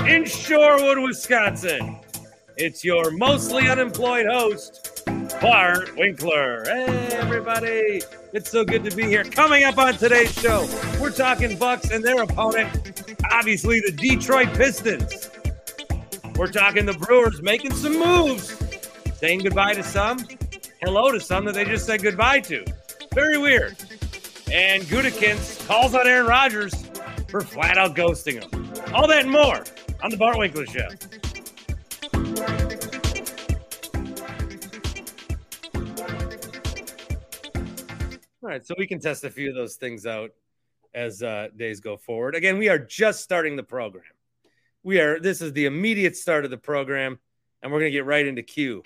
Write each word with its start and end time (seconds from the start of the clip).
in 0.00 0.24
Shorewood, 0.24 1.02
Wisconsin, 1.02 1.96
it's 2.56 2.84
your 2.84 3.10
mostly 3.10 3.68
unemployed 3.68 4.26
host, 4.26 5.02
Bart 5.40 5.96
Winkler. 5.96 6.64
Hey, 6.64 7.08
everybody. 7.12 8.02
It's 8.32 8.50
so 8.50 8.64
good 8.64 8.84
to 8.84 8.96
be 8.96 9.04
here. 9.04 9.24
Coming 9.24 9.64
up 9.64 9.78
on 9.78 9.94
today's 9.94 10.32
show, 10.32 10.68
we're 11.00 11.10
talking 11.10 11.58
Bucks 11.58 11.90
and 11.90 12.02
their 12.02 12.22
opponent, 12.22 13.16
obviously 13.30 13.80
the 13.80 13.92
Detroit 13.92 14.52
Pistons. 14.54 15.30
We're 16.36 16.50
talking 16.50 16.86
the 16.86 16.94
Brewers 16.94 17.42
making 17.42 17.74
some 17.74 17.98
moves, 17.98 18.56
saying 19.14 19.40
goodbye 19.40 19.74
to 19.74 19.82
some, 19.82 20.26
hello 20.80 21.12
to 21.12 21.20
some 21.20 21.44
that 21.44 21.54
they 21.54 21.64
just 21.64 21.86
said 21.86 22.02
goodbye 22.02 22.40
to. 22.40 22.64
Very 23.14 23.38
weird. 23.38 23.76
And 24.50 24.82
Gutekunst 24.84 25.66
calls 25.66 25.94
on 25.94 26.06
Aaron 26.06 26.26
Rodgers 26.26 26.74
for 27.28 27.40
flat 27.40 27.78
out 27.78 27.94
ghosting 27.94 28.42
him. 28.42 28.94
All 28.94 29.06
that 29.06 29.22
and 29.22 29.30
more 29.30 29.64
on 30.02 30.10
the 30.10 30.16
Bart 30.16 30.36
Winkler 30.36 30.66
Show. 30.66 30.88
All 38.42 38.48
right, 38.48 38.66
so 38.66 38.74
we 38.76 38.86
can 38.86 38.98
test 38.98 39.24
a 39.24 39.30
few 39.30 39.48
of 39.48 39.54
those 39.54 39.76
things 39.76 40.04
out 40.04 40.30
as 40.94 41.22
uh, 41.22 41.48
days 41.56 41.80
go 41.80 41.96
forward. 41.96 42.34
Again, 42.34 42.58
we 42.58 42.68
are 42.68 42.78
just 42.78 43.22
starting 43.22 43.56
the 43.56 43.62
program. 43.62 44.04
We 44.82 45.00
are. 45.00 45.20
This 45.20 45.40
is 45.40 45.52
the 45.52 45.66
immediate 45.66 46.16
start 46.16 46.44
of 46.44 46.50
the 46.50 46.58
program, 46.58 47.20
and 47.62 47.70
we're 47.72 47.78
going 47.78 47.92
to 47.92 47.96
get 47.96 48.04
right 48.04 48.26
into 48.26 48.42
Q, 48.42 48.82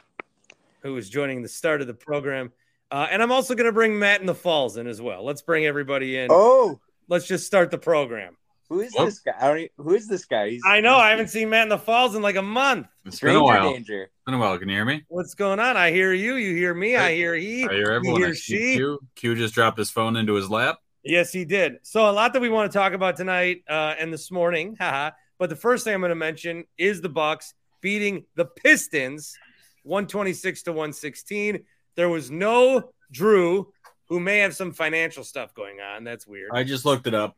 who 0.82 0.96
is 0.98 1.08
joining 1.08 1.42
the 1.42 1.48
start 1.48 1.80
of 1.80 1.86
the 1.86 1.94
program. 1.94 2.52
Uh, 2.90 3.08
and 3.10 3.22
I'm 3.22 3.32
also 3.32 3.54
going 3.54 3.66
to 3.66 3.72
bring 3.72 3.98
Matt 3.98 4.20
in 4.20 4.26
the 4.26 4.34
Falls 4.34 4.76
in 4.76 4.86
as 4.86 5.00
well. 5.00 5.24
Let's 5.24 5.42
bring 5.42 5.64
everybody 5.64 6.18
in. 6.18 6.28
Oh, 6.30 6.78
Let's 7.08 7.26
just 7.26 7.46
start 7.46 7.70
the 7.70 7.78
program. 7.78 8.36
Who 8.68 8.80
is 8.80 8.92
Whoop. 8.96 9.06
this 9.06 9.18
guy? 9.20 9.32
I 9.40 9.46
don't. 9.54 9.70
Who 9.78 9.94
is 9.94 10.08
this 10.08 10.24
guy? 10.24 10.50
He's 10.50 10.62
I 10.66 10.80
know 10.80 10.96
I 10.96 11.10
haven't 11.10 11.28
seen 11.28 11.50
Matt 11.50 11.64
in 11.64 11.68
the 11.68 11.78
Falls 11.78 12.14
in 12.16 12.22
like 12.22 12.36
a 12.36 12.42
month. 12.42 12.88
It's 13.04 13.20
been 13.20 13.36
a 13.36 13.42
while. 13.42 13.72
danger. 13.72 14.02
It's 14.04 14.12
been 14.24 14.34
a 14.34 14.38
while. 14.38 14.58
Can 14.58 14.68
you 14.68 14.74
hear 14.74 14.84
me? 14.84 15.04
What's 15.08 15.34
going 15.34 15.60
on? 15.60 15.76
I 15.76 15.90
hear 15.92 16.12
you. 16.12 16.34
You 16.34 16.56
hear 16.56 16.74
me. 16.74 16.96
I 16.96 17.08
I- 17.08 17.14
hear 17.14 17.34
he. 17.34 17.64
I 17.68 17.72
hear 17.72 17.92
everyone. 17.92 18.20
You 18.20 18.26
I 18.26 18.28
hear 18.30 18.34
see 18.34 18.72
she. 18.72 18.76
Q. 18.76 18.98
Q 19.14 19.34
just 19.36 19.54
dropped 19.54 19.78
his 19.78 19.90
phone 19.90 20.16
into 20.16 20.34
his 20.34 20.50
lap. 20.50 20.78
Yes, 21.04 21.32
he 21.32 21.44
did. 21.44 21.76
So 21.82 22.10
a 22.10 22.12
lot 22.12 22.32
that 22.32 22.42
we 22.42 22.48
want 22.48 22.72
to 22.72 22.76
talk 22.76 22.92
about 22.92 23.16
tonight 23.16 23.62
uh, 23.68 23.94
and 23.98 24.12
this 24.12 24.30
morning. 24.32 24.74
Haha. 24.80 25.12
but 25.38 25.48
the 25.50 25.54
first 25.56 25.84
thing 25.84 25.94
I'm 25.94 26.00
going 26.00 26.08
to 26.10 26.16
mention 26.16 26.64
is 26.76 27.00
the 27.00 27.08
Bucks 27.08 27.54
beating 27.80 28.24
the 28.34 28.46
Pistons, 28.46 29.36
126 29.84 30.62
to 30.64 30.72
116. 30.72 31.62
There 31.94 32.08
was 32.08 32.30
no 32.32 32.90
Jrue, 33.14 33.66
who 34.08 34.18
may 34.18 34.38
have 34.38 34.56
some 34.56 34.72
financial 34.72 35.22
stuff 35.22 35.54
going 35.54 35.78
on. 35.80 36.02
That's 36.02 36.26
weird. 36.26 36.50
I 36.52 36.64
just 36.64 36.84
looked 36.84 37.06
it 37.06 37.14
up. 37.14 37.36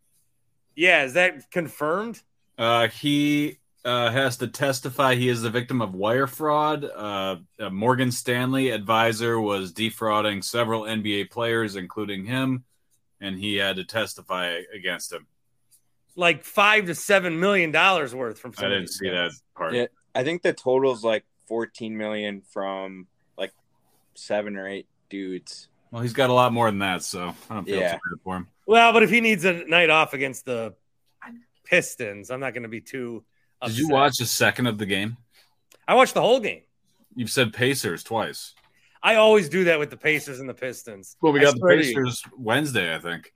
Yeah, 0.79 1.03
is 1.03 1.15
that 1.15 1.51
confirmed? 1.51 2.23
Uh, 2.57 2.87
he 2.87 3.59
uh, 3.85 4.11
has 4.13 4.37
to 4.37 4.47
testify 4.47 5.17
he 5.17 5.29
is 5.29 5.43
the 5.43 5.51
victim 5.51 5.83
of 5.83 5.93
wire 5.93 6.29
fraud. 6.29 6.85
Uh, 6.85 7.37
a 7.59 7.69
Morgan 7.69 8.13
Stanley 8.13 8.71
advisor 8.71 9.41
was 9.41 9.73
defrauding 9.73 10.41
several 10.41 10.83
NBA 10.83 11.31
players, 11.31 11.75
including 11.75 12.27
him, 12.27 12.63
and 13.21 13.37
he 13.37 13.57
had 13.57 13.77
to 13.77 13.85
testify 13.85 14.61
against 14.73 15.13
him. 15.13 15.27
Like 16.15 16.45
five 16.45 16.87
to 16.87 16.95
seven 16.95 17.41
million 17.41 17.73
dollars 17.73 18.15
worth 18.15 18.39
from. 18.39 18.55
I 18.59 18.63
didn't 18.63 18.83
these 18.83 18.99
see 18.99 19.11
that 19.11 19.33
part. 19.57 19.75
Yeah, 19.75 19.87
I 20.15 20.23
think 20.23 20.43
the 20.43 20.53
total's 20.53 21.03
like 21.03 21.25
14 21.47 21.97
million 21.97 22.43
from 22.53 23.09
like 23.37 23.53
seven 24.15 24.57
or 24.57 24.69
eight 24.69 24.87
dudes. 25.11 25.67
Well, 25.91 26.03
he's 26.03 26.13
got 26.13 26.31
a 26.31 26.35
lot 26.35 26.53
more 26.53 26.71
than 26.71 26.81
that, 26.81 27.03
so 27.03 27.35
I 27.51 27.55
don't 27.55 27.65
feel 27.65 27.81
Yeah. 27.81 27.93
too 27.95 27.99
bad 28.11 28.21
for 28.23 28.37
him. 28.37 28.49
Well, 28.69 28.93
but 28.93 29.03
if 29.03 29.09
he 29.09 29.23
needs 29.23 29.47
a 29.47 29.65
night 29.65 29.89
off 29.89 30.13
against 30.13 30.45
the 30.45 30.75
Pistons, 31.65 32.31
I'm 32.31 32.39
not 32.39 32.53
going 32.53 32.65
to 32.65 32.69
be 32.69 32.83
too. 32.83 33.25
Did 33.65 33.79
you 33.79 33.89
watch 33.89 34.21
a 34.21 34.27
second 34.27 34.67
of 34.67 34.77
the 34.77 34.85
game? 34.85 35.17
I 35.89 35.95
watched 35.95 36.13
the 36.13 36.21
whole 36.21 36.39
game. 36.39 36.61
You've 37.15 37.31
said 37.31 37.55
Pacers 37.55 38.05
twice. 38.05 38.55
I 39.03 39.15
always 39.15 39.49
do 39.49 39.65
that 39.65 39.79
with 39.79 39.89
the 39.89 39.97
Pacers 39.97 40.39
and 40.39 40.47
the 40.47 40.55
Pistons. 40.55 41.17
Well, 41.23 41.33
we 41.33 41.41
got 41.41 41.55
the 41.55 41.61
swear 41.61 41.81
you. 41.81 41.95
Pacers 41.95 42.23
Wednesday, 42.37 42.95
I 42.95 42.99
think. 42.99 43.33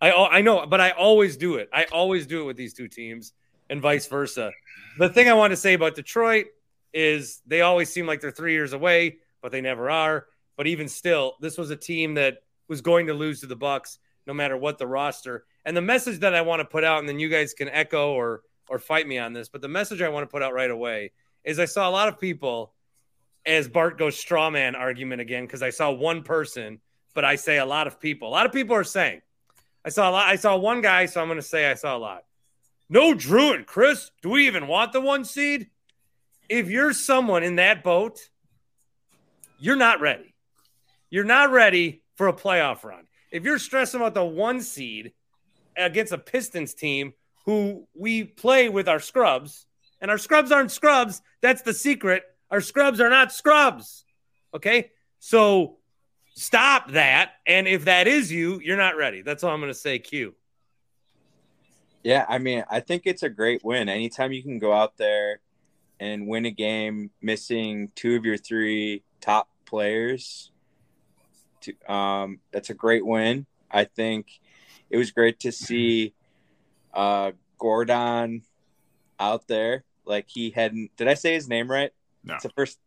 I 0.00 0.12
I 0.12 0.40
know, 0.40 0.64
but 0.64 0.80
I 0.80 0.92
always 0.92 1.36
do 1.36 1.56
it. 1.56 1.68
I 1.74 1.84
always 1.92 2.26
do 2.26 2.40
it 2.40 2.44
with 2.44 2.56
these 2.56 2.72
two 2.72 2.88
teams, 2.88 3.34
and 3.68 3.82
vice 3.82 4.06
versa. 4.06 4.50
The 4.98 5.10
thing 5.10 5.28
I 5.28 5.34
want 5.34 5.50
to 5.50 5.58
say 5.58 5.74
about 5.74 5.94
Detroit 5.94 6.46
is 6.94 7.42
they 7.46 7.60
always 7.60 7.92
seem 7.92 8.06
like 8.06 8.22
they're 8.22 8.30
three 8.30 8.52
years 8.54 8.72
away, 8.72 9.18
but 9.42 9.52
they 9.52 9.60
never 9.60 9.90
are. 9.90 10.24
But 10.56 10.68
even 10.68 10.88
still, 10.88 11.34
this 11.38 11.58
was 11.58 11.68
a 11.68 11.76
team 11.76 12.14
that 12.14 12.44
was 12.66 12.80
going 12.80 13.08
to 13.08 13.14
lose 13.14 13.40
to 13.40 13.46
the 13.46 13.56
Bucks, 13.56 13.98
no 14.26 14.34
matter 14.34 14.56
what 14.56 14.78
the 14.78 14.86
roster. 14.86 15.44
And 15.64 15.76
the 15.76 15.82
message 15.82 16.20
that 16.20 16.34
I 16.34 16.42
want 16.42 16.60
to 16.60 16.64
put 16.64 16.84
out, 16.84 17.00
and 17.00 17.08
then 17.08 17.18
you 17.18 17.28
guys 17.28 17.54
can 17.54 17.68
echo 17.68 18.12
or 18.12 18.42
or 18.68 18.78
fight 18.78 19.06
me 19.06 19.18
on 19.18 19.32
this, 19.32 19.48
but 19.48 19.60
the 19.60 19.68
message 19.68 20.00
I 20.00 20.08
want 20.08 20.22
to 20.22 20.32
put 20.32 20.44
out 20.44 20.54
right 20.54 20.70
away 20.70 21.10
is 21.42 21.58
I 21.58 21.64
saw 21.64 21.88
a 21.88 21.90
lot 21.90 22.06
of 22.06 22.20
people 22.20 22.72
as 23.44 23.66
Bart 23.66 23.98
goes 23.98 24.16
straw 24.16 24.48
man 24.48 24.76
argument 24.76 25.20
again 25.20 25.44
because 25.44 25.62
I 25.62 25.70
saw 25.70 25.90
one 25.90 26.22
person, 26.22 26.78
but 27.14 27.24
I 27.24 27.34
say 27.34 27.58
a 27.58 27.64
lot 27.64 27.88
of 27.88 27.98
people. 27.98 28.28
A 28.28 28.30
lot 28.30 28.46
of 28.46 28.52
people 28.52 28.76
are 28.76 28.84
saying. 28.84 29.22
I 29.84 29.88
saw 29.88 30.08
a 30.08 30.12
lot. 30.12 30.28
I 30.28 30.36
saw 30.36 30.56
one 30.56 30.82
guy, 30.82 31.06
so 31.06 31.20
I'm 31.20 31.26
going 31.26 31.38
to 31.38 31.42
say 31.42 31.70
I 31.70 31.74
saw 31.74 31.96
a 31.96 31.98
lot. 31.98 32.24
No 32.88 33.14
Jrue 33.14 33.54
and 33.54 33.66
Khris. 33.66 34.10
Do 34.22 34.30
we 34.30 34.46
even 34.46 34.66
want 34.66 34.92
the 34.92 35.00
one 35.00 35.24
seed? 35.24 35.70
If 36.48 36.68
you're 36.68 36.92
someone 36.92 37.42
in 37.42 37.56
that 37.56 37.82
boat, 37.82 38.20
you're 39.58 39.76
not 39.76 40.00
ready. 40.00 40.34
You're 41.08 41.24
not 41.24 41.50
ready 41.50 42.02
for 42.16 42.28
a 42.28 42.32
playoff 42.32 42.84
run. 42.84 43.06
If 43.30 43.44
you're 43.44 43.58
stressing 43.58 44.00
about 44.00 44.14
the 44.14 44.24
one 44.24 44.60
seed 44.60 45.12
against 45.76 46.12
a 46.12 46.18
Pistons 46.18 46.74
team 46.74 47.14
who 47.46 47.86
we 47.94 48.24
play 48.24 48.68
with 48.68 48.88
our 48.88 49.00
scrubs, 49.00 49.66
and 50.00 50.10
our 50.10 50.18
scrubs 50.18 50.50
aren't 50.50 50.72
scrubs, 50.72 51.22
that's 51.40 51.62
the 51.62 51.74
secret. 51.74 52.24
Our 52.50 52.60
scrubs 52.60 53.00
are 53.00 53.10
not 53.10 53.32
scrubs. 53.32 54.04
Okay. 54.54 54.90
So 55.18 55.78
stop 56.34 56.92
that. 56.92 57.32
And 57.46 57.68
if 57.68 57.84
that 57.84 58.08
is 58.08 58.32
you, 58.32 58.60
you're 58.60 58.76
not 58.76 58.96
ready. 58.96 59.22
That's 59.22 59.44
all 59.44 59.52
I'm 59.52 59.60
going 59.60 59.72
to 59.72 59.78
say. 59.78 59.98
Q. 59.98 60.34
Yeah, 62.02 62.24
I 62.28 62.38
mean, 62.38 62.64
I 62.70 62.80
think 62.80 63.02
it's 63.04 63.22
a 63.22 63.28
great 63.28 63.62
win. 63.62 63.90
Anytime 63.90 64.32
you 64.32 64.42
can 64.42 64.58
go 64.58 64.72
out 64.72 64.96
there 64.96 65.40
and 66.00 66.26
win 66.26 66.46
a 66.46 66.50
game 66.50 67.10
missing 67.20 67.90
two 67.94 68.16
of 68.16 68.24
your 68.24 68.38
three 68.38 69.02
top 69.20 69.50
players, 69.66 70.50
to, 71.62 71.92
um, 71.92 72.40
that's 72.52 72.70
a 72.70 72.74
great 72.74 73.04
win. 73.04 73.46
I 73.70 73.84
think 73.84 74.40
it 74.88 74.96
was 74.96 75.10
great 75.10 75.40
to 75.40 75.52
see 75.52 76.14
uh, 76.92 77.32
Gordon 77.58 78.42
out 79.18 79.46
there. 79.46 79.84
Like 80.04 80.26
he 80.28 80.50
hadn't. 80.50 80.96
Did 80.96 81.08
I 81.08 81.14
say 81.14 81.34
his 81.34 81.48
name 81.48 81.70
right? 81.70 81.92
No. 82.24 82.34
It's 82.34 82.42
the 82.42 82.50
first. 82.50 82.78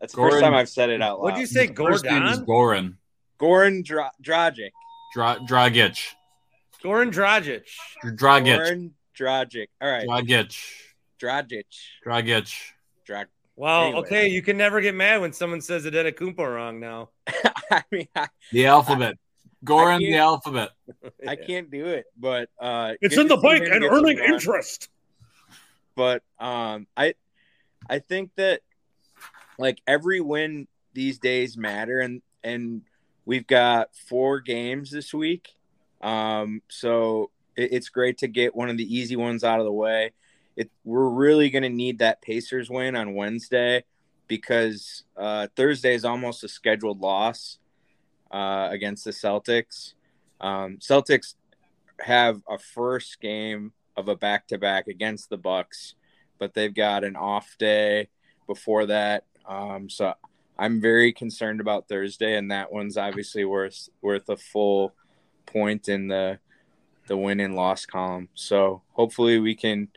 That's 0.00 0.12
the 0.12 0.20
Goran- 0.20 0.30
first 0.30 0.42
time 0.42 0.54
I've 0.54 0.68
said 0.68 0.90
it 0.90 1.00
out 1.00 1.18
loud. 1.18 1.22
What'd 1.24 1.40
you 1.40 1.46
say, 1.46 1.68
First 1.68 2.04
name 2.04 2.22
is 2.26 2.40
Gordon? 2.40 2.98
Goran. 3.40 3.82
Goran 3.82 3.84
Dra- 3.84 4.12
Dragic. 4.22 4.70
Dra- 5.14 5.38
Dragic. 5.48 5.96
Goran 6.84 7.10
Dragic. 7.12 7.62
Dragic. 8.04 8.58
Goran 8.58 8.90
Dragic. 9.18 9.66
All 9.80 9.90
right. 9.90 10.06
Dragic. 10.06 10.54
Dragic. 11.18 11.64
Dragic. 12.06 12.54
Drag. 13.06 13.28
Wow. 13.56 13.84
Anyway. 13.86 14.00
Okay, 14.00 14.28
you 14.28 14.42
can 14.42 14.56
never 14.56 14.80
get 14.80 14.94
mad 14.94 15.20
when 15.20 15.32
someone 15.32 15.60
says 15.60 15.84
Adetokounmpo 15.86 16.38
wrong 16.54 16.78
now. 16.78 17.08
I 17.70 17.82
mean, 17.90 18.06
I, 18.14 18.28
The 18.52 18.66
alphabet. 18.66 19.16
Goran, 19.64 19.98
the 19.98 20.16
alphabet. 20.16 20.70
I 21.26 21.34
can't 21.48 21.70
do 21.70 21.86
it, 21.86 22.04
but 22.16 22.50
uh, 22.60 22.92
It's 23.00 23.16
in 23.16 23.26
the 23.26 23.38
bank 23.38 23.64
and 23.66 23.82
earning 23.82 24.18
interest. 24.18 24.90
but 25.96 26.22
um 26.38 26.86
i 26.94 27.14
i 27.88 27.98
think 27.98 28.30
that 28.36 28.60
like 29.58 29.80
every 29.86 30.20
win 30.20 30.68
these 30.92 31.18
days 31.18 31.56
matter 31.56 32.00
and 32.00 32.20
and 32.44 32.82
we've 33.24 33.46
got 33.46 33.88
four 33.96 34.40
games 34.40 34.90
this 34.90 35.14
week 35.14 35.56
um 36.02 36.60
so 36.68 37.30
it, 37.56 37.72
it's 37.72 37.88
great 37.88 38.18
to 38.18 38.28
get 38.28 38.54
one 38.54 38.68
of 38.68 38.76
the 38.76 38.94
easy 38.94 39.16
ones 39.16 39.42
out 39.42 39.58
of 39.58 39.64
the 39.64 39.72
way 39.72 40.12
it 40.56 40.70
we're 40.84 41.08
really 41.08 41.50
going 41.50 41.62
to 41.62 41.68
need 41.68 41.98
that 41.98 42.22
pacers 42.22 42.70
win 42.70 42.96
on 42.96 43.14
wednesday 43.14 43.84
because 44.28 45.04
uh 45.16 45.46
thursday 45.56 45.94
is 45.94 46.04
almost 46.04 46.44
a 46.44 46.48
scheduled 46.48 47.00
loss 47.00 47.58
uh 48.30 48.68
against 48.70 49.04
the 49.04 49.10
celtics 49.10 49.94
um 50.40 50.78
celtics 50.78 51.34
have 52.00 52.42
a 52.48 52.58
first 52.58 53.20
game 53.20 53.72
of 53.96 54.08
a 54.08 54.16
back 54.16 54.46
to 54.48 54.58
back 54.58 54.88
against 54.88 55.30
the 55.30 55.36
Bucks, 55.36 55.94
but 56.38 56.54
they've 56.54 56.74
got 56.74 57.04
an 57.04 57.16
off 57.16 57.56
day 57.58 58.08
before 58.46 58.86
that. 58.86 59.24
Um, 59.48 59.88
so 59.88 60.12
I'm 60.58 60.80
very 60.80 61.12
concerned 61.12 61.60
about 61.60 61.88
Thursday, 61.88 62.36
and 62.36 62.50
that 62.50 62.72
one's 62.72 62.96
obviously 62.96 63.44
worth 63.44 63.88
worth 64.02 64.28
a 64.28 64.36
full 64.36 64.94
point 65.46 65.88
in 65.88 66.08
the 66.08 66.38
the 67.06 67.16
win 67.16 67.40
and 67.40 67.54
loss 67.54 67.86
column. 67.86 68.28
So 68.34 68.82
hopefully 68.92 69.38
we 69.38 69.54
can 69.54 69.88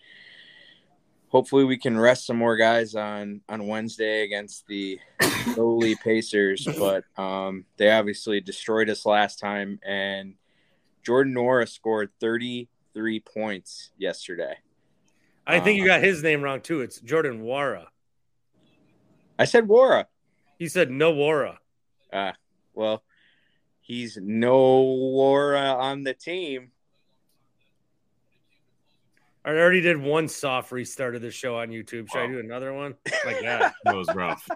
hopefully 1.30 1.64
we 1.64 1.78
can 1.78 1.98
rest 1.98 2.26
some 2.26 2.38
more 2.38 2.58
guys 2.58 2.96
on 2.96 3.42
on 3.48 3.68
Wednesday 3.68 4.24
against 4.24 4.68
the 4.68 5.00
lowly 5.58 5.96
Pacers, 5.96 6.68
but 6.78 7.04
um, 7.18 7.66
they 7.78 7.92
obviously 7.92 8.42
destroyed 8.42 8.90
us 8.90 9.06
last 9.06 9.40
time 9.40 9.80
and 9.86 10.36
Jordan 11.04 11.34
Nora 11.34 11.66
scored 11.66 12.12
33 12.20 13.20
points 13.22 13.92
yesterday. 13.98 14.56
I 15.48 15.60
think 15.60 15.78
you 15.78 15.84
Uh, 15.86 15.88
got 15.88 16.04
his 16.04 16.22
name 16.22 16.42
wrong 16.42 16.62
too. 16.62 16.82
It's 16.82 17.00
Jordan 17.00 17.42
Wara. 17.44 17.86
I 19.40 19.46
said 19.46 19.68
Wara. 19.68 20.06
He 20.58 20.68
said 20.68 20.92
no 20.92 21.14
Wara. 21.14 21.58
Uh, 22.12 22.34
well, 22.74 23.04
he's 23.82 24.18
no 24.22 24.84
Wara 24.84 25.76
on 25.76 26.04
the 26.04 26.14
team. 26.14 26.72
I 29.50 29.54
already 29.54 29.82
did 29.82 29.98
one 29.98 30.28
soft 30.28 30.72
restart 30.72 31.16
of 31.16 31.24
the 31.24 31.32
show 31.32 31.58
on 31.58 31.70
YouTube. 31.70 32.08
Should 32.12 32.20
I 32.20 32.28
do 32.28 32.40
another 32.40 32.72
one? 32.72 32.94
Like 33.26 33.42
God, 33.44 33.72
That 33.84 33.96
was 33.96 34.08
rough. 34.14 34.48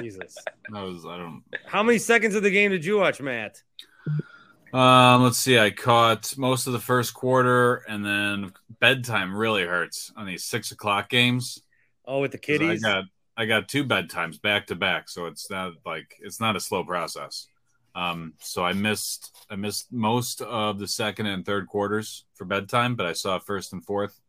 Jesus. 0.00 0.34
That 0.72 0.82
was 0.82 1.06
I 1.06 1.16
don't. 1.16 1.44
How 1.64 1.84
many 1.84 1.98
seconds 1.98 2.34
of 2.34 2.42
the 2.42 2.50
game 2.50 2.72
did 2.72 2.84
you 2.84 2.98
watch, 2.98 3.20
Matt? 3.20 3.62
Um, 4.72 5.22
let's 5.22 5.38
see. 5.38 5.60
I 5.60 5.70
caught 5.70 6.36
most 6.36 6.66
of 6.66 6.72
the 6.72 6.80
first 6.80 7.14
quarter, 7.14 7.84
and 7.88 8.04
then 8.04 8.52
bedtime 8.80 9.32
really 9.32 9.64
hurts 9.64 10.12
on 10.16 10.26
these 10.26 10.42
six 10.42 10.72
o'clock 10.72 11.08
games. 11.08 11.62
Oh, 12.04 12.20
with 12.20 12.32
the 12.32 12.38
kiddies. 12.38 12.82
I 12.84 12.88
got 12.88 13.04
I 13.36 13.46
got 13.46 13.68
two 13.68 13.84
bedtimes 13.84 14.42
back 14.42 14.66
to 14.68 14.74
back, 14.74 15.08
so 15.08 15.26
it's 15.26 15.48
not 15.48 15.74
like 15.86 16.16
it's 16.20 16.40
not 16.40 16.56
a 16.56 16.60
slow 16.60 16.82
process. 16.82 17.46
Um, 17.94 18.34
so 18.38 18.64
I 18.64 18.72
missed 18.72 19.46
I 19.50 19.56
missed 19.56 19.92
most 19.92 20.42
of 20.42 20.78
the 20.78 20.86
second 20.86 21.26
and 21.26 21.44
third 21.44 21.66
quarters 21.66 22.24
for 22.34 22.44
bedtime, 22.44 22.94
but 22.94 23.06
I 23.06 23.12
saw 23.12 23.38
first 23.38 23.72
and 23.72 23.84
fourth. 23.84 24.20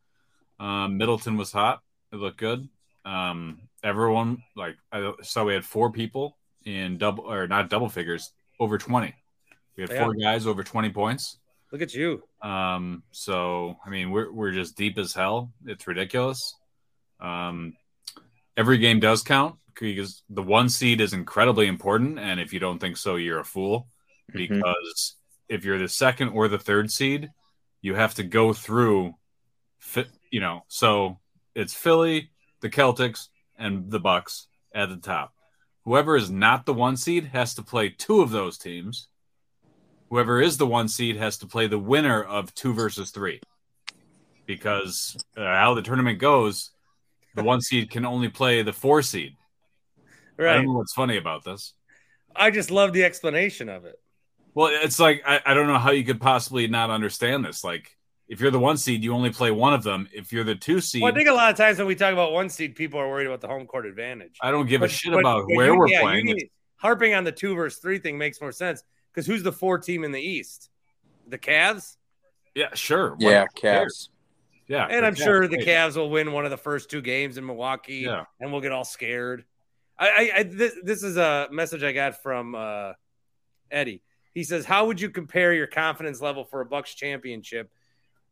Um, 0.60 0.98
Middleton 0.98 1.38
was 1.38 1.52
hot; 1.52 1.81
it 2.12 2.16
looked 2.16 2.38
good. 2.38 2.68
Um, 3.06 3.60
everyone 3.84 4.44
like 4.56 4.78
I 4.92 5.13
saw 5.22 5.44
we 5.44 5.54
had 5.54 5.66
four 5.66 5.92
people 5.92 6.38
in 6.66 6.98
double 6.98 7.31
or 7.31 7.48
not 7.48 7.69
double 7.69 7.90
figures 7.90 8.31
over 8.60 8.78
twenty. 8.78 9.13
We 9.75 9.84
had 9.84 9.94
four 9.94 10.13
guys 10.13 10.48
over 10.48 10.63
twenty 10.63 10.90
points. 10.90 11.38
Look 11.72 11.81
at 11.81 11.94
you. 11.94 12.24
Um, 12.42 13.04
so 13.12 13.78
I 13.86 13.90
mean, 13.90 14.12
we're 14.12 14.31
we're 14.31 14.52
just 14.52 14.75
deep 14.75 14.98
as 14.98 15.13
hell. 15.13 15.52
It's 15.66 15.88
ridiculous. 15.88 16.56
Um, 17.19 17.75
every 18.58 18.80
game 18.80 19.00
does 19.00 19.22
count 19.22 19.56
because 19.80 20.24
the 20.30 20.44
one 20.44 20.70
seed 20.70 21.02
is 21.02 21.14
incredibly 21.14 21.68
important, 21.68 22.20
and 22.20 22.40
if 22.40 22.54
you 22.54 22.60
don't 22.60 22.80
think 22.80 22.98
so, 22.98 23.16
you're 23.16 23.40
a 23.40 23.46
fool. 23.46 23.88
Because 24.34 25.16
if 25.50 25.66
you're 25.66 25.80
the 25.80 25.90
second 25.90 26.30
or 26.30 26.48
the 26.48 26.60
third 26.60 26.90
seed, 26.90 27.30
you 27.82 27.96
have 27.96 28.14
to 28.16 28.24
go 28.24 28.54
through, 28.54 29.14
you 30.32 30.40
know. 30.40 30.64
So 30.68 31.20
it's 31.54 31.74
Philly, 31.74 32.32
the 32.62 32.70
Celtics, 32.70 33.28
and 33.58 33.92
the 33.92 34.00
Bucks 34.00 34.48
at 34.74 34.90
the 34.90 34.98
top. 34.98 35.34
Whoever 35.84 36.16
is 36.16 36.30
not 36.30 36.66
the 36.66 36.74
one 36.74 36.96
seed 36.96 37.26
has 37.26 37.56
to 37.56 37.64
play 37.64 37.90
two 37.90 38.22
of 38.22 38.32
those 38.32 38.58
teams 38.58 39.10
whoever 40.12 40.42
is 40.42 40.58
the 40.58 40.68
one 40.68 40.90
seed 40.90 41.16
has 41.16 41.38
to 41.38 41.48
play 41.48 41.66
the 41.66 41.80
winner 41.80 42.22
of 42.22 42.54
two 42.54 42.74
versus 42.74 43.10
three 43.10 43.40
because 44.46 45.18
uh, 45.38 45.42
how 45.42 45.74
the 45.74 45.82
tournament 45.82 46.20
goes 46.20 46.72
the 47.34 47.44
one 47.44 47.62
seed 47.62 47.90
can 47.90 48.06
only 48.06 48.28
play 48.28 48.62
the 48.62 48.74
four 48.74 49.02
seed 49.02 49.36
i 50.50 50.54
don't 50.56 50.66
know 50.66 50.74
what's 50.74 50.94
funny 50.94 51.18
about 51.18 51.44
this 51.44 51.74
I 52.34 52.50
just 52.50 52.72
love 52.72 52.94
the 52.94 53.04
explanation 53.04 53.68
of 53.68 53.84
it. 53.86 54.00
well 54.54 54.70
it's 54.72 55.00
like 55.00 55.22
I, 55.26 55.42
I 55.46 55.54
don't 55.54 55.68
know 55.68 55.78
how 55.78 55.92
you 55.92 56.04
could 56.06 56.22
possibly 56.22 56.68
not 56.68 56.90
understand 56.90 57.44
this 57.44 57.64
like 57.64 57.98
if 58.30 58.40
you're 58.40 58.52
the 58.52 58.60
one 58.60 58.78
seed 58.78 59.04
you 59.04 59.14
only 59.14 59.32
play 59.32 59.52
one 59.52 59.74
of 59.74 59.84
them 59.84 60.08
if 60.14 60.32
you're 60.32 60.46
the 60.46 60.56
two 60.56 60.80
seed 60.80 61.02
Well, 61.02 61.12
I 61.12 61.16
think 61.16 61.28
a 61.28 61.34
lot 61.34 61.52
of 61.52 61.58
times 61.58 61.78
when 61.78 61.88
we 61.88 61.96
talk 61.96 62.14
about 62.14 62.32
one 62.32 62.48
seed, 62.48 62.76
people 62.76 62.98
are 63.02 63.10
worried 63.10 63.28
about 63.28 63.42
the 63.42 63.50
home 63.50 63.66
court 63.68 63.86
advantage. 63.86 64.38
I 64.42 64.52
don't 64.52 64.68
give 64.68 64.82
a 64.82 64.88
shit 64.88 65.12
but- 65.12 65.20
about 65.20 65.46
but 65.50 65.58
where 65.58 65.68
you- 65.74 65.78
we're 65.78 65.88
yeah, 65.90 66.00
playing 66.02 66.26
need- 66.28 66.50
harping 66.78 67.14
on 67.14 67.26
the 67.26 67.32
two 67.34 67.54
versus 67.54 67.80
three 67.82 68.00
thing 68.00 68.18
makes 68.18 68.40
more 68.40 68.54
sense 68.54 68.82
because 69.12 69.28
who's 69.28 69.44
the 69.44 69.52
four 69.52 69.78
team 69.78 70.06
in 70.06 70.14
the 70.14 70.22
East? 70.22 70.70
The 71.28 71.38
Cavs, 71.38 71.98
yeah 72.56 72.74
sure 72.74 73.18
Yeah, 73.20 73.46
Who? 73.54 73.62
Cavs. 73.68 74.08
yeah 74.70 74.88
and 74.90 75.06
I'm 75.06 75.16
sure 75.16 75.50
the 75.50 75.58
great. 75.58 75.68
Cavs 75.68 75.98
will 75.98 76.10
win 76.10 76.32
one 76.32 76.46
of 76.46 76.52
the 76.52 76.58
first 76.58 76.90
two 76.90 77.02
games 77.02 77.38
in 77.38 77.46
Milwaukee, 77.46 77.96
Yeah. 78.06 78.24
and 78.40 78.54
we'll 78.54 78.62
get 78.62 78.72
all 78.72 78.86
scared. 78.86 79.44
I, 80.01 80.07
I, 80.09 80.31
I 80.39 80.44
this, 80.44 80.74
this 80.83 81.03
is 81.03 81.15
a 81.18 81.48
message 81.51 81.83
I 81.83 81.92
got 81.92 82.21
from 82.24 82.56
uh, 82.56 82.94
Eddie. 83.69 84.01
He 84.33 84.44
says, 84.44 84.65
"How 84.65 84.88
would 84.88 85.00
you 85.00 85.09
compare 85.09 85.53
your 85.53 85.68
confidence 85.68 86.19
level 86.21 86.44
for 86.44 86.62
a 86.62 86.65
Bucks 86.65 86.94
championship 86.95 87.72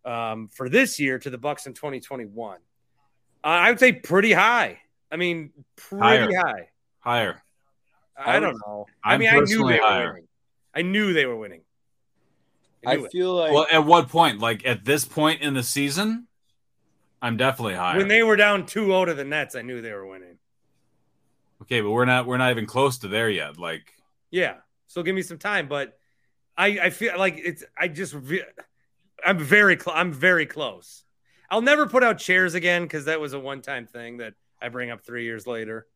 um, 0.04 0.50
for 0.52 0.68
this 0.68 1.00
year 1.00 1.20
to 1.20 1.30
the 1.30 1.38
Bucks 1.38 1.68
in 1.68 1.74
2021?" 1.74 2.58
Uh, 2.58 3.48
I 3.48 3.70
would 3.70 3.80
say 3.80 3.94
pretty 3.94 4.34
high. 4.34 4.80
I 5.12 5.16
mean, 5.18 5.52
pretty 5.76 6.04
Higher. 6.04 6.30
high. 6.36 6.70
higher 7.00 7.44
I, 8.18 8.38
I 8.38 8.40
don't 8.40 8.54
would- 8.54 8.62
know. 8.66 8.86
I 9.04 9.14
I'm 9.14 9.20
mean, 9.20 9.30
I 9.30 9.34
knew 9.34 9.40
personally 9.42 9.74
they 9.74 9.80
were 9.80 9.86
higher. 9.88 10.10
winning. 10.14 10.28
I 10.76 10.82
knew 10.82 11.14
they 11.14 11.26
were 11.26 11.38
winning. 11.38 11.62
I 12.86 12.94
I 12.94 13.08
feel 13.10 13.34
like 13.36 13.52
well 13.54 13.68
at 13.72 13.86
what 13.86 14.08
point 14.10 14.40
like 14.40 14.66
at 14.66 14.86
this 14.86 15.04
point 15.06 15.42
in 15.42 15.54
the 15.54 15.64
season 15.64 16.28
i'm 17.22 17.36
definitely 17.38 17.74
high. 17.76 17.98
When 17.98 18.08
they 18.08 18.24
were 18.24 18.38
down 18.38 18.64
2-0 18.64 19.08
to 19.08 19.14
the 19.14 19.26
Nets, 19.26 19.54
I 19.56 19.62
knew 19.62 19.82
they 19.82 19.92
were 19.92 20.08
winning. 20.08 20.38
Okay, 21.70 21.82
but 21.82 21.92
we're 21.92 22.06
not 22.06 22.26
we're 22.26 22.38
not 22.38 22.52
even 22.52 22.66
close 22.66 22.98
to 23.00 23.08
there 23.08 23.30
yet. 23.30 23.58
Like 23.60 23.94
Yeah. 24.32 24.56
So 24.88 25.04
give 25.04 25.14
me 25.16 25.22
some 25.22 25.38
time, 25.38 25.68
but 25.68 25.98
I 26.58 26.80
I 26.80 26.90
feel 26.90 27.18
like 27.18 27.36
it's 27.38 27.64
I 27.78 27.88
just 27.88 28.16
I'm 29.24 29.38
very 29.38 29.78
cl- 29.80 29.96
I'm 29.96 30.12
very 30.12 30.46
close. 30.46 31.04
I'll 31.52 31.62
never 31.62 31.88
put 31.88 32.04
out 32.04 32.18
chairs 32.18 32.54
again 32.54 32.84
because 32.84 33.06
that 33.06 33.20
was 33.20 33.34
a 33.34 33.40
one 33.40 33.62
time 33.62 33.86
thing 33.86 34.18
that 34.18 34.34
I 34.62 34.70
bring 34.70 34.90
up 34.92 35.02
three 35.06 35.24
years 35.26 35.46
later. 35.48 35.88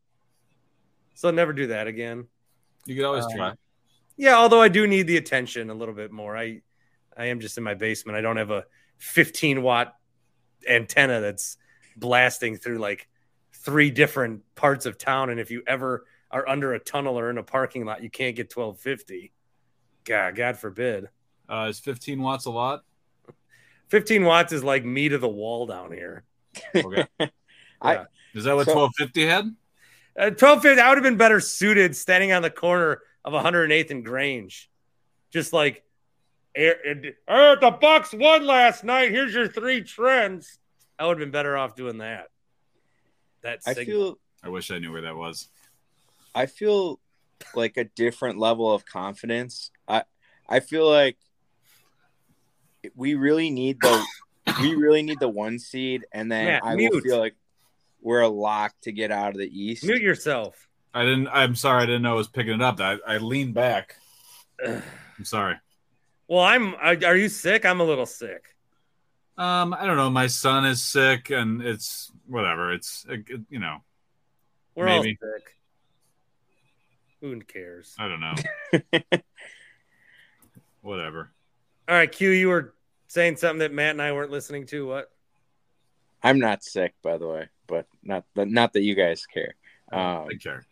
So 1.16 1.28
I'll 1.28 1.34
never 1.34 1.54
do 1.54 1.68
that 1.68 1.88
again. 1.88 2.28
you 2.86 2.96
could 2.96 3.06
always 3.06 3.26
Um, 3.26 3.32
try. 3.36 3.54
Yeah, 4.18 4.36
although 4.36 4.62
I 4.62 4.68
do 4.68 4.86
need 4.88 5.04
the 5.08 5.18
attention 5.18 5.70
a 5.70 5.74
little 5.74 5.96
bit 5.96 6.12
more. 6.12 6.38
I 6.38 6.62
I 7.18 7.26
am 7.26 7.40
just 7.40 7.58
in 7.58 7.64
my 7.64 7.74
basement. 7.74 8.16
I 8.18 8.22
don't 8.22 8.38
have 8.38 8.52
a 8.52 8.66
15 9.00 9.62
watt 9.64 9.96
antenna 10.70 11.20
that's 11.20 11.58
blasting 11.98 12.58
through 12.58 12.78
like 12.80 13.08
three 13.64 13.92
different 13.92 14.42
parts 14.56 14.86
of 14.86 14.98
town. 14.98 15.30
And 15.30 15.40
if 15.40 15.50
you 15.52 15.64
ever 15.68 16.06
are 16.32 16.48
under 16.48 16.74
a 16.74 16.80
tunnel 16.80 17.18
or 17.18 17.30
in 17.30 17.38
a 17.38 17.44
parking 17.44 17.86
lot, 17.86 18.04
you 18.04 18.10
can't 18.10 18.36
get 18.36 18.54
1250. 18.56 19.32
God, 20.06 20.36
God 20.36 20.58
forbid. 20.58 21.10
Uh, 21.50 21.68
is 21.70 21.80
15 21.80 22.22
watts 22.22 22.46
a 22.46 22.52
lot? 22.52 22.84
15 23.90 24.24
watts 24.24 24.52
is 24.54 24.64
like 24.64 24.84
me 24.84 25.10
to 25.10 25.18
the 25.18 25.30
wall 25.30 25.66
down 25.68 25.92
here. 25.92 26.24
Okay. 26.76 27.06
I- 27.82 28.06
Is 28.34 28.46
that 28.46 28.56
what 28.56 28.66
So- 28.66 28.76
1250 28.76 29.26
had? 29.28 29.46
Uh, 30.16 30.30
1250, 30.30 30.80
I 30.82 30.90
would 30.90 30.98
have 31.00 31.04
been 31.04 31.18
better 31.18 31.40
suited 31.40 31.96
standing 31.96 32.32
on 32.34 32.44
the 32.44 32.52
corner 32.52 33.02
of 33.26 33.34
108th 33.34 33.90
and 33.90 34.06
Grange. 34.06 34.70
Just 35.32 35.54
like, 35.54 35.84
"Eh, 36.56 36.72
eh, 36.86 36.94
eh, 37.28 37.56
the 37.60 37.72
Bucks 37.82 38.14
won 38.14 38.46
last 38.46 38.84
night. 38.84 39.10
Here's 39.10 39.34
your 39.34 39.48
three 39.48 39.82
trends. 39.82 40.60
I 41.00 41.08
would 41.08 41.18
have 41.18 41.26
been 41.26 41.32
better 41.32 41.58
off 41.58 41.74
doing 41.76 41.98
that. 41.98 42.28
That 43.44 43.60
I 43.66 43.74
signal. 43.74 43.86
feel 43.86 44.20
I 44.44 44.50
wish 44.50 44.72
I 44.72 44.80
knew 44.80 44.92
where 44.92 45.02
that 45.02 45.16
was. 45.16 45.50
I 46.34 46.48
feel 46.48 47.00
like 47.56 47.78
a 47.78 47.84
different 47.84 48.40
level 48.40 48.72
of 48.72 48.86
confidence. 48.86 49.72
I 49.88 50.04
I 50.50 50.60
feel 50.60 50.90
like 50.90 51.18
we 52.96 53.16
really 53.16 53.50
need 53.50 53.80
the 53.82 54.04
we 54.62 54.76
really 54.76 55.04
need 55.04 55.20
the 55.20 55.30
one 55.30 55.60
seed, 55.60 56.06
and 56.12 56.32
then 56.32 56.46
Matt, 56.46 56.64
I 56.64 56.76
will 56.76 57.02
feel 57.02 57.20
like 57.20 57.36
we're 58.02 58.22
a 58.22 58.30
lock 58.30 58.74
to 58.82 58.92
get 58.92 59.12
out 59.12 59.30
of 59.30 59.38
the 59.38 59.48
East. 59.48 59.84
Mute 59.84 60.02
yourself. 60.02 60.68
I 60.94 61.04
didn't. 61.04 61.28
I'm 61.30 61.56
sorry. 61.56 61.84
I 61.84 61.86
didn't 61.86 62.04
know 62.04 62.12
I 62.12 62.16
was 62.16 62.28
picking 62.28 62.54
it 62.54 62.62
up. 62.62 62.80
I, 62.80 62.98
I 63.08 63.18
leaned 63.18 63.54
back. 63.54 63.96
I'm 64.66 65.26
sorry. 65.26 65.56
Well, 66.28 66.42
I'm. 66.42 66.76
Are 66.76 67.16
you 67.16 67.30
sick? 67.30 67.66
I'm 67.66 67.80
a 67.80 67.84
little 67.84 68.06
sick. 68.06 68.53
Um, 69.38 69.74
I 69.74 69.86
don't 69.86 69.98
know. 69.98 70.10
My 70.10 70.28
son 70.28 70.66
is 70.66 70.84
sick, 70.84 71.30
and 71.32 71.62
it's 71.62 72.12
whatever. 72.28 72.72
It's 72.72 73.06
uh, 73.10 73.16
you 73.50 73.60
know, 73.60 73.78
We're 74.76 74.86
Maybe. 74.86 75.18
all 75.22 75.30
sick. 75.34 75.56
Who 77.22 77.40
cares? 77.42 77.96
I 77.98 78.08
don't 78.08 78.20
know. 78.20 79.20
whatever. 80.82 81.32
All 81.88 81.96
right, 81.96 82.12
Q, 82.12 82.30
you 82.30 82.50
were 82.50 82.74
saying 83.08 83.38
something 83.38 83.60
that 83.60 83.74
Matt 83.74 83.92
and 83.92 84.02
I 84.02 84.12
weren't 84.12 84.32
listening 84.32 84.66
to. 84.68 84.86
What? 84.88 85.10
I'm 86.22 86.40
not 86.40 86.64
sick, 86.64 86.94
by 87.02 87.18
the 87.18 87.28
way, 87.28 87.50
but 87.68 87.88
not 88.04 88.26
but 88.36 88.50
not 88.50 88.74
that 88.74 88.82
you 88.82 88.96
guys 88.96 89.26
care. 89.26 89.56
Um, 89.92 90.28
I 90.30 90.36
care. 90.42 90.66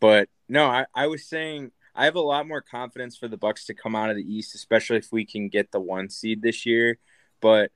but 0.00 0.28
no, 0.48 0.66
I, 0.66 0.86
I 0.94 1.06
was 1.06 1.26
saying 1.26 1.72
I 1.94 2.04
have 2.04 2.16
a 2.16 2.20
lot 2.20 2.46
more 2.46 2.60
confidence 2.60 3.16
for 3.16 3.28
the 3.28 3.36
Bucks 3.36 3.66
to 3.66 3.74
come 3.74 3.96
out 3.96 4.10
of 4.10 4.16
the 4.16 4.22
East, 4.22 4.54
especially 4.54 4.98
if 4.98 5.10
we 5.10 5.24
can 5.24 5.48
get 5.48 5.72
the 5.72 5.80
one 5.80 6.10
seed 6.10 6.42
this 6.42 6.66
year. 6.66 6.98
But 7.40 7.70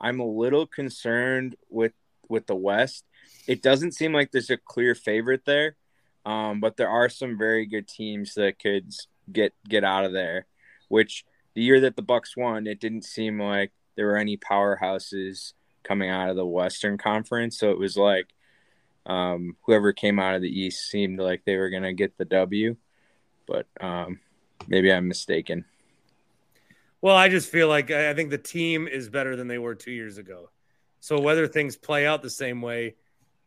I'm 0.00 0.20
a 0.20 0.26
little 0.26 0.66
concerned 0.66 1.56
with 1.68 1.92
with 2.28 2.46
the 2.46 2.56
West. 2.56 3.04
It 3.46 3.62
doesn't 3.62 3.92
seem 3.92 4.12
like 4.12 4.30
there's 4.30 4.50
a 4.50 4.56
clear 4.56 4.94
favorite 4.94 5.44
there, 5.44 5.76
um, 6.24 6.60
but 6.60 6.76
there 6.76 6.88
are 6.88 7.08
some 7.08 7.36
very 7.36 7.66
good 7.66 7.88
teams 7.88 8.34
that 8.34 8.58
could 8.58 8.92
get 9.32 9.52
get 9.68 9.84
out 9.84 10.04
of 10.04 10.12
there. 10.12 10.46
Which 10.88 11.24
the 11.54 11.62
year 11.62 11.80
that 11.80 11.96
the 11.96 12.02
Bucks 12.02 12.36
won, 12.36 12.66
it 12.66 12.80
didn't 12.80 13.04
seem 13.04 13.40
like 13.40 13.72
there 13.96 14.06
were 14.06 14.16
any 14.16 14.36
powerhouses 14.36 15.52
coming 15.82 16.10
out 16.10 16.30
of 16.30 16.36
the 16.36 16.46
Western 16.46 16.98
Conference. 16.98 17.58
So 17.58 17.70
it 17.70 17.78
was 17.78 17.96
like 17.96 18.28
um, 19.06 19.56
whoever 19.62 19.92
came 19.92 20.18
out 20.18 20.34
of 20.34 20.42
the 20.42 20.60
East 20.60 20.88
seemed 20.88 21.18
like 21.18 21.44
they 21.44 21.56
were 21.56 21.70
going 21.70 21.82
to 21.82 21.92
get 21.92 22.16
the 22.16 22.24
W, 22.24 22.76
but 23.46 23.66
um, 23.80 24.20
maybe 24.68 24.92
I'm 24.92 25.08
mistaken. 25.08 25.64
Well, 27.02 27.16
I 27.16 27.28
just 27.28 27.50
feel 27.50 27.68
like 27.68 27.90
I 27.90 28.12
think 28.14 28.30
the 28.30 28.38
team 28.38 28.86
is 28.86 29.08
better 29.08 29.36
than 29.36 29.48
they 29.48 29.58
were 29.58 29.74
two 29.74 29.92
years 29.92 30.18
ago. 30.18 30.50
So 31.00 31.18
whether 31.18 31.46
things 31.46 31.76
play 31.76 32.06
out 32.06 32.22
the 32.22 32.30
same 32.30 32.60
way, 32.60 32.96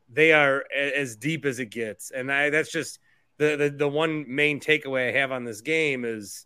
they 0.10 0.34
are 0.34 0.66
as 0.74 1.16
deep 1.16 1.46
as 1.46 1.60
it 1.60 1.68
gets, 1.68 2.12
and 2.12 2.32
I, 2.32 2.50
that's 2.50 2.72
just 2.72 3.00
the, 3.38 3.56
the 3.56 3.70
the 3.70 3.88
one 3.88 4.26
main 4.28 4.60
takeaway 4.60 5.10
I 5.10 5.20
have 5.20 5.32
on 5.32 5.44
this 5.44 5.62
game 5.62 6.06
is 6.06 6.46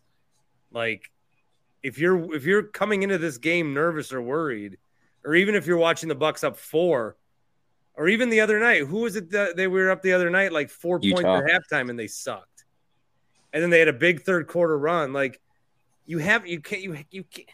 like 0.70 1.10
if 1.82 1.98
you're 1.98 2.34
if 2.34 2.44
you're 2.44 2.62
coming 2.62 3.02
into 3.02 3.18
this 3.18 3.38
game 3.38 3.74
nervous 3.74 4.12
or 4.12 4.22
worried, 4.22 4.78
or 5.24 5.34
even 5.34 5.54
if 5.54 5.66
you're 5.66 5.78
watching 5.78 6.08
the 6.08 6.14
Bucks 6.14 6.44
up 6.44 6.56
four, 6.56 7.16
or 7.94 8.08
even 8.08 8.30
the 8.30 8.40
other 8.40 8.58
night, 8.58 8.82
who 8.82 8.98
was 8.98 9.16
it 9.16 9.30
that 9.30 9.56
they 9.56 9.66
were 9.66 9.90
up 9.90 10.02
the 10.02 10.12
other 10.12 10.30
night 10.30 10.52
like 10.52 10.70
four 10.70 10.98
points 10.98 11.24
at 11.24 11.44
halftime 11.44 11.90
and 11.90 11.98
they 11.98 12.06
sucked, 12.06 12.64
and 13.52 13.62
then 13.62 13.70
they 13.70 13.78
had 13.78 13.88
a 13.88 13.92
big 13.92 14.22
third 14.22 14.46
quarter 14.46 14.78
run. 14.78 15.12
Like 15.12 15.40
you 16.08 16.18
have 16.18 16.46
you 16.46 16.60
can't 16.60 16.82
you 16.82 16.98
you 17.10 17.22
can't. 17.22 17.48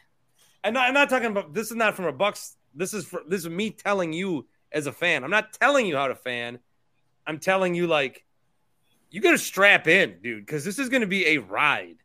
I'm 0.63 0.73
not, 0.73 0.89
I'm 0.89 0.95
not 0.95 1.11
talking 1.11 1.31
about 1.31 1.53
this 1.53 1.71
is 1.71 1.77
not 1.77 1.95
from 1.95 2.07
a 2.07 2.13
Bucks. 2.13 2.57
This 2.75 2.95
is 2.95 3.05
for 3.05 3.21
this 3.29 3.43
is 3.43 3.51
me 3.51 3.71
telling 3.71 4.13
you 4.13 4.47
as 4.73 4.87
a 4.87 4.93
fan. 4.93 5.25
I'm 5.25 5.31
not 5.31 5.53
telling 5.53 5.87
you 5.87 5.97
how 5.97 6.07
to 6.09 6.15
fan. 6.15 6.61
I'm 7.27 7.39
telling 7.41 7.75
you 7.75 7.87
like 7.89 8.25
you 9.11 9.21
got 9.21 9.33
to 9.33 9.39
strap 9.39 9.89
in, 9.89 10.21
dude, 10.23 10.47
because 10.47 10.65
this 10.65 10.79
is 10.79 10.89
going 10.89 11.03
to 11.03 11.07
be 11.07 11.27
a 11.27 11.39
ride. 11.39 11.97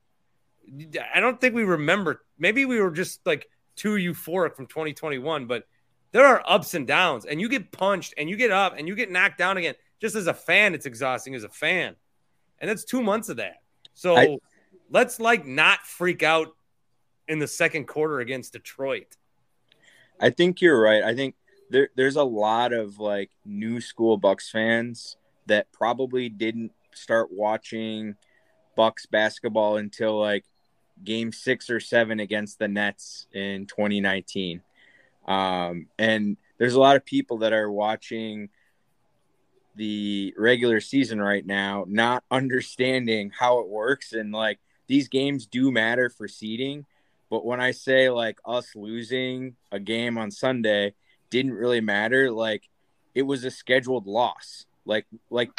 I 1.13 1.19
don't 1.19 1.39
think 1.39 1.55
we 1.55 1.63
remember. 1.63 2.23
Maybe 2.37 2.65
we 2.65 2.81
were 2.81 2.91
just 2.91 3.25
like 3.25 3.47
too 3.75 3.95
euphoric 3.95 4.55
from 4.55 4.65
2021, 4.67 5.45
but 5.45 5.65
there 6.11 6.25
are 6.25 6.43
ups 6.47 6.73
and 6.73 6.87
downs, 6.87 7.25
and 7.25 7.39
you 7.39 7.47
get 7.47 7.71
punched, 7.71 8.15
and 8.17 8.27
you 8.29 8.35
get 8.35 8.51
up, 8.51 8.73
and 8.77 8.87
you 8.87 8.95
get 8.95 9.11
knocked 9.11 9.37
down 9.37 9.57
again. 9.57 9.75
Just 10.01 10.15
as 10.15 10.27
a 10.27 10.33
fan, 10.33 10.73
it's 10.73 10.85
exhausting 10.87 11.35
as 11.35 11.43
a 11.43 11.49
fan, 11.49 11.95
and 12.59 12.69
that's 12.69 12.83
two 12.83 13.03
months 13.03 13.29
of 13.29 13.37
that. 13.37 13.61
So 13.93 14.15
I- 14.17 14.37
let's 14.89 15.19
like 15.19 15.45
not 15.45 15.85
freak 15.85 16.23
out 16.23 16.49
in 17.27 17.39
the 17.39 17.47
second 17.47 17.85
quarter 17.85 18.19
against 18.19 18.53
Detroit. 18.53 19.17
I 20.19 20.31
think 20.31 20.61
you're 20.61 20.79
right. 20.79 21.03
I 21.03 21.15
think 21.15 21.35
there, 21.69 21.89
there's 21.95 22.15
a 22.15 22.23
lot 22.23 22.73
of 22.73 22.99
like 22.99 23.31
new 23.45 23.79
school 23.79 24.17
Bucks 24.17 24.49
fans 24.49 25.17
that 25.45 25.71
probably 25.71 26.29
didn't 26.29 26.71
start 26.93 27.29
watching 27.31 28.15
Bucks 28.75 29.05
basketball 29.05 29.77
until 29.77 30.19
like 30.19 30.45
game 31.03 31.31
six 31.31 31.69
or 31.69 31.79
seven 31.79 32.19
against 32.19 32.59
the 32.59 32.67
Nets 32.67 33.27
in 33.33 33.65
2019. 33.67 34.61
Um, 35.27 35.87
and 35.97 36.37
there's 36.57 36.73
a 36.73 36.79
lot 36.79 36.95
of 36.95 37.05
people 37.05 37.39
that 37.39 37.53
are 37.53 37.71
watching 37.71 38.49
the 39.75 40.33
regular 40.37 40.81
season 40.81 41.21
right 41.21 41.45
now, 41.45 41.85
not 41.87 42.23
understanding 42.31 43.31
how 43.37 43.59
it 43.59 43.67
works. 43.67 44.13
And 44.13 44.31
like 44.31 44.59
these 44.89 45.07
games 45.07 45.45
do 45.45 45.71
matter 45.71 46.09
for 46.09 46.27
seeding. 46.27 46.85
But 47.29 47.45
when 47.45 47.61
I 47.61 47.71
say 47.71 48.09
like 48.09 48.39
us 48.43 48.75
losing 48.75 49.55
a 49.71 49.79
game 49.79 50.17
on 50.17 50.31
Sunday 50.31 50.95
didn't 51.29 51.53
really 51.53 51.79
matter, 51.79 52.31
like 52.31 52.67
it 53.13 53.21
was 53.21 53.45
a 53.45 53.51
scheduled 53.51 54.07
loss. 54.07 54.65
Like 54.85 55.05
like 55.29 55.51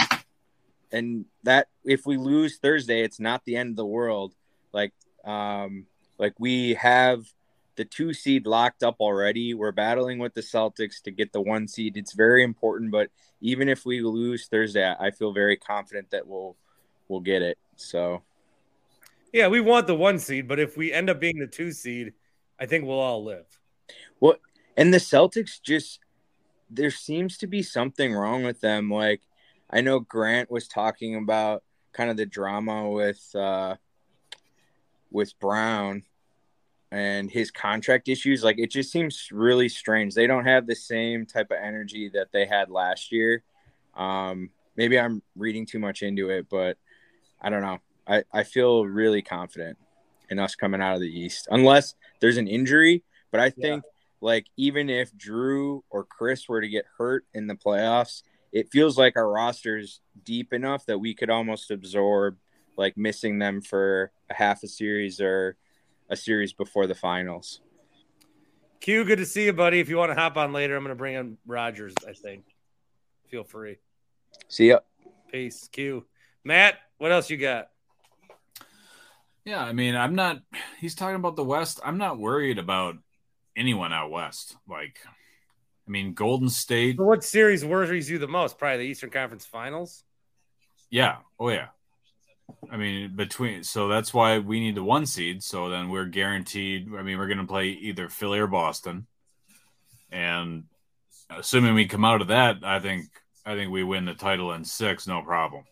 and 0.92 1.26
that 1.44 1.68
if 1.84 2.04
we 2.04 2.16
lose 2.16 2.58
Thursday, 2.58 3.02
it's 3.02 3.20
not 3.20 3.44
the 3.44 3.56
end 3.56 3.70
of 3.70 3.76
the 3.76 3.86
world. 3.86 4.34
Like 4.72 4.92
um 5.24 5.86
like 6.18 6.34
we 6.40 6.74
have 6.74 7.24
the 7.76 7.84
two 7.84 8.12
seed 8.12 8.46
locked 8.46 8.82
up 8.82 8.96
already. 8.98 9.54
We're 9.54 9.70
battling 9.70 10.18
with 10.18 10.34
the 10.34 10.40
Celtics 10.40 11.00
to 11.04 11.12
get 11.12 11.32
the 11.32 11.40
one 11.40 11.68
seed. 11.68 11.96
It's 11.96 12.14
very 12.14 12.42
important, 12.42 12.90
but 12.90 13.10
even 13.40 13.68
if 13.68 13.86
we 13.86 14.00
lose 14.00 14.48
Thursday, 14.48 14.92
I 14.98 15.12
feel 15.12 15.32
very 15.32 15.56
confident 15.56 16.10
that 16.10 16.26
we'll 16.26 16.56
we'll 17.06 17.20
get 17.20 17.42
it. 17.42 17.58
So 17.76 18.22
Yeah, 19.32 19.48
we 19.48 19.60
want 19.60 19.86
the 19.86 19.94
one 19.94 20.18
seed, 20.18 20.48
but 20.48 20.58
if 20.58 20.76
we 20.76 20.92
end 20.92 21.08
up 21.08 21.20
being 21.20 21.38
the 21.38 21.46
two 21.46 21.72
seed, 21.72 22.14
I 22.58 22.66
think 22.66 22.84
we'll 22.84 22.98
all 22.98 23.24
live. 23.24 23.46
Well, 24.18 24.36
and 24.76 24.92
the 24.92 24.98
Celtics 24.98 25.60
just 25.62 26.00
there 26.70 26.90
seems 26.90 27.36
to 27.38 27.46
be 27.46 27.62
something 27.62 28.12
wrong 28.12 28.44
with 28.44 28.60
them. 28.60 28.90
Like 28.90 29.22
I 29.70 29.80
know 29.80 30.00
Grant 30.00 30.50
was 30.50 30.68
talking 30.68 31.16
about 31.16 31.62
kind 31.92 32.10
of 32.10 32.16
the 32.16 32.26
drama 32.26 32.88
with 32.88 33.34
uh 33.34 33.76
with 35.10 35.38
Brown 35.40 36.04
and 36.92 37.30
his 37.30 37.50
contract 37.50 38.08
issues. 38.08 38.42
Like 38.42 38.58
it 38.58 38.70
just 38.70 38.90
seems 38.90 39.28
really 39.32 39.68
strange. 39.68 40.14
They 40.14 40.26
don't 40.26 40.46
have 40.46 40.66
the 40.66 40.76
same 40.76 41.26
type 41.26 41.50
of 41.50 41.58
energy 41.60 42.10
that 42.14 42.32
they 42.32 42.46
had 42.46 42.70
last 42.70 43.12
year. 43.12 43.42
Um 43.94 44.50
maybe 44.76 44.98
I'm 44.98 45.22
reading 45.36 45.66
too 45.66 45.78
much 45.78 46.02
into 46.02 46.30
it, 46.30 46.46
but 46.48 46.78
I 47.40 47.50
don't 47.50 47.62
know. 47.62 47.80
I, 48.10 48.24
I 48.32 48.42
feel 48.42 48.84
really 48.84 49.22
confident 49.22 49.78
in 50.28 50.38
us 50.38 50.54
coming 50.54 50.80
out 50.80 50.94
of 50.94 51.00
the 51.00 51.06
East, 51.06 51.46
unless 51.50 51.94
there's 52.20 52.36
an 52.36 52.48
injury. 52.48 53.04
But 53.30 53.40
I 53.40 53.50
think 53.50 53.84
like 54.20 54.46
even 54.56 54.90
if 54.90 55.16
Jrue 55.16 55.82
or 55.90 56.04
Khris 56.04 56.48
were 56.48 56.60
to 56.60 56.68
get 56.68 56.84
hurt 56.98 57.24
in 57.32 57.46
the 57.46 57.54
playoffs, 57.54 58.22
it 58.52 58.70
feels 58.70 58.98
like 58.98 59.16
our 59.16 59.30
roster's 59.30 60.00
deep 60.24 60.52
enough 60.52 60.84
that 60.86 60.98
we 60.98 61.14
could 61.14 61.30
almost 61.30 61.70
absorb 61.70 62.36
like 62.76 62.96
missing 62.96 63.38
them 63.38 63.60
for 63.60 64.10
a 64.28 64.34
half 64.34 64.62
a 64.62 64.68
series 64.68 65.20
or 65.20 65.56
a 66.08 66.16
series 66.16 66.52
before 66.52 66.86
the 66.86 66.94
finals. 66.94 67.60
Q, 68.80 69.04
good 69.04 69.18
to 69.18 69.26
see 69.26 69.44
you, 69.44 69.52
buddy. 69.52 69.78
If 69.78 69.88
you 69.88 69.98
want 69.98 70.10
to 70.10 70.18
hop 70.18 70.36
on 70.36 70.52
later, 70.52 70.74
I'm 70.74 70.82
going 70.82 70.90
to 70.90 70.98
bring 70.98 71.14
in 71.14 71.36
Rogers, 71.46 71.94
I 72.08 72.12
think. 72.12 72.44
Feel 73.28 73.44
free. 73.44 73.76
See 74.48 74.68
ya. 74.68 74.78
Peace. 75.30 75.68
Q. 75.70 76.06
Matt, 76.42 76.78
what 76.98 77.12
else 77.12 77.28
you 77.30 77.36
got? 77.36 77.69
Yeah, 79.44 79.62
I 79.62 79.72
mean, 79.72 79.96
I'm 79.96 80.14
not. 80.14 80.38
He's 80.78 80.94
talking 80.94 81.16
about 81.16 81.36
the 81.36 81.44
West. 81.44 81.80
I'm 81.84 81.98
not 81.98 82.18
worried 82.18 82.58
about 82.58 82.96
anyone 83.56 83.92
out 83.92 84.10
west. 84.10 84.56
Like, 84.68 84.98
I 85.86 85.90
mean, 85.90 86.14
Golden 86.14 86.48
State. 86.48 86.96
So 86.96 87.04
what 87.04 87.24
series 87.24 87.64
worries 87.64 88.10
you 88.10 88.18
the 88.18 88.28
most? 88.28 88.58
Probably 88.58 88.78
the 88.78 88.90
Eastern 88.90 89.10
Conference 89.10 89.44
Finals. 89.44 90.04
Yeah. 90.90 91.18
Oh 91.38 91.48
yeah. 91.48 91.68
I 92.70 92.76
mean, 92.76 93.14
between 93.14 93.62
so 93.62 93.88
that's 93.88 94.12
why 94.12 94.38
we 94.38 94.60
need 94.60 94.74
the 94.74 94.82
one 94.82 95.06
seed. 95.06 95.42
So 95.42 95.68
then 95.68 95.88
we're 95.88 96.06
guaranteed. 96.06 96.88
I 96.96 97.02
mean, 97.02 97.18
we're 97.18 97.28
going 97.28 97.38
to 97.38 97.46
play 97.46 97.68
either 97.68 98.08
Philly 98.08 98.40
or 98.40 98.46
Boston, 98.46 99.06
and 100.10 100.64
assuming 101.30 101.74
we 101.74 101.86
come 101.86 102.04
out 102.04 102.20
of 102.20 102.28
that, 102.28 102.58
I 102.64 102.80
think 102.80 103.06
I 103.46 103.54
think 103.54 103.70
we 103.70 103.84
win 103.84 104.04
the 104.04 104.14
title 104.14 104.52
in 104.52 104.64
six, 104.64 105.06
no 105.06 105.22
problem. 105.22 105.64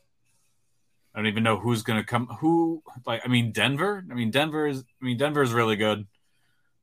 I 1.14 1.18
don't 1.18 1.26
even 1.26 1.42
know 1.42 1.58
who's 1.58 1.82
going 1.82 1.98
to 1.98 2.06
come. 2.06 2.26
Who 2.40 2.82
like? 3.06 3.22
I 3.24 3.28
mean, 3.28 3.52
Denver. 3.52 4.04
I 4.10 4.14
mean, 4.14 4.30
Denver 4.30 4.66
is. 4.66 4.84
I 5.00 5.04
mean, 5.04 5.16
Denver 5.16 5.42
is 5.42 5.52
really 5.52 5.76
good. 5.76 6.06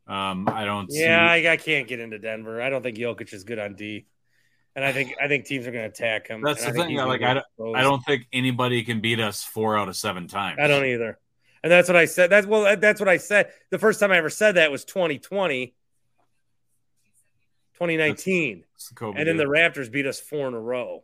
Um, 0.08 0.48
I 0.48 0.66
don't. 0.66 0.88
Yeah, 0.90 1.34
see, 1.34 1.48
I, 1.48 1.54
I 1.54 1.58
can't 1.58 1.88
get 1.88 2.00
into 2.00 2.20
Denver. 2.20 2.62
I 2.62 2.70
don't 2.70 2.84
think 2.84 2.98
Jokic 2.98 3.34
is 3.34 3.44
good 3.44 3.60
on 3.60 3.76
D, 3.76 4.06
and 4.76 4.84
I 4.84 4.92
think 4.92 5.16
I 5.22 5.28
think 5.28 5.46
teams 5.46 5.66
are 5.68 5.72
going 5.72 5.84
to 5.84 5.90
attack 5.90 6.28
him. 6.28 6.42
That's 6.42 6.66
the 6.66 6.74
thing, 6.74 6.90
he's 6.90 7.00
like, 7.00 7.22
I 7.22 7.38
exposed. 7.38 7.78
I 7.78 7.82
don't 7.82 8.04
think 8.04 8.28
anybody 8.34 8.84
can 8.84 9.02
beat 9.02 9.20
us 9.20 9.44
four 9.44 9.78
out 9.78 9.88
of 9.90 9.96
seven 9.96 10.28
times. 10.28 10.60
I 10.62 10.68
don't 10.68 10.86
either. 10.86 11.18
And 11.64 11.72
that's 11.72 11.90
what 11.90 11.96
I 11.96 12.06
said. 12.06 12.30
That's 12.30 12.46
well, 12.46 12.78
that's 12.78 13.00
what 13.00 13.10
I 13.10 13.18
said. 13.18 13.52
The 13.72 13.80
first 13.80 14.00
time 14.00 14.12
I 14.12 14.18
ever 14.18 14.30
said 14.30 14.56
that 14.56 14.70
was 14.72 14.86
2020, 14.86 15.74
2019. 17.74 18.64
and 19.02 19.28
then 19.28 19.38
the 19.38 19.46
Raptors 19.46 19.92
beat 19.92 20.06
us 20.06 20.20
four 20.20 20.48
in 20.48 20.54
a 20.54 20.60
row. 20.60 21.04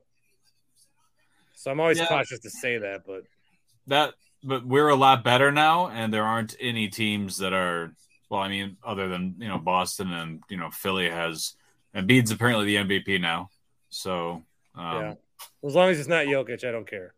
So 1.62 1.70
I'm 1.70 1.80
always 1.80 2.00
yeah. 2.00 2.08
cautious 2.08 2.39
to 2.39 2.50
say 2.50 2.80
that, 2.80 3.03
but 3.06 3.22
that 3.86 4.15
but 4.44 4.65
we're 4.65 4.89
a 4.89 4.96
lot 4.96 5.24
better 5.24 5.51
now, 5.51 5.89
and 5.89 6.12
there 6.12 6.24
aren't 6.24 6.56
any 6.60 6.88
teams 6.88 7.38
that 7.38 7.53
are 7.53 7.94
well, 8.32 8.41
I 8.41 8.48
mean, 8.48 8.77
other 8.84 9.08
than 9.08 9.36
you 9.38 9.48
know 9.48 9.60
Boston 9.60 10.12
and 10.12 10.41
you 10.50 10.58
know 10.58 10.72
Philly 10.72 11.08
has 11.08 11.53
and 11.94 12.10
Embiid's 12.10 12.32
apparently 12.32 12.65
the 12.65 12.77
MVP 12.77 13.22
now. 13.22 13.51
So 13.89 14.41
um, 14.74 15.01
yeah, 15.01 15.13
as 15.63 15.75
long 15.75 15.89
as 15.89 16.00
it's 16.00 16.10
not 16.10 16.25
Jokic, 16.25 16.68
I 16.68 16.72
don't 16.72 16.89
care. 16.89 17.13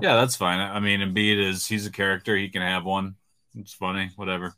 Yeah, 0.00 0.14
that's 0.14 0.36
fine. 0.36 0.60
I 0.60 0.78
mean, 0.78 1.00
Embiid 1.00 1.44
is 1.44 1.66
he's 1.66 1.84
a 1.84 1.90
character. 1.90 2.36
He 2.36 2.50
can 2.50 2.62
have 2.62 2.84
one. 2.84 3.16
It's 3.58 3.72
funny, 3.72 4.10
whatever. 4.14 4.54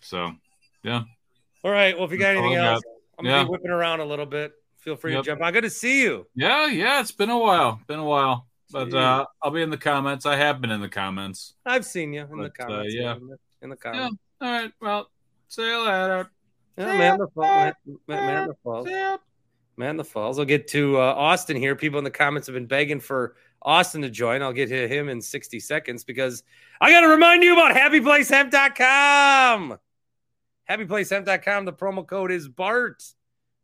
So, 0.00 0.32
yeah. 0.82 1.04
All 1.62 1.70
right. 1.70 1.94
Well, 1.96 2.06
if 2.06 2.10
you 2.10 2.18
got 2.18 2.34
anything 2.34 2.54
else, 2.54 2.82
I'm 3.16 3.24
gonna 3.24 3.44
be 3.44 3.50
whipping 3.50 3.70
around 3.70 4.00
a 4.00 4.04
little 4.04 4.26
bit. 4.26 4.52
Feel 4.82 4.96
free 4.96 5.12
yep. 5.12 5.22
to 5.22 5.30
jump 5.30 5.40
on. 5.40 5.52
Good 5.52 5.62
to 5.62 5.70
see 5.70 6.02
you. 6.02 6.26
Yeah, 6.34 6.66
yeah. 6.66 7.00
It's 7.00 7.12
been 7.12 7.30
a 7.30 7.38
while. 7.38 7.80
Been 7.86 8.00
a 8.00 8.04
while. 8.04 8.48
But 8.72 8.92
uh, 8.92 9.26
I'll 9.40 9.52
be 9.52 9.62
in 9.62 9.70
the 9.70 9.76
comments. 9.76 10.26
I 10.26 10.34
have 10.34 10.60
been 10.60 10.72
in 10.72 10.80
the 10.80 10.88
comments. 10.88 11.54
I've 11.64 11.84
seen 11.84 12.12
you 12.12 12.22
in 12.22 12.36
but, 12.36 12.54
the 12.54 12.64
uh, 12.64 12.66
comments. 12.66 12.94
Uh, 12.94 12.98
yeah. 12.98 13.14
In 13.60 13.70
the, 13.70 13.76
comments. 13.76 14.16
Yeah. 14.40 14.46
All 14.46 14.52
right. 14.52 14.72
Well, 14.80 15.08
see 15.46 15.62
you 15.62 15.78
later. 15.78 16.28
Yeah, 16.76 16.98
man, 16.98 17.18
the 17.18 17.28
falls. 17.28 17.74
Man, 17.86 17.98
man, 18.08 18.48
the 18.48 18.56
falls. 18.64 18.88
Man, 19.76 19.96
the 19.96 20.04
falls. 20.04 20.40
I'll 20.40 20.44
get 20.44 20.66
to 20.68 20.98
uh, 20.98 21.14
Austin 21.16 21.56
here. 21.56 21.76
People 21.76 21.98
in 21.98 22.04
the 22.04 22.10
comments 22.10 22.48
have 22.48 22.54
been 22.54 22.66
begging 22.66 22.98
for 22.98 23.36
Austin 23.60 24.02
to 24.02 24.10
join. 24.10 24.42
I'll 24.42 24.52
get 24.52 24.68
to 24.70 24.88
him 24.88 25.08
in 25.08 25.22
60 25.22 25.60
seconds 25.60 26.02
because 26.02 26.42
I 26.80 26.90
got 26.90 27.02
to 27.02 27.08
remind 27.08 27.44
you 27.44 27.52
about 27.52 27.76
happyplacehemp.com. 27.76 29.78
Happyplacehemp.com. 30.68 31.64
The 31.66 31.72
promo 31.72 32.04
code 32.04 32.32
is 32.32 32.48
BART. 32.48 33.04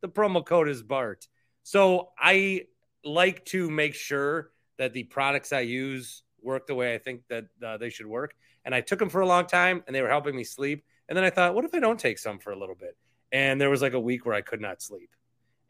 The 0.00 0.08
promo 0.08 0.44
code 0.44 0.68
is 0.68 0.82
BART. 0.82 1.26
So 1.62 2.10
I 2.18 2.66
like 3.04 3.44
to 3.46 3.70
make 3.70 3.94
sure 3.94 4.50
that 4.78 4.92
the 4.92 5.04
products 5.04 5.52
I 5.52 5.60
use 5.60 6.22
work 6.42 6.66
the 6.66 6.74
way 6.74 6.94
I 6.94 6.98
think 6.98 7.22
that 7.28 7.46
uh, 7.64 7.76
they 7.76 7.90
should 7.90 8.06
work. 8.06 8.34
And 8.64 8.74
I 8.74 8.80
took 8.80 8.98
them 8.98 9.08
for 9.08 9.20
a 9.20 9.26
long 9.26 9.46
time 9.46 9.82
and 9.86 9.94
they 9.94 10.02
were 10.02 10.08
helping 10.08 10.36
me 10.36 10.44
sleep. 10.44 10.84
And 11.08 11.16
then 11.16 11.24
I 11.24 11.30
thought, 11.30 11.54
what 11.54 11.64
if 11.64 11.74
I 11.74 11.80
don't 11.80 11.98
take 11.98 12.18
some 12.18 12.38
for 12.38 12.52
a 12.52 12.58
little 12.58 12.74
bit? 12.74 12.96
And 13.32 13.60
there 13.60 13.70
was 13.70 13.82
like 13.82 13.94
a 13.94 14.00
week 14.00 14.24
where 14.24 14.34
I 14.34 14.40
could 14.40 14.60
not 14.60 14.82
sleep. 14.82 15.10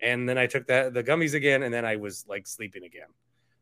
And 0.01 0.29
then 0.29 0.39
I 0.39 0.47
took 0.47 0.67
the, 0.67 0.91
the 0.93 1.03
gummies 1.03 1.35
again 1.35 1.63
and 1.63 1.73
then 1.73 1.85
I 1.85 1.97
was 1.97 2.25
like 2.29 2.47
sleeping 2.47 2.85
again. 2.85 3.09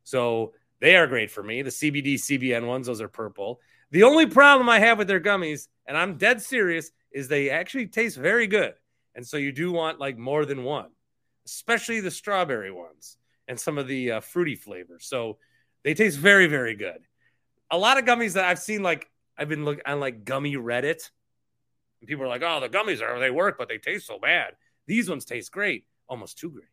So 0.05 0.53
they 0.81 0.97
are 0.97 1.07
great 1.07 1.31
for 1.31 1.43
me. 1.43 1.63
The 1.63 1.71
CBD 1.71 2.15
CBN 2.15 2.67
ones, 2.67 2.87
those 2.87 3.01
are 3.01 3.09
purple. 3.09 3.61
The 3.91 4.03
only 4.03 4.27
problem 4.27 4.69
I 4.69 4.81
have 4.81 4.99
with 4.99 5.09
their 5.09 5.21
gummies, 5.21 5.69
and 5.87 5.97
I'm 5.97 6.19
dead 6.19 6.43
serious, 6.43 6.91
is 7.13 7.29
they 7.29 7.51
actually 7.51 7.87
taste 7.87 8.17
very 8.17 8.47
good. 8.47 8.75
And 9.17 9.27
so 9.27 9.39
you 9.39 9.51
do 9.51 9.73
want 9.73 9.99
like 9.99 10.19
more 10.19 10.45
than 10.45 10.63
one, 10.63 10.91
especially 11.47 12.01
the 12.01 12.11
strawberry 12.11 12.71
ones 12.71 13.17
and 13.49 13.59
some 13.59 13.79
of 13.79 13.89
the 13.89 14.13
uh, 14.13 14.21
fruity 14.21 14.55
flavors. 14.55 15.07
So 15.07 15.39
they 15.83 15.95
taste 15.95 16.19
very, 16.19 16.47
very 16.47 16.75
good. 16.75 16.99
A 17.71 17.79
lot 17.79 17.99
of 17.99 18.05
gummies 18.05 18.35
that 18.35 18.45
I've 18.45 18.59
seen, 18.59 18.83
like 18.83 19.11
I've 19.37 19.49
been 19.49 19.65
looking 19.65 19.83
on 19.87 19.99
like 20.01 20.25
gummy 20.25 20.57
Reddit, 20.57 21.11
and 22.01 22.09
people 22.09 22.25
are 22.25 22.29
like, 22.29 22.43
"Oh, 22.45 22.61
the 22.61 22.69
gummies 22.69 23.03
are 23.03 23.19
they 23.19 23.31
work, 23.31 23.57
but 23.59 23.69
they 23.69 23.79
taste 23.79 24.07
so 24.07 24.19
bad." 24.19 24.53
These 24.87 25.09
ones 25.09 25.25
taste 25.25 25.51
great, 25.51 25.85
almost 26.09 26.39
too 26.39 26.51
great. 26.51 26.69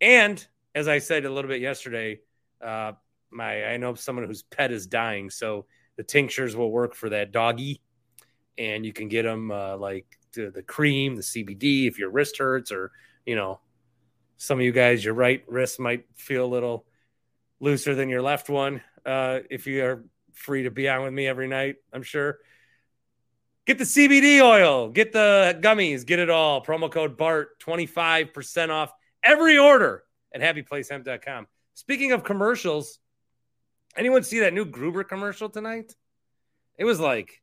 And 0.00 0.46
as 0.74 0.86
I 0.86 0.98
said 0.98 1.24
a 1.24 1.30
little 1.30 1.48
bit 1.48 1.60
yesterday, 1.60 2.20
uh, 2.60 2.92
my 3.30 3.64
I 3.64 3.76
know 3.78 3.94
someone 3.94 4.26
whose 4.26 4.42
pet 4.42 4.70
is 4.70 4.86
dying, 4.86 5.30
so 5.30 5.66
the 5.96 6.04
tinctures 6.04 6.54
will 6.54 6.70
work 6.70 6.94
for 6.94 7.08
that 7.08 7.32
doggy, 7.32 7.80
and 8.58 8.84
you 8.84 8.92
can 8.92 9.08
get 9.08 9.22
them 9.22 9.50
uh, 9.50 9.76
like 9.76 10.06
the, 10.34 10.50
the 10.50 10.62
cream, 10.62 11.16
the 11.16 11.22
CBD 11.22 11.88
if 11.88 11.98
your 11.98 12.10
wrist 12.10 12.38
hurts, 12.38 12.72
or 12.72 12.92
you 13.26 13.36
know, 13.36 13.60
some 14.36 14.58
of 14.58 14.64
you 14.64 14.72
guys 14.72 15.04
your 15.04 15.14
right 15.14 15.42
wrist 15.48 15.80
might 15.80 16.06
feel 16.14 16.44
a 16.44 16.46
little 16.46 16.86
looser 17.60 17.94
than 17.94 18.08
your 18.08 18.22
left 18.22 18.48
one. 18.48 18.82
Uh, 19.04 19.40
if 19.50 19.66
you 19.66 19.84
are 19.84 20.04
free 20.32 20.64
to 20.64 20.70
be 20.70 20.88
on 20.88 21.02
with 21.02 21.12
me 21.12 21.26
every 21.26 21.48
night, 21.48 21.76
I'm 21.92 22.02
sure. 22.02 22.38
Get 23.66 23.78
the 23.78 23.84
CBD 23.84 24.42
oil, 24.42 24.90
get 24.90 25.12
the 25.12 25.58
gummies, 25.62 26.04
get 26.04 26.18
it 26.18 26.28
all. 26.28 26.62
Promo 26.62 26.90
code 26.90 27.16
BART, 27.16 27.58
25% 27.60 28.68
off 28.68 28.92
every 29.22 29.56
order 29.56 30.04
at 30.34 30.42
happyplacehemp.com. 30.42 31.46
Speaking 31.72 32.12
of 32.12 32.24
commercials, 32.24 32.98
anyone 33.96 34.22
see 34.22 34.40
that 34.40 34.52
new 34.52 34.66
Gruber 34.66 35.02
commercial 35.02 35.48
tonight? 35.48 35.94
It 36.76 36.84
was 36.84 37.00
like 37.00 37.42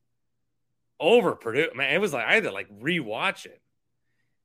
overproduced. 1.02 1.74
Man, 1.74 1.92
it 1.92 2.00
was 2.00 2.12
like 2.12 2.26
I 2.26 2.34
had 2.34 2.44
to 2.44 2.52
like 2.52 2.68
rewatch 2.80 3.46
it. 3.46 3.60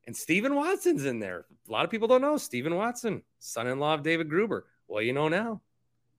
And 0.06 0.16
Stephen 0.16 0.56
Watson's 0.56 1.06
in 1.06 1.20
there. 1.20 1.46
A 1.68 1.72
lot 1.72 1.86
of 1.86 1.92
people 1.92 2.08
don't 2.08 2.22
know 2.22 2.38
Stephen 2.38 2.76
Watson, 2.76 3.24
son-in-law 3.40 3.96
of 3.96 4.04
David 4.04 4.30
Gruber. 4.30 4.66
Well, 4.88 5.02
you 5.02 5.14
know 5.14 5.28
now. 5.28 5.62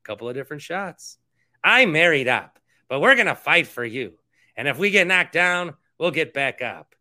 A 0.04 0.06
couple 0.06 0.28
of 0.28 0.34
different 0.34 0.62
shots. 0.62 1.18
I 1.64 1.86
married 1.86 2.28
up, 2.28 2.58
but 2.88 3.00
we're 3.00 3.16
gonna 3.16 3.34
fight 3.34 3.66
for 3.66 3.84
you. 3.84 4.14
And 4.56 4.68
if 4.68 4.78
we 4.78 4.90
get 4.90 5.06
knocked 5.06 5.32
down, 5.32 5.74
we'll 5.98 6.10
get 6.10 6.34
back 6.34 6.62
up. 6.62 6.94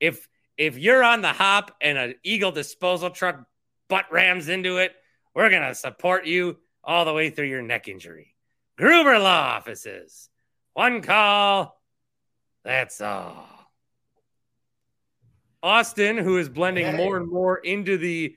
If 0.00 0.28
if 0.56 0.78
you're 0.78 1.02
on 1.02 1.20
the 1.20 1.32
hop 1.32 1.74
and 1.80 1.98
an 1.98 2.14
Eagle 2.22 2.52
disposal 2.52 3.10
truck 3.10 3.44
butt 3.88 4.06
rams 4.12 4.48
into 4.48 4.78
it, 4.78 4.92
we're 5.34 5.50
to 5.50 5.74
support 5.74 6.26
you 6.26 6.58
all 6.82 7.04
the 7.04 7.12
way 7.12 7.30
through 7.30 7.46
your 7.46 7.62
neck 7.62 7.88
injury. 7.88 8.34
Gruber 8.76 9.18
Law 9.18 9.56
Offices. 9.56 10.28
One 10.74 11.02
call. 11.02 11.80
That's 12.64 13.00
all. 13.00 13.46
Austin, 15.62 16.18
who 16.18 16.38
is 16.38 16.48
blending 16.48 16.86
hey. 16.86 16.96
more 16.96 17.16
and 17.16 17.30
more 17.30 17.58
into 17.58 17.96
the 17.96 18.36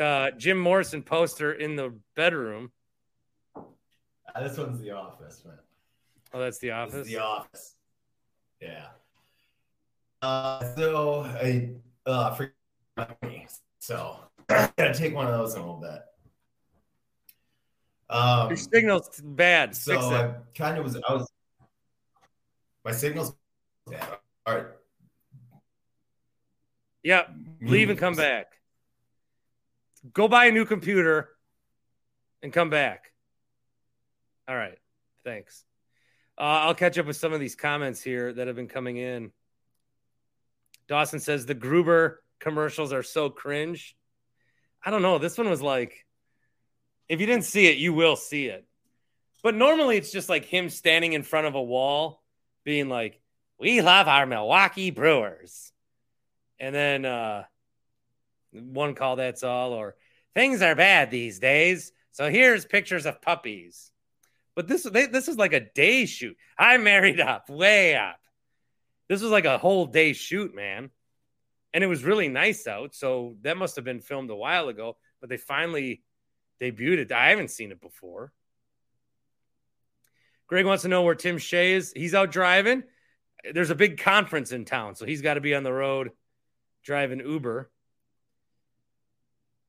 uh, 0.00 0.30
Jim 0.32 0.58
Morrison 0.58 1.02
poster 1.02 1.52
in 1.52 1.76
the 1.76 1.98
bedroom. 2.14 2.70
Uh, 3.56 3.62
this 4.42 4.58
one's 4.58 4.80
The 4.80 4.90
Office, 4.90 5.42
man. 5.44 5.58
Oh, 6.32 6.40
that's 6.40 6.58
The 6.58 6.72
Office? 6.72 7.06
The 7.06 7.18
Office. 7.18 7.74
Yeah. 8.60 8.86
Uh, 10.20 10.74
so 10.74 11.22
I 11.22 11.70
uh, 12.06 12.34
for 12.34 12.52
me. 13.22 13.46
So 13.78 14.18
I 14.48 14.70
gotta 14.76 14.94
take 14.94 15.14
one 15.14 15.26
of 15.26 15.32
those 15.32 15.54
in 15.54 15.60
a 15.60 15.64
little 15.64 15.80
bit. 15.80 16.02
Um, 18.10 18.48
Your 18.48 18.56
signal's 18.56 19.20
bad. 19.22 19.76
So 19.76 19.98
I 19.98 20.34
kind 20.56 20.78
of 20.78 20.84
was. 20.84 20.96
I 20.96 21.12
was. 21.12 21.30
My 22.84 22.92
signal's. 22.92 23.34
All 24.46 24.54
right. 24.54 24.66
Yep. 27.02 27.30
Leave 27.62 27.90
and 27.90 27.98
come 27.98 28.14
back. 28.14 28.46
Go 30.12 30.28
buy 30.28 30.46
a 30.46 30.52
new 30.52 30.64
computer 30.64 31.28
and 32.42 32.52
come 32.52 32.70
back. 32.70 33.12
All 34.48 34.56
right. 34.56 34.78
Thanks. 35.24 35.64
Uh, 36.38 36.42
I'll 36.42 36.74
catch 36.74 36.98
up 36.98 37.06
with 37.06 37.16
some 37.16 37.32
of 37.32 37.40
these 37.40 37.56
comments 37.56 38.00
here 38.02 38.32
that 38.32 38.46
have 38.46 38.56
been 38.56 38.68
coming 38.68 38.96
in. 38.96 39.32
Dawson 40.86 41.20
says 41.20 41.46
the 41.46 41.54
Gruber 41.54 42.22
commercials 42.40 42.92
are 42.92 43.02
so 43.02 43.28
cringe. 43.28 43.96
I 44.84 44.90
don't 44.90 45.02
know. 45.02 45.18
This 45.18 45.36
one 45.36 45.50
was 45.50 45.60
like, 45.60 46.06
if 47.08 47.20
you 47.20 47.26
didn't 47.26 47.44
see 47.44 47.66
it, 47.66 47.78
you 47.78 47.92
will 47.92 48.16
see 48.16 48.46
it. 48.46 48.66
But 49.42 49.54
normally 49.54 49.96
it's 49.96 50.12
just 50.12 50.28
like 50.28 50.44
him 50.44 50.68
standing 50.70 51.12
in 51.12 51.22
front 51.22 51.46
of 51.46 51.54
a 51.54 51.62
wall, 51.62 52.22
being 52.64 52.88
like, 52.88 53.20
"We 53.58 53.80
love 53.82 54.08
our 54.08 54.26
Milwaukee 54.26 54.90
Brewers," 54.90 55.72
and 56.58 56.74
then 56.74 57.04
uh, 57.04 57.44
one 58.52 58.94
call 58.94 59.16
that's 59.16 59.42
all, 59.42 59.72
or 59.72 59.96
things 60.34 60.62
are 60.62 60.74
bad 60.74 61.10
these 61.10 61.38
days. 61.38 61.92
So 62.12 62.30
here's 62.30 62.64
pictures 62.64 63.06
of 63.06 63.22
puppies. 63.22 63.90
But 64.54 64.66
this 64.66 64.82
they, 64.82 65.06
this 65.06 65.28
is 65.28 65.36
like 65.36 65.52
a 65.52 65.60
day 65.60 66.06
shoot. 66.06 66.36
I 66.58 66.78
married 66.78 67.20
up, 67.20 67.48
way 67.48 67.94
up. 67.94 68.18
This 69.08 69.22
was 69.22 69.30
like 69.30 69.44
a 69.44 69.56
whole 69.56 69.86
day 69.86 70.12
shoot, 70.12 70.54
man. 70.54 70.90
And 71.72 71.84
it 71.84 71.86
was 71.86 72.02
really 72.02 72.28
nice 72.28 72.66
out. 72.66 72.94
So 72.94 73.36
that 73.42 73.56
must 73.56 73.76
have 73.76 73.84
been 73.84 74.00
filmed 74.00 74.30
a 74.30 74.34
while 74.36 74.68
ago. 74.68 74.96
But 75.20 75.30
they 75.30 75.36
finally 75.36 76.02
debuted 76.60 76.98
it. 76.98 77.12
I 77.12 77.30
haven't 77.30 77.52
seen 77.52 77.70
it 77.70 77.80
before. 77.80 78.32
Greg 80.48 80.66
wants 80.66 80.82
to 80.82 80.88
know 80.88 81.02
where 81.02 81.14
Tim 81.14 81.38
Shea 81.38 81.74
is. 81.74 81.92
He's 81.94 82.14
out 82.14 82.32
driving. 82.32 82.82
There's 83.52 83.70
a 83.70 83.74
big 83.74 83.98
conference 83.98 84.52
in 84.52 84.64
town, 84.64 84.94
so 84.94 85.06
he's 85.06 85.22
got 85.22 85.34
to 85.34 85.40
be 85.40 85.54
on 85.54 85.62
the 85.62 85.72
road 85.72 86.10
driving 86.82 87.20
Uber. 87.20 87.70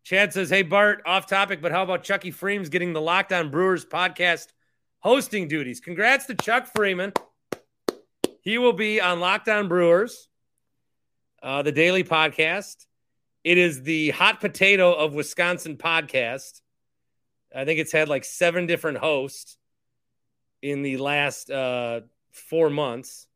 Chad 0.03 0.33
says, 0.33 0.49
Hey, 0.49 0.63
Bart, 0.63 1.01
off 1.05 1.27
topic, 1.27 1.61
but 1.61 1.71
how 1.71 1.83
about 1.83 2.03
Chucky 2.03 2.31
Freeman's 2.31 2.69
getting 2.69 2.93
the 2.93 3.01
Locked 3.01 3.31
On 3.31 3.51
Brewers 3.51 3.85
podcast 3.85 4.47
hosting 4.99 5.47
duties. 5.47 5.79
Congrats 5.79 6.25
to 6.27 6.35
Chuck 6.35 6.67
Freeman. 6.75 7.13
He 8.41 8.57
will 8.57 8.73
be 8.73 9.01
on 9.01 9.19
Locked 9.19 9.49
On 9.49 9.67
Brewers, 9.67 10.27
uh, 11.41 11.61
the 11.61 11.71
daily 11.71 12.03
podcast. 12.03 12.85
It 13.43 13.57
is 13.57 13.83
the 13.83 14.09
hot 14.11 14.39
potato 14.41 14.93
of 14.93 15.13
Wisconsin 15.13 15.77
podcast. 15.77 16.61
I 17.55 17.65
think 17.65 17.79
it's 17.79 17.91
had 17.91 18.09
like 18.09 18.25
seven 18.25 18.65
different 18.65 18.97
hosts 18.97 19.57
in 20.61 20.81
the 20.81 20.97
last 20.97 21.49
uh, 21.49 22.01
four 22.31 22.69
months. 22.69 23.27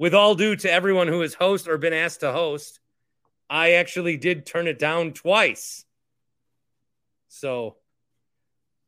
With 0.00 0.14
all 0.14 0.34
due 0.34 0.56
to 0.56 0.72
everyone 0.72 1.08
who 1.08 1.20
has 1.20 1.34
host 1.34 1.68
or 1.68 1.76
been 1.76 1.92
asked 1.92 2.20
to 2.20 2.32
host, 2.32 2.80
I 3.50 3.72
actually 3.72 4.16
did 4.16 4.46
turn 4.46 4.66
it 4.66 4.78
down 4.78 5.12
twice. 5.12 5.84
So 7.28 7.76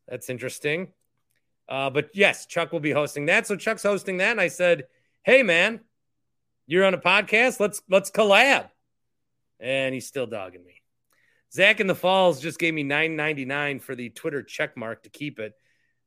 that's 0.09 0.31
interesting. 0.31 0.89
Uh, 1.69 1.91
but 1.91 2.13
yes, 2.15 2.47
Chuck 2.47 2.73
will 2.73 2.81
be 2.81 2.93
hosting 2.93 3.27
that. 3.27 3.47
So 3.47 3.57
Chuck's 3.57 3.83
hosting 3.83 4.17
that, 4.17 4.31
and 4.31 4.41
I 4.41 4.49
said, 4.49 4.87
"Hey, 5.23 5.43
man, 5.43 5.81
you're 6.67 6.87
on 6.87 6.95
a 6.95 6.99
podcast. 6.99 7.61
Let's 7.61 7.83
let's 7.91 8.11
collab." 8.11 8.71
And 9.61 9.93
he's 9.93 10.07
still 10.07 10.27
dogging 10.27 10.65
me. 10.65 10.81
Zach 11.53 11.79
in 11.79 11.89
the 11.89 11.95
Falls 11.95 12.41
just 12.41 12.59
gave 12.59 12.73
me 12.73 12.85
nine 12.85 13.17
ninety 13.17 13.45
nine 13.45 13.81
for 13.81 13.95
the 13.95 14.09
Twitter 14.09 14.43
check 14.43 14.79
mark 14.79 15.03
to 15.03 15.11
keep 15.11 15.39
it. 15.39 15.53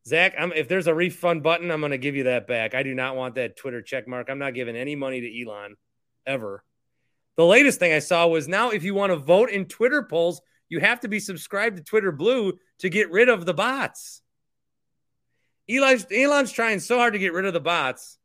Zach, 0.07 0.35
I'm, 0.37 0.53
if 0.53 0.67
there's 0.67 0.87
a 0.87 0.93
refund 0.93 1.41
button, 1.41 1.71
I'm 1.71 1.79
going 1.79 1.91
to 1.91 1.97
give 1.97 2.15
you 2.15 2.25
that 2.25 2.47
back. 2.47 2.75
I 2.75 2.83
do 2.83 2.93
not 2.93 3.15
want 3.15 3.35
that 3.35 3.57
Twitter 3.57 3.81
check 3.81 4.07
mark. 4.07 4.29
I'm 4.29 4.37
not 4.37 4.53
giving 4.53 4.75
any 4.75 4.95
money 4.95 5.21
to 5.21 5.41
Elon 5.41 5.75
ever. 6.27 6.63
The 7.37 7.45
latest 7.45 7.79
thing 7.79 7.91
I 7.91 7.99
saw 7.99 8.27
was 8.27 8.47
now 8.47 8.69
if 8.69 8.83
you 8.83 8.93
want 8.93 9.11
to 9.11 9.17
vote 9.17 9.49
in 9.49 9.65
Twitter 9.65 10.03
polls, 10.03 10.41
you 10.69 10.79
have 10.79 10.99
to 11.01 11.07
be 11.07 11.19
subscribed 11.19 11.77
to 11.77 11.83
Twitter 11.83 12.11
Blue 12.11 12.53
to 12.79 12.89
get 12.89 13.11
rid 13.11 13.29
of 13.29 13.45
the 13.45 13.53
bots. 13.53 14.21
Eli's, 15.67 16.05
Elon's 16.11 16.51
trying 16.51 16.79
so 16.79 16.97
hard 16.97 17.13
to 17.13 17.19
get 17.19 17.33
rid 17.33 17.45
of 17.45 17.53
the 17.53 17.59
bots 17.59 18.17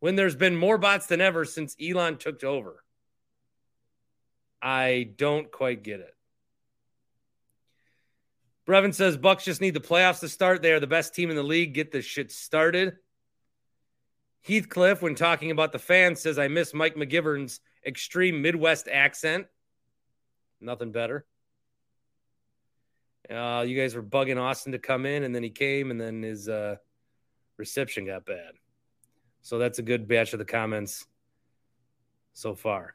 when 0.00 0.16
there's 0.16 0.36
been 0.36 0.56
more 0.56 0.78
bots 0.78 1.06
than 1.06 1.20
ever 1.20 1.44
since 1.44 1.76
Elon 1.80 2.16
took 2.16 2.42
over. 2.42 2.82
I 4.60 5.10
don't 5.16 5.50
quite 5.50 5.82
get 5.82 6.00
it. 6.00 6.13
Brevin 8.66 8.94
says 8.94 9.16
Bucks 9.16 9.44
just 9.44 9.60
need 9.60 9.74
the 9.74 9.80
playoffs 9.80 10.20
to 10.20 10.28
start. 10.28 10.62
They 10.62 10.72
are 10.72 10.80
the 10.80 10.86
best 10.86 11.14
team 11.14 11.30
in 11.30 11.36
the 11.36 11.42
league. 11.42 11.74
Get 11.74 11.92
this 11.92 12.04
shit 12.04 12.32
started. 12.32 12.94
Heathcliff, 14.46 15.02
when 15.02 15.14
talking 15.14 15.50
about 15.50 15.72
the 15.72 15.78
fans, 15.78 16.20
says 16.20 16.38
I 16.38 16.48
miss 16.48 16.74
Mike 16.74 16.96
McGivern's 16.96 17.60
extreme 17.86 18.42
Midwest 18.42 18.88
accent. 18.88 19.46
Nothing 20.60 20.92
better. 20.92 21.26
Uh, 23.30 23.64
you 23.66 23.78
guys 23.78 23.94
were 23.94 24.02
bugging 24.02 24.40
Austin 24.40 24.72
to 24.72 24.78
come 24.78 25.06
in, 25.06 25.24
and 25.24 25.34
then 25.34 25.42
he 25.42 25.50
came, 25.50 25.90
and 25.90 26.00
then 26.00 26.22
his 26.22 26.48
uh, 26.48 26.76
reception 27.56 28.06
got 28.06 28.26
bad. 28.26 28.52
So 29.40 29.58
that's 29.58 29.78
a 29.78 29.82
good 29.82 30.08
batch 30.08 30.32
of 30.32 30.38
the 30.38 30.44
comments 30.44 31.06
so 32.34 32.54
far. 32.54 32.94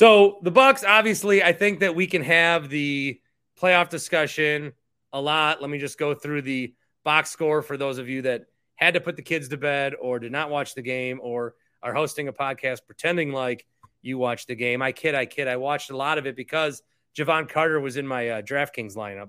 So 0.00 0.38
the 0.40 0.50
Bucks, 0.50 0.82
obviously, 0.82 1.42
I 1.42 1.52
think 1.52 1.80
that 1.80 1.94
we 1.94 2.06
can 2.06 2.22
have 2.22 2.70
the 2.70 3.20
playoff 3.60 3.90
discussion 3.90 4.72
a 5.12 5.20
lot. 5.20 5.60
Let 5.60 5.68
me 5.68 5.76
just 5.76 5.98
go 5.98 6.14
through 6.14 6.40
the 6.40 6.74
box 7.04 7.28
score 7.28 7.60
for 7.60 7.76
those 7.76 7.98
of 7.98 8.08
you 8.08 8.22
that 8.22 8.46
had 8.76 8.94
to 8.94 9.02
put 9.02 9.16
the 9.16 9.22
kids 9.22 9.48
to 9.48 9.58
bed 9.58 9.92
or 10.00 10.18
did 10.18 10.32
not 10.32 10.48
watch 10.48 10.74
the 10.74 10.80
game 10.80 11.20
or 11.22 11.54
are 11.82 11.92
hosting 11.92 12.28
a 12.28 12.32
podcast 12.32 12.86
pretending 12.86 13.30
like 13.30 13.66
you 14.00 14.16
watched 14.16 14.48
the 14.48 14.54
game. 14.54 14.80
I 14.80 14.92
kid, 14.92 15.14
I 15.14 15.26
kid. 15.26 15.48
I 15.48 15.58
watched 15.58 15.90
a 15.90 15.96
lot 15.98 16.16
of 16.16 16.26
it 16.26 16.34
because 16.34 16.82
Jevon 17.14 17.46
Carter 17.46 17.78
was 17.78 17.98
in 17.98 18.06
my 18.06 18.30
uh, 18.30 18.40
DraftKings 18.40 18.96
lineup, 18.96 19.28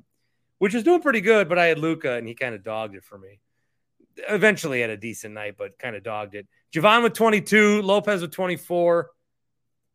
which 0.60 0.74
was 0.74 0.84
doing 0.84 1.02
pretty 1.02 1.20
good, 1.20 1.50
but 1.50 1.60
I 1.60 1.66
had 1.66 1.80
Luka 1.80 2.14
and 2.14 2.26
he 2.26 2.34
kind 2.34 2.56
of 2.56 2.64
dogged 2.64 2.96
it 2.96 3.04
for 3.04 3.18
me. 3.18 3.42
Eventually 4.30 4.80
had 4.80 4.90
a 4.90 4.96
decent 4.96 5.34
night, 5.34 5.56
but 5.58 5.78
kind 5.78 5.98
of 5.98 6.04
dogged 6.04 6.34
it. 6.34 6.48
Jevon 6.74 7.04
with 7.04 7.12
22, 7.12 7.82
Lopez 7.82 8.22
with 8.22 8.32
24. 8.32 9.10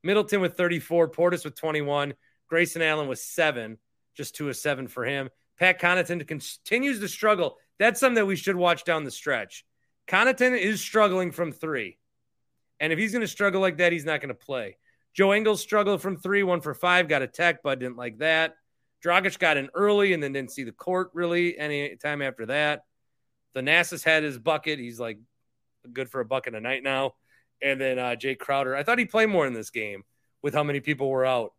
Middleton 0.06 0.40
with 0.40 0.56
34, 0.56 1.10
Portis 1.10 1.44
with 1.44 1.54
21, 1.54 2.14
Grayson 2.48 2.82
Allen 2.82 3.08
with 3.08 3.18
seven, 3.18 3.78
just 4.14 4.34
two 4.34 4.48
of 4.48 4.56
seven 4.56 4.88
for 4.88 5.04
him. 5.04 5.28
Pat 5.58 5.80
Connaughton 5.80 6.26
continues 6.26 7.00
to 7.00 7.08
struggle. 7.08 7.56
That's 7.78 8.00
something 8.00 8.14
that 8.14 8.26
we 8.26 8.36
should 8.36 8.56
watch 8.56 8.84
down 8.84 9.04
the 9.04 9.10
stretch. 9.10 9.64
Connaughton 10.06 10.58
is 10.58 10.80
struggling 10.80 11.32
from 11.32 11.52
three. 11.52 11.98
And 12.78 12.92
if 12.92 12.98
he's 12.98 13.12
going 13.12 13.22
to 13.22 13.28
struggle 13.28 13.60
like 13.60 13.78
that, 13.78 13.92
he's 13.92 14.04
not 14.04 14.20
going 14.20 14.28
to 14.28 14.34
play. 14.34 14.76
Joe 15.14 15.34
Ingles 15.34 15.60
struggled 15.60 16.02
from 16.02 16.16
three, 16.16 16.42
one 16.42 16.60
for 16.60 16.74
five, 16.74 17.08
got 17.08 17.22
a 17.22 17.26
tech, 17.26 17.62
but 17.62 17.78
didn't 17.78 17.96
like 17.96 18.18
that. 18.18 18.54
Dragic 19.04 19.38
got 19.38 19.56
in 19.56 19.70
early 19.74 20.12
and 20.12 20.22
then 20.22 20.32
didn't 20.32 20.52
see 20.52 20.64
the 20.64 20.72
court 20.72 21.10
really 21.14 21.58
any 21.58 21.96
time 21.96 22.22
after 22.22 22.46
that. 22.46 22.84
Thanasis 23.54 24.04
had 24.04 24.22
his 24.22 24.38
bucket. 24.38 24.78
He's 24.78 25.00
like 25.00 25.18
good 25.92 26.10
for 26.10 26.20
a 26.20 26.24
bucket 26.24 26.54
a 26.54 26.60
night 26.60 26.82
now 26.82 27.14
and 27.62 27.80
then 27.80 27.98
uh, 27.98 28.16
Jae 28.18 28.38
Crowder. 28.38 28.76
I 28.76 28.82
thought 28.82 28.98
he'd 28.98 29.10
play 29.10 29.26
more 29.26 29.46
in 29.46 29.54
this 29.54 29.70
game 29.70 30.04
with 30.42 30.54
how 30.54 30.62
many 30.62 30.80
people 30.80 31.08
were 31.08 31.26
out, 31.26 31.52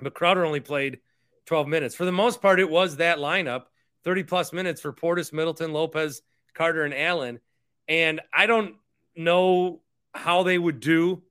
but 0.00 0.14
Crowder 0.14 0.44
only 0.44 0.60
played 0.60 1.00
12 1.46 1.68
minutes. 1.68 1.94
For 1.94 2.04
the 2.04 2.12
most 2.12 2.40
part, 2.42 2.60
it 2.60 2.70
was 2.70 2.96
that 2.96 3.18
lineup 3.18 3.64
30 4.04 4.24
plus 4.24 4.52
minutes 4.52 4.80
for 4.80 4.92
Portis, 4.92 5.32
Middleton, 5.32 5.72
Lopez, 5.72 6.22
Carter, 6.54 6.84
and 6.84 6.94
Allen. 6.94 7.40
And 7.88 8.20
I 8.32 8.46
don't 8.46 8.76
know 9.16 9.80
how 10.14 10.42
they 10.42 10.58
would 10.58 10.80
do 10.80 11.22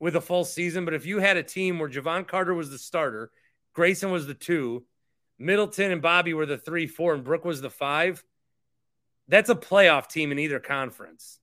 with 0.00 0.16
a 0.16 0.20
full 0.20 0.44
season, 0.44 0.84
but 0.84 0.94
if 0.94 1.06
you 1.06 1.18
had 1.18 1.36
a 1.36 1.42
team 1.42 1.78
where 1.78 1.88
Jevon 1.88 2.26
Carter 2.26 2.54
was 2.54 2.70
the 2.70 2.78
starter, 2.78 3.30
Grayson 3.74 4.10
was 4.10 4.26
the 4.26 4.34
two, 4.34 4.84
Middleton 5.38 5.92
and 5.92 6.02
Bobby 6.02 6.34
were 6.34 6.46
the 6.46 6.58
three, 6.58 6.86
four, 6.86 7.14
and 7.14 7.24
Brook 7.24 7.44
was 7.44 7.60
the 7.60 7.70
five, 7.70 8.24
that's 9.28 9.50
a 9.50 9.54
playoff 9.54 10.08
team 10.08 10.32
in 10.32 10.38
either 10.38 10.58
conference. 10.58 11.38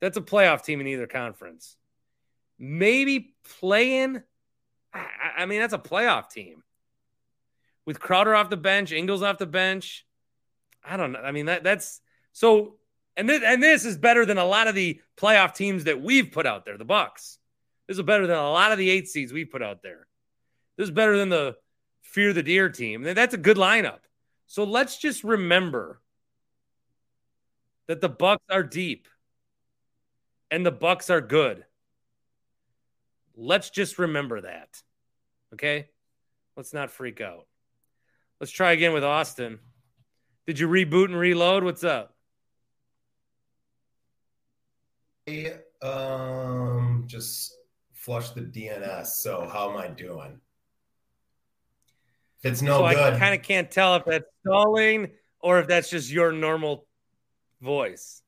That's 0.00 0.16
a 0.16 0.22
playoff 0.22 0.62
team 0.64 0.80
in 0.80 0.86
either 0.86 1.06
conference. 1.06 1.76
Maybe 2.58 3.34
playing. 3.60 4.22
I, 4.92 5.06
I 5.38 5.46
mean, 5.46 5.60
that's 5.60 5.74
a 5.74 5.78
playoff 5.78 6.30
team 6.30 6.62
with 7.86 8.00
Crowder 8.00 8.34
off 8.34 8.50
the 8.50 8.56
bench, 8.56 8.92
Ingles 8.92 9.22
off 9.22 9.38
the 9.38 9.46
bench. 9.46 10.04
I 10.84 10.96
don't 10.96 11.12
know. 11.12 11.20
I 11.20 11.32
mean, 11.32 11.46
that 11.46 11.64
that's 11.64 12.00
so. 12.32 12.76
And 13.18 13.28
this, 13.28 13.42
and 13.42 13.62
this 13.62 13.86
is 13.86 13.96
better 13.96 14.26
than 14.26 14.36
a 14.36 14.44
lot 14.44 14.68
of 14.68 14.74
the 14.74 15.00
playoff 15.16 15.54
teams 15.54 15.84
that 15.84 16.02
we've 16.02 16.30
put 16.30 16.46
out 16.46 16.66
there. 16.66 16.76
The 16.76 16.84
Bucks. 16.84 17.38
This 17.88 17.96
is 17.96 18.02
better 18.02 18.26
than 18.26 18.36
a 18.36 18.50
lot 18.50 18.72
of 18.72 18.78
the 18.78 18.90
eight 18.90 19.08
seeds 19.08 19.32
we've 19.32 19.50
put 19.50 19.62
out 19.62 19.82
there. 19.82 20.06
This 20.76 20.88
is 20.88 20.90
better 20.90 21.16
than 21.16 21.30
the 21.30 21.56
Fear 22.02 22.34
the 22.34 22.42
Deer 22.42 22.68
team. 22.68 23.02
That's 23.02 23.32
a 23.32 23.38
good 23.38 23.56
lineup. 23.56 24.00
So 24.46 24.64
let's 24.64 24.98
just 24.98 25.24
remember 25.24 26.02
that 27.86 28.00
the 28.00 28.08
Bucks 28.08 28.44
are 28.50 28.62
deep 28.62 29.08
and 30.50 30.64
the 30.64 30.72
Bucks 30.72 31.10
are 31.10 31.20
good. 31.20 31.64
Let's 33.36 33.70
just 33.70 33.98
remember 33.98 34.40
that. 34.42 34.82
Okay? 35.52 35.88
Let's 36.56 36.72
not 36.72 36.90
freak 36.90 37.20
out. 37.20 37.46
Let's 38.40 38.52
try 38.52 38.72
again 38.72 38.92
with 38.92 39.04
Austin. 39.04 39.58
Did 40.46 40.58
you 40.58 40.68
reboot 40.68 41.06
and 41.06 41.18
reload? 41.18 41.64
What's 41.64 41.84
up? 41.84 42.14
Um, 45.82 47.04
just 47.06 47.56
flush 47.94 48.30
the 48.30 48.42
DNS. 48.42 49.06
So 49.06 49.48
how 49.52 49.70
am 49.70 49.76
I 49.76 49.88
doing? 49.88 50.40
If 52.42 52.52
it's 52.52 52.62
no 52.62 52.78
so 52.78 52.94
good, 52.94 53.14
I 53.14 53.18
kind 53.18 53.34
of 53.34 53.42
can't 53.42 53.70
tell 53.70 53.96
if 53.96 54.04
that's 54.04 54.26
stalling 54.40 55.10
or 55.40 55.58
if 55.58 55.66
that's 55.66 55.90
just 55.90 56.10
your 56.10 56.32
normal 56.32 56.86
voice. 57.60 58.22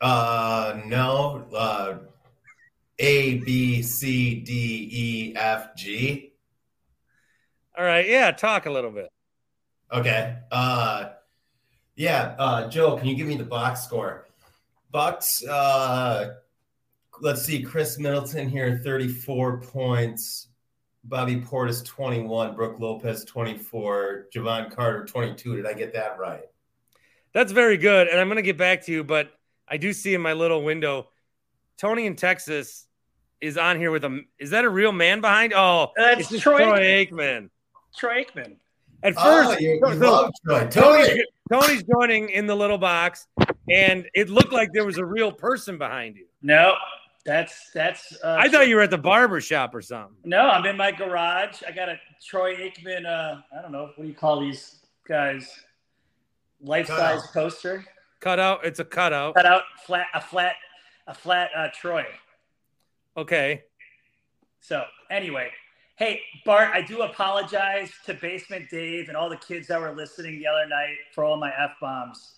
Uh, 0.00 0.80
no. 0.86 1.46
Uh, 1.54 1.98
A 2.98 3.38
B 3.38 3.82
C 3.82 4.40
D 4.40 4.88
E 4.90 5.36
F 5.36 5.74
G. 5.76 6.32
All 7.78 7.84
right, 7.84 8.08
yeah, 8.08 8.30
talk 8.30 8.66
a 8.66 8.70
little 8.70 8.90
bit. 8.90 9.10
Okay. 9.92 10.36
Uh, 10.50 11.10
yeah. 11.94 12.34
Uh, 12.38 12.68
Joe, 12.68 12.96
can 12.96 13.06
you 13.06 13.14
give 13.14 13.26
me 13.26 13.36
the 13.36 13.44
box 13.44 13.82
score? 13.82 14.26
Bucks. 14.90 15.44
Uh, 15.44 16.36
let's 17.20 17.42
see. 17.42 17.62
Khris 17.62 17.98
Middleton 17.98 18.48
here, 18.48 18.80
thirty-four 18.82 19.60
points. 19.60 20.48
Bobby 21.04 21.36
Portis, 21.36 21.84
twenty-one. 21.84 22.56
Brook 22.56 22.80
Lopez, 22.80 23.24
twenty-four. 23.26 24.26
Jevon 24.34 24.74
Carter, 24.74 25.04
twenty-two. 25.04 25.56
Did 25.56 25.66
I 25.66 25.74
get 25.74 25.92
that 25.92 26.18
right? 26.18 26.44
That's 27.32 27.52
very 27.52 27.76
good, 27.76 28.08
and 28.08 28.18
I'm 28.18 28.28
going 28.28 28.36
to 28.36 28.42
get 28.42 28.56
back 28.56 28.86
to 28.86 28.92
you, 28.92 29.04
but 29.04 29.30
I 29.68 29.76
do 29.76 29.92
see 29.92 30.14
in 30.14 30.20
my 30.20 30.32
little 30.32 30.62
window, 30.62 31.08
Tony 31.78 32.06
in 32.06 32.16
Texas 32.16 32.86
is 33.40 33.58
on 33.58 33.76
here 33.78 33.90
with 33.90 34.04
a. 34.04 34.20
Is 34.38 34.50
that 34.50 34.64
a 34.64 34.68
real 34.68 34.92
man 34.92 35.20
behind? 35.20 35.52
Oh, 35.54 35.92
That's 35.96 36.30
it's 36.32 36.42
Troy- 36.42 36.58
Troy 36.58 36.80
Aikman. 36.80 37.50
Troy 37.96 38.24
Aikman. 38.24 38.56
At 39.02 39.14
Oh, 39.16 39.48
first, 39.50 39.60
you, 39.60 39.80
you 39.86 39.98
so- 39.98 40.30
Troy. 40.46 40.66
Tony's, 40.68 40.74
Tony. 41.08 41.24
Tony's 41.52 41.82
joining 41.84 42.28
in 42.30 42.46
the 42.46 42.54
little 42.56 42.78
box, 42.78 43.26
and 43.70 44.06
it 44.14 44.30
looked 44.30 44.52
like 44.52 44.72
there 44.72 44.84
was 44.86 44.98
a 44.98 45.04
real 45.04 45.30
person 45.30 45.76
behind 45.78 46.16
you. 46.16 46.26
No, 46.42 46.74
that's 47.24 47.70
that's. 47.72 48.16
Uh, 48.24 48.36
I 48.38 48.48
thought 48.48 48.68
you 48.68 48.76
were 48.76 48.82
at 48.82 48.90
the 48.90 48.98
barber 48.98 49.40
shop 49.40 49.74
or 49.74 49.82
something. 49.82 50.16
No, 50.24 50.40
I'm 50.48 50.64
in 50.66 50.76
my 50.76 50.90
garage. 50.92 51.62
I 51.66 51.72
got 51.72 51.88
a 51.88 51.98
Troy 52.26 52.54
Aikman. 52.56 53.04
Uh, 53.06 53.40
I 53.56 53.62
don't 53.62 53.72
know 53.72 53.90
what 53.96 54.02
do 54.02 54.08
you 54.08 54.14
call 54.14 54.40
these 54.40 54.76
guys? 55.06 55.50
Life 56.62 56.86
size 56.86 57.20
Cutout. 57.20 57.32
poster. 57.34 57.84
Cutout. 58.20 58.64
It's 58.64 58.80
a 58.80 58.84
cutout. 58.84 59.34
Cut 59.34 59.46
out 59.46 59.62
flat 59.84 60.06
a 60.14 60.20
flat 60.20 60.56
a 61.06 61.14
flat 61.14 61.50
uh, 61.56 61.68
Troy. 61.74 62.06
Okay. 63.16 63.62
So 64.60 64.84
anyway, 65.10 65.50
hey 65.96 66.20
Bart, 66.44 66.70
I 66.72 66.82
do 66.82 67.02
apologize 67.02 67.90
to 68.06 68.14
Basement 68.14 68.68
Dave 68.70 69.08
and 69.08 69.16
all 69.16 69.28
the 69.28 69.36
kids 69.36 69.68
that 69.68 69.80
were 69.80 69.94
listening 69.94 70.38
the 70.38 70.46
other 70.46 70.66
night 70.68 70.96
for 71.14 71.24
all 71.24 71.36
my 71.36 71.52
f 71.56 71.72
bombs. 71.80 72.34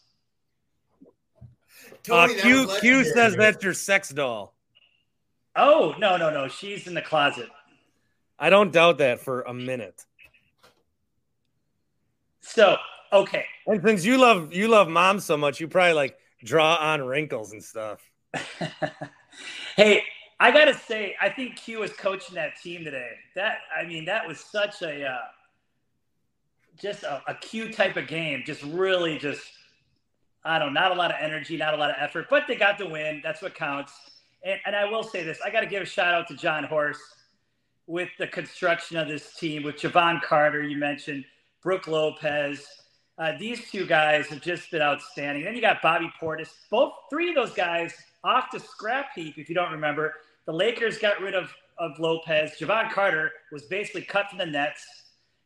Uh, 2.11 2.29
Q 2.29 2.37
Q 2.41 2.67
legendary. 2.67 3.05
says 3.05 3.37
that's 3.37 3.65
your 3.65 3.75
sex 3.75 4.11
doll. 4.11 4.55
Oh 5.57 5.95
no 5.99 6.17
no 6.17 6.31
no, 6.31 6.49
she's 6.49 6.87
in 6.87 6.95
the 6.95 7.03
closet. 7.03 7.49
I 8.39 8.51
don't 8.51 8.73
doubt 8.73 8.99
that 8.99 9.21
for 9.21 9.43
a 9.43 9.55
minute. 9.55 10.05
So 12.41 12.77
okay, 13.13 13.45
And 13.67 13.83
since 13.83 14.05
you 14.05 14.19
love 14.19 14.53
you 14.53 14.69
love 14.69 14.89
mom 14.89 15.21
so 15.21 15.37
much, 15.37 15.61
you 15.61 15.69
probably 15.69 15.95
like 15.95 16.19
draw 16.45 16.77
on 16.77 17.03
wrinkles 17.03 17.53
and 17.53 17.63
stuff. 17.63 18.01
hey, 19.77 20.03
I 20.41 20.51
gotta 20.51 20.75
say, 20.75 21.17
I 21.21 21.29
think 21.29 21.57
Q 21.57 21.81
was 21.81 21.93
coaching 21.93 22.35
that 22.37 22.61
team 22.63 22.85
today. 22.85 23.11
That 23.35 23.59
I 23.77 23.85
mean, 23.85 24.05
that 24.05 24.27
was 24.27 24.41
such 24.41 24.83
a 24.83 25.05
uh, 25.05 25.19
just 26.81 27.03
a, 27.03 27.23
a 27.27 27.35
Q 27.35 27.73
type 27.73 27.97
of 27.97 28.07
game. 28.07 28.43
Just 28.47 28.63
really, 28.63 29.19
just 29.19 29.43
I 30.45 30.59
don't, 30.59 30.73
know, 30.73 30.81
not 30.81 30.93
a 30.93 30.95
lot 30.95 31.11
of 31.11 31.17
energy, 31.21 31.57
not 31.57 31.75
a 31.75 31.77
lot 31.77 31.91
of 31.91 31.97
effort, 31.99 32.27
but 32.31 32.45
they 32.47 32.55
got 32.55 32.79
the 32.79 32.89
win. 32.89 33.21
That's 33.23 33.43
what 33.43 33.55
counts. 33.55 33.93
And, 34.45 34.61
and 34.67 34.77
I 34.77 34.85
will 34.85 35.03
say 35.03 35.25
this: 35.25 35.41
I 35.45 35.51
got 35.51 35.61
to 35.61 35.67
give 35.67 35.83
a 35.83 35.87
shout 35.87 36.15
out 36.15 36.29
to 36.29 36.35
Jon 36.35 36.65
Horst 36.65 37.01
with 37.87 38.11
the 38.19 38.27
construction 38.29 38.97
of 38.97 39.09
this 39.09 39.35
team 39.35 39.65
with 39.65 39.77
Jevon 39.77 40.23
Carter. 40.23 40.63
You 40.63 40.77
mentioned 40.77 41.25
Brook 41.63 41.89
Lopez. 41.89 42.67
Uh, 43.19 43.33
these 43.39 43.69
two 43.71 43.85
guys 43.85 44.27
have 44.29 44.41
just 44.41 44.71
been 44.71 44.81
outstanding. 44.83 45.45
Then 45.45 45.55
you 45.55 45.61
got 45.61 45.83
Bobby 45.83 46.11
Portis. 46.21 46.51
Both 46.71 46.93
three 47.11 47.31
of 47.31 47.35
those 47.35 47.53
guys 47.53 47.93
off 48.23 48.47
the 48.53 48.61
scrap 48.61 49.07
heap. 49.15 49.39
If 49.39 49.49
you 49.49 49.55
don't 49.57 49.73
remember, 49.73 50.15
the 50.47 50.53
Lakers 50.53 50.99
got 50.99 51.21
rid 51.21 51.35
of 51.35 51.53
of 51.79 51.93
Lopez. 51.99 52.53
Jevon 52.61 52.91
Carter 52.93 53.31
was 53.53 53.63
basically 53.65 54.03
cut 54.03 54.29
from 54.29 54.39
the 54.39 54.47
Nets, 54.47 54.85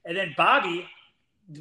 and 0.05 0.17
then 0.17 0.35
Bobby 0.37 0.87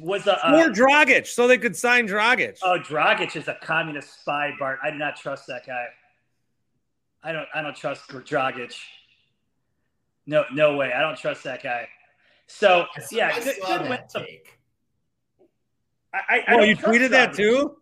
was 0.00 0.26
a. 0.26 0.32
Or 0.50 0.64
Uh, 0.64 0.68
Dragic, 0.68 1.26
so 1.26 1.46
they 1.48 1.58
could 1.58 1.76
sign 1.76 2.06
Dragic. 2.06 2.58
oh, 2.62 2.78
Dragic 2.78 3.34
is 3.36 3.48
a 3.48 3.56
communist 3.62 4.20
spy, 4.20 4.52
Bart. 4.58 4.78
I 4.82 4.90
do 4.90 4.98
not 4.98 5.16
trust 5.16 5.46
that 5.48 5.66
guy. 5.66 5.86
I 7.22 7.32
don't. 7.32 7.48
I 7.54 7.62
don't 7.62 7.76
trust 7.76 8.08
Dragic. 8.08 8.74
No, 10.26 10.44
no 10.52 10.76
way. 10.76 10.92
I 10.92 11.00
don't 11.00 11.18
trust 11.18 11.42
that 11.44 11.62
guy. 11.62 11.88
So 12.48 12.86
yeah, 13.10 13.38
good, 13.40 13.56
good 13.66 13.88
win. 13.88 13.98
That 16.12 16.22
take. 16.28 16.44
I, 16.48 16.52
I, 16.52 16.56
I 16.56 16.60
oh, 16.60 16.62
you 16.64 16.74
trust 16.74 16.88
tweeted 16.88 17.10
that 17.10 17.34
too? 17.34 17.76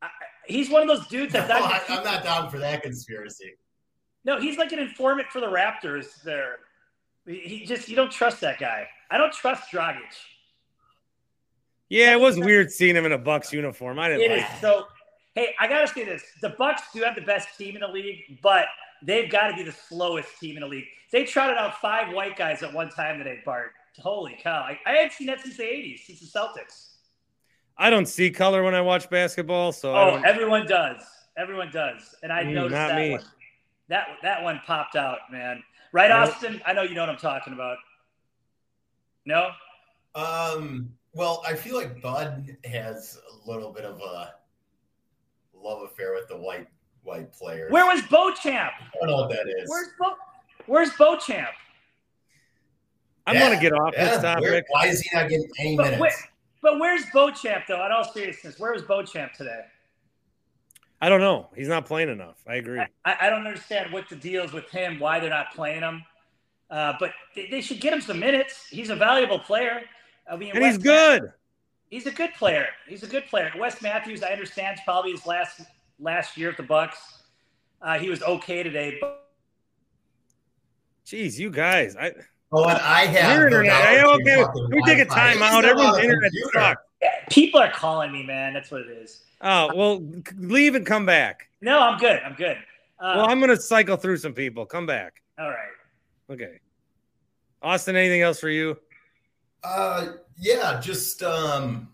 I- 0.00 0.08
He's 0.46 0.68
one 0.70 0.82
of 0.82 0.88
those 0.88 1.06
dudes 1.06 1.34
No, 1.34 1.40
that 1.46 1.50
I, 1.50 1.78
doesn't. 1.78 1.98
I'm 1.98 2.04
not 2.04 2.24
down 2.24 2.50
for 2.50 2.58
that 2.58 2.82
conspiracy. 2.82 3.52
No, 4.24 4.40
he's 4.40 4.58
like 4.58 4.72
an 4.72 4.78
informant 4.80 5.28
for 5.28 5.40
the 5.40 5.46
Raptors. 5.46 6.20
There, 6.22 6.56
he 7.26 7.38
he 7.38 7.64
just 7.64 7.88
you 7.88 7.96
don't 7.96 8.10
trust 8.10 8.40
that 8.40 8.58
guy. 8.58 8.86
I 9.10 9.18
don't 9.18 9.32
trust 9.32 9.70
Dragic. 9.72 10.00
Yeah, 11.88 12.12
it 12.12 12.20
was 12.20 12.38
weird 12.38 12.70
seeing 12.72 12.96
him 12.96 13.04
in 13.04 13.12
a 13.12 13.18
Bucks 13.18 13.52
uniform. 13.52 13.98
I 13.98 14.08
didn't 14.08 14.30
It 14.30 14.36
like 14.38 14.52
is 14.52 14.60
so. 14.60 14.86
Hey, 15.34 15.54
I 15.60 15.66
gotta 15.68 15.86
say 15.88 16.04
this: 16.04 16.22
the 16.40 16.50
Bucks 16.50 16.82
do 16.94 17.02
have 17.02 17.14
the 17.14 17.20
best 17.22 17.56
team 17.58 17.74
in 17.74 17.80
the 17.80 17.88
league, 17.88 18.40
but 18.42 18.66
they've 19.02 19.30
got 19.30 19.48
to 19.48 19.54
be 19.54 19.62
the 19.62 19.72
slowest 19.72 20.28
team 20.40 20.56
in 20.56 20.62
the 20.62 20.68
league. 20.68 20.86
They 21.10 21.24
trotted 21.24 21.56
out 21.56 21.80
five 21.80 22.14
white 22.14 22.36
guys 22.36 22.62
at 22.62 22.72
one 22.72 22.90
time 22.90 23.18
today, 23.18 23.40
Bart. 23.44 23.72
Holy 23.98 24.38
cow! 24.42 24.62
I, 24.62 24.78
I 24.86 24.92
hadn't 24.92 25.12
seen 25.12 25.26
that 25.26 25.40
since 25.40 25.56
the 25.56 25.64
'80s, 25.64 26.06
since 26.06 26.20
the 26.20 26.26
Celtics. 26.26 26.88
I 27.82 27.90
don't 27.90 28.06
see 28.06 28.30
color 28.30 28.62
when 28.62 28.76
I 28.76 28.80
watch 28.80 29.10
basketball, 29.10 29.72
so 29.72 29.92
I 29.92 30.02
Oh, 30.04 30.10
don't- 30.12 30.24
everyone 30.24 30.66
does. 30.66 31.02
Everyone 31.36 31.68
does, 31.72 32.14
and 32.22 32.32
I 32.32 32.44
Mm, 32.44 32.52
noticed 32.52 32.78
not 32.80 32.88
that 32.90 32.96
me. 32.96 33.10
one. 33.10 33.24
That 33.88 34.08
that 34.22 34.42
one 34.44 34.60
popped 34.60 34.94
out, 34.94 35.18
man. 35.32 35.64
Right, 35.90 36.08
Nope. 36.10 36.28
Austin? 36.28 36.62
I 36.64 36.72
know 36.74 36.82
you 36.82 36.94
know 36.94 37.00
what 37.02 37.10
I'm 37.10 37.16
talking 37.16 37.52
about. 37.52 37.78
No. 39.24 39.50
Um, 40.14 40.96
well, 41.14 41.42
I 41.44 41.54
feel 41.56 41.74
like 41.76 42.00
Bud 42.00 42.56
has 42.64 43.18
a 43.32 43.50
little 43.50 43.72
bit 43.72 43.84
of 43.84 44.00
a 44.00 44.34
love 45.52 45.82
affair 45.82 46.14
with 46.14 46.28
the 46.28 46.36
white 46.36 46.68
white 47.02 47.32
players. 47.32 47.72
Where 47.72 47.84
was 47.86 48.00
Beauchamp? 48.02 48.74
I 48.80 48.84
don't 49.00 49.08
know 49.08 49.16
what 49.16 49.30
that 49.30 49.48
is. 49.48 49.68
Where's 49.68 49.88
Bo? 49.98 50.14
Where's 50.66 50.90
Beauchamp? 50.96 51.50
I 53.26 53.32
Yeah, 53.32 53.40
gonna 53.40 53.60
get 53.60 53.72
off 53.72 53.92
yeah, 53.94 54.04
this 54.04 54.22
topic. 54.22 54.44
where- 54.44 54.64
why 54.68 54.86
is 54.86 55.00
he 55.00 55.16
not 55.16 55.28
getting 55.28 55.50
any 55.58 55.76
But, 55.76 55.82
minutes? 55.84 56.00
where, 56.00 56.12
but 56.62 56.78
where's 56.78 57.04
Beauchamp 57.12 57.66
though? 57.66 57.84
In 57.84 57.92
all 57.92 58.04
seriousness, 58.04 58.58
where 58.58 58.72
was 58.72 58.82
Beauchamp 58.82 59.32
today? 59.32 59.60
I 61.00 61.08
don't 61.08 61.20
know. 61.20 61.48
He's 61.56 61.68
not 61.68 61.84
playing 61.84 62.08
enough. 62.08 62.36
I 62.46 62.54
agree. 62.54 62.80
I, 63.04 63.16
I 63.22 63.28
don't 63.28 63.46
understand 63.46 63.92
what 63.92 64.08
the 64.08 64.14
deal 64.14 64.44
is 64.44 64.52
with 64.52 64.70
him. 64.70 65.00
Why 65.00 65.18
they're 65.18 65.30
not 65.30 65.52
playing 65.52 65.82
him? 65.82 66.04
Uh, 66.70 66.94
but 67.00 67.12
they, 67.34 67.48
they 67.48 67.60
should 67.60 67.80
get 67.80 67.92
him 67.92 68.00
some 68.00 68.20
minutes. 68.20 68.68
He's 68.70 68.88
a 68.88 68.96
valuable 68.96 69.40
player. 69.40 69.82
I 70.30 70.36
mean, 70.36 70.52
and 70.54 70.64
he's 70.64 70.74
Wes- 70.74 70.82
good. 70.82 71.32
He's 71.90 72.06
a 72.06 72.12
good 72.12 72.32
player. 72.34 72.68
He's 72.88 73.02
a 73.02 73.08
good 73.08 73.26
player. 73.26 73.52
Wes 73.58 73.82
Matthews, 73.82 74.22
I 74.22 74.28
understand, 74.28 74.78
it's 74.78 74.84
probably 74.84 75.10
his 75.10 75.26
last 75.26 75.60
last 75.98 76.38
year 76.38 76.50
at 76.50 76.56
the 76.56 76.62
Bucks. 76.62 77.24
Uh, 77.82 77.98
he 77.98 78.08
was 78.08 78.22
okay 78.22 78.62
today, 78.62 78.96
but 79.00 79.22
Jeez, 81.04 81.38
you 81.38 81.50
guys. 81.50 81.96
I 81.96 82.12
Oh, 82.52 82.68
and 82.68 82.78
I 82.78 83.06
have 83.06 83.32
your 83.38 83.40
no 83.50 83.60
internet. 83.60 83.72
doubt 83.72 83.84
Hey, 83.88 84.02
okay, 84.02 84.38
you 84.40 84.46
fucking 84.46 84.68
we 84.72 84.82
take 84.82 84.98
a 84.98 85.04
time 85.06 85.42
out. 85.42 85.64
Everyone's 85.64 85.98
internet 85.98 86.32
sucks. 86.52 86.82
people 87.30 87.60
are 87.60 87.70
calling 87.72 88.12
me, 88.12 88.22
man. 88.22 88.52
That's 88.52 88.70
what 88.70 88.82
it 88.82 88.90
is. 88.90 89.22
Oh 89.40 89.70
well, 89.74 90.02
leave 90.36 90.74
and 90.74 90.84
come 90.86 91.06
back. 91.06 91.48
No, 91.60 91.78
I'm 91.80 91.98
good. 91.98 92.20
I'm 92.24 92.34
good. 92.34 92.56
Uh, 93.00 93.14
Well, 93.16 93.26
I'm 93.30 93.40
gonna 93.40 93.56
cycle 93.56 93.96
through 93.96 94.18
some 94.18 94.32
people. 94.34 94.66
Come 94.66 94.86
back. 94.86 95.22
all 95.38 95.48
right. 95.48 95.68
Okay. 96.30 96.58
Austin, 97.62 97.96
anything 97.96 98.22
else 98.22 98.38
for 98.40 98.48
you? 98.48 98.76
Uh, 99.64 100.12
yeah, 100.36 100.80
just 100.80 101.22
um, 101.22 101.88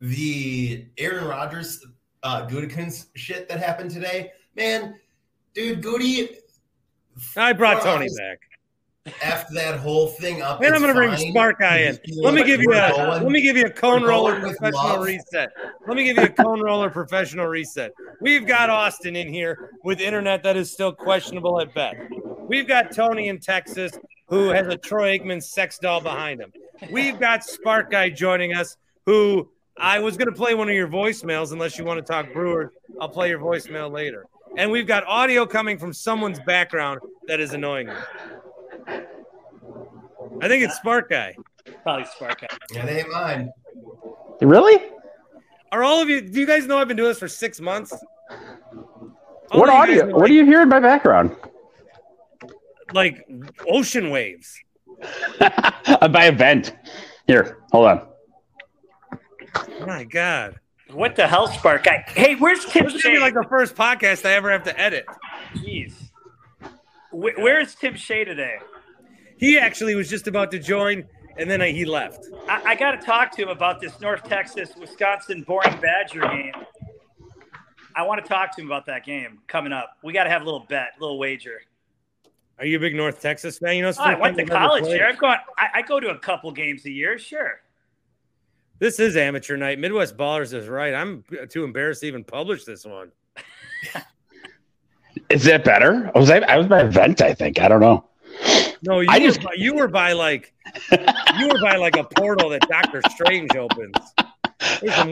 the 0.00 0.86
Aaron 0.98 1.24
Rodgers, 1.26 1.84
uh, 2.22 2.46
Gutekunst 2.46 3.06
shit 3.16 3.48
that 3.48 3.58
happened 3.58 3.90
today. 3.90 4.30
Man, 4.56 4.94
dude, 5.54 5.82
Goody. 5.82 6.36
I 7.36 7.52
brought 7.52 7.82
Tony 7.82 8.06
back. 8.16 8.38
F 9.20 9.48
that 9.50 9.80
whole 9.80 10.06
thing 10.08 10.42
up. 10.42 10.62
And 10.62 10.72
I'm 10.74 10.80
gonna 10.80 10.94
bring 10.94 11.10
fine. 11.10 11.32
Smart 11.32 11.58
Guy 11.58 11.78
in. 11.78 11.98
Let 12.18 12.34
me 12.34 12.44
give 12.44 12.60
you 12.60 12.72
a 12.72 12.90
going- 12.90 13.22
let 13.24 13.32
me 13.32 13.40
give 13.42 13.56
you 13.56 13.64
a 13.64 13.70
cone 13.70 14.04
roller 14.04 14.38
professional 14.38 14.72
love. 14.72 15.04
reset. 15.04 15.50
Let 15.88 15.96
me 15.96 16.04
give 16.04 16.16
you 16.18 16.24
a 16.24 16.28
cone 16.28 16.60
roller 16.60 16.88
professional 16.88 17.46
reset. 17.46 17.92
We've 18.20 18.46
got 18.46 18.70
Austin 18.70 19.16
in 19.16 19.32
here 19.32 19.70
with 19.82 20.00
internet 20.00 20.44
that 20.44 20.56
is 20.56 20.70
still 20.70 20.92
questionable 20.92 21.60
at 21.60 21.74
best. 21.74 21.96
We've 22.46 22.68
got 22.68 22.92
Tony 22.92 23.26
in 23.26 23.40
Texas 23.40 23.98
who 24.28 24.50
has 24.50 24.68
a 24.68 24.76
Troy 24.76 25.18
Aikman 25.18 25.42
sex 25.42 25.78
doll 25.78 26.00
behind 26.00 26.40
him. 26.40 26.52
We've 26.90 27.18
got 27.18 27.42
Spark 27.44 27.90
Guy 27.90 28.08
joining 28.08 28.54
us 28.54 28.76
who 29.04 29.48
I 29.78 29.98
was 29.98 30.16
going 30.16 30.28
to 30.28 30.34
play 30.34 30.54
one 30.54 30.68
of 30.68 30.74
your 30.76 30.88
voicemails 30.88 31.52
unless 31.52 31.76
you 31.76 31.84
want 31.84 31.98
to 31.98 32.04
talk 32.12 32.32
Brewers. 32.32 32.70
I'll 33.00 33.08
play 33.08 33.28
your 33.30 33.40
voicemail 33.40 33.90
later. 33.90 34.26
And 34.56 34.70
we've 34.70 34.86
got 34.86 35.04
audio 35.06 35.44
coming 35.44 35.76
from 35.76 35.92
someone's 35.92 36.38
background 36.40 37.00
that 37.26 37.40
is 37.40 37.52
annoying 37.52 37.88
me. 37.88 37.94
I 38.88 40.48
think 40.48 40.64
it's 40.64 40.76
Spark 40.76 41.10
Guy. 41.10 41.34
Probably 41.82 42.04
Spark 42.06 42.40
Guy. 42.40 42.48
It 42.70 42.84
ain't 42.88 43.10
mine. 43.10 43.50
Really? 44.40 44.80
Are 45.70 45.82
all 45.82 46.00
of 46.02 46.08
you? 46.08 46.20
Do 46.20 46.40
you 46.40 46.46
guys 46.46 46.66
know 46.66 46.78
I've 46.78 46.88
been 46.88 46.96
doing 46.96 47.08
this 47.10 47.18
for 47.18 47.28
six 47.28 47.60
months? 47.60 47.92
All 49.50 49.60
What 49.60 49.68
of 49.68 49.74
you 49.74 49.80
audio? 49.80 50.02
guys 50.02 50.10
know, 50.10 50.16
What 50.18 50.26
do 50.28 50.34
you 50.34 50.44
hear 50.44 50.62
in 50.62 50.68
my 50.68 50.80
background? 50.80 51.36
like 52.92 53.26
ocean 53.68 54.10
waves? 54.10 54.58
by 55.38 56.24
a 56.26 56.32
vent. 56.32 56.76
Here, 57.26 57.58
hold 57.72 57.86
on. 57.88 58.06
Oh 59.80 59.86
My 59.86 60.04
God, 60.04 60.58
What 60.90 61.16
the 61.16 61.26
hell, 61.26 61.46
Spark 61.48 61.84
Guy? 61.84 62.04
Hey, 62.08 62.34
where's 62.34 62.64
Tim 62.66 62.84
this 62.84 62.94
is 62.96 63.02
gonna 63.02 63.16
be 63.16 63.20
like 63.20 63.34
the 63.34 63.46
first 63.48 63.74
podcast 63.74 64.24
I 64.26 64.32
ever 64.34 64.50
have 64.50 64.64
to 64.64 64.78
edit. 64.78 65.06
Jeez. 65.56 65.94
Wh- 67.10 67.38
Where's 67.38 67.74
Tim 67.74 67.94
Shea 67.96 68.24
today? 68.24 68.56
He 69.42 69.58
actually 69.58 69.96
was 69.96 70.08
just 70.08 70.28
about 70.28 70.52
to 70.52 70.60
join, 70.60 71.04
and 71.36 71.50
then 71.50 71.60
he 71.62 71.84
left. 71.84 72.28
I, 72.48 72.62
I 72.64 72.74
got 72.76 72.92
to 72.92 73.04
talk 73.04 73.32
to 73.32 73.42
him 73.42 73.48
about 73.48 73.80
this 73.80 74.00
North 74.00 74.22
Texas 74.22 74.70
Wisconsin 74.78 75.42
boring 75.42 75.80
Badger 75.80 76.20
game. 76.20 76.52
I 77.96 78.04
want 78.04 78.22
to 78.22 78.28
talk 78.28 78.54
to 78.54 78.60
him 78.60 78.68
about 78.68 78.86
that 78.86 79.04
game 79.04 79.40
coming 79.48 79.72
up. 79.72 79.96
We 80.04 80.12
got 80.12 80.24
to 80.24 80.30
have 80.30 80.42
a 80.42 80.44
little 80.44 80.64
bet, 80.68 80.92
a 80.96 81.00
little 81.00 81.18
wager. 81.18 81.60
Are 82.60 82.64
you 82.64 82.76
a 82.76 82.80
big 82.80 82.94
North 82.94 83.20
Texas 83.20 83.58
fan? 83.58 83.74
You 83.74 83.82
know, 83.82 83.92
Oh, 83.98 84.02
I 84.04 84.14
went 84.16 84.38
to 84.38 84.44
time 84.44 84.46
we've 84.46 84.52
ever 84.52 84.68
college 84.68 84.86
here. 84.86 85.06
I've 85.06 85.18
gone. 85.18 85.38
I, 85.58 85.68
I 85.74 85.82
go 85.82 85.98
to 85.98 86.10
a 86.10 86.18
couple 86.20 86.52
games 86.52 86.86
a 86.86 86.90
year. 86.92 87.18
Sure. 87.18 87.62
This 88.78 89.00
is 89.00 89.16
amateur 89.16 89.56
night. 89.56 89.80
Midwest 89.80 90.16
Ballers 90.16 90.54
is 90.54 90.68
right. 90.68 90.94
I'm 90.94 91.24
too 91.50 91.64
embarrassed 91.64 92.02
to 92.02 92.06
even 92.06 92.22
publish 92.22 92.62
this 92.62 92.84
one. 92.86 93.10
Is 95.30 95.42
that 95.44 95.64
better? 95.64 96.12
I 96.14 96.18
Was 96.18 96.30
I? 96.30 96.38
I 96.38 96.58
was 96.58 96.68
by 96.68 96.82
a 96.82 96.88
vent. 96.88 97.20
I 97.20 97.34
think. 97.34 97.60
I 97.60 97.66
don't 97.66 97.80
know. 97.80 98.04
No, 98.82 99.00
you 99.00 99.06
I 99.10 99.18
were 99.18 99.24
just- 99.26 99.42
by, 99.42 99.52
you 99.56 99.74
were 99.74 99.88
by 99.88 100.12
like 100.12 100.52
you 101.38 101.48
were 101.48 101.60
by 101.60 101.76
like 101.76 101.96
a 101.96 102.04
portal 102.04 102.50
that 102.50 102.66
Doctor 102.68 103.00
Strange 103.10 103.54
opens. 103.56 103.94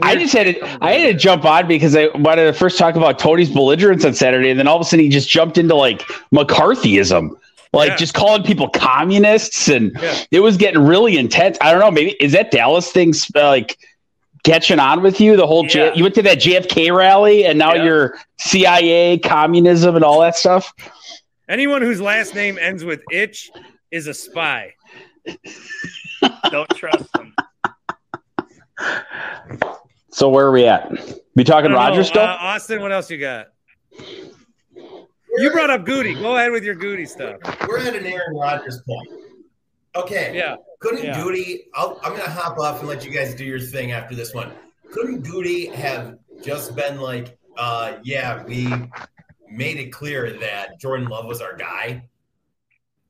I 0.03 0.15
just 0.17 0.33
had 0.33 0.43
to. 0.55 0.83
I 0.83 0.93
had 0.93 1.11
to 1.11 1.17
jump 1.17 1.43
on 1.45 1.67
because 1.67 1.95
I 1.95 2.07
wanted 2.15 2.45
to 2.45 2.53
first 2.53 2.77
talk 2.77 2.95
about 2.95 3.19
Tony's 3.19 3.49
belligerence 3.51 4.05
on 4.05 4.13
Saturday, 4.13 4.49
and 4.49 4.59
then 4.59 4.67
all 4.67 4.77
of 4.77 4.81
a 4.81 4.85
sudden 4.85 5.03
he 5.03 5.09
just 5.09 5.29
jumped 5.29 5.57
into 5.57 5.75
like 5.75 6.01
McCarthyism, 6.33 7.31
like 7.73 7.89
Yeah. 7.89 7.95
just 7.97 8.13
calling 8.13 8.43
people 8.43 8.69
communists, 8.69 9.67
and 9.67 9.91
Yeah. 10.01 10.15
it 10.31 10.39
was 10.39 10.57
getting 10.57 10.81
really 10.85 11.17
intense. 11.17 11.57
I 11.61 11.71
don't 11.71 11.79
know. 11.81 11.91
Maybe 11.91 12.11
is 12.19 12.31
that 12.33 12.51
Dallas 12.51 12.91
thing 12.91 13.13
uh, 13.35 13.47
like 13.47 13.77
catching 14.43 14.79
on 14.79 15.01
with 15.01 15.19
you? 15.21 15.35
The 15.35 15.47
whole 15.47 15.63
J- 15.63 15.91
you 15.95 16.03
went 16.03 16.15
to 16.15 16.21
that 16.23 16.39
JFK 16.39 16.95
rally, 16.95 17.45
and 17.45 17.59
now 17.59 17.73
Yeah. 17.75 17.83
you're 17.83 18.17
CIA, 18.39 19.17
communism, 19.19 19.95
and 19.95 20.03
all 20.05 20.21
that 20.21 20.35
stuff. 20.37 20.73
Anyone 21.51 21.81
whose 21.81 21.99
last 21.99 22.33
name 22.33 22.57
ends 22.57 22.85
with 22.85 23.01
itch 23.11 23.51
is 23.91 24.07
a 24.07 24.13
spy. 24.13 24.73
Don't 26.49 26.69
trust 26.77 27.11
them. 27.11 27.35
So 30.11 30.29
where 30.29 30.47
are 30.47 30.51
we 30.53 30.65
at? 30.65 30.89
We 31.35 31.43
talking 31.43 31.71
don't 31.71 31.77
Rodgers 31.77 32.07
know. 32.07 32.11
still? 32.11 32.21
Uh, 32.21 32.37
Austin, 32.39 32.81
what 32.81 32.93
else 32.93 33.11
you 33.11 33.17
got? 33.17 33.47
You 35.37 35.51
brought 35.51 35.69
up 35.69 35.85
Gutey. 35.85 36.17
Go 36.21 36.37
ahead 36.37 36.53
with 36.53 36.63
your 36.63 36.75
Gutey 36.75 37.05
stuff. 37.05 37.35
We're 37.67 37.79
at 37.79 37.97
an 37.97 38.05
Aaron 38.05 38.33
Rodgers 38.37 38.81
point. 38.87 39.09
Okay. 39.97 40.31
Yeah. 40.33 40.55
Couldn't 40.79 41.03
Yeah. 41.03 41.17
Gutey? 41.19 41.63
I'll, 41.73 41.99
I'm 42.01 42.13
going 42.13 42.23
to 42.23 42.31
hop 42.31 42.59
off 42.59 42.79
and 42.79 42.87
let 42.87 43.03
you 43.03 43.11
guys 43.11 43.35
do 43.35 43.43
your 43.43 43.59
thing 43.59 43.91
after 43.91 44.15
this 44.15 44.33
one. 44.33 44.53
Couldn't 44.89 45.23
Gutey 45.23 45.69
have 45.73 46.17
just 46.41 46.77
been 46.77 47.01
like, 47.01 47.37
uh, 47.57 47.95
yeah, 48.03 48.41
we 48.45 48.69
made 49.51 49.77
it 49.77 49.91
clear 49.91 50.31
that 50.39 50.79
Jordan 50.79 51.07
Love 51.07 51.25
was 51.25 51.41
our 51.41 51.55
guy, 51.55 52.07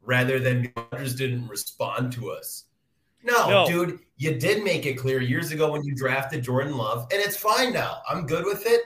rather 0.04 0.40
than 0.40 0.72
Rodgers 0.76 1.16
didn't 1.16 1.48
respond 1.48 2.12
to 2.14 2.32
us? 2.32 2.66
No, 3.24 3.50
No. 3.50 3.68
dude, 3.68 4.00
you 4.18 4.34
did 4.40 4.64
make 4.64 4.86
it 4.86 4.96
clear 4.96 5.22
years 5.22 5.52
ago 5.52 5.72
when 5.72 5.84
you 5.84 5.94
drafted 5.96 6.44
Jordan 6.44 6.76
Love, 6.78 7.08
and 7.12 7.22
it's 7.22 7.38
fine 7.38 7.72
now. 7.74 8.02
I'm 8.10 8.26
good 8.26 8.46
with 8.46 8.66
it. 8.66 8.82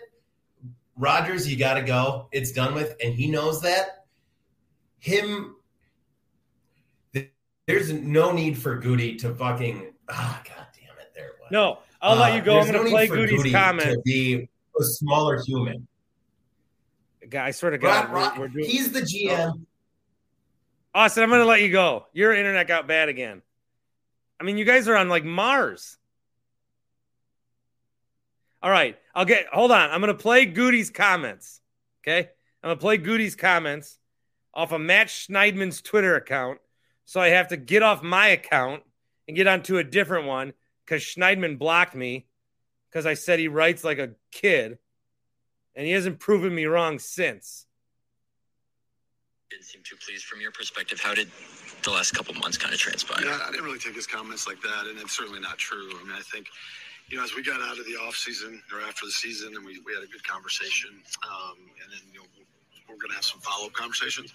Rodgers, 0.98 1.50
you 1.50 1.58
got 1.58 1.76
to 1.76 1.82
go. 1.82 2.28
It's 2.32 2.52
done 2.52 2.74
with, 2.74 2.96
and 3.04 3.14
he 3.14 3.28
knows 3.30 3.62
that. 3.62 4.06
Him 5.00 5.56
there's 7.68 7.92
no 7.92 8.32
need 8.32 8.58
for 8.58 8.80
Gutey 8.82 9.18
to 9.20 9.34
fucking 9.34 9.92
ah 10.10 10.42
god 10.48 10.68
damn 10.80 10.98
it 11.00 11.12
there 11.16 11.30
it 11.30 11.34
was. 11.42 11.52
No, 11.52 11.80
I'll 12.02 12.16
let 12.16 12.34
Uh, 12.34 12.36
you 12.36 12.42
go. 12.44 12.60
I'm 12.60 12.68
there's 12.68 12.72
going 12.78 12.86
to 12.86 12.92
play 12.92 13.08
Gutey's 13.08 13.44
Gutey 13.44 13.52
comment. 13.52 13.90
to 13.90 14.02
be 14.06 14.48
a 14.80 14.84
smaller 14.84 15.42
human. 15.46 15.88
I 17.44 17.52
swear 17.52 17.72
to 17.72 17.78
God, 17.78 18.10
Rod- 18.10 18.38
we're, 18.38 18.44
we're 18.44 18.48
doing. 18.50 18.66
he's 18.66 18.92
the 18.92 19.02
GM. 19.02 19.54
Oh. 19.56 19.60
Austin, 20.94 21.24
I'm 21.24 21.30
going 21.30 21.42
to 21.42 21.46
let 21.46 21.62
you 21.62 21.72
go. 21.72 22.06
Your 22.14 22.34
internet 22.34 22.68
got 22.68 22.88
bad 22.88 23.10
again. 23.10 23.42
I 24.40 24.44
mean, 24.44 24.58
you 24.58 24.66
guys 24.66 24.88
are 24.88 24.96
on 24.96 25.10
like 25.10 25.26
Mars. 25.26 25.98
All 28.62 28.72
right, 28.72 28.98
I'll 29.14 29.26
get. 29.26 29.48
Hold 29.48 29.72
on, 29.72 29.92
I'm 29.92 30.02
going 30.02 30.16
to 30.16 30.22
play 30.22 30.48
Gutey's 30.48 30.90
comments. 30.90 31.62
Okay, 32.04 32.30
I'm 32.64 32.68
going 32.68 32.78
to 32.78 32.82
play 32.82 32.98
Gutey's 32.98 33.36
comments 33.36 34.00
off 34.54 34.72
of 34.72 34.82
Matt 34.82 35.08
Schneidman's 35.08 35.82
Twitter 35.82 36.16
account. 36.16 36.60
So 37.06 37.20
I 37.20 37.30
have 37.30 37.50
to 37.50 37.58
get 37.58 37.84
off 37.84 38.02
my 38.02 38.28
account 38.28 38.84
and 39.28 39.38
get 39.38 39.48
onto 39.48 39.78
a 39.78 39.84
different 39.84 40.26
one 40.28 40.54
because 40.84 41.04
Schneidman 41.04 41.60
blocked 41.60 41.96
me 41.96 42.26
because 42.90 43.06
I 43.06 43.14
said 43.14 43.40
he 43.40 43.48
writes 43.48 43.84
like 43.84 44.00
a 44.00 44.12
kid, 44.32 44.78
and 45.76 45.86
he 45.86 45.92
hasn't 45.92 46.20
proven 46.20 46.54
me 46.54 46.66
wrong 46.66 47.00
since. 47.00 47.66
didn't 49.50 49.66
seem 49.66 49.82
too 49.84 49.96
pleased 50.06 50.26
from 50.26 50.42
your 50.42 50.52
perspective. 50.52 51.00
How 51.00 51.14
did 51.14 51.30
the 51.84 51.92
last 51.92 52.14
couple 52.14 52.34
months 52.36 52.58
kind 52.58 52.74
of 52.74 52.80
transpire? 52.80 53.24
Yeah, 53.26 53.40
I 53.46 53.52
didn't 53.52 53.66
really 53.66 53.80
take 53.80 53.96
his 53.96 54.08
comments 54.08 54.48
like 54.48 54.62
that, 54.62 54.88
and 54.90 55.00
it's 55.00 55.16
certainly 55.16 55.40
not 55.40 55.58
true. 55.58 55.90
I 56.00 56.04
mean, 56.04 56.14
I 56.14 56.22
think, 56.22 56.48
you 57.08 57.18
know, 57.18 57.24
as 57.24 57.36
we 57.36 57.44
got 57.44 57.62
out 57.62 57.78
of 57.78 57.86
the 57.86 57.96
off 57.96 58.16
season 58.16 58.62
or 58.74 58.82
after 58.82 59.06
the 59.06 59.12
season, 59.12 59.56
and 59.56 59.66
we, 59.66 59.80
we 59.86 59.94
had 59.94 60.04
a 60.04 60.08
good 60.08 60.26
conversation, 60.26 60.92
um, 61.24 61.58
and 61.84 61.92
then 61.92 62.02
you 62.12 62.20
know 62.20 62.26
we're 62.88 62.96
going 62.96 63.10
to 63.10 63.16
have 63.16 63.26
some 63.26 63.40
follow 63.40 63.68
up 63.68 63.74
conversations. 63.74 64.34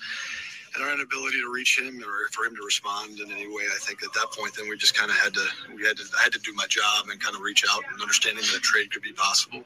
And 0.72 0.84
our 0.84 0.94
inability 0.94 1.40
to 1.40 1.50
reach 1.50 1.80
him 1.80 1.98
or 1.98 2.28
for 2.30 2.44
him 2.44 2.54
to 2.54 2.62
respond 2.62 3.18
in 3.18 3.32
any 3.32 3.48
way, 3.48 3.64
I 3.66 3.78
think 3.80 4.04
at 4.04 4.12
that 4.12 4.28
point, 4.30 4.54
then 4.54 4.68
we 4.68 4.76
just 4.76 4.94
kind 4.94 5.10
of 5.10 5.16
had 5.16 5.34
to, 5.34 5.44
we 5.74 5.84
had 5.84 5.96
to, 5.96 6.04
I 6.16 6.22
had 6.22 6.32
to 6.32 6.38
do 6.38 6.52
my 6.54 6.66
job 6.68 7.08
and 7.10 7.18
kind 7.18 7.34
of 7.34 7.42
reach 7.42 7.64
out 7.68 7.82
and 7.90 8.00
understanding 8.00 8.44
that 8.44 8.56
a 8.56 8.60
trade 8.60 8.92
could 8.92 9.02
be 9.02 9.12
possible 9.12 9.64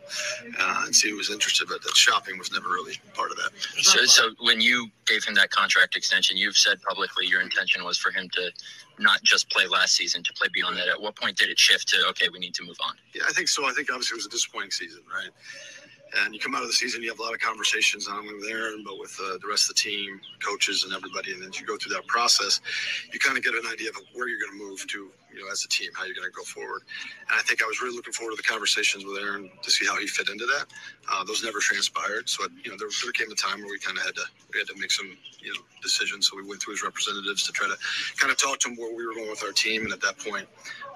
uh, 0.59 0.83
and 0.87 0.97
see 0.97 1.11
who 1.11 1.19
was 1.19 1.29
interested. 1.31 1.69
But 1.69 1.83
that 1.83 1.95
shopping 1.95 2.39
was 2.39 2.53
never 2.53 2.71
really 2.71 2.95
part 3.13 3.31
of 3.31 3.37
that. 3.37 3.51
So, 3.83 4.07
so 4.07 4.31
when 4.41 4.63
you 4.63 4.89
gave 5.05 5.23
him 5.25 5.35
that 5.35 5.51
contract 5.51 5.95
extension, 5.95 6.39
you've 6.39 6.57
said 6.57 6.81
publicly 6.81 7.27
your 7.27 7.43
intention 7.43 7.85
was 7.85 7.99
for 7.99 8.11
him 8.11 8.31
to 8.31 8.51
not 8.99 9.23
just 9.23 9.51
play 9.51 9.67
last 9.67 9.97
season, 9.97 10.23
to 10.23 10.33
play 10.33 10.49
beyond 10.55 10.79
that. 10.79 10.89
At 10.89 10.99
what 10.99 11.17
point 11.17 11.37
did 11.37 11.51
it 11.51 11.59
shift 11.59 11.87
to 11.89 12.07
okay, 12.11 12.29
we 12.33 12.39
need 12.39 12.55
to 12.55 12.65
move 12.65 12.77
on? 12.81 12.95
Yeah, 13.15 13.25
I 13.29 13.33
think 13.33 13.49
so. 13.49 13.67
I 13.67 13.73
think 13.73 13.91
obviously 13.91 14.15
it 14.15 14.25
was 14.25 14.27
a 14.27 14.31
disappointing 14.31 14.71
season, 14.71 15.03
right? 15.13 15.29
And 16.17 16.35
you 16.35 16.41
come 16.41 16.55
out 16.55 16.63
of 16.63 16.69
the 16.69 16.75
season, 16.75 17.03
you 17.03 17.09
have 17.09 17.19
a 17.19 17.23
lot 17.23 17.35
of 17.35 17.41
conversations, 17.41 18.09
not 18.09 18.19
only 18.19 18.35
with 18.35 18.49
Aaron, 18.49 18.85
but 18.85 18.99
with 18.99 19.19
uh, 19.21 19.39
the 19.43 19.49
rest 19.49 19.69
of 19.69 19.75
the 19.75 19.81
team, 19.81 20.21
coaches, 20.43 20.85
and 20.85 20.93
everybody. 20.93 21.33
And 21.33 21.43
as 21.43 21.61
you 21.61 21.67
go 21.67 21.77
through 21.77 21.95
that 21.95 22.07
process, 22.07 22.61
you 23.13 23.19
kind 23.19 23.37
of 23.37 23.43
get 23.43 23.55
an 23.55 23.67
idea 23.71 23.91
of 23.91 23.97
where 24.13 24.29
you're 24.29 24.39
going 24.39 24.59
to 24.59 24.65
move 24.65 24.87
to, 24.89 25.11
you 25.33 25.41
know, 25.41 25.51
as 25.51 25.65
a 25.65 25.69
team, 25.69 25.91
how 25.95 26.05
you're 26.05 26.15
going 26.15 26.29
to 26.29 26.37
go 26.37 26.45
forward. 26.45 26.83
And 27.29 27.39
I 27.39 27.43
think 27.43 27.63
I 27.63 27.67
was 27.67 27.83
really 27.83 27.97
looking 27.97 28.13
forward 28.13 28.33
to 28.33 28.37
the 28.37 28.47
conversations 28.47 29.05
with 29.05 29.19
Aaron 29.19 29.51
to 29.63 29.71
see 29.71 29.87
how 29.87 29.99
he 29.99 30.07
fit 30.07 30.29
into 30.29 30.47
that. 30.47 30.67
Uh, 31.13 31.25
those 31.25 31.43
never 31.43 31.59
transpired. 31.59 32.29
So, 32.29 32.47
you 32.63 32.71
know, 32.71 32.77
there, 32.79 32.89
there 33.03 33.13
came 33.13 33.31
a 33.33 33.35
time 33.35 33.59
where 33.61 33.71
we 33.71 33.79
kind 33.79 33.99
of 33.99 34.05
had 34.05 34.15
to, 34.15 34.25
we 34.53 34.61
had 34.61 34.69
to 34.69 34.79
make 34.79 34.93
some, 34.93 35.17
you 35.41 35.53
know, 35.53 35.61
decisions. 35.83 36.29
So 36.31 36.37
we 36.37 36.47
went 36.47 36.63
through 36.63 36.75
his 36.75 36.83
representatives 36.85 37.43
to 37.45 37.53
try 37.53 37.67
to 37.67 37.77
kind 38.17 38.31
of 38.31 38.39
talk 38.39 38.61
to 38.61 38.69
him 38.69 38.77
where 38.77 38.95
we 38.95 39.05
were 39.05 39.15
going 39.15 39.31
with 39.31 39.43
our 39.43 39.53
team. 39.53 39.83
And 39.83 39.93
at 39.93 40.01
that 40.03 40.19
point, 40.19 40.47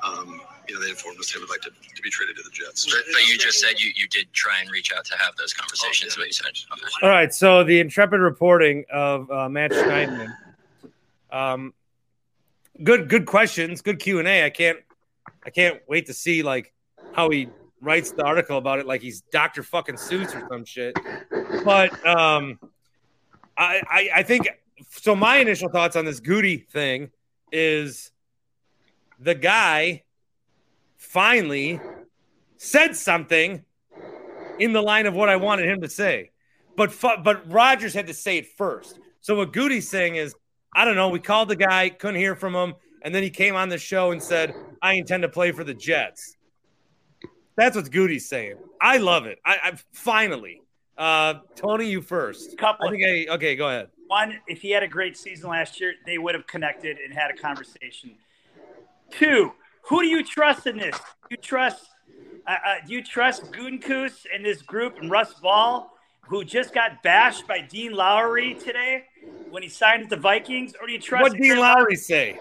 um, 0.05 0.41
you 0.69 0.75
know, 0.75 0.81
they 0.83 0.91
informed 0.91 1.19
us 1.19 1.33
they 1.33 1.41
would 1.41 1.49
like 1.51 1.61
to, 1.63 1.71
to 1.71 2.03
be 2.03 2.11
traded 2.11 2.37
to 2.37 2.43
the 2.43 2.51
Jets. 2.51 2.87
But, 2.87 3.05
but 3.13 3.27
you 3.27 3.39
just 3.39 3.61
said 3.61 3.81
you, 3.81 3.91
you 3.97 4.07
did 4.09 4.33
try 4.33 4.61
and 4.61 4.71
reach 4.71 4.93
out 4.97 5.05
to 5.07 5.17
have 5.19 5.35
those 5.37 5.55
conversations. 5.55 6.15
Oh, 6.17 6.21
What 6.21 6.27
you 6.27 6.33
said. 6.33 6.47
Okay. 6.73 7.07
All 7.07 7.11
right. 7.11 7.33
So 7.33 7.65
the 7.65 7.81
intrepid 7.81 8.21
reporting 8.21 8.85
of 8.93 9.31
uh, 9.31 9.49
Matt 9.49 9.73
Schneidman. 9.73 10.35
Um, 11.31 11.75
good, 12.83 13.09
good 13.09 13.27
questions. 13.27 13.83
Good 13.83 13.99
Q 13.99 14.19
and 14.19 14.29
A. 14.29 14.45
I 14.45 14.51
can't, 14.51 14.79
I 15.45 15.51
can't 15.51 15.81
wait 15.89 16.07
to 16.07 16.15
see 16.15 16.43
like 16.43 16.73
how 17.13 17.31
he 17.31 17.49
writes 17.81 18.11
the 18.11 18.25
article 18.25 18.59
about 18.59 18.79
it, 18.79 18.87
like 18.87 19.01
he's 19.01 19.23
Doctor 19.33 19.63
fucking 19.63 19.97
Seuss 19.97 20.35
or 20.35 20.47
some 20.49 20.65
shit. 20.65 20.97
But 21.65 21.93
um, 22.07 22.59
I, 23.57 23.83
I, 23.89 24.11
I 24.17 24.23
think 24.23 24.49
so 24.91 25.17
my 25.17 25.39
initial 25.39 25.69
thoughts 25.69 25.97
on 25.97 26.05
this 26.05 26.21
Gutey 26.21 26.69
thing 26.69 27.11
is 27.51 28.11
the 29.19 29.35
guy 29.35 30.05
finally 30.99 31.81
said 32.59 32.95
something 32.95 33.65
in 34.59 34.73
the 34.73 34.83
line 34.83 35.07
of 35.07 35.15
what 35.15 35.29
I 35.29 35.37
wanted 35.37 35.67
him 35.67 35.81
to 35.81 35.89
say. 35.89 36.31
But 36.77 36.93
fu- 36.93 37.23
but 37.25 37.51
Rodgers 37.51 37.95
had 37.95 38.09
to 38.09 38.15
say 38.15 38.39
it 38.39 38.47
first. 38.47 38.99
So 39.21 39.35
what 39.37 39.53
Gutey's 39.53 39.89
saying 39.89 40.17
is, 40.17 40.35
I 40.75 40.85
don't 40.85 40.97
know. 40.97 41.09
We 41.09 41.21
called 41.21 41.49
the 41.49 41.57
guy, 41.57 41.89
couldn't 41.89 42.21
hear 42.21 42.37
from 42.37 42.55
him, 42.55 42.75
and 43.03 43.15
then 43.15 43.23
he 43.23 43.31
came 43.31 43.57
on 43.57 43.69
the 43.69 43.79
show 43.79 44.11
and 44.11 44.23
said, 44.23 44.55
"I 44.83 44.95
intend 44.95 45.23
to 45.23 45.29
play 45.29 45.53
for 45.53 45.65
the 45.65 45.75
Jets." 45.75 46.37
That's 47.57 47.75
what 47.75 47.87
Gutey's 47.87 48.29
saying. 48.29 48.57
I 48.81 48.99
love 48.99 49.27
it. 49.27 49.41
I, 49.45 49.57
I 49.63 49.73
finally, 49.93 50.63
uh, 50.97 51.35
Tony, 51.57 51.91
you 51.91 52.01
first. 52.01 52.57
Couple 52.59 52.87
I 52.87 52.91
think 52.91 53.03
I 53.05 53.35
okay. 53.35 53.57
Go 53.57 53.69
ahead. 53.69 53.89
One, 54.07 54.39
if 54.47 54.63
he 54.63 54.71
had 54.71 54.83
a 54.83 54.89
great 54.89 55.17
season 55.17 55.51
last 55.51 55.81
year, 55.81 55.95
they 56.07 56.19
would 56.19 56.35
have 56.35 56.47
connected 56.47 56.99
and 56.99 57.13
had 57.13 57.31
a 57.31 57.35
conversation. 57.35 58.17
Two, 59.11 59.53
who 59.89 60.03
do 60.03 60.07
you 60.07 60.23
trust 60.23 60.67
in 60.67 60.77
this? 60.77 60.97
Do 60.97 61.31
You 61.31 61.37
trust? 61.39 61.87
Uh, 62.47 62.51
uh, 62.51 62.75
do 62.87 62.95
you 62.95 63.03
trust 63.03 63.51
Gutekunst 63.53 64.27
and 64.35 64.45
this 64.45 64.63
group 64.63 64.99
and 64.99 65.11
Russ 65.11 65.35
Ball, 65.35 65.93
who 66.23 66.45
just 66.45 66.73
got 66.73 67.03
bashed 67.03 67.47
by 67.47 67.61
Dean 67.61 67.93
Lowry 67.93 68.55
today 68.55 69.05
when 69.51 69.63
he 69.63 69.69
signed 69.69 70.03
with 70.03 70.11
the 70.11 70.17
Vikings, 70.17 70.75
or 70.81 70.87
do 70.87 70.93
you 70.93 71.01
trust? 71.01 71.23
What 71.23 71.41
Dean 71.41 71.59
Lowry 71.59 71.97
say? 71.97 72.39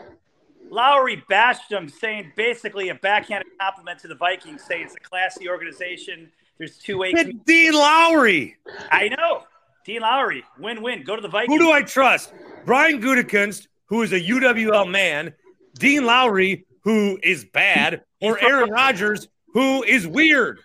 Lowry 0.69 1.23
bashed 1.29 1.71
him, 1.71 1.87
saying 1.87 2.33
basically 2.35 2.89
a 2.89 2.95
backhanded 2.95 3.47
compliment 3.59 3.99
to 3.99 4.07
the 4.07 4.15
Vikings, 4.15 4.63
saying 4.63 4.83
it's 4.83 4.95
a 4.95 4.99
classy 4.99 5.47
organization. 5.47 6.29
There's 6.57 6.77
two 6.77 6.97
ways. 6.97 7.15
Dean 7.45 7.73
Lowry. 7.73 8.57
I 8.91 9.09
know. 9.09 9.43
Dean 9.85 10.01
Lowry, 10.01 10.43
win-win. 10.59 11.03
Go 11.03 11.15
to 11.15 11.21
the 11.21 11.29
Vikings. 11.29 11.53
Who 11.53 11.59
do 11.59 11.71
I 11.71 11.81
trust? 11.81 12.33
Brian 12.65 13.01
Gutekunst, 13.01 13.67
who 13.85 14.01
is 14.01 14.11
a 14.11 14.19
UWL 14.19 14.89
man, 14.89 15.33
Dean 15.79 16.05
Lowry, 16.05 16.65
who 16.87 17.19
is 17.21 17.43
bad, 17.43 18.03
or 18.21 18.41
Aaron 18.41 18.69
Rodgers, 18.69 19.27
who 19.53 19.83
is 19.83 20.07
weird. 20.07 20.61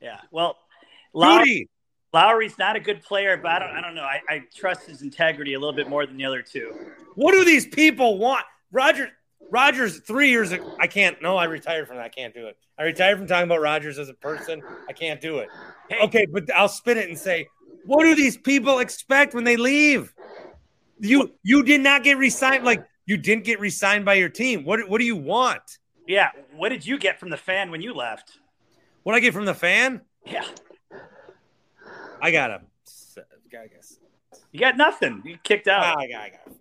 Yeah. 0.00 0.18
Well, 0.30 0.56
Lowry, 1.12 1.68
Lowry's 2.14 2.56
not 2.56 2.76
a 2.76 2.80
good 2.80 3.02
player, 3.02 3.36
but 3.36 3.50
I 3.50 3.58
don't. 3.58 3.70
I 3.70 3.80
don't 3.82 3.94
know. 3.94 4.02
I, 4.02 4.20
I 4.26 4.42
trust 4.56 4.86
his 4.86 5.02
integrity 5.02 5.52
a 5.52 5.58
little 5.58 5.74
bit 5.74 5.86
more 5.86 6.06
than 6.06 6.16
the 6.16 6.24
other 6.24 6.40
two. 6.40 6.72
What 7.14 7.32
do 7.32 7.44
these 7.44 7.66
people 7.66 8.16
want? 8.16 8.46
Roger 8.72 9.10
Rodgers, 9.50 9.98
three 9.98 10.30
years 10.30 10.50
ago, 10.50 10.74
I 10.80 10.86
can't. 10.86 11.20
No, 11.20 11.36
I 11.36 11.44
retired 11.44 11.86
from 11.88 11.96
that. 11.96 12.06
I 12.06 12.08
can't 12.08 12.32
do 12.32 12.46
it. 12.46 12.56
I 12.78 12.84
retired 12.84 13.18
from 13.18 13.26
talking 13.26 13.44
about 13.44 13.60
Rodgers 13.60 13.98
as 13.98 14.08
a 14.08 14.14
person. 14.14 14.62
I 14.88 14.94
can't 14.94 15.20
do 15.20 15.40
it. 15.40 15.48
Okay, 16.04 16.24
but 16.24 16.50
I'll 16.54 16.68
spin 16.68 16.96
it 16.96 17.10
and 17.10 17.18
say, 17.18 17.48
what 17.84 18.04
do 18.04 18.14
these 18.14 18.38
people 18.38 18.78
expect 18.78 19.34
when 19.34 19.44
they 19.44 19.58
leave? 19.58 20.14
You 21.00 21.34
you 21.42 21.64
did 21.64 21.82
not 21.82 22.02
get 22.02 22.16
resigned. 22.16 22.64
Like 22.64 22.82
you 23.10 23.16
didn't 23.16 23.42
get 23.42 23.58
re-signed 23.58 24.04
by 24.04 24.14
your 24.14 24.28
team. 24.28 24.64
What 24.64 24.88
what 24.88 24.98
do 24.98 25.04
you 25.04 25.16
want? 25.16 25.78
Yeah. 26.06 26.28
What 26.56 26.68
did 26.68 26.86
you 26.86 26.96
get 26.96 27.18
from 27.18 27.28
the 27.28 27.36
fan 27.36 27.72
when 27.72 27.82
you 27.82 27.92
left? 27.92 28.38
What 29.02 29.16
I 29.16 29.20
get 29.20 29.34
from 29.34 29.46
the 29.46 29.54
fan? 29.54 30.02
Yeah. 30.24 30.44
I 32.22 32.30
got 32.30 32.52
him. 32.52 32.66
I 33.52 33.66
guess. 33.66 33.98
You 34.52 34.60
got 34.60 34.76
nothing. 34.76 35.22
You 35.24 35.38
kicked 35.42 35.66
out. 35.66 35.98
I 35.98 36.06
got. 36.06 36.20
I 36.20 36.30
got. 36.30 36.54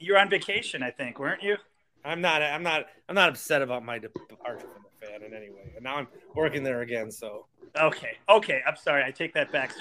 You 0.00 0.14
were 0.14 0.18
on 0.18 0.28
vacation, 0.28 0.82
I 0.82 0.90
think, 0.90 1.20
weren't 1.20 1.40
you? 1.40 1.56
I'm 2.04 2.20
not. 2.20 2.42
I'm 2.42 2.64
not. 2.64 2.86
I'm 3.08 3.14
not 3.14 3.28
upset 3.28 3.62
about 3.62 3.84
my 3.84 4.00
departure 4.00 4.58
from 4.58 4.82
the 4.82 5.06
fan 5.06 5.22
in 5.22 5.32
any 5.32 5.50
way. 5.50 5.72
And 5.76 5.84
now 5.84 5.98
I'm 5.98 6.08
working 6.34 6.64
there 6.64 6.80
again. 6.80 7.12
So 7.12 7.46
Okay. 7.80 8.18
Okay. 8.28 8.60
I'm 8.66 8.76
sorry. 8.76 9.04
I 9.04 9.12
take 9.12 9.34
that 9.34 9.52
back. 9.52 9.72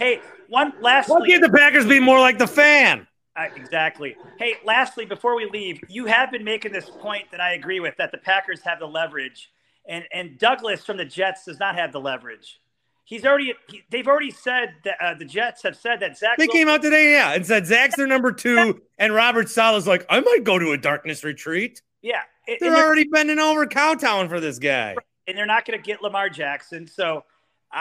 Hey, 0.00 0.20
one 0.48 0.72
lastly. 0.80 1.14
why 1.20 1.28
can't 1.28 1.40
the 1.40 1.56
Packers 1.56 1.86
be 1.86 2.00
more 2.00 2.18
like 2.18 2.38
the 2.38 2.48
fan? 2.48 3.06
Uh, 3.36 3.44
exactly. 3.56 4.16
Hey, 4.38 4.54
lastly, 4.64 5.04
before 5.04 5.36
we 5.36 5.46
leave, 5.46 5.80
you 5.88 6.06
have 6.06 6.30
been 6.32 6.44
making 6.44 6.72
this 6.72 6.90
point 6.90 7.30
that 7.30 7.40
I 7.40 7.52
agree 7.54 7.80
with 7.80 7.96
that 7.98 8.10
the 8.12 8.18
Packers 8.18 8.60
have 8.62 8.78
the 8.80 8.86
leverage, 8.86 9.50
and 9.88 10.04
and 10.12 10.38
Douglas 10.38 10.84
from 10.84 10.96
the 10.96 11.04
Jets 11.04 11.44
does 11.44 11.58
not 11.60 11.76
have 11.76 11.92
the 11.92 12.00
leverage. 12.00 12.60
He's 13.04 13.24
already. 13.24 13.54
He, 13.68 13.82
they've 13.90 14.06
already 14.06 14.30
said 14.30 14.74
that 14.84 14.96
uh, 15.00 15.14
the 15.14 15.24
Jets 15.24 15.62
have 15.62 15.76
said 15.76 16.00
that 16.00 16.18
Zach. 16.18 16.38
They 16.38 16.46
Wilson- 16.46 16.58
came 16.60 16.68
out 16.68 16.82
today, 16.82 17.12
yeah, 17.12 17.32
and 17.32 17.46
said 17.46 17.66
Zach's 17.66 17.96
their 17.96 18.06
number 18.06 18.32
two, 18.32 18.80
and 18.98 19.14
Robert 19.14 19.48
Saleh's 19.48 19.86
like, 19.86 20.04
I 20.10 20.20
might 20.20 20.44
go 20.44 20.58
to 20.58 20.72
a 20.72 20.76
darkness 20.78 21.22
retreat. 21.24 21.82
Yeah, 22.02 22.20
and- 22.48 22.56
They're 22.60 22.68
and 22.68 22.76
they're- 22.76 22.84
already 22.84 23.04
bending 23.04 23.38
over 23.38 23.64
Cowtown 23.66 24.28
for 24.28 24.40
this 24.40 24.58
guy. 24.58 24.96
and 25.26 25.36
they're 25.38 25.46
not 25.46 25.64
going 25.64 25.78
to 25.78 25.84
get 25.84 26.02
Lamar 26.02 26.28
Jackson. 26.30 26.86
So, 26.88 27.24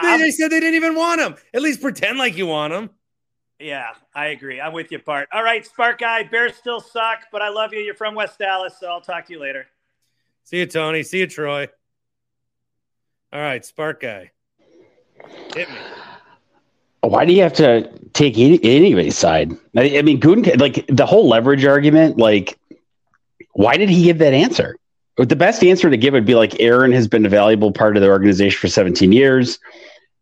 They, 0.02 0.18
they 0.18 0.32
said 0.32 0.52
they 0.52 0.60
didn't 0.60 0.76
even 0.76 0.94
want 0.96 1.22
him. 1.22 1.36
At 1.54 1.62
least 1.64 1.82
pretend 1.82 2.18
like 2.20 2.38
you 2.38 2.46
want 2.48 2.74
him. 2.74 2.90
Yeah, 3.60 3.90
I 4.16 4.28
agree. 4.28 4.62
I'm 4.62 4.74
with 4.74 4.92
you, 4.92 5.00
Bart. 5.00 5.28
All 5.34 5.44
right, 5.44 5.66
Spark 5.66 6.00
Guy. 6.00 6.24
Bears 6.24 6.56
still 6.56 6.80
suck, 6.80 7.26
but 7.32 7.42
I 7.42 7.50
love 7.50 7.74
you. 7.74 7.80
You're 7.80 7.94
from 7.94 8.16
West 8.16 8.40
Dallas, 8.40 8.76
so 8.80 8.88
I'll 8.88 9.02
talk 9.02 9.26
to 9.28 9.34
you 9.34 9.40
later. 9.40 9.68
See 10.46 10.58
you, 10.58 10.66
Tony. 10.66 11.04
See 11.04 11.20
you, 11.20 11.28
Troy. 11.28 11.68
All 13.34 13.42
right, 13.42 13.64
Spark 13.64 14.02
Guy. 14.02 14.32
Hit 15.54 15.70
me. 15.70 15.78
Why 17.02 17.26
do 17.26 17.34
you 17.34 17.42
have 17.44 17.54
to 17.54 17.90
take 18.14 18.38
any, 18.38 18.60
anybody's 18.64 19.18
side? 19.18 19.52
I, 19.76 19.98
I 19.98 20.02
mean, 20.02 20.20
Gruden, 20.20 20.60
like 20.60 20.86
the 20.88 21.06
whole 21.06 21.28
leverage 21.28 21.66
argument, 21.66 22.18
like, 22.18 22.58
why 23.54 23.78
did 23.78 23.90
he 23.90 24.04
give 24.04 24.18
that 24.20 24.34
answer? 24.34 24.78
The 25.18 25.36
best 25.36 25.64
answer 25.64 25.90
to 25.90 25.98
give 25.98 26.14
would 26.14 26.26
be 26.26 26.36
like, 26.36 26.60
Aaron 26.62 26.94
has 26.94 27.08
been 27.08 27.26
a 27.26 27.30
valuable 27.30 27.72
part 27.72 27.98
of 27.98 28.02
the 28.02 28.10
organization 28.10 28.58
for 28.58 28.70
17 28.70 29.12
years. 29.12 29.60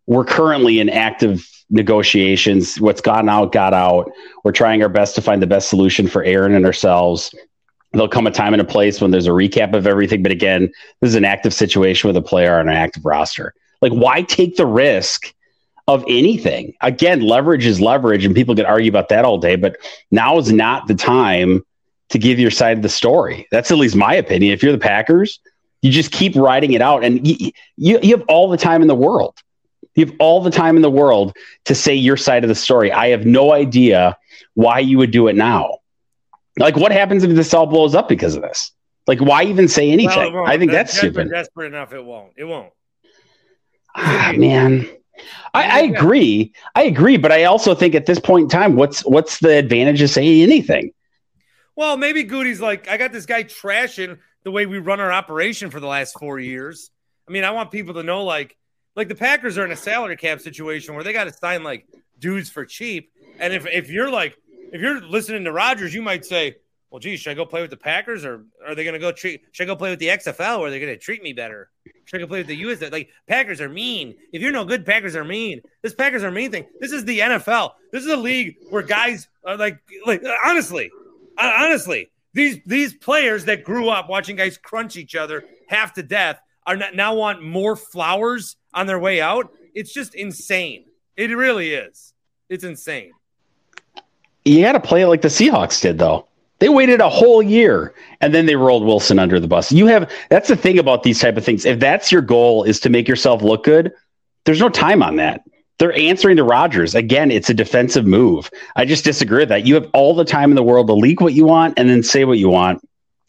We're 0.07 0.25
currently 0.25 0.79
in 0.79 0.89
active 0.89 1.47
negotiations. 1.69 2.79
What's 2.79 3.01
gotten 3.01 3.29
out, 3.29 3.51
got 3.51 3.73
out. 3.73 4.11
We're 4.43 4.51
trying 4.51 4.81
our 4.81 4.89
best 4.89 5.15
to 5.15 5.21
find 5.21 5.41
the 5.41 5.47
best 5.47 5.69
solution 5.69 6.07
for 6.07 6.23
Aaron 6.23 6.53
and 6.53 6.65
ourselves. 6.65 7.33
There'll 7.93 8.07
come 8.07 8.27
a 8.27 8.31
time 8.31 8.53
and 8.53 8.61
a 8.61 8.65
place 8.65 9.01
when 9.01 9.11
there's 9.11 9.27
a 9.27 9.31
recap 9.31 9.73
of 9.73 9.87
everything. 9.87 10.23
But 10.23 10.31
again, 10.31 10.71
this 11.01 11.09
is 11.09 11.15
an 11.15 11.25
active 11.25 11.53
situation 11.53 12.07
with 12.07 12.17
a 12.17 12.21
player 12.21 12.59
on 12.59 12.69
an 12.69 12.75
active 12.75 13.05
roster. 13.05 13.53
Like, 13.81 13.91
why 13.91 14.23
take 14.23 14.55
the 14.55 14.65
risk 14.65 15.33
of 15.87 16.03
anything? 16.07 16.73
Again, 16.81 17.21
leverage 17.21 17.65
is 17.65 17.79
leverage, 17.79 18.25
and 18.25 18.35
people 18.35 18.55
can 18.55 18.65
argue 18.65 18.89
about 18.89 19.09
that 19.09 19.25
all 19.25 19.37
day. 19.37 19.55
But 19.55 19.77
now 20.11 20.37
is 20.37 20.51
not 20.51 20.87
the 20.87 20.95
time 20.95 21.63
to 22.09 22.19
give 22.19 22.39
your 22.39 22.51
side 22.51 22.77
of 22.77 22.83
the 22.83 22.89
story. 22.89 23.47
That's 23.51 23.71
at 23.71 23.77
least 23.77 23.95
my 23.95 24.13
opinion. 24.13 24.53
If 24.53 24.63
you're 24.63 24.71
the 24.71 24.77
Packers, 24.77 25.39
you 25.81 25.91
just 25.91 26.11
keep 26.11 26.35
riding 26.35 26.73
it 26.73 26.81
out, 26.81 27.03
and 27.03 27.25
you, 27.25 27.51
you, 27.77 27.99
you 28.01 28.17
have 28.17 28.25
all 28.27 28.49
the 28.49 28.57
time 28.57 28.81
in 28.81 28.87
the 28.87 28.95
world. 28.95 29.37
You 29.97 30.05
have 30.05 30.15
all 30.19 30.41
the 30.41 30.51
time 30.51 30.75
in 30.75 30.83
the 30.83 30.91
world 30.91 31.35
to 31.65 31.73
say 31.73 31.95
your 31.95 32.17
side 32.17 32.43
of 32.43 32.47
the 32.47 32.55
story. 32.55 32.91
I 32.91 33.09
have 33.09 33.25
no 33.25 33.51
idea 33.51 34.15
why 34.53 34.79
you 34.79 34.99
would 34.99 35.09
do 35.09 35.27
it 35.27 35.35
now. 35.35 35.79
Like, 36.59 36.77
what 36.77 36.91
happens 36.91 37.23
if 37.23 37.31
this 37.31 37.51
all 37.53 37.65
blows 37.65 37.95
up 37.95 38.07
because 38.07 38.35
of 38.35 38.43
this? 38.43 38.71
Like, 39.07 39.19
why 39.19 39.43
even 39.43 39.67
say 39.67 39.89
anything? 39.89 40.33
Well. 40.33 40.45
I 40.45 40.59
think 40.59 40.71
that's 40.71 40.91
Jets 40.91 40.99
stupid. 40.99 41.29
Desperate 41.31 41.73
enough, 41.73 41.93
it 41.93 42.05
won't. 42.05 42.33
It 42.37 42.43
won't. 42.43 42.71
Ah, 43.95 44.33
man. 44.37 44.87
I, 45.55 45.63
I 45.63 45.79
agree. 45.85 46.53
I 46.75 46.83
agree, 46.83 47.17
but 47.17 47.31
I 47.31 47.45
also 47.45 47.73
think 47.73 47.95
at 47.95 48.05
this 48.05 48.19
point 48.19 48.43
in 48.43 48.49
time, 48.49 48.75
what's 48.75 49.01
what's 49.01 49.39
the 49.39 49.57
advantage 49.57 49.99
of 50.03 50.11
saying 50.11 50.43
anything? 50.43 50.91
Well, 51.75 51.97
maybe 51.97 52.23
Gutey's 52.23 52.61
like, 52.61 52.87
I 52.87 52.97
got 52.97 53.11
this 53.11 53.25
guy 53.25 53.43
trashing 53.45 54.19
the 54.43 54.51
way 54.51 54.67
we 54.67 54.77
run 54.77 54.99
our 54.99 55.11
operation 55.11 55.71
for 55.71 55.79
the 55.79 55.87
last 55.87 56.19
four 56.19 56.39
years. 56.39 56.91
I 57.27 57.31
mean, 57.31 57.43
I 57.43 57.51
want 57.51 57.71
people 57.71 57.95
to 57.95 58.03
know, 58.03 58.25
like, 58.25 58.55
like 58.97 59.07
the 59.07 59.15
Packers 59.15 59.57
are 59.57 59.63
in 59.63 59.71
a 59.71 59.77
salary 59.77 60.17
cap 60.17 60.41
situation 60.41 60.95
where 60.95 61.03
they 61.03 61.13
got 61.13 61.25
to 61.25 61.31
sign 61.31 61.63
like 61.63 61.87
dudes 62.19 62.49
for 62.49 62.65
cheap. 62.65 63.11
And 63.39 63.53
if 63.53 63.65
if 63.67 63.89
you're 63.89 64.09
like, 64.09 64.35
if 64.73 64.81
you're 64.81 64.99
listening 64.99 65.43
to 65.45 65.51
Rodgers, 65.53 65.93
you 65.93 66.01
might 66.01 66.25
say, 66.25 66.55
well, 66.89 66.99
geez, 66.99 67.19
should 67.19 67.31
I 67.31 67.35
go 67.35 67.45
play 67.45 67.61
with 67.61 67.69
the 67.69 67.77
Packers 67.77 68.25
or 68.25 68.45
are 68.65 68.73
they 68.73 68.83
going 68.83 68.95
to 68.95 68.99
go 68.99 69.11
treat? 69.11 69.43
Should 69.51 69.63
I 69.63 69.67
go 69.67 69.75
play 69.75 69.91
with 69.91 69.99
the 69.99 70.07
XFL 70.07 70.59
or 70.59 70.67
are 70.67 70.69
they 70.71 70.79
going 70.79 70.93
to 70.93 70.97
treat 70.97 71.21
me 71.21 71.31
better? 71.31 71.69
Should 72.05 72.17
I 72.17 72.23
go 72.23 72.27
play 72.27 72.39
with 72.39 72.47
the 72.47 72.55
US? 72.55 72.81
Like 72.91 73.09
Packers 73.27 73.61
are 73.61 73.69
mean. 73.69 74.15
If 74.33 74.41
you're 74.41 74.51
no 74.51 74.65
good, 74.65 74.83
Packers 74.83 75.15
are 75.15 75.23
mean. 75.23 75.61
This 75.83 75.93
Packers 75.93 76.23
are 76.23 76.31
mean 76.31 76.51
thing. 76.51 76.65
This 76.79 76.91
is 76.91 77.05
the 77.05 77.19
NFL. 77.19 77.73
This 77.91 78.03
is 78.03 78.11
a 78.11 78.17
league 78.17 78.55
where 78.71 78.81
guys 78.81 79.27
are 79.45 79.57
like, 79.57 79.79
like 80.07 80.23
honestly, 80.43 80.89
honestly, 81.37 82.09
these 82.33 82.59
these 82.65 82.95
players 82.95 83.45
that 83.45 83.63
grew 83.63 83.89
up 83.89 84.09
watching 84.09 84.35
guys 84.35 84.57
crunch 84.57 84.95
each 84.95 85.15
other 85.15 85.43
half 85.67 85.93
to 85.93 86.03
death 86.03 86.39
are 86.67 86.75
now 86.93 87.15
want 87.15 87.41
more 87.41 87.75
flowers 87.75 88.57
on 88.73 88.85
their 88.85 88.99
way 88.99 89.21
out. 89.21 89.51
It's 89.73 89.93
just 89.93 90.13
insane. 90.13 90.85
It 91.15 91.35
really 91.35 91.73
is. 91.73 92.13
It's 92.49 92.63
insane. 92.63 93.13
You 94.45 94.61
got 94.61 94.73
to 94.73 94.79
play 94.79 95.01
it 95.01 95.07
like 95.07 95.21
the 95.21 95.29
Seahawks 95.29 95.81
did, 95.81 95.97
though. 95.97 96.27
They 96.59 96.69
waited 96.69 97.01
a 97.01 97.09
whole 97.09 97.41
year 97.41 97.93
and 98.19 98.33
then 98.33 98.47
they 98.47 98.55
rolled 98.55 98.83
Wilson 98.83 99.19
under 99.19 99.39
the 99.39 99.47
bus. 99.47 99.71
You 99.71 99.85
have 99.87 100.11
that's 100.29 100.47
the 100.47 100.55
thing 100.55 100.79
about 100.79 101.03
these 101.03 101.19
type 101.19 101.37
of 101.37 101.45
things. 101.45 101.65
If 101.65 101.79
that's 101.79 102.11
your 102.11 102.23
goal 102.23 102.63
is 102.63 102.79
to 102.79 102.89
make 102.89 103.07
yourself 103.07 103.43
look 103.43 103.63
good, 103.63 103.93
there's 104.45 104.59
no 104.59 104.69
time 104.69 105.03
on 105.03 105.17
that. 105.17 105.43
They're 105.77 105.93
answering 105.93 106.37
to 106.37 106.43
Rodgers. 106.43 106.95
Again, 106.95 107.29
it's 107.29 107.51
a 107.51 107.53
defensive 107.53 108.07
move. 108.07 108.49
I 108.75 108.85
just 108.85 109.03
disagree 109.03 109.39
with 109.39 109.49
that. 109.49 109.67
You 109.67 109.75
have 109.75 109.87
all 109.93 110.15
the 110.15 110.25
time 110.25 110.49
in 110.49 110.55
the 110.55 110.63
world 110.63 110.87
to 110.87 110.93
leak 110.93 111.21
what 111.21 111.33
you 111.33 111.45
want 111.45 111.77
and 111.77 111.87
then 111.87 112.01
say 112.01 112.25
what 112.25 112.39
you 112.39 112.49
want. 112.49 112.81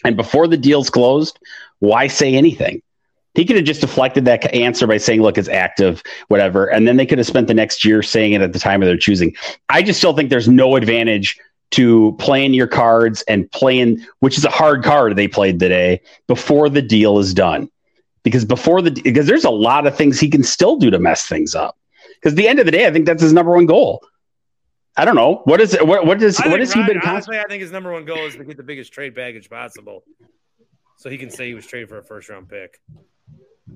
And 0.04 0.16
before 0.16 0.48
the 0.48 0.56
deal's 0.56 0.88
closed, 0.88 1.38
why 1.80 2.06
say 2.06 2.34
anything? 2.34 2.80
He 3.34 3.44
could 3.44 3.56
have 3.56 3.64
just 3.64 3.80
deflected 3.80 4.24
that 4.24 4.52
answer 4.54 4.86
by 4.86 4.96
saying, 4.96 5.22
look, 5.22 5.38
it's 5.38 5.48
active, 5.48 6.02
whatever. 6.28 6.66
And 6.66 6.88
then 6.88 6.96
they 6.96 7.06
could 7.06 7.18
have 7.18 7.26
spent 7.26 7.46
the 7.46 7.54
next 7.54 7.84
year 7.84 8.02
saying 8.02 8.32
it 8.32 8.40
at 8.40 8.52
the 8.52 8.58
time 8.58 8.82
of 8.82 8.86
their 8.86 8.96
choosing. 8.96 9.36
I 9.68 9.82
just 9.82 9.98
still 9.98 10.14
think 10.14 10.30
there's 10.30 10.48
no 10.48 10.76
advantage 10.76 11.38
to 11.72 12.16
playing 12.18 12.54
your 12.54 12.66
cards 12.66 13.22
and 13.28 13.50
playing, 13.52 14.04
which 14.20 14.38
is 14.38 14.44
a 14.44 14.50
hard 14.50 14.82
card 14.82 15.14
they 15.14 15.28
played 15.28 15.60
today, 15.60 16.00
before 16.26 16.68
the 16.68 16.82
deal 16.82 17.18
is 17.18 17.34
done. 17.34 17.70
Because 18.22 18.44
before 18.44 18.82
the, 18.82 18.90
because 18.90 19.26
there's 19.26 19.44
a 19.44 19.50
lot 19.50 19.86
of 19.86 19.96
things 19.96 20.18
he 20.18 20.30
can 20.30 20.42
still 20.42 20.76
do 20.76 20.90
to 20.90 20.98
mess 20.98 21.26
things 21.26 21.54
up. 21.54 21.76
Because 22.14 22.34
the 22.34 22.48
end 22.48 22.58
of 22.58 22.66
the 22.66 22.72
day, 22.72 22.86
I 22.86 22.92
think 22.92 23.06
that's 23.06 23.22
his 23.22 23.32
number 23.32 23.54
one 23.54 23.66
goal. 23.66 24.02
I 24.96 25.04
don't 25.04 25.14
know. 25.14 25.42
What 25.44 25.60
is 25.60 25.76
what 25.80 26.04
what 26.06 26.18
does 26.18 26.38
what 26.38 26.46
think 26.48 26.58
has 26.58 26.72
he 26.72 26.82
been 26.82 26.98
honestly, 26.98 27.38
I 27.38 27.44
think 27.48 27.62
his 27.62 27.70
number 27.70 27.92
one 27.92 28.04
goal 28.04 28.18
is 28.26 28.34
to 28.34 28.44
get 28.44 28.56
the 28.56 28.64
biggest 28.64 28.92
trade 28.92 29.14
baggage 29.14 29.48
possible. 29.48 30.02
So 30.96 31.08
he 31.08 31.16
can 31.16 31.30
say 31.30 31.46
he 31.46 31.54
was 31.54 31.66
traded 31.66 31.88
for 31.88 31.98
a 31.98 32.02
first 32.02 32.28
round 32.28 32.48
pick. 32.48 32.80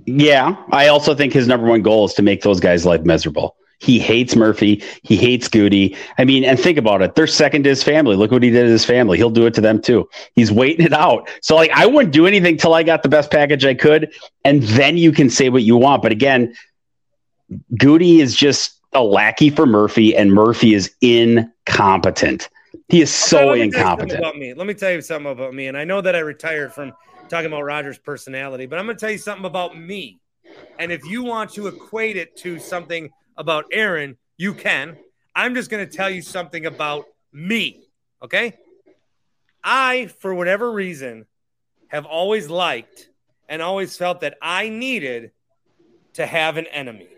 Yeah, 0.06 0.56
I 0.70 0.88
also 0.88 1.14
think 1.14 1.32
his 1.32 1.46
number 1.46 1.66
one 1.66 1.82
goal 1.82 2.06
is 2.06 2.14
to 2.14 2.22
make 2.22 2.42
those 2.42 2.60
guys' 2.60 2.84
life 2.84 3.02
miserable. 3.02 3.56
He 3.78 3.98
hates 3.98 4.36
Murphy. 4.36 4.82
He 5.02 5.16
hates 5.16 5.48
Gutey. 5.48 5.96
I 6.16 6.24
mean, 6.24 6.44
and 6.44 6.58
think 6.58 6.78
about 6.78 7.02
it. 7.02 7.16
They're 7.16 7.26
second 7.26 7.64
to 7.64 7.70
his 7.70 7.82
family. 7.82 8.14
Look 8.14 8.30
what 8.30 8.42
he 8.42 8.50
did 8.50 8.62
to 8.62 8.70
his 8.70 8.84
family. 8.84 9.18
He'll 9.18 9.28
do 9.28 9.44
it 9.46 9.54
to 9.54 9.60
them 9.60 9.82
too. 9.82 10.08
He's 10.36 10.52
waiting 10.52 10.86
it 10.86 10.92
out. 10.92 11.28
So, 11.42 11.56
like, 11.56 11.72
I 11.72 11.86
wouldn't 11.86 12.12
do 12.12 12.26
anything 12.26 12.56
till 12.56 12.74
I 12.74 12.84
got 12.84 13.02
the 13.02 13.08
best 13.08 13.32
package 13.32 13.64
I 13.64 13.74
could, 13.74 14.12
and 14.44 14.62
then 14.62 14.96
you 14.98 15.10
can 15.10 15.28
say 15.28 15.48
what 15.48 15.64
you 15.64 15.76
want. 15.76 16.00
But 16.00 16.12
again, 16.12 16.54
Gutey 17.74 18.20
is 18.20 18.36
just 18.36 18.78
a 18.92 19.02
lackey 19.02 19.50
for 19.50 19.66
Murphy, 19.66 20.16
and 20.16 20.32
Murphy 20.32 20.74
is 20.74 20.94
incompetent. 21.00 22.48
He 22.88 23.02
is 23.02 23.10
so 23.12 23.50
Okay, 23.50 23.60
let 23.60 23.66
me 23.66 23.70
tell 23.70 23.72
you 23.72 23.72
something 23.72 23.80
incompetent. 23.80 24.18
About 24.20 24.36
me. 24.36 24.54
Let 24.54 24.66
me 24.66 24.74
tell 24.74 24.92
you 24.92 25.00
something 25.00 25.32
about 25.32 25.54
me. 25.54 25.66
And 25.66 25.76
I 25.76 25.84
know 25.84 26.00
that 26.00 26.14
I 26.14 26.20
retired 26.20 26.72
from 26.72 26.92
talking 27.32 27.46
about 27.46 27.62
Rodgers' 27.62 27.98
personality, 27.98 28.66
but 28.66 28.78
I'm 28.78 28.84
going 28.84 28.96
to 28.96 29.00
tell 29.00 29.10
you 29.10 29.16
something 29.16 29.46
about 29.46 29.76
me. 29.76 30.20
And 30.78 30.92
if 30.92 31.02
you 31.06 31.22
want 31.22 31.50
to 31.54 31.66
equate 31.66 32.18
it 32.18 32.36
to 32.38 32.58
something 32.58 33.08
about 33.38 33.64
Aaron, 33.72 34.18
you 34.36 34.52
can. 34.52 34.98
I'm 35.34 35.54
just 35.54 35.70
going 35.70 35.88
to 35.88 35.90
tell 35.90 36.10
you 36.10 36.20
something 36.20 36.66
about 36.66 37.06
me. 37.32 37.84
Okay. 38.22 38.58
I, 39.64 40.08
for 40.18 40.34
whatever 40.34 40.70
reason, 40.70 41.24
have 41.88 42.04
always 42.04 42.50
liked 42.50 43.08
and 43.48 43.62
always 43.62 43.96
felt 43.96 44.20
that 44.20 44.36
I 44.42 44.68
needed 44.68 45.30
to 46.14 46.26
have 46.26 46.58
an 46.58 46.66
enemy. 46.66 47.08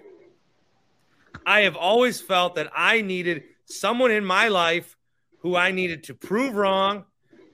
I 1.45 1.63
have 1.63 1.75
always 1.75 2.21
felt 2.21 2.55
that 2.55 2.71
I 2.73 3.01
needed 3.01 3.43
someone 3.65 4.13
in 4.13 4.25
my 4.25 4.47
life 4.47 4.97
who 5.39 5.57
I 5.57 5.73
needed 5.73 6.05
to 6.05 6.15
prove 6.15 6.55
wrong, 6.55 7.05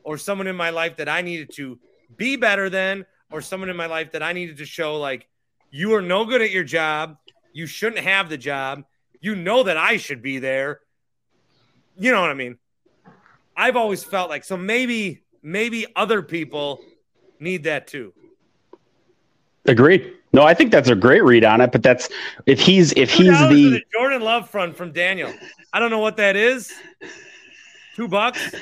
or 0.05 0.19
someone 0.19 0.47
in 0.47 0.57
my 0.57 0.71
life 0.71 0.97
that 0.97 1.09
I 1.09 1.23
needed 1.23 1.51
to 1.55 1.79
be 2.21 2.37
better 2.37 2.69
than, 2.69 3.07
or 3.33 3.41
someone 3.41 3.71
in 3.71 3.77
my 3.77 3.87
life 3.87 4.13
that 4.13 4.23
I 4.23 4.35
needed 4.35 4.59
to 4.59 4.67
show 4.67 4.99
like, 4.99 5.27
you 5.71 5.95
are 5.95 6.03
no 6.03 6.27
good 6.27 6.43
at 6.43 6.51
your 6.51 6.65
job. 6.65 7.17
You 7.55 7.67
shouldn't 7.67 8.05
have 8.05 8.29
the 8.29 8.37
job. 8.37 8.85
You 9.21 9.35
know 9.35 9.63
that 9.63 9.79
I 9.79 9.97
should 9.97 10.21
be 10.21 10.39
there. 10.39 10.81
You 11.97 12.13
know 12.13 12.21
what 12.21 12.31
I 12.31 12.35
mean? 12.35 12.59
I've 13.57 13.77
always 13.77 14.05
felt 14.05 14.29
like 14.29 14.45
so 14.45 14.57
maybe 14.57 15.23
maybe 15.43 15.87
other 15.97 16.23
people 16.23 16.81
need 17.41 17.65
that 17.65 17.87
too. 17.87 18.13
Agreed. 19.65 20.15
No, 20.33 20.43
I 20.43 20.55
think 20.55 20.71
that's 20.71 20.89
a 20.89 20.95
great 20.95 21.25
read 21.25 21.45
on 21.45 21.61
it. 21.61 21.73
But 21.73 21.83
that's 21.83 22.09
if 22.47 22.61
he's 22.61 22.93
if 22.93 23.11
he's 23.11 23.39
the 23.39 23.71
the 23.71 23.83
Jordan 23.93 24.23
Love 24.23 24.49
front 24.49 24.77
from 24.77 24.93
Daniel. 24.93 25.33
I 25.73 25.81
don't 25.81 25.91
know 25.91 25.99
what 25.99 26.17
that 26.19 26.37
is. 26.37 26.73
Two 28.01 28.09
bucks. 28.09 28.55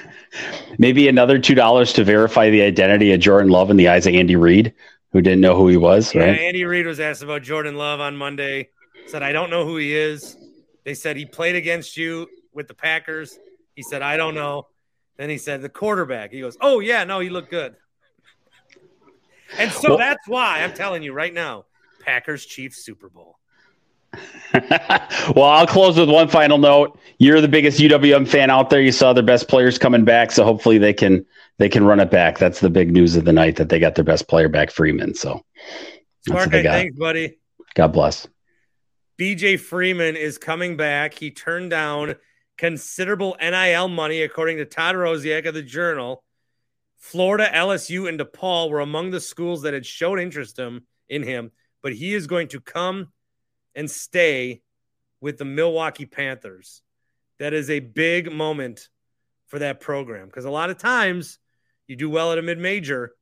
maybe 0.78 1.06
another 1.06 1.38
two 1.38 1.54
dollars 1.54 1.92
to 1.92 2.02
verify 2.02 2.50
the 2.50 2.60
identity 2.62 3.12
of 3.12 3.20
Jordan 3.20 3.52
Love 3.52 3.70
in 3.70 3.76
the 3.76 3.86
eyes 3.86 4.04
of 4.04 4.12
Andy 4.16 4.34
Reid, 4.34 4.74
who 5.12 5.20
didn't 5.22 5.40
know 5.40 5.56
who 5.56 5.68
he 5.68 5.76
was. 5.76 6.12
Yeah, 6.12 6.22
Right? 6.24 6.40
Andy 6.40 6.64
Reid 6.64 6.86
was 6.86 6.98
asked 6.98 7.22
about 7.22 7.42
Jordan 7.44 7.76
Love 7.76 8.00
on 8.00 8.16
Monday. 8.16 8.70
Said, 9.06 9.22
I 9.22 9.30
don't 9.30 9.48
know 9.48 9.64
who 9.64 9.76
he 9.76 9.94
is. 9.94 10.36
They 10.82 10.94
said 10.94 11.16
he 11.16 11.24
played 11.24 11.54
against 11.54 11.96
you 11.96 12.26
with 12.52 12.66
the 12.66 12.74
Packers. 12.74 13.38
He 13.76 13.82
said, 13.84 14.02
I 14.02 14.16
don't 14.16 14.34
know. 14.34 14.66
Then 15.18 15.30
he 15.30 15.38
said, 15.38 15.62
the 15.62 15.68
quarterback. 15.68 16.32
He 16.32 16.40
goes, 16.40 16.56
Oh, 16.60 16.80
yeah, 16.80 17.04
no, 17.04 17.20
he 17.20 17.30
looked 17.30 17.50
good. 17.52 17.76
And 19.56 19.70
so 19.70 19.90
Well- 19.90 19.98
that's 19.98 20.26
why 20.26 20.64
I'm 20.64 20.74
telling 20.74 21.04
you 21.04 21.12
right 21.12 21.32
now 21.32 21.66
Packers 22.04 22.44
Chiefs 22.44 22.84
Super 22.84 23.08
Bowl. 23.08 23.38
well, 25.34 25.44
I'll 25.44 25.66
close 25.66 25.98
with 25.98 26.08
one 26.08 26.28
final 26.28 26.58
note. 26.58 26.98
You're 27.18 27.40
the 27.40 27.48
biggest 27.48 27.78
UWM 27.78 28.26
fan 28.26 28.50
out 28.50 28.70
there. 28.70 28.80
You 28.80 28.92
saw 28.92 29.12
their 29.12 29.22
best 29.22 29.48
players 29.48 29.78
coming 29.78 30.04
back, 30.04 30.32
so 30.32 30.44
hopefully 30.44 30.78
they 30.78 30.92
can 30.92 31.26
they 31.58 31.68
can 31.68 31.84
run 31.84 32.00
it 32.00 32.10
back. 32.10 32.38
That's 32.38 32.60
the 32.60 32.70
big 32.70 32.92
news 32.92 33.16
of 33.16 33.24
the 33.24 33.32
night 33.32 33.56
that 33.56 33.68
they 33.68 33.78
got 33.78 33.94
their 33.94 34.04
best 34.04 34.28
player 34.28 34.48
back, 34.48 34.70
Freeman. 34.70 35.14
So 35.14 35.44
that's 36.26 36.28
what 36.28 36.42
Spark, 36.42 36.50
they 36.50 36.62
got. 36.62 36.72
thanks, 36.72 36.96
buddy. 36.96 37.38
God 37.74 37.88
bless. 37.88 38.26
BJ 39.18 39.58
Freeman 39.58 40.16
is 40.16 40.38
coming 40.38 40.76
back. 40.76 41.14
He 41.14 41.30
turned 41.30 41.70
down 41.70 42.14
considerable 42.56 43.36
NIL 43.40 43.88
money, 43.88 44.22
according 44.22 44.58
to 44.58 44.64
Todd 44.64 44.94
Rosiak 44.94 45.46
of 45.46 45.54
the 45.54 45.62
Journal. 45.62 46.22
Florida, 46.98 47.48
LSU, 47.52 48.08
and 48.08 48.18
DePaul 48.18 48.70
were 48.70 48.80
among 48.80 49.10
the 49.10 49.20
schools 49.20 49.62
that 49.62 49.74
had 49.74 49.86
showed 49.86 50.18
interest 50.18 50.58
him, 50.58 50.86
in 51.08 51.22
him, 51.22 51.52
but 51.82 51.94
he 51.94 52.14
is 52.14 52.26
going 52.26 52.48
to 52.48 52.60
come 52.60 53.08
and 53.78 53.88
stay 53.88 54.60
with 55.20 55.38
the 55.38 55.44
Milwaukee 55.44 56.04
Panthers. 56.04 56.82
That 57.38 57.54
is 57.54 57.70
a 57.70 57.78
big 57.78 58.32
moment 58.32 58.88
for 59.46 59.60
that 59.60 59.80
program 59.80 60.26
because 60.26 60.44
a 60.44 60.50
lot 60.50 60.70
of 60.70 60.78
times 60.78 61.38
you 61.86 61.94
do 61.94 62.10
well 62.10 62.32
at 62.32 62.38
a 62.38 62.42
mid 62.42 62.58
major, 62.58 63.12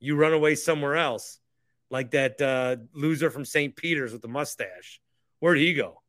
you 0.00 0.14
run 0.14 0.34
away 0.34 0.54
somewhere 0.54 0.96
else, 0.96 1.40
like 1.90 2.10
that 2.10 2.40
uh, 2.42 2.76
loser 2.92 3.30
from 3.30 3.46
St. 3.46 3.74
Peter's 3.74 4.12
with 4.12 4.20
the 4.20 4.28
mustache. 4.28 5.00
Where'd 5.40 5.56
he 5.56 5.72
go? 5.72 6.02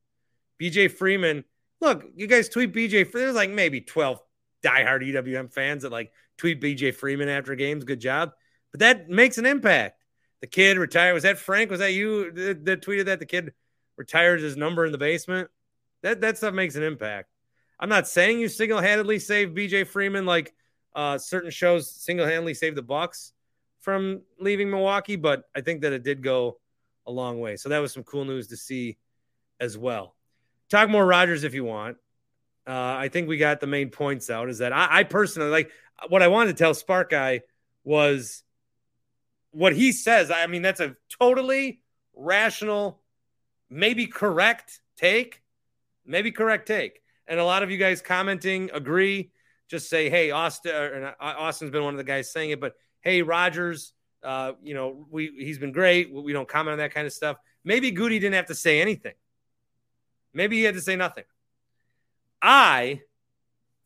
BJ 0.62 0.92
Freeman. 0.92 1.46
Look, 1.80 2.04
you 2.14 2.28
guys 2.28 2.50
tweet 2.50 2.74
BJ. 2.74 3.10
There's 3.10 3.36
like 3.36 3.52
maybe 3.52 3.80
12 3.80 4.20
diehard 4.66 5.08
UWM 5.10 5.52
fans 5.54 5.84
that 5.84 5.94
like 5.94 6.12
tweet 6.38 6.62
BJ 6.62 6.94
Freeman 6.94 7.30
after 7.30 7.56
games. 7.56 7.86
Good 7.86 8.02
job. 8.02 8.34
But 8.72 8.82
that 8.82 9.10
makes 9.10 9.38
an 9.38 9.46
impact. 9.46 9.98
The 10.42 10.48
kid 10.48 10.78
retired. 10.78 11.14
Was 11.14 11.24
that 11.24 11.38
Frank? 11.38 11.72
Was 11.72 11.80
that 11.80 11.94
you 11.94 12.32
that 12.34 12.82
tweeted 12.82 13.06
that? 13.06 13.20
The 13.20 13.26
kid 13.26 13.54
retires 13.98 14.42
his 14.42 14.58
number 14.58 14.86
in 14.86 14.92
the 14.92 14.98
basement. 14.98 15.50
That 16.02 16.22
that 16.22 16.38
stuff 16.38 16.54
makes 16.54 16.76
an 16.76 16.84
impact. 16.84 17.30
I'm 17.80 17.90
not 17.90 18.08
saying 18.08 18.40
you 18.40 18.50
single 18.50 18.82
handedly 18.82 19.20
saved 19.20 19.58
BJ 19.58 19.86
Freeman 19.86 20.26
like 20.26 20.54
uh, 20.96 21.18
certain 21.18 21.52
shows 21.52 21.92
single 21.92 22.26
handedly 22.26 22.54
saved 22.54 22.78
the 22.78 22.82
Bucks 22.82 23.34
from 23.80 24.22
leaving 24.40 24.70
Milwaukee, 24.70 25.16
but 25.16 25.44
I 25.56 25.62
think 25.62 25.82
that 25.82 25.92
it 25.92 26.04
did 26.04 26.24
go 26.24 26.60
a 27.06 27.12
long 27.12 27.40
way. 27.40 27.58
So 27.58 27.70
that 27.70 27.80
was 27.80 27.92
some 27.92 28.04
cool 28.04 28.26
news 28.26 28.48
to 28.48 28.58
see 28.58 28.98
as 29.60 29.78
well. 29.78 30.16
Talk 30.70 30.90
more 30.90 31.06
Rodgers 31.06 31.44
if 31.44 31.54
you 31.54 31.66
want. 31.66 31.98
Uh, 32.66 32.72
I 32.72 33.10
think 33.10 33.28
we 33.28 33.38
got 33.38 33.60
the 33.60 33.68
main 33.68 33.90
points 33.90 34.30
out. 34.30 34.50
Is 34.50 34.60
that 34.60 34.72
I, 34.72 35.00
I 35.00 35.04
personally 35.04 35.50
like 35.50 35.72
what 36.08 36.22
I 36.22 36.30
wanted 36.30 36.56
to 36.56 36.64
tell 36.64 36.74
Spark 36.74 37.10
Guy 37.10 37.42
was 37.84 38.44
what 39.52 39.76
he 39.76 39.92
says. 39.92 40.32
I 40.32 40.48
mean, 40.48 40.62
that's 40.62 40.80
a 40.80 40.96
totally 41.20 41.82
rational, 42.16 43.02
maybe 43.70 44.08
correct 44.08 44.80
take, 44.98 45.42
maybe 46.06 46.32
correct 46.32 46.68
take. 46.68 47.02
And 47.28 47.40
a 47.40 47.46
lot 47.46 47.64
of 47.64 47.72
you 47.72 47.78
guys 47.78 48.02
commenting 48.02 48.70
agree. 48.74 49.32
Just 49.70 49.90
say, 49.90 50.10
hey, 50.10 50.32
Austin, 50.32 51.12
Austin's 51.20 51.72
been 51.72 51.84
one 51.84 51.94
of 51.94 51.98
the 51.98 52.04
guys 52.04 52.32
saying 52.32 52.52
it, 52.52 52.60
but 52.60 52.74
hey, 53.02 53.22
Rodgers, 53.22 53.94
uh, 54.22 54.54
you 54.62 54.74
know, 54.74 55.08
we 55.10 55.32
he's 55.38 55.58
been 55.58 55.72
great. 55.72 56.14
We 56.14 56.34
don't 56.34 56.48
comment 56.48 56.74
on 56.74 56.78
that 56.80 56.94
kind 56.94 57.08
of 57.08 57.14
stuff. 57.14 57.38
Maybe 57.64 57.92
Gutey 57.92 58.20
didn't 58.20 58.34
have 58.34 58.48
to 58.48 58.56
say 58.56 58.82
anything. 58.82 59.14
Maybe 60.34 60.58
he 60.58 60.64
had 60.64 60.76
to 60.76 60.82
say 60.82 60.96
nothing. 60.96 61.24
I, 62.42 63.02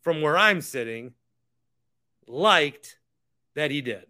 from 0.02 0.22
where 0.22 0.38
I'm 0.38 0.62
sitting, 0.62 1.14
liked 2.28 2.98
that 3.56 3.72
he 3.72 3.82
did. 3.82 4.06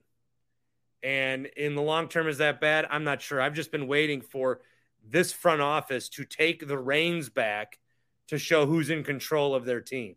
And 1.04 1.46
in 1.46 1.76
the 1.76 1.82
long 1.82 2.08
term, 2.08 2.28
is 2.28 2.40
that 2.40 2.62
bad? 2.62 2.86
I'm 2.90 3.04
not 3.04 3.22
sure. 3.22 3.42
I've 3.42 3.54
just 3.54 3.72
been 3.72 3.88
waiting 3.88 4.22
for 4.22 4.62
this 5.10 5.32
front 5.32 5.62
office 5.62 6.10
to 6.10 6.26
take 6.26 6.68
the 6.68 6.78
reins 6.78 7.30
back 7.30 7.80
to 8.28 8.38
show 8.38 8.66
who's 8.66 8.90
in 8.90 9.04
control 9.04 9.56
of 9.56 9.66
their 9.66 9.82
team. 9.82 10.16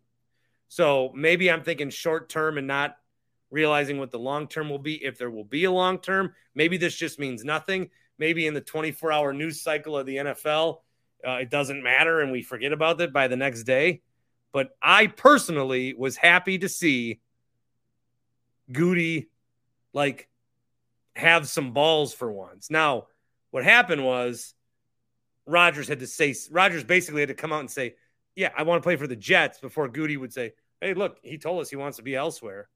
So 0.67 1.11
maybe 1.15 1.49
I'm 1.51 1.63
thinking 1.63 1.89
short 1.89 2.29
term 2.29 2.57
and 2.57 2.67
not 2.67 2.95
realizing 3.49 3.99
what 3.99 4.11
the 4.11 4.19
long 4.19 4.47
term 4.47 4.69
will 4.69 4.79
be. 4.79 5.03
If 5.03 5.17
there 5.17 5.29
will 5.29 5.43
be 5.43 5.65
a 5.65 5.71
long 5.71 5.99
term, 5.99 6.33
maybe 6.55 6.77
this 6.77 6.95
just 6.95 7.19
means 7.19 7.43
nothing. 7.43 7.89
Maybe 8.17 8.47
in 8.47 8.53
the 8.53 8.61
24 8.61 9.11
hour 9.11 9.33
news 9.33 9.61
cycle 9.61 9.97
of 9.97 10.05
the 10.05 10.17
NFL, 10.17 10.77
uh, 11.27 11.33
it 11.33 11.49
doesn't 11.49 11.83
matter 11.83 12.21
and 12.21 12.31
we 12.31 12.41
forget 12.41 12.71
about 12.71 13.01
it 13.01 13.13
by 13.13 13.27
the 13.27 13.35
next 13.35 13.63
day. 13.63 14.01
But 14.53 14.69
I 14.81 15.07
personally 15.07 15.93
was 15.93 16.17
happy 16.17 16.57
to 16.59 16.69
see 16.69 17.21
Gutey 18.71 19.27
like 19.93 20.29
have 21.15 21.47
some 21.47 21.73
balls 21.73 22.13
for 22.13 22.31
once. 22.31 22.69
Now, 22.69 23.07
what 23.51 23.63
happened 23.63 24.03
was 24.03 24.53
Rodgers 25.45 25.87
had 25.87 25.99
to 25.99 26.07
say 26.07 26.35
Rodgers 26.49 26.83
basically 26.83 27.21
had 27.21 27.29
to 27.29 27.35
come 27.35 27.51
out 27.51 27.61
and 27.61 27.71
say, 27.71 27.95
"Yeah, 28.35 28.51
I 28.55 28.63
want 28.63 28.81
to 28.81 28.85
play 28.85 28.95
for 28.95 29.07
the 29.07 29.15
Jets." 29.15 29.59
Before 29.59 29.89
Gutey 29.89 30.17
would 30.17 30.33
say, 30.33 30.53
"Hey, 30.79 30.93
look, 30.93 31.17
he 31.23 31.37
told 31.37 31.61
us 31.61 31.69
he 31.69 31.75
wants 31.75 31.97
to 31.97 32.03
be 32.03 32.15
elsewhere." 32.15 32.69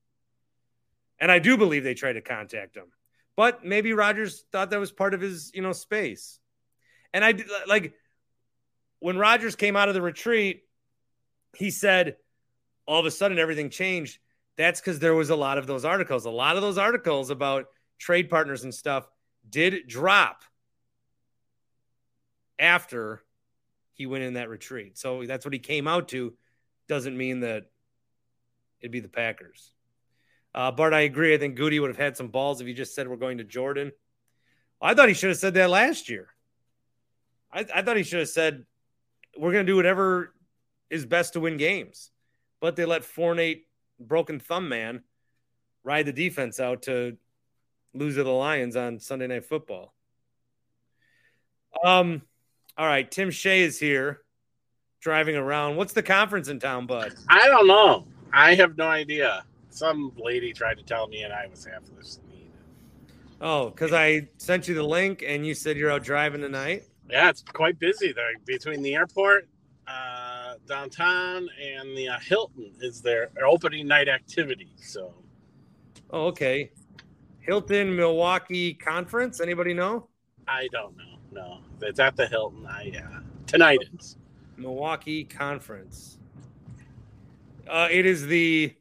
And 1.20 1.32
I 1.32 1.39
do 1.39 1.57
believe 1.57 1.84
they 1.84 1.93
tried 1.93 2.13
to 2.13 2.22
contact 2.22 2.76
him. 2.76 2.91
But 3.36 3.63
maybe 3.63 3.93
Rodgers 3.93 4.45
thought 4.51 4.70
that 4.70 4.80
was 4.80 4.91
part 4.91 5.13
of 5.13 5.22
his, 5.22 5.51
you 5.53 5.61
know, 5.61 5.74
space. 5.74 6.39
And 7.13 7.24
I 7.24 7.34
like 7.68 7.93
when 8.99 9.18
Rodgers 9.18 9.55
came 9.55 9.76
out 9.76 9.88
of 9.88 9.93
the 9.93 10.01
retreat, 10.01 10.63
he 11.55 11.72
said 11.72 12.18
all 12.86 12.99
of 12.99 13.05
a 13.05 13.11
sudden 13.11 13.39
everything 13.39 13.70
changed. 13.70 14.20
That's 14.57 14.80
because 14.80 14.99
there 14.99 15.13
was 15.13 15.30
a 15.30 15.36
lot 15.36 15.57
of 15.57 15.68
those 15.68 15.86
articles. 15.86 16.26
A 16.26 16.30
lot 16.30 16.55
of 16.55 16.61
those 16.61 16.78
articles 16.78 17.30
about 17.30 17.68
trade 17.97 18.30
partners 18.30 18.63
and 18.63 18.74
stuff 18.74 19.07
did 19.49 19.88
drop 19.88 20.43
after 22.59 23.21
he 23.93 24.05
went 24.05 24.23
in 24.23 24.33
that 24.33 24.49
retreat. 24.49 24.97
So 24.97 25.25
that's 25.25 25.45
what 25.45 25.53
he 25.53 25.59
came 25.59 25.87
out 25.87 26.09
to. 26.09 26.33
Doesn't 26.87 27.17
mean 27.17 27.41
that 27.41 27.65
it'd 28.81 28.91
be 28.91 28.99
the 28.99 29.07
Packers. 29.07 29.71
Uh, 30.53 30.71
Bart, 30.71 30.93
I 30.93 31.01
agree. 31.01 31.33
I 31.33 31.37
think 31.37 31.57
Gutey 31.57 31.81
would 31.81 31.89
have 31.89 31.97
had 31.97 32.15
some 32.15 32.27
balls 32.27 32.61
if 32.61 32.67
he 32.67 32.73
just 32.73 32.95
said 32.95 33.07
we're 33.07 33.15
going 33.17 33.39
to 33.39 33.43
Jordan. 33.43 33.91
I 34.81 34.93
thought 34.93 35.07
he 35.07 35.13
should 35.13 35.29
have 35.29 35.37
said 35.37 35.53
that 35.55 35.69
last 35.69 36.09
year. 36.09 36.29
I, 37.51 37.65
I 37.73 37.81
thought 37.81 37.97
he 37.97 38.03
should 38.03 38.19
have 38.19 38.29
said 38.29 38.65
we're 39.37 39.51
going 39.51 39.65
to 39.65 39.71
do 39.71 39.75
whatever 39.75 40.33
is 40.89 41.05
best 41.05 41.33
to 41.33 41.39
win 41.39 41.57
games. 41.57 42.11
But 42.61 42.75
they 42.75 42.85
let 42.85 43.03
Fournette, 43.03 43.63
broken 43.99 44.39
thumb 44.39 44.69
man, 44.69 45.03
ride 45.83 46.05
the 46.05 46.13
defense 46.13 46.59
out 46.59 46.83
to 46.83 47.17
lose 47.93 48.15
to 48.15 48.23
the 48.23 48.29
Lions 48.29 48.75
on 48.75 48.99
Sunday 48.99 49.27
Night 49.27 49.45
Football. 49.45 49.93
Um, 51.83 52.21
all 52.78 52.88
right, 52.88 53.09
Tim 53.09 53.32
Shea 53.32 53.61
is 53.61 53.80
here, 53.80 54.21
driving 55.01 55.36
around. 55.36 55.76
What's 55.76 55.93
the 55.93 56.03
conference 56.03 56.47
in 56.49 56.59
town, 56.59 56.86
bud? 56.86 57.13
I 57.30 57.47
don't 57.47 57.67
know. 57.67 58.05
I 58.34 58.55
have 58.55 58.78
no 58.78 58.88
idea. 58.88 59.45
Some 59.69 60.11
lady 60.17 60.53
tried 60.53 60.78
to 60.78 60.84
tell 60.84 61.07
me, 61.07 61.23
and 61.23 61.34
I 61.34 61.47
was 61.47 61.65
half 61.65 61.84
listening. 61.97 62.51
Oh, 63.41 63.69
because 63.69 63.93
I 63.93 64.30
sent 64.38 64.67
you 64.67 64.76
the 64.76 64.84
link 64.84 65.23
and 65.26 65.45
you 65.45 65.53
said 65.53 65.78
you're 65.78 65.91
out 65.91 66.03
driving 66.03 66.41
tonight. 66.41 66.84
Yeah, 67.09 67.30
it's 67.30 67.43
quite 67.43 67.78
busy 67.80 68.13
there 68.13 68.32
between 68.45 68.82
the 68.82 68.95
airport, 68.95 69.47
uh, 69.88 70.55
downtown, 70.67 71.47
and 71.61 71.95
the 71.95 72.07
uh, 72.07 72.19
Hilton 72.19 72.71
is 72.82 73.01
their 73.01 73.30
opening 73.45 73.88
night 73.88 74.07
activity. 74.07 74.71
So 74.78 75.13
Oh, 76.11 76.28
okay. 76.28 76.71
Hilton 77.41 77.95
Milwaukee 77.95 78.73
Conference. 78.73 79.41
Anybody 79.41 79.73
know? 79.73 80.07
I 80.47 80.67
don't 80.71 80.95
know. 80.97 81.14
No, 81.36 81.59
it's 81.81 81.99
at 81.99 82.15
the 82.15 82.25
Hilton. 82.25 82.65
I 82.65 82.93
uh, 82.97 83.19
tonight 83.45 83.79
is. 83.99 84.15
Milwaukee 84.55 85.25
Conference. 85.25 86.17
Uh, 87.69 87.89
it 87.91 88.05
is 88.05 88.25
the 88.25 88.73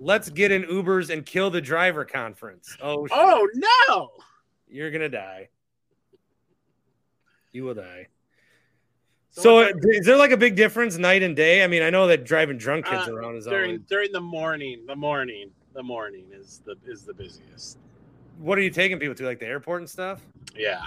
Let's 0.00 0.28
Get 0.30 0.50
in 0.50 0.64
Ubers 0.64 1.10
and 1.10 1.24
Kill 1.24 1.48
the 1.48 1.60
Driver 1.60 2.04
Conference. 2.04 2.76
Oh, 2.82 3.06
shit. 3.06 3.16
Oh 3.16 3.48
no! 3.54 4.10
you're 4.68 4.90
gonna 4.90 5.08
die. 5.08 5.48
You 7.52 7.62
will 7.62 7.74
die. 7.74 8.08
So 9.30 9.42
So, 9.42 9.58
uh, 9.60 9.72
is 9.84 10.06
there 10.06 10.16
like 10.16 10.32
a 10.32 10.36
big 10.36 10.56
difference 10.56 10.98
night 10.98 11.22
and 11.22 11.36
day? 11.36 11.62
I 11.62 11.68
mean, 11.68 11.82
I 11.82 11.90
know 11.90 12.08
that 12.08 12.24
driving 12.24 12.58
drunk 12.58 12.86
kids 12.86 13.06
Uh, 13.06 13.14
around 13.14 13.36
is 13.36 13.44
during 13.44 13.70
always. 13.70 13.86
during 13.88 14.10
the 14.12 14.20
morning. 14.20 14.82
The 14.88 14.96
morning. 14.96 15.52
The 15.72 15.84
morning 15.84 16.24
is 16.32 16.62
the 16.64 16.74
is 16.84 17.04
the 17.04 17.14
busiest. 17.14 17.78
What 18.38 18.58
are 18.58 18.62
you 18.62 18.70
taking 18.70 18.98
people 18.98 19.14
to, 19.14 19.24
like 19.24 19.38
the 19.38 19.46
airport 19.46 19.82
and 19.82 19.88
stuff? 19.88 20.20
Yeah. 20.56 20.82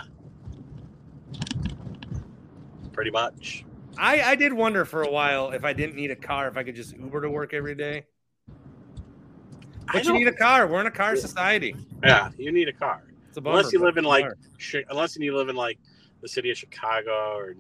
Pretty 2.93 3.11
much. 3.11 3.65
I, 3.97 4.22
I 4.22 4.36
did 4.36 4.53
wonder 4.53 4.86
for 4.86 5.03
a 5.03 5.09
while 5.11 5.51
if 5.51 5.63
I 5.65 5.74
didn't 5.74 5.95
need 5.95 6.11
a 6.11 6.15
car, 6.15 6.47
if 6.47 6.57
I 6.57 6.63
could 6.63 6.76
just 6.76 6.95
Uber 6.97 7.22
to 7.22 7.30
work 7.30 7.53
every 7.53 7.76
day. 7.76 8.05
But 9.91 10.05
you 10.05 10.13
need 10.13 10.28
a 10.28 10.34
car. 10.34 10.67
We're 10.67 10.82
in 10.82 10.88
a 10.88 10.91
car 10.91 11.15
society. 11.15 11.76
Yeah, 12.03 12.30
you 12.38 12.51
need 12.51 12.67
a 12.70 12.74
car. 12.74 13.03
It's 13.28 13.38
a 13.38 13.41
bummer, 13.41 13.57
unless 13.59 13.74
you 13.74 13.80
live 13.80 13.97
in 13.97 14.03
like, 14.03 14.24
hard. 14.24 14.38
Chi- 14.72 14.84
unless 14.89 15.17
you 15.17 15.36
live 15.36 15.49
in 15.49 15.55
like 15.55 15.80
the 16.22 16.28
city 16.28 16.51
of 16.51 16.57
Chicago 16.57 17.36
or 17.36 17.55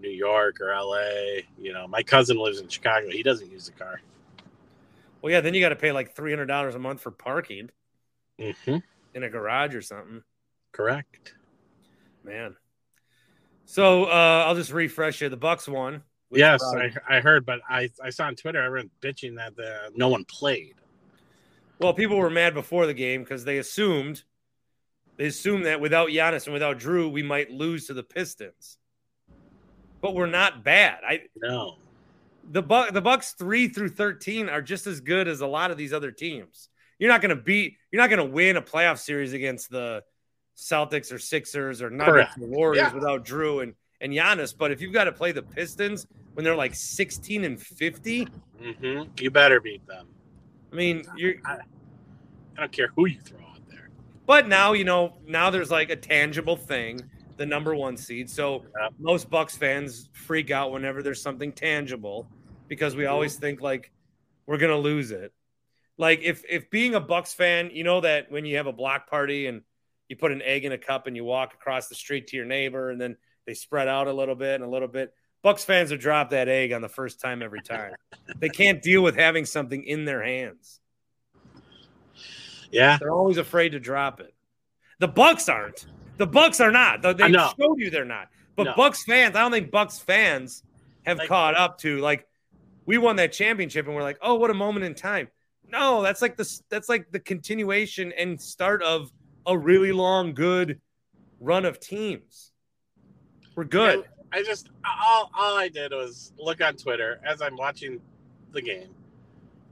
New 0.00 0.08
York 0.10 0.60
or 0.60 0.72
LA. 0.72 1.40
You 1.58 1.72
know, 1.72 1.86
my 1.88 2.02
cousin 2.02 2.38
lives 2.38 2.60
in 2.60 2.68
Chicago. 2.68 3.08
He 3.10 3.22
doesn't 3.22 3.50
use 3.50 3.68
a 3.68 3.72
car. 3.72 4.00
Well, 5.20 5.32
yeah, 5.32 5.40
then 5.40 5.52
you 5.54 5.60
got 5.60 5.70
to 5.70 5.76
pay 5.76 5.90
like 5.92 6.14
three 6.14 6.30
hundred 6.30 6.46
dollars 6.46 6.74
a 6.74 6.78
month 6.78 7.00
for 7.00 7.10
parking 7.10 7.70
Mm-hmm. 8.38 8.76
in 9.14 9.22
a 9.24 9.28
garage 9.28 9.74
or 9.74 9.82
something. 9.82 10.22
Correct. 10.72 11.34
Man. 12.24 12.56
So 13.64 14.04
uh, 14.04 14.44
I'll 14.46 14.54
just 14.54 14.72
refresh 14.72 15.20
you. 15.20 15.28
The 15.28 15.36
Bucks 15.36 15.68
won. 15.68 16.02
yes, 16.30 16.62
I, 16.62 16.92
I 17.08 17.20
heard, 17.20 17.44
but 17.46 17.60
I, 17.68 17.90
I 18.02 18.10
saw 18.10 18.24
on 18.26 18.34
Twitter 18.36 18.62
everyone 18.62 18.90
bitching 19.00 19.36
that 19.36 19.56
the, 19.56 19.90
no 19.94 20.08
one 20.08 20.24
played. 20.24 20.74
Well, 21.80 21.94
people 21.94 22.16
were 22.16 22.30
mad 22.30 22.54
before 22.54 22.86
the 22.86 22.94
game 22.94 23.22
because 23.22 23.44
they 23.44 23.58
assumed 23.58 24.22
they 25.16 25.26
assumed 25.26 25.66
that 25.66 25.80
without 25.80 26.08
Giannis 26.10 26.44
and 26.46 26.52
without 26.52 26.78
Jrue, 26.78 27.10
we 27.10 27.22
might 27.22 27.50
lose 27.50 27.86
to 27.86 27.94
the 27.94 28.02
Pistons. 28.04 28.78
But 30.00 30.14
we're 30.14 30.26
not 30.26 30.64
bad. 30.64 30.98
I 31.06 31.22
No. 31.36 31.76
the 32.50 32.62
Buck 32.62 32.92
the 32.92 33.00
Bucks 33.00 33.32
three 33.32 33.68
through 33.68 33.90
thirteen 33.90 34.48
are 34.48 34.62
just 34.62 34.86
as 34.86 35.00
good 35.00 35.28
as 35.28 35.40
a 35.40 35.46
lot 35.46 35.70
of 35.70 35.76
these 35.76 35.92
other 35.92 36.10
teams. 36.12 36.68
You're 36.98 37.10
not 37.10 37.20
going 37.20 37.36
to 37.36 37.42
beat. 37.42 37.76
You're 37.92 38.02
not 38.02 38.10
going 38.10 38.26
to 38.26 38.32
win 38.32 38.56
a 38.56 38.62
playoff 38.62 38.98
series 38.98 39.32
against 39.32 39.70
the 39.70 40.02
Celtics 40.58 41.12
or 41.12 41.18
Sixers 41.18 41.80
or 41.80 41.88
Nuggets 41.88 42.36
or 42.36 42.46
Warriors 42.48 42.88
Yeah. 42.88 42.94
without 42.94 43.24
Jrue 43.24 43.62
and 43.62 43.74
and 44.00 44.12
Giannis. 44.12 44.54
But 44.56 44.70
if 44.72 44.80
you've 44.80 44.92
got 44.92 45.04
to 45.04 45.12
play 45.12 45.32
the 45.32 45.42
Pistons 45.42 46.06
when 46.34 46.44
they're 46.44 46.56
like 46.56 46.74
16 46.74 47.44
and 47.44 47.60
50, 47.60 48.26
hmm 48.60 49.02
You 49.18 49.30
better 49.30 49.60
beat 49.60 49.86
them. 49.86 50.06
I 50.72 50.76
mean, 50.76 51.04
you're. 51.16 51.34
I 51.44 51.58
don't 52.56 52.72
care 52.72 52.88
who 52.96 53.06
you 53.06 53.20
throw 53.20 53.38
out 53.40 53.60
there. 53.68 53.88
But 54.26 54.48
now 54.48 54.72
you 54.72 54.84
know. 54.84 55.18
Now 55.26 55.50
there's 55.50 55.70
like 55.70 55.90
a 55.90 55.96
tangible 55.96 56.56
thing, 56.56 57.08
the 57.36 57.46
number 57.46 57.74
one 57.74 57.96
seed. 57.96 58.28
So 58.28 58.64
most 58.98 59.30
Bucks 59.30 59.56
fans 59.56 60.10
freak 60.12 60.50
out 60.50 60.72
whenever 60.72 61.02
there's 61.02 61.22
something 61.22 61.52
tangible 61.52 62.28
because 62.66 62.96
we 62.96 63.06
always 63.06 63.36
think 63.36 63.60
like 63.60 63.92
we're 64.46 64.58
gonna 64.58 64.76
lose 64.76 65.12
it. 65.12 65.32
Like 65.96 66.20
if 66.22 66.42
if 66.48 66.68
being 66.70 66.94
a 66.96 67.00
Bucks 67.00 67.32
fan, 67.32 67.70
you 67.72 67.84
know 67.84 68.00
that 68.00 68.30
when 68.30 68.44
you 68.44 68.56
have 68.56 68.66
a 68.66 68.72
block 68.72 69.08
party 69.08 69.46
and 69.46 69.62
you 70.08 70.16
put 70.16 70.32
an 70.32 70.42
egg 70.42 70.64
in 70.64 70.72
a 70.72 70.78
cup 70.78 71.06
and 71.06 71.14
you 71.16 71.24
walk 71.24 71.54
across 71.54 71.88
the 71.88 71.94
street 71.94 72.28
to 72.28 72.36
your 72.36 72.46
neighbor 72.46 72.90
and 72.90 73.00
then 73.00 73.16
they 73.46 73.54
spread 73.54 73.88
out 73.88 74.06
a 74.08 74.12
little 74.12 74.34
bit 74.34 74.56
and 74.56 74.64
a 74.64 74.68
little 74.68 74.88
bit. 74.88 75.12
Bucks 75.42 75.64
fans 75.64 75.90
will 75.90 75.98
drop 75.98 76.30
that 76.30 76.48
egg 76.48 76.72
on 76.72 76.82
the 76.82 76.88
first 76.88 77.20
time 77.20 77.42
every 77.42 77.62
time. 77.62 77.92
they 78.38 78.48
can't 78.48 78.82
deal 78.82 79.02
with 79.02 79.16
having 79.16 79.44
something 79.44 79.84
in 79.84 80.04
their 80.04 80.22
hands. 80.22 80.80
Yeah. 82.70 82.98
They're 82.98 83.12
always 83.12 83.38
afraid 83.38 83.70
to 83.70 83.80
drop 83.80 84.20
it. 84.20 84.34
The 84.98 85.08
Bucks 85.08 85.48
aren't. 85.48 85.86
The 86.16 86.26
Bucks 86.26 86.60
are 86.60 86.72
not. 86.72 87.02
They 87.02 87.14
showed 87.32 87.78
you 87.78 87.90
they're 87.90 88.04
not. 88.04 88.28
But 88.56 88.64
No. 88.64 88.74
Bucks 88.76 89.04
fans, 89.04 89.36
I 89.36 89.40
don't 89.40 89.52
think 89.52 89.70
Bucks 89.70 89.98
fans 89.98 90.64
have 91.06 91.18
Like- 91.18 91.28
caught 91.28 91.54
up 91.56 91.78
to 91.78 91.98
like 91.98 92.26
we 92.84 92.98
won 92.98 93.16
that 93.16 93.32
championship 93.32 93.86
and 93.86 93.94
we're 93.94 94.02
like, 94.02 94.18
oh, 94.22 94.34
what 94.34 94.50
a 94.50 94.54
moment 94.54 94.84
in 94.84 94.94
time. 94.94 95.28
No, 95.70 96.02
that's 96.02 96.22
like 96.22 96.36
the 96.36 96.60
that's 96.70 96.88
like 96.88 97.10
the 97.12 97.20
continuation 97.20 98.12
and 98.12 98.40
start 98.40 98.82
of 98.82 99.12
a 99.48 99.58
really 99.58 99.92
long, 99.92 100.34
good 100.34 100.80
run 101.40 101.64
of 101.64 101.80
teams. 101.80 102.52
We're 103.56 103.64
good. 103.64 104.04
I 104.30 104.42
just 104.42 104.68
all 104.84 105.30
all 105.36 105.56
I 105.56 105.68
did 105.68 105.90
was 105.90 106.32
look 106.38 106.62
on 106.62 106.74
Twitter 106.74 107.18
as 107.24 107.40
I'm 107.40 107.56
watching 107.56 108.00
the 108.52 108.60
game, 108.60 108.94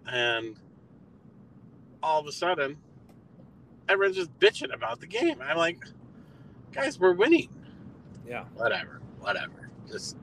and 0.07 0.57
all 2.03 2.21
of 2.21 2.27
a 2.27 2.33
sudden, 2.33 2.79
everyone's 3.89 4.17
just 4.17 4.37
bitching 4.41 4.75
about 4.75 4.99
the 5.01 5.07
game. 5.07 5.41
I'm 5.43 5.59
like, 5.59 5.85
guys, 6.73 6.99
we're 6.99 7.13
winning. 7.13 7.51
Yeah. 8.27 8.45
Whatever, 8.55 9.01
whatever. 9.21 9.71
Just 9.87 10.17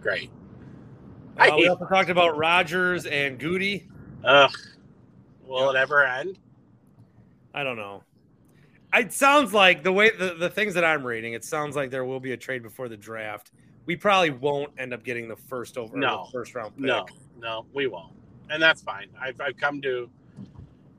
great. 0.00 0.30
I 1.36 1.48
Uh, 1.48 1.56
we 1.56 1.68
also 1.68 1.86
talked 1.86 2.10
about 2.10 2.38
Rodgers 2.38 3.06
and 3.06 3.40
Gutey. 3.40 3.88
Ugh. 4.24 4.50
Will 5.46 5.70
it 5.70 5.76
ever 5.76 6.06
end? 6.06 6.38
I 7.52 7.64
don't 7.64 7.76
know. 7.76 8.04
It 8.94 9.12
sounds 9.12 9.54
like 9.54 9.82
the 9.82 9.92
way 9.92 10.10
the, 10.10 10.34
the 10.34 10.50
things 10.50 10.74
that 10.74 10.84
I'm 10.84 11.06
reading, 11.06 11.32
it 11.32 11.44
sounds 11.44 11.76
like 11.76 11.90
there 11.90 12.04
will 12.04 12.20
be 12.20 12.32
a 12.32 12.36
trade 12.36 12.62
before 12.62 12.88
the 12.88 12.96
draft. 12.96 13.52
We 13.86 13.96
probably 13.96 14.30
won't 14.30 14.72
end 14.78 14.92
up 14.92 15.02
getting 15.02 15.28
the 15.28 15.36
first 15.36 15.78
over 15.78 15.96
No. 15.96 16.26
the 16.26 16.32
first 16.32 16.54
round 16.54 16.76
pick. 16.76 16.84
No, 16.84 17.06
no, 17.38 17.66
we 17.72 17.86
won't, 17.86 18.12
and 18.50 18.62
that's 18.62 18.82
fine. 18.82 19.08
I've, 19.20 19.40
I've 19.40 19.56
come 19.56 19.80
to 19.82 20.08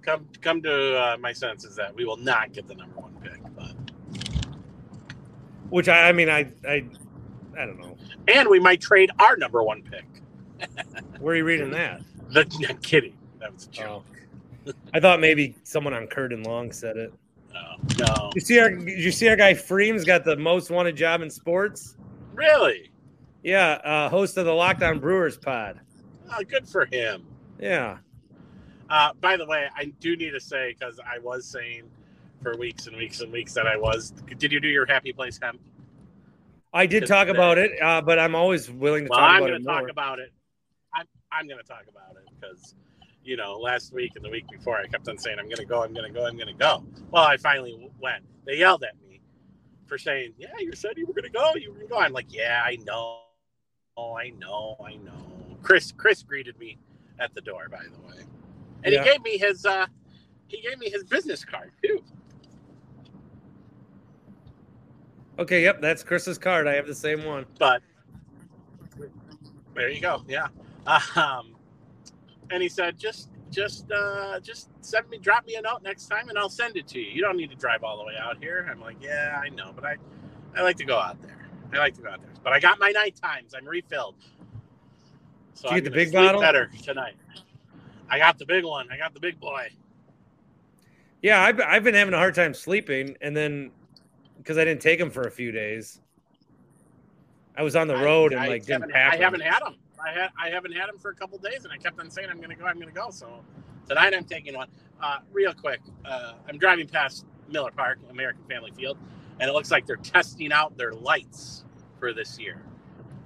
come 0.01 0.27
come 0.41 0.61
to 0.63 0.97
uh, 0.97 1.17
my 1.19 1.31
senses 1.31 1.75
that 1.75 1.95
we 1.95 2.03
will 2.03 2.17
not 2.17 2.51
get 2.51 2.67
the 2.67 2.75
number 2.75 2.99
one 2.99 3.13
pick, 3.21 3.39
but 3.55 3.73
Which 5.69 5.87
I, 5.87 6.09
I 6.09 6.11
mean, 6.11 6.29
I, 6.29 6.47
I, 6.67 6.83
I 7.57 7.65
don't 7.65 7.79
know. 7.79 7.95
and 8.27 8.49
we 8.49 8.59
might 8.59 8.81
trade 8.81 9.11
our 9.19 9.37
number 9.37 9.63
one 9.63 9.83
pick. 9.83 10.05
Where 11.19 11.35
are 11.35 11.37
you 11.37 11.45
reading 11.45 11.69
that? 11.71 12.01
The, 12.29 12.65
I'm 12.69 12.77
kidding. 12.79 13.15
That 13.39 13.53
was 13.53 13.65
a 13.67 13.69
joke. 13.69 14.05
I 14.93 14.99
thought 14.99 15.19
maybe 15.19 15.55
someone 15.63 15.93
on 15.93 16.07
Curd 16.07 16.33
and 16.33 16.45
Long 16.45 16.71
said 16.71 16.97
it. 16.97 17.13
No, 17.53 17.75
no, 17.99 18.31
You 18.35 18.41
see 18.41 18.59
our, 18.59 18.71
you 18.71 19.11
see 19.11 19.27
our 19.29 19.35
guy 19.35 19.53
Freem's 19.53 20.03
got 20.03 20.23
the 20.23 20.35
most 20.35 20.71
wanted 20.71 20.95
job 20.95 21.21
in 21.21 21.29
sports. 21.29 21.95
really. 22.33 22.89
Yeah, 23.43 23.71
uh, 23.83 24.09
host 24.09 24.37
of 24.37 24.45
the 24.45 24.51
Lockdown 24.51 25.01
Brewers 25.01 25.37
pod. 25.37 25.79
Oh, 26.31 26.43
good 26.43 26.67
for 26.67 26.85
him. 26.85 27.25
Yeah, 27.59 27.97
Uh, 28.89 29.11
by 29.19 29.35
the 29.37 29.45
way, 29.45 29.67
I 29.75 29.85
do 29.99 30.15
need 30.15 30.31
to 30.31 30.39
say 30.39 30.73
because 30.77 30.99
I 31.05 31.19
was 31.19 31.45
saying 31.45 31.83
for 32.41 32.57
weeks 32.57 32.87
and 32.87 32.95
weeks 32.95 33.19
and 33.21 33.31
weeks 33.31 33.53
that 33.53 33.67
I 33.67 33.75
was. 33.77 34.11
Did 34.37 34.51
you 34.51 34.59
do 34.59 34.67
your 34.69 34.85
happy 34.85 35.11
place 35.13 35.39
hemp? 35.41 35.59
I 36.73 36.85
did 36.87 37.05
talk 37.05 37.27
about 37.27 37.57
it, 37.57 37.71
uh, 37.81 38.01
but 38.01 38.17
I'm 38.17 38.33
always 38.33 38.71
willing 38.71 39.03
to 39.05 39.09
Well, 39.09 39.19
talk 39.19 39.29
I'm 39.29 39.37
about 39.43 39.47
going 39.49 39.53
it 39.55 39.59
to 39.59 39.65
talk 39.65 39.89
about 39.89 40.19
it. 40.19 40.31
I'm 40.95 41.05
I'm 41.31 41.47
going 41.47 41.59
to 41.59 41.67
talk 41.67 41.83
about 41.89 42.15
it 42.15 42.27
because 42.39 42.75
you 43.23 43.37
know 43.37 43.57
last 43.57 43.93
week 43.93 44.11
and 44.15 44.23
the 44.23 44.29
week 44.29 44.45
before 44.51 44.77
I 44.77 44.87
kept 44.87 45.07
on 45.07 45.17
saying 45.17 45.37
I'm 45.39 45.45
going 45.45 45.57
to 45.57 45.65
go, 45.65 45.83
I'm 45.83 45.93
going 45.93 46.11
to 46.11 46.13
go, 46.13 46.25
I'm 46.25 46.35
going 46.35 46.47
to 46.47 46.53
go. 46.53 46.83
Well, 47.11 47.23
I 47.23 47.37
finally 47.37 47.89
went. 47.99 48.23
They 48.45 48.57
yelled 48.57 48.83
at 48.83 48.95
me 49.01 49.21
for 49.85 49.97
saying, 49.97 50.33
"Yeah, 50.37 50.49
you 50.59 50.73
said 50.73 50.97
you 50.97 51.05
were 51.05 51.13
going 51.13 51.23
to 51.23 51.29
go. 51.29 51.55
You 51.55 51.69
were 51.71 51.75
going 51.77 51.87
to 51.87 51.93
go." 51.93 51.99
I'm 51.99 52.13
like, 52.13 52.33
"Yeah, 52.33 52.61
I 52.63 52.77
know. 52.85 53.19
Oh, 53.97 54.15
I 54.17 54.29
know. 54.31 54.75
I 54.83 54.95
know." 54.95 55.13
Chris 55.61 55.91
Chris 55.95 56.23
greeted 56.23 56.57
me 56.59 56.77
at 57.19 57.33
the 57.33 57.41
door, 57.41 57.67
by 57.69 57.83
the 57.83 58.07
way, 58.07 58.23
and 58.83 58.93
Yeah. 58.93 59.03
he 59.03 59.09
gave 59.11 59.21
me 59.23 59.37
his 59.37 59.65
uh 59.65 59.85
he 60.47 60.61
gave 60.61 60.77
me 60.79 60.89
his 60.89 61.03
business 61.03 61.45
card 61.45 61.71
too. 61.83 62.03
Okay, 65.39 65.63
yep, 65.63 65.81
that's 65.81 66.03
Chris's 66.03 66.37
card. 66.37 66.67
I 66.67 66.73
have 66.73 66.85
the 66.85 66.93
same 66.93 67.23
one. 67.25 67.45
But 67.57 67.81
there 69.73 69.89
you 69.89 70.01
go. 70.01 70.23
Yeah. 70.27 70.47
Um, 71.15 71.52
and 72.53 72.61
he 72.61 72.69
said, 72.69 72.97
just, 72.99 73.29
just, 73.49 73.91
uh, 73.91 74.39
just 74.39 74.69
send 74.81 75.09
me, 75.09 75.17
drop 75.17 75.45
me 75.47 75.55
a 75.55 75.61
note 75.61 75.81
next 75.81 76.05
time, 76.05 76.29
and 76.29 76.37
I'll 76.37 76.49
send 76.49 76.77
it 76.77 76.87
to 76.89 76.99
you. 76.99 77.09
You 77.11 77.21
don't 77.21 77.35
need 77.35 77.49
to 77.49 77.55
drive 77.55 77.83
all 77.83 77.97
the 77.97 78.03
way 78.05 78.13
out 78.21 78.37
here. 78.37 78.67
I'm 78.69 78.79
like, 78.79 78.97
yeah, 79.01 79.41
I 79.43 79.49
know, 79.49 79.71
but 79.75 79.83
I, 79.83 79.95
I 80.55 80.61
like 80.61 80.77
to 80.77 80.85
go 80.85 80.99
out 80.99 81.19
there. 81.23 81.49
I 81.73 81.79
like 81.79 81.95
to 81.95 82.01
go 82.01 82.09
out 82.09 82.21
there. 82.21 82.31
But 82.43 82.53
I 82.53 82.59
got 82.59 82.79
my 82.79 82.91
night 82.91 83.15
times. 83.15 83.55
I'm 83.55 83.65
refilled. 83.65 84.15
So 85.55 85.63
Did 85.63 85.71
you 85.71 85.77
I'm 85.77 85.83
get 85.83 85.83
the 85.85 85.95
big 85.95 86.13
bottle? 86.13 86.41
better 86.41 86.69
tonight. 86.83 87.15
I 88.07 88.19
got 88.19 88.37
the 88.37 88.45
big 88.45 88.63
one. 88.63 88.91
I 88.91 88.97
got 88.97 89.15
the 89.15 89.19
big 89.19 89.39
boy. 89.39 89.69
Yeah, 91.23 91.41
I've, 91.41 91.59
I've 91.59 91.83
been 91.83 91.95
having 91.95 92.13
a 92.13 92.17
hard 92.17 92.35
time 92.35 92.53
sleeping, 92.53 93.17
and 93.21 93.35
then 93.35 93.71
because 94.37 94.59
I 94.59 94.65
didn't 94.65 94.81
take 94.81 94.99
them 94.99 95.09
for 95.09 95.23
a 95.23 95.31
few 95.31 95.51
days, 95.51 96.01
I 97.57 97.63
was 97.63 97.75
on 97.75 97.87
the 97.87 97.95
road 97.95 98.33
and 98.33 98.41
I 98.41 98.47
like 98.47 98.65
didn't 98.65 98.81
haven't, 98.81 98.91
pack 98.91 99.13
I 99.13 99.17
haven't 99.17 99.41
had 99.41 99.63
them. 99.63 99.75
I 100.05 100.11
had 100.11 100.29
I 100.41 100.49
haven't 100.49 100.73
had 100.73 100.89
them 100.89 100.97
for 100.99 101.11
a 101.11 101.15
couple 101.15 101.37
days, 101.37 101.63
and 101.63 101.71
I 101.71 101.77
kept 101.77 101.99
on 101.99 102.09
saying 102.09 102.29
I'm 102.29 102.37
going 102.37 102.49
to 102.49 102.55
go. 102.55 102.65
I'm 102.65 102.75
going 102.75 102.87
to 102.87 102.93
go. 102.93 103.09
So 103.09 103.43
tonight 103.87 104.13
I'm 104.13 104.25
taking 104.25 104.55
one. 104.55 104.67
Uh, 105.01 105.19
real 105.31 105.53
quick, 105.53 105.79
uh, 106.05 106.33
I'm 106.47 106.57
driving 106.57 106.87
past 106.87 107.25
Miller 107.49 107.71
Park, 107.71 107.99
American 108.09 108.43
Family 108.45 108.71
Field, 108.71 108.97
and 109.39 109.49
it 109.49 109.53
looks 109.53 109.71
like 109.71 109.85
they're 109.85 109.95
testing 109.97 110.51
out 110.51 110.77
their 110.77 110.93
lights 110.93 111.63
for 111.99 112.13
this 112.13 112.39
year. 112.39 112.61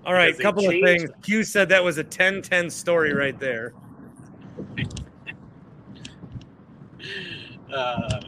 All 0.06 0.14
right, 0.14 0.36
they 0.36 0.44
couple 0.44 0.66
of 0.66 0.72
things. 0.72 1.10
Q 1.22 1.44
said 1.44 1.70
that 1.70 1.84
was 1.84 1.98
a 1.98 2.04
10-10 2.04 2.72
story 2.72 3.14
right 3.14 3.38
there. 3.40 3.74
Uh, 7.74 8.22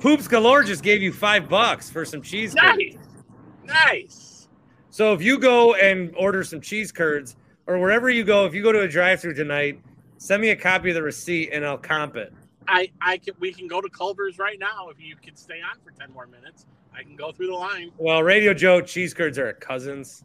Poops 0.00 0.26
Galore 0.26 0.62
just 0.62 0.82
gave 0.82 1.02
you 1.02 1.12
five 1.12 1.48
bucks 1.50 1.90
for 1.90 2.04
some 2.06 2.22
cheese 2.22 2.54
curds. 2.54 2.78
nice, 2.78 3.84
nice. 3.84 4.48
So 4.88 5.12
if 5.12 5.22
you 5.22 5.38
go 5.38 5.74
and 5.74 6.14
order 6.16 6.42
some 6.42 6.60
cheese 6.62 6.90
curds, 6.90 7.36
or 7.70 7.78
wherever 7.78 8.10
you 8.10 8.24
go, 8.24 8.46
if 8.46 8.54
you 8.54 8.62
go 8.64 8.72
to 8.72 8.80
a 8.80 8.88
drive-through 8.88 9.34
tonight, 9.34 9.80
send 10.18 10.42
me 10.42 10.50
a 10.50 10.56
copy 10.56 10.88
of 10.88 10.96
the 10.96 11.02
receipt 11.02 11.50
and 11.52 11.64
I'll 11.64 11.78
comp 11.78 12.16
it. 12.16 12.32
I 12.66 12.90
I 13.00 13.16
can 13.18 13.34
we 13.38 13.52
can 13.52 13.68
go 13.68 13.80
to 13.80 13.88
Culver's 13.88 14.38
right 14.38 14.58
now 14.58 14.88
if 14.90 15.00
you 15.00 15.14
can 15.16 15.36
stay 15.36 15.60
on 15.60 15.78
for 15.84 15.92
ten 15.98 16.12
more 16.12 16.26
minutes. 16.26 16.66
I 16.92 17.02
can 17.04 17.14
go 17.16 17.30
through 17.32 17.46
the 17.46 17.54
line. 17.54 17.92
Well, 17.96 18.22
Radio 18.24 18.52
Joe 18.52 18.80
cheese 18.80 19.14
curds 19.14 19.38
are 19.38 19.46
at 19.46 19.60
Cousins, 19.60 20.24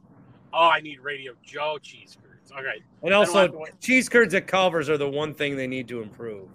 Oh, 0.53 0.67
I 0.69 0.79
need 0.81 0.99
Radio 1.01 1.33
Joe 1.43 1.77
cheese 1.81 2.17
curds. 2.21 2.51
Okay. 2.51 2.81
and 3.03 3.13
I 3.13 3.17
don't 3.17 3.25
have 3.27 3.35
also 3.35 3.47
to 3.65 3.71
cheese 3.79 4.09
curds 4.09 4.33
at 4.33 4.47
Culver's 4.47 4.89
are 4.89 4.97
the 4.97 5.07
one 5.09 5.33
thing 5.33 5.55
they 5.55 5.67
need 5.67 5.87
to 5.89 6.01
improve. 6.01 6.47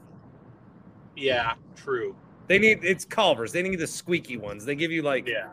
Yeah, 1.17 1.55
true. 1.77 2.15
They 2.49 2.59
need 2.59 2.81
it's 2.83 3.05
Culver's. 3.05 3.53
They 3.53 3.63
need 3.63 3.77
the 3.79 3.87
squeaky 3.87 4.37
ones. 4.37 4.65
They 4.65 4.75
give 4.75 4.91
you 4.91 5.03
like 5.03 5.27
Yeah. 5.29 5.49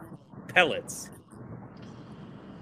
pellets, 0.47 1.09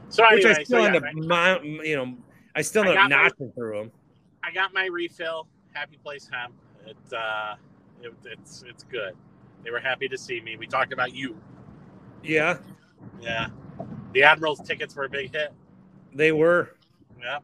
So 0.10 0.24
which 0.32 0.46
anyway, 0.46 0.60
I 0.60 0.64
still 0.64 0.80
so 0.82 0.86
end 0.86 0.94
yeah, 0.96 1.00
up, 1.00 1.04
I- 1.06 1.60
mo- 1.60 1.82
you 1.84 1.96
know, 1.96 2.18
I 2.56 2.62
still 2.62 2.84
I 2.84 2.96
up 2.96 3.10
got 3.10 3.40
my- 3.40 3.48
through 3.56 3.78
them. 3.78 3.92
I 4.44 4.52
got 4.52 4.74
my 4.74 4.86
refill. 4.86 5.48
Happy 5.74 5.98
Place 6.04 6.30
Hemp. 6.32 6.54
It, 6.86 7.14
uh, 7.14 7.56
it, 8.02 8.14
it's 8.26 8.64
it's 8.68 8.84
good. 8.84 9.14
They 9.64 9.72
were 9.72 9.80
happy 9.80 10.08
to 10.08 10.18
see 10.18 10.40
me. 10.40 10.56
We 10.56 10.68
talked 10.68 10.94
about 10.94 11.14
you. 11.14 11.36
Yeah, 12.24 12.58
Yeah. 13.22 13.48
The 14.14 14.24
Admirals 14.24 14.62
tickets 14.62 14.96
were 14.96 15.06
a 15.06 15.10
big 15.10 15.34
hit. 15.34 15.52
they 16.14 16.32
were. 16.32 16.76
Yeah. 17.20 17.40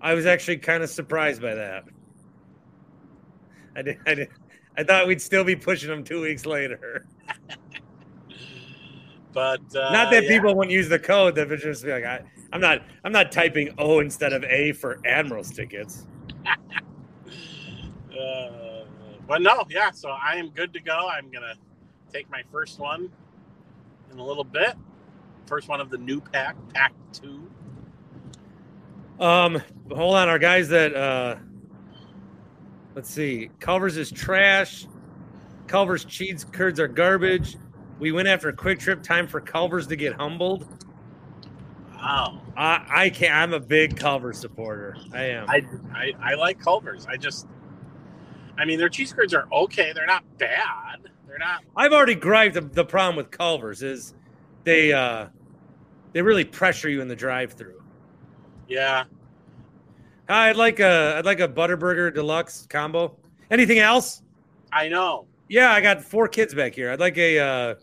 I 0.00 0.14
was 0.14 0.26
actually 0.26 0.56
kind 0.58 0.82
of 0.82 0.90
surprised 0.90 1.40
by 1.42 1.54
that. 1.54 1.84
I 3.76 3.82
did. 3.82 3.98
I 4.06 4.14
did. 4.14 4.28
I 4.76 4.84
thought 4.84 5.06
we'd 5.06 5.20
still 5.22 5.44
be 5.44 5.54
pushing 5.56 5.88
them 5.90 6.02
two 6.02 6.20
weeks 6.20 6.46
later. 6.46 7.06
But 9.32 9.60
uh, 9.76 9.92
not 9.92 10.10
that 10.10 10.24
yeah. 10.24 10.30
people 10.30 10.54
wouldn't 10.54 10.72
use 10.72 10.88
the 10.88 10.98
code. 10.98 11.34
That 11.36 11.48
would 11.48 11.60
just 11.60 11.84
be 11.84 11.92
like, 11.92 12.04
I, 12.04 12.22
I'm 12.52 12.60
not. 12.60 12.82
I'm 13.04 13.12
not 13.12 13.30
typing 13.30 13.74
O 13.78 14.00
instead 14.00 14.32
of 14.32 14.44
A 14.44 14.72
for 14.72 14.98
Admirals 15.04 15.50
tickets. 15.50 16.06
Uh, 18.18 18.84
but 19.28 19.40
no, 19.42 19.64
yeah. 19.70 19.92
So 19.92 20.08
I 20.08 20.34
am 20.34 20.48
good 20.48 20.72
to 20.72 20.80
go. 20.80 21.08
I'm 21.08 21.30
gonna 21.30 21.54
take 22.12 22.28
my 22.30 22.42
first 22.50 22.80
one 22.80 23.08
in 24.10 24.18
a 24.18 24.24
little 24.24 24.42
bit. 24.42 24.74
First 25.46 25.68
one 25.68 25.80
of 25.80 25.88
the 25.88 25.98
new 25.98 26.20
pack, 26.20 26.56
pack 26.74 26.92
two. 27.12 27.48
Um, 29.20 29.62
hold 29.92 30.16
on, 30.16 30.28
our 30.28 30.38
guys 30.38 30.68
that 30.70 30.96
uh, 30.96 31.36
let's 32.96 33.10
see, 33.10 33.50
Culver's 33.60 33.96
is 33.96 34.10
trash. 34.10 34.86
Culver's 35.68 36.04
cheese 36.04 36.44
curds 36.50 36.80
are 36.80 36.88
garbage. 36.88 37.56
We 38.00 38.10
went 38.10 38.26
after 38.26 38.48
a 38.48 38.52
quick 38.52 38.78
trip. 38.78 39.02
Time 39.02 39.28
for 39.28 39.40
Culver's 39.40 39.86
to 39.88 39.96
get 39.96 40.14
humbled. 40.14 40.66
Wow. 41.98 42.40
I 42.56 42.86
I 42.88 43.10
can't. 43.10 43.34
I'm 43.34 43.52
a 43.52 43.60
big 43.60 43.96
Culver's 43.96 44.38
supporter. 44.38 44.96
I 45.12 45.24
am. 45.24 45.50
I, 45.50 45.64
I 45.92 46.12
I 46.20 46.34
like 46.34 46.60
Culver's. 46.60 47.06
I 47.06 47.16
just, 47.16 47.46
I 48.56 48.64
mean, 48.64 48.78
their 48.78 48.88
cheese 48.88 49.12
curds 49.12 49.34
are 49.34 49.46
okay. 49.52 49.92
They're 49.92 50.06
not 50.06 50.22
bad. 50.38 51.10
They're 51.26 51.38
not. 51.38 51.64
I've 51.76 51.92
already 51.92 52.14
griped. 52.14 52.54
The, 52.54 52.60
the 52.60 52.84
problem 52.84 53.16
with 53.16 53.30
Culver's 53.30 53.82
is 53.82 54.14
they 54.64 54.92
uh 54.92 55.26
they 56.12 56.22
really 56.22 56.44
pressure 56.44 56.88
you 56.88 57.00
in 57.02 57.08
the 57.08 57.16
drive-through. 57.16 57.82
Yeah. 58.68 59.04
I'd 60.28 60.56
like 60.56 60.78
a 60.78 61.16
I'd 61.16 61.26
like 61.26 61.40
a 61.40 61.48
Butterburger 61.48 62.14
deluxe 62.14 62.66
combo. 62.68 63.16
Anything 63.50 63.78
else? 63.78 64.22
I 64.72 64.88
know. 64.88 65.26
Yeah, 65.48 65.72
I 65.72 65.80
got 65.80 66.02
four 66.02 66.28
kids 66.28 66.54
back 66.54 66.74
here. 66.74 66.92
I'd 66.92 67.00
like 67.00 67.16
a 67.16 67.38
uh, 67.38 67.74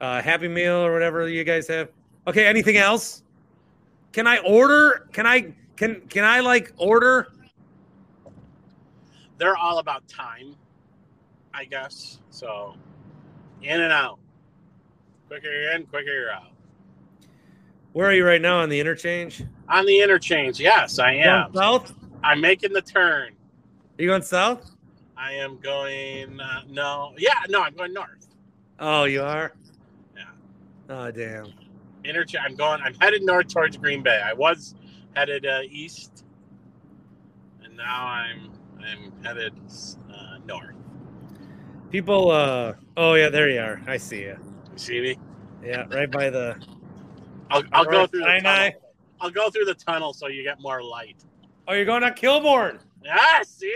uh, 0.00 0.22
Happy 0.22 0.46
Meal 0.46 0.76
or 0.76 0.92
whatever 0.92 1.28
you 1.28 1.42
guys 1.42 1.66
have. 1.66 1.90
Okay, 2.28 2.46
anything 2.46 2.76
else? 2.76 3.24
Can 4.12 4.26
I 4.26 4.38
order? 4.38 5.08
Can 5.12 5.26
I 5.26 5.54
can 5.76 6.00
can 6.08 6.24
I 6.24 6.40
like 6.40 6.72
order? 6.76 7.28
They're 9.38 9.56
all 9.56 9.78
about 9.78 10.06
time, 10.08 10.56
I 11.54 11.64
guess. 11.64 12.18
So, 12.30 12.74
in 13.62 13.80
and 13.80 13.92
out. 13.92 14.18
Quicker 15.28 15.46
you're 15.46 15.72
in, 15.72 15.86
quicker 15.86 16.12
you're 16.12 16.32
out. 16.32 16.50
Where 17.92 18.08
are 18.08 18.14
you 18.14 18.24
right 18.24 18.40
now 18.40 18.60
on 18.60 18.68
the 18.68 18.80
interchange? 18.80 19.42
On 19.68 19.86
the 19.86 20.00
interchange, 20.00 20.58
yes, 20.58 20.98
I 20.98 21.12
am. 21.12 21.52
Going 21.52 21.64
south? 21.64 21.94
I'm 22.24 22.40
making 22.40 22.72
the 22.72 22.82
turn. 22.82 23.32
Are 23.98 24.02
you 24.02 24.08
going 24.08 24.22
south? 24.22 24.70
I 25.16 25.32
am 25.32 25.58
going. 25.58 26.40
Uh, 26.40 26.62
no, 26.68 27.12
yeah, 27.18 27.32
no, 27.48 27.62
I'm 27.62 27.74
going 27.74 27.92
north. 27.92 28.28
Oh, 28.78 29.04
you 29.04 29.22
are. 29.22 29.52
Yeah. 30.16 30.24
Oh, 30.88 31.10
damn. 31.10 31.52
Interchange. 32.08 32.44
I'm 32.44 32.56
going. 32.56 32.80
I'm 32.82 32.94
headed 32.94 33.22
north 33.22 33.48
towards 33.48 33.76
Green 33.76 34.02
Bay. 34.02 34.20
I 34.24 34.32
was 34.32 34.74
headed 35.14 35.46
uh, 35.46 35.60
east, 35.68 36.24
and 37.62 37.76
now 37.76 38.06
I'm 38.06 38.50
I'm 38.80 39.12
headed 39.22 39.52
uh, 40.12 40.38
north. 40.46 40.74
People. 41.90 42.30
uh 42.30 42.74
Oh 42.96 43.14
yeah, 43.14 43.28
there 43.28 43.48
you 43.48 43.60
are. 43.60 43.82
I 43.86 43.96
see 43.96 44.22
you. 44.22 44.36
You 44.72 44.78
see 44.78 45.00
me? 45.00 45.18
Yeah, 45.62 45.84
right 45.90 46.10
by 46.10 46.30
the. 46.30 46.56
I'll, 47.50 47.62
I'll 47.72 47.84
go 47.84 48.06
through 48.06 48.20
the 48.20 48.40
tunnel. 48.42 48.72
I'll 49.20 49.30
go 49.30 49.50
through 49.50 49.64
the 49.64 49.74
tunnel 49.74 50.12
so 50.12 50.26
you 50.28 50.42
get 50.42 50.60
more 50.60 50.82
light. 50.82 51.24
Oh, 51.66 51.72
you're 51.72 51.84
going 51.84 52.02
to 52.02 52.10
Kilbourn. 52.10 52.78
Ah, 53.10 53.40
see? 53.44 53.74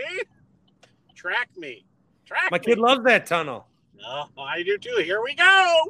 Track 1.15 1.49
me. 1.57 1.85
Track 2.25 2.51
My 2.51 2.59
me. 2.59 2.65
kid 2.65 2.77
loves 2.77 3.03
that 3.05 3.25
tunnel. 3.25 3.67
No, 3.99 4.27
I 4.37 4.63
do 4.63 4.77
too. 4.77 5.01
Here 5.03 5.21
we 5.23 5.33
go. 5.35 5.83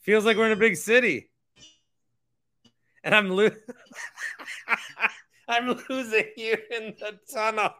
Feels 0.00 0.24
like 0.24 0.36
we're 0.36 0.46
in 0.46 0.52
a 0.52 0.56
big 0.56 0.76
city. 0.76 1.28
And 3.04 3.14
I'm 3.14 3.28
lo- 3.28 3.50
I'm 5.48 5.78
losing 5.88 6.24
you 6.36 6.56
in 6.70 6.94
the 6.98 7.18
tunnel. 7.30 7.70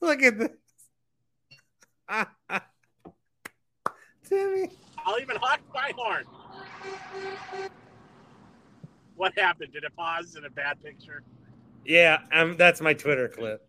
Look 0.00 0.22
at 0.22 0.38
this. 0.38 0.50
Timmy. 4.28 4.70
I'll 5.06 5.20
even 5.20 5.36
honk 5.36 5.62
my 5.72 5.92
horn. 5.96 6.24
What 9.14 9.38
happened? 9.38 9.72
Did 9.72 9.84
it 9.84 9.96
pause 9.96 10.34
in 10.36 10.44
a 10.44 10.50
bad 10.50 10.82
picture? 10.82 11.22
Yeah, 11.84 12.18
um, 12.32 12.56
that's 12.56 12.80
my 12.80 12.94
Twitter 12.94 13.28
clip. 13.28 13.64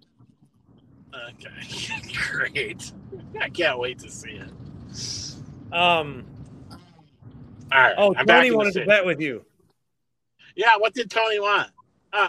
Okay, 1.14 2.02
great. 2.32 2.92
I 3.40 3.50
can't 3.50 3.80
wait 3.80 4.00
to 4.00 4.10
see 4.10 4.32
it. 4.32 5.74
Um. 5.74 6.26
All 7.72 7.80
right. 7.80 7.96
Oh, 7.98 8.16
I'm 8.16 8.26
Tony 8.26 8.52
wanted 8.52 8.74
to 8.74 8.86
bet 8.86 9.06
with 9.06 9.22
you. 9.22 9.46
Yeah, 10.60 10.76
what 10.78 10.94
did 10.94 11.10
Tony 11.10 11.40
want? 11.40 11.70
Uh, 12.12 12.28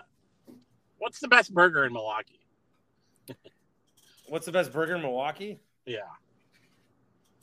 what's 0.99 1.19
the 1.19 1.27
best 1.27 1.53
burger 1.53 1.85
in 1.85 1.93
Milwaukee? 1.93 2.39
What's 4.29 4.47
the 4.47 4.53
best 4.53 4.73
burger 4.73 4.95
in 4.95 5.03
Milwaukee? 5.03 5.59
Yeah, 5.85 5.99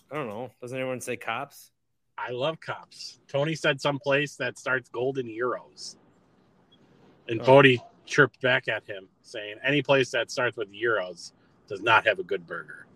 I 0.09 0.15
don't 0.15 0.29
know. 0.29 0.49
Doesn't 0.61 0.77
anyone 0.77 1.01
say 1.01 1.17
Kopp's? 1.17 1.71
I 2.17 2.31
love 2.31 2.61
Kopp's. 2.61 3.19
Tony 3.27 3.53
said 3.53 3.81
some 3.81 3.99
place 3.99 4.37
that 4.37 4.57
starts 4.57 4.87
golden 4.87 5.27
euros. 5.27 5.97
And 7.27 7.41
Oh. 7.41 7.43
Cody 7.43 7.83
chirped 8.05 8.39
back 8.39 8.69
at 8.69 8.85
him, 8.85 9.09
saying 9.23 9.57
any 9.65 9.81
place 9.81 10.09
that 10.11 10.31
starts 10.31 10.55
with 10.55 10.71
euros 10.71 11.33
does 11.67 11.81
not 11.81 12.07
have 12.07 12.19
a 12.19 12.23
good 12.23 12.47
burger. 12.47 12.87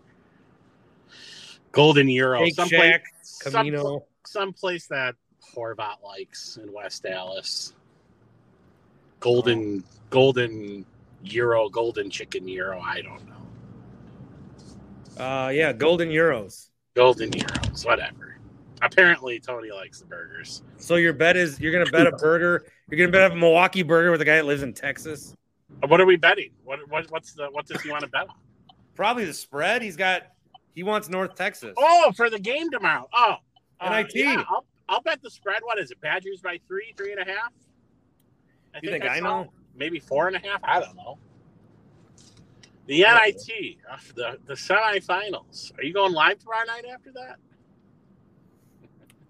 Golden 1.74 2.08
euro. 2.08 2.40
Shake 2.46 2.56
some 2.56 2.70
Shack, 2.70 3.04
Camino. 3.42 4.06
some 4.26 4.54
place 4.54 4.88
that 4.88 5.16
Horvat 5.54 6.02
likes 6.02 6.56
in 6.56 6.72
West 6.72 7.04
Dallas. 7.04 7.74
Golden 9.22 9.84
golden 10.10 10.86
euro, 11.24 11.70
golden 11.70 12.10
chicken 12.10 12.48
euro. 12.48 12.82
I 12.82 13.02
don't 13.02 13.26
know. 15.18 15.24
Uh, 15.24 15.50
yeah, 15.50 15.72
golden 15.72 16.10
euros. 16.10 16.70
Golden 16.96 17.32
euros, 17.32 17.86
whatever. 17.86 18.38
Apparently 18.82 19.40
Tony 19.40 19.72
likes 19.72 20.00
the 20.00 20.06
burgers. 20.06 20.64
So 20.78 20.96
your 20.96 21.14
bet 21.14 21.38
is 21.38 21.60
you're 21.60 21.72
gonna 21.72 21.90
bet 21.90 22.08
a 22.08 22.12
burger. 22.12 22.66
You're 22.90 22.98
gonna 22.98 23.12
bet 23.12 23.32
a 23.32 23.36
Milwaukee 23.36 23.84
burger 23.84 24.12
with 24.12 24.22
a 24.22 24.26
guy 24.26 24.36
that 24.38 24.46
lives 24.46 24.64
in 24.64 24.74
Texas. 24.74 25.36
What 25.88 26.02
are 26.02 26.06
we 26.06 26.16
betting? 26.18 26.52
What, 26.64 26.80
what 26.90 27.10
what's 27.12 27.34
the 27.34 27.48
what 27.52 27.68
does 27.68 27.82
he 27.82 27.92
want 27.92 28.02
to 28.02 28.10
bet 28.10 28.28
on? 28.28 28.36
Probably 28.96 29.26
the 29.26 29.34
spread. 29.34 29.82
He's 29.82 29.96
got. 29.96 30.24
He 30.74 30.84
wants 30.84 31.10
North 31.10 31.36
Texas. 31.36 31.74
Oh, 31.78 32.12
for 32.16 32.30
the 32.30 32.40
game 32.40 32.72
tomorrow. 32.72 33.08
Oh, 33.14 33.36
uh, 33.82 33.90
NIT. 33.90 34.16
yeah, 34.16 34.44
I'll, 34.50 34.66
I'll 34.88 35.02
bet 35.02 35.22
the 35.22 35.30
spread. 35.30 35.60
What 35.64 35.80
is 35.80 35.92
it? 35.92 36.00
Badgers 36.00 36.42
by 36.42 36.60
three, 36.68 36.94
three 36.96 37.12
and 37.12 37.22
a 37.22 37.26
half. 37.26 37.52
You 38.82 38.92
think 38.92 39.06
I 39.06 39.20
saw 39.20 39.44
know? 39.44 39.54
Maybe 39.76 40.00
four 40.00 40.28
and 40.28 40.36
a 40.36 40.40
half. 40.40 40.62
I 40.64 40.80
don't 40.80 40.96
know. 40.96 41.18
The 42.88 43.02
NIT, 43.02 43.78
uh, 43.90 43.98
the 44.16 44.40
the 44.46 44.54
semifinals. 44.54 45.78
Are 45.78 45.84
you 45.84 45.94
going 45.94 46.14
live 46.14 46.40
tomorrow 46.40 46.66
night 46.66 46.86
after 46.92 47.12
that? 47.14 47.38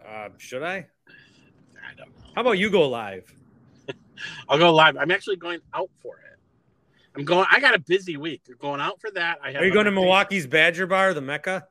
Uh, 0.05 0.29
should 0.37 0.63
I? 0.63 0.87
I 1.07 1.95
don't 1.95 2.07
know. 2.07 2.25
How 2.33 2.41
about 2.41 2.57
you 2.57 2.69
go 2.69 2.89
live? 2.89 3.31
I'll 4.49 4.57
go 4.57 4.73
live. 4.73 4.97
I'm 4.97 5.11
actually 5.11 5.35
going 5.35 5.59
out 5.73 5.89
for 6.01 6.17
it. 6.17 6.39
I'm 7.15 7.25
going. 7.25 7.45
I 7.51 7.59
got 7.59 7.75
a 7.75 7.79
busy 7.79 8.17
week. 8.17 8.41
Going 8.59 8.79
out 8.79 8.99
for 9.01 9.11
that. 9.11 9.39
I 9.43 9.51
have 9.51 9.61
Are 9.61 9.65
you 9.65 9.73
going 9.73 9.85
to 9.85 9.91
Milwaukee's 9.91 10.47
Badger 10.47 10.87
Bar, 10.87 11.13
the 11.13 11.21
Mecca? 11.21 11.67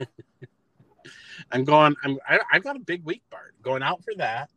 I'm 1.52 1.64
going. 1.64 1.94
I'm. 2.02 2.18
I, 2.26 2.40
I've 2.52 2.64
got 2.64 2.76
a 2.76 2.80
big 2.80 3.04
week, 3.04 3.22
Bart. 3.30 3.54
Going 3.62 3.82
out 3.82 4.02
for 4.02 4.14
that. 4.16 4.50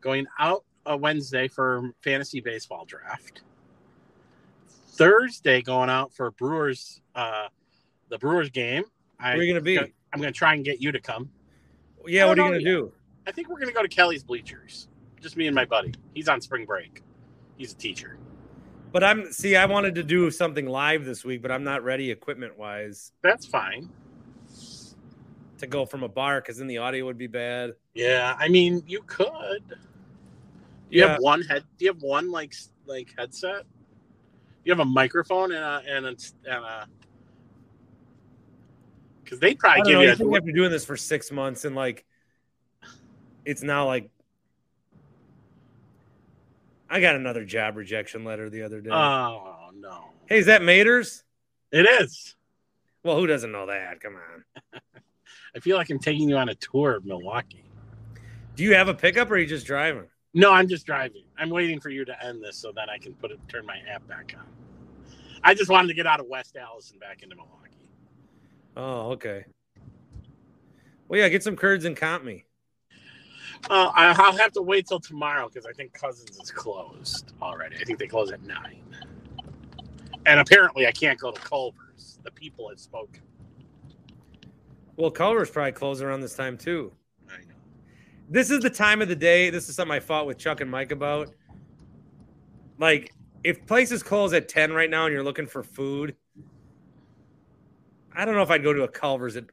Going 0.00 0.26
out 0.38 0.64
a 0.86 0.96
Wednesday 0.96 1.48
for 1.48 1.90
fantasy 2.02 2.40
baseball 2.40 2.84
draft. 2.84 3.42
Thursday, 4.88 5.60
going 5.62 5.90
out 5.90 6.14
for 6.14 6.30
Brewers. 6.32 7.00
Uh, 7.14 7.48
the 8.08 8.18
Brewers 8.18 8.50
game. 8.50 8.84
I, 9.18 9.30
Where 9.30 9.38
are 9.38 9.42
you 9.42 9.52
gonna 9.52 9.62
be? 9.62 9.78
I'm 10.14 10.20
going 10.20 10.32
to 10.32 10.38
try 10.38 10.54
and 10.54 10.64
get 10.64 10.80
you 10.80 10.92
to 10.92 11.00
come. 11.00 11.28
Yeah, 12.06 12.26
what 12.26 12.38
are 12.38 12.42
you 12.42 12.48
gonna 12.48 12.64
do? 12.64 12.92
I 13.26 13.32
think 13.32 13.48
we're 13.48 13.56
going 13.56 13.68
to 13.68 13.74
go 13.74 13.82
to 13.82 13.88
Kelly's 13.88 14.22
Bleachers. 14.22 14.88
Just 15.20 15.36
me 15.36 15.46
and 15.46 15.54
my 15.54 15.64
buddy. 15.64 15.92
He's 16.14 16.28
on 16.28 16.40
spring 16.40 16.66
break. 16.66 17.02
He's 17.56 17.72
a 17.72 17.76
teacher. 17.76 18.18
But 18.92 19.02
I'm 19.02 19.32
see, 19.32 19.56
I 19.56 19.66
wanted 19.66 19.96
to 19.96 20.04
do 20.04 20.30
something 20.30 20.66
live 20.66 21.04
this 21.04 21.24
week, 21.24 21.42
but 21.42 21.50
I'm 21.50 21.64
not 21.64 21.82
ready 21.82 22.12
equipment 22.12 22.56
wise 22.56 23.10
That's 23.22 23.44
fine. 23.44 23.90
to 25.58 25.66
go 25.66 25.84
from 25.84 26.04
a 26.04 26.08
bar 26.08 26.40
because 26.40 26.58
then 26.58 26.68
the 26.68 26.78
audio 26.78 27.04
would 27.06 27.18
be 27.18 27.26
bad. 27.26 27.72
Yeah, 27.94 28.36
I 28.38 28.48
mean, 28.48 28.84
you 28.86 29.02
could. 29.06 29.78
Do 30.90 30.96
you 30.98 31.04
Yeah. 31.04 31.12
have 31.12 31.20
one 31.20 31.42
head? 31.42 31.64
Do 31.78 31.84
you 31.84 31.92
have 31.92 32.02
one 32.02 32.30
like 32.30 32.54
like 32.86 33.08
headset? 33.18 33.64
You 34.64 34.72
have 34.72 34.80
a 34.80 34.84
microphone 34.84 35.52
and 35.52 35.62
a 35.64 35.82
and 35.86 36.06
a 36.06 36.16
and 36.50 36.64
a. 36.64 36.86
Because 39.22 39.40
they 39.40 39.50
I 39.50 39.54
probably 39.54 39.82
give 39.84 39.92
know, 39.94 40.00
you. 40.02 40.12
A, 40.12 40.16
think 40.16 40.36
after 40.36 40.52
doing 40.52 40.70
this 40.70 40.84
for 40.84 40.96
six 40.96 41.30
months 41.30 41.64
and 41.64 41.74
like 41.74 42.04
it's 43.44 43.62
now 43.62 43.86
like 43.86 44.10
I 46.88 47.00
got 47.00 47.16
another 47.16 47.44
job 47.44 47.76
rejection 47.76 48.24
letter 48.24 48.50
the 48.50 48.62
other 48.62 48.80
day. 48.80 48.90
oh 48.90 49.70
no! 49.74 50.04
hey, 50.26 50.38
is 50.38 50.46
that 50.46 50.62
Mader's? 50.62 51.24
It 51.72 51.86
is. 52.02 52.36
Well, 53.02 53.16
who 53.18 53.26
doesn't 53.26 53.50
know 53.50 53.66
that? 53.66 54.00
Come 54.00 54.16
on. 54.16 54.80
I 55.56 55.60
feel 55.60 55.76
like 55.76 55.90
I'm 55.90 55.98
taking 55.98 56.28
you 56.28 56.36
on 56.36 56.48
a 56.48 56.54
tour 56.54 56.96
of 56.96 57.04
Milwaukee. 57.04 57.64
Do 58.56 58.62
you 58.62 58.74
have 58.74 58.88
a 58.88 58.94
pickup 58.94 59.30
or 59.30 59.34
are 59.34 59.38
you 59.38 59.46
just 59.46 59.66
driving? 59.66 60.06
No, 60.34 60.50
I'm 60.52 60.68
just 60.68 60.84
driving. 60.84 61.22
I'm 61.38 61.48
waiting 61.48 61.78
for 61.78 61.90
you 61.90 62.04
to 62.04 62.24
end 62.24 62.42
this 62.42 62.56
so 62.56 62.72
that 62.72 62.88
I 62.88 62.98
can 62.98 63.14
put 63.14 63.30
it 63.30 63.38
turn 63.48 63.64
my 63.64 63.78
app 63.88 64.06
back 64.08 64.34
on. 64.36 64.46
I 65.44 65.54
just 65.54 65.70
wanted 65.70 65.88
to 65.88 65.94
get 65.94 66.06
out 66.06 66.18
of 66.18 66.26
West 66.26 66.56
Allison 66.56 66.98
back 66.98 67.22
into 67.22 67.36
Milwaukee. 67.36 67.88
Oh, 68.76 69.12
okay. 69.12 69.44
Well, 71.06 71.20
yeah, 71.20 71.28
get 71.28 71.44
some 71.44 71.54
curds 71.54 71.84
and 71.84 71.96
comp 71.96 72.24
me. 72.24 72.44
Uh, 73.70 73.92
I'll 73.94 74.36
have 74.36 74.52
to 74.52 74.62
wait 74.62 74.86
till 74.88 75.00
tomorrow 75.00 75.48
because 75.48 75.66
I 75.66 75.72
think 75.72 75.92
Cousins 75.92 76.38
is 76.42 76.50
closed 76.50 77.32
already. 77.40 77.76
I 77.76 77.84
think 77.84 77.98
they 77.98 78.06
close 78.06 78.32
at 78.32 78.42
nine. 78.42 78.82
And 80.26 80.40
apparently, 80.40 80.86
I 80.86 80.92
can't 80.92 81.18
go 81.18 81.30
to 81.30 81.40
Culver's. 81.40 82.18
The 82.24 82.30
people 82.30 82.68
have 82.68 82.80
spoken. 82.80 83.22
Well, 84.96 85.10
Culver's 85.10 85.50
probably 85.50 85.72
closed 85.72 86.02
around 86.02 86.20
this 86.20 86.34
time 86.34 86.58
too. 86.58 86.92
This 88.28 88.50
is 88.50 88.60
the 88.60 88.70
time 88.70 89.02
of 89.02 89.08
the 89.08 89.16
day. 89.16 89.50
This 89.50 89.68
is 89.68 89.76
something 89.76 89.94
I 89.94 90.00
fought 90.00 90.26
with 90.26 90.38
Chuck 90.38 90.60
and 90.60 90.70
Mike 90.70 90.92
about. 90.92 91.30
Like, 92.78 93.12
if 93.44 93.66
places 93.66 94.02
close 94.02 94.32
at 94.32 94.48
10 94.48 94.72
right 94.72 94.88
now 94.88 95.04
and 95.04 95.12
you're 95.12 95.22
looking 95.22 95.46
for 95.46 95.62
food, 95.62 96.16
I 98.12 98.24
don't 98.24 98.34
know 98.34 98.42
if 98.42 98.50
I'd 98.50 98.62
go 98.62 98.72
to 98.72 98.82
a 98.82 98.88
Culver's 98.88 99.36
at 99.36 99.44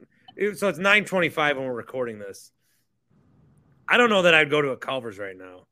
so 0.56 0.68
it's 0.68 0.78
925 0.78 1.56
when 1.58 1.66
we're 1.66 1.74
recording 1.74 2.18
this. 2.18 2.52
I 3.86 3.98
don't 3.98 4.08
know 4.08 4.22
that 4.22 4.34
I'd 4.34 4.48
go 4.48 4.62
to 4.62 4.70
a 4.70 4.76
Culver's 4.76 5.18
right 5.18 5.36
now. 5.36 5.66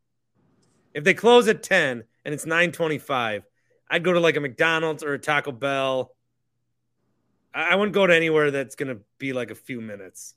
If 0.93 1.05
they 1.05 1.15
close 1.15 1.49
at 1.49 1.63
10 1.63 2.05
and 2.25 2.35
it's 2.35 2.45
925, 2.45 3.45
I'd 3.89 4.05
go 4.05 4.13
to 4.13 4.21
like 4.21 4.37
a 4.37 4.41
McDonald's 4.41 5.03
or 5.03 5.15
a 5.15 5.19
Taco 5.19 5.53
Bell. 5.53 6.15
I 7.55 7.71
I 7.71 7.75
wouldn't 7.77 7.95
go 7.95 8.07
to 8.07 8.15
anywhere 8.15 8.51
that's 8.51 8.75
gonna 8.75 8.99
be 9.19 9.33
like 9.33 9.51
a 9.51 9.55
few 9.55 9.81
minutes. 9.81 10.35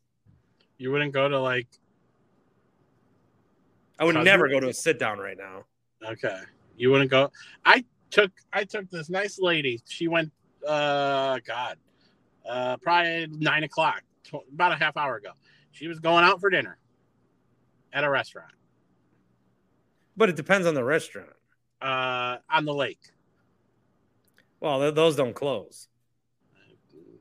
You 0.77 0.91
wouldn't 0.91 1.13
go 1.13 1.27
to 1.27 1.39
like 1.39 1.67
I 3.99 4.05
would 4.05 4.15
never 4.15 4.47
go 4.49 4.59
to 4.59 4.69
a 4.69 4.73
sit 4.73 4.99
down 4.99 5.19
right 5.19 5.37
now. 5.37 5.65
okay. 6.07 6.39
You 6.75 6.89
wouldn't 6.91 7.11
go. 7.11 7.31
I 7.65 7.85
took 8.09 8.31
I 8.51 8.63
took 8.63 8.89
this 8.89 9.09
nice 9.09 9.39
lady. 9.39 9.81
She 9.87 10.07
went. 10.07 10.31
Uh, 10.67 11.39
God, 11.45 11.77
uh, 12.47 12.77
probably 12.77 13.27
nine 13.29 13.63
o'clock, 13.63 14.01
tw- 14.23 14.45
about 14.53 14.71
a 14.71 14.75
half 14.75 14.95
hour 14.97 15.17
ago. 15.17 15.31
She 15.71 15.87
was 15.87 15.99
going 15.99 16.23
out 16.23 16.39
for 16.39 16.49
dinner 16.49 16.77
at 17.91 18.03
a 18.03 18.09
restaurant 18.09 18.53
But 20.17 20.29
it 20.29 20.35
depends 20.35 20.65
on 20.65 20.73
the 20.73 20.83
restaurant. 20.83 21.29
uh, 21.81 22.37
on 22.49 22.65
the 22.65 22.73
lake. 22.73 23.01
Well, 24.61 24.79
th- 24.79 24.95
those 24.95 25.15
don't 25.15 25.33
close. 25.35 25.89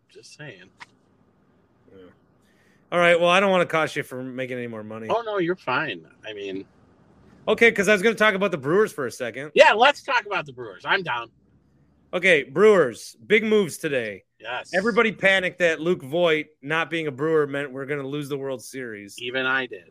Just 0.08 0.36
saying. 0.36 0.70
All 2.92 2.98
right. 2.98 3.18
Well, 3.18 3.30
I 3.30 3.40
don't 3.40 3.50
want 3.50 3.66
to 3.68 3.72
cost 3.72 3.96
you 3.96 4.02
for 4.02 4.22
making 4.22 4.58
any 4.58 4.66
more 4.68 4.84
money. 4.84 5.08
Oh 5.10 5.22
no, 5.22 5.38
you're 5.38 5.56
fine. 5.56 6.06
I 6.26 6.32
mean, 6.34 6.64
Okay, 7.48 7.70
because 7.70 7.88
I 7.88 7.92
was 7.92 8.02
going 8.02 8.14
to 8.14 8.18
talk 8.18 8.34
about 8.34 8.52
the 8.52 8.58
Brewers 8.58 8.92
for 8.92 9.06
a 9.06 9.10
second. 9.10 9.50
yeah. 9.54 9.72
Let's 9.72 10.02
talk 10.02 10.26
about 10.26 10.46
the 10.46 10.52
Brewers. 10.52 10.84
I'm 10.84 11.02
down. 11.02 11.30
Okay, 12.14 12.42
Brewers, 12.44 13.16
big 13.26 13.42
moves 13.42 13.78
today. 13.78 14.24
Yes. 14.38 14.72
Everybody 14.74 15.10
panicked 15.10 15.58
that 15.60 15.80
Luke 15.80 16.02
Voit 16.02 16.46
not 16.60 16.90
being 16.90 17.06
a 17.06 17.10
Brewer 17.10 17.46
meant 17.46 17.72
we're 17.72 17.86
going 17.86 18.02
to 18.02 18.06
lose 18.06 18.28
the 18.28 18.36
World 18.36 18.62
Series. 18.62 19.18
Even 19.18 19.46
I 19.46 19.64
did. 19.66 19.90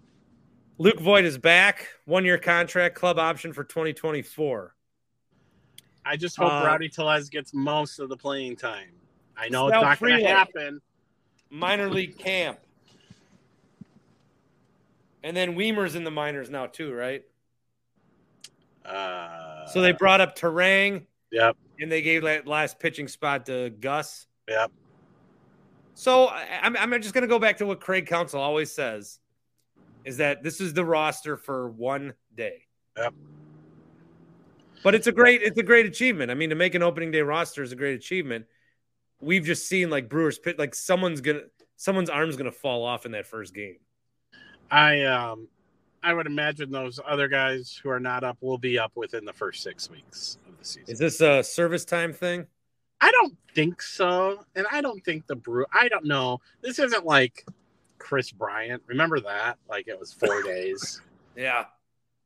Luke 0.77 0.99
Voit 0.99 1.25
is 1.25 1.37
back, 1.39 1.87
one 2.05 2.23
year 2.23 2.37
contract, 2.37 2.95
club 2.95 3.17
option 3.17 3.51
for 3.53 3.63
2024. 3.63 4.75
I 6.05 6.17
just 6.17 6.37
hope 6.37 6.51
Uh, 6.51 6.63
Rowdy 6.65 6.89
Tellez 6.89 7.29
gets 7.29 7.53
most 7.53 7.99
of 7.99 8.09
the 8.09 8.17
playing 8.17 8.55
time. 8.55 8.89
I 9.35 9.49
know 9.49 9.67
it's 9.67 9.73
not 9.81 9.99
going 9.99 10.19
to 10.19 10.27
happen. 10.27 10.79
Minor 11.49 11.89
league 11.89 12.17
camp. 12.19 12.59
And 15.24 15.36
then 15.38 15.55
Wiemer's 15.55 15.95
in 15.95 16.03
the 16.03 16.11
minors 16.11 16.49
now, 16.49 16.65
too, 16.67 16.93
right? 16.93 17.24
Uh, 18.86 19.67
So 19.67 19.82
they 19.82 19.91
brought 19.91 20.22
up 20.22 20.36
Turang 20.38 21.05
Yep. 21.32 21.55
and 21.80 21.91
they 21.91 22.01
gave 22.01 22.24
that 22.24 22.47
last 22.47 22.80
pitching 22.80 23.07
spot 23.07 23.45
to 23.45 23.69
Gus. 23.69 24.26
Yep. 24.47 24.72
So 25.93 26.26
I, 26.28 26.59
I'm, 26.63 26.76
I'm 26.76 27.01
just 27.01 27.13
going 27.13 27.22
to 27.22 27.28
go 27.28 27.39
back 27.39 27.57
to 27.57 27.65
what 27.65 27.80
Craig 27.80 28.07
Counsell 28.07 28.41
always 28.41 28.72
says 28.72 29.19
is 30.03 30.17
that 30.17 30.41
this 30.41 30.59
is 30.59 30.74
the 30.74 30.84
roster 30.84 31.38
for 31.38 31.69
one 31.69 32.13
day. 32.36 32.63
Yep. 32.97 33.13
But 34.84 34.95
it's 34.95 35.05
a 35.05 35.11
great 35.11 35.43
it's 35.43 35.59
a 35.59 35.63
great 35.63 35.86
achievement. 35.86 36.32
I 36.32 36.34
mean, 36.34 36.49
to 36.49 36.55
make 36.55 36.74
an 36.74 36.82
opening 36.82 37.11
day 37.11 37.22
roster 37.22 37.61
is 37.61 37.72
a 37.72 37.76
great 37.76 37.93
achievement. 37.93 38.45
We've 39.22 39.45
just 39.45 39.67
seen 39.67 39.91
like 39.91 40.09
Brewers 40.09 40.39
pit 40.39 40.57
like 40.57 40.74
someone's 40.74 41.22
gonna 41.22 41.41
someone's 41.76 42.09
arm's 42.09 42.36
gonna 42.36 42.51
fall 42.51 42.84
off 42.84 43.05
in 43.05 43.11
that 43.11 43.28
first 43.28 43.53
game. 43.53 43.78
I 44.72 45.03
um 45.03 45.47
I 46.01 46.13
would 46.13 46.26
imagine 46.26 46.72
those 46.72 46.99
other 47.05 47.28
guys 47.28 47.80
who 47.84 47.89
are 47.89 47.99
not 47.99 48.24
up 48.24 48.38
will 48.41 48.57
be 48.57 48.80
up 48.80 48.93
within 48.95 49.24
the 49.26 49.34
first 49.34 49.61
six 49.61 49.89
weeks 49.89 50.38
of 50.47 50.57
the 50.57 50.65
season. 50.65 50.86
Is 50.91 50.97
this 50.97 51.22
a 51.22 51.43
service 51.43 51.86
time 51.86 52.11
thing? 52.13 52.47
I 53.01 53.11
don't 53.11 53.36
think 53.53 53.82
so, 53.82 54.43
and 54.55 54.65
I 54.72 54.82
don't 54.82 55.03
think 55.03 55.28
the 55.28 55.36
brew. 55.36 55.65
I 55.74 55.88
don't 55.89 56.05
know. 56.05 56.39
This 56.61 56.80
isn't 56.80 57.05
like 57.05 57.45
Kris 57.99 58.32
Bryant. 58.32 58.82
Remember 58.88 59.19
that? 59.19 59.57
Like 59.69 59.88
it 59.88 59.99
was 59.99 60.13
four 60.13 60.41
days, 60.43 61.01
Yeah. 61.36 61.65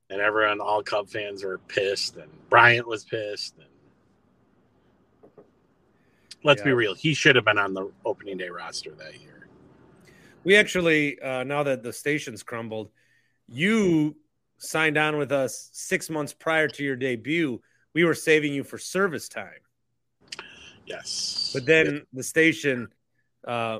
and 0.09 0.21
everyone, 0.21 0.61
all 0.61 0.83
Cub 0.83 1.09
fans 1.09 1.43
were 1.43 1.57
pissed, 1.67 2.15
and 2.17 2.29
Bryant 2.49 2.87
was 2.87 3.03
pissed. 3.05 3.55
And 3.57 5.43
let's 6.43 6.61
be 6.61 6.71
real, 6.73 6.93
he 6.93 7.13
should 7.13 7.35
have 7.35 7.45
been 7.45 7.57
on 7.57 7.73
the 7.73 7.89
opening 8.05 8.37
day 8.37 8.49
roster 8.49 8.91
that 8.91 9.19
year. 9.21 9.34
We 10.45 10.55
actually, 10.55 11.19
uh, 11.19 11.43
now 11.43 11.63
that 11.63 11.81
the 11.81 11.91
station's 11.91 12.43
crumbled, 12.43 12.91
you 13.47 14.15
signed 14.57 14.97
on 14.97 15.17
with 15.17 15.31
us 15.31 15.69
six 15.73 16.09
months 16.09 16.33
prior 16.33 16.67
to 16.67 16.83
your 16.83 16.95
debut. 16.95 17.61
We 17.93 18.05
were 18.05 18.13
saving 18.13 18.53
you 18.53 18.63
for 18.63 18.77
service 18.77 19.27
time. 19.27 19.49
Yes, 20.85 21.49
But 21.51 21.65
then 21.65 22.05
the 22.13 22.21
station, 22.21 22.89
uh, 23.47 23.79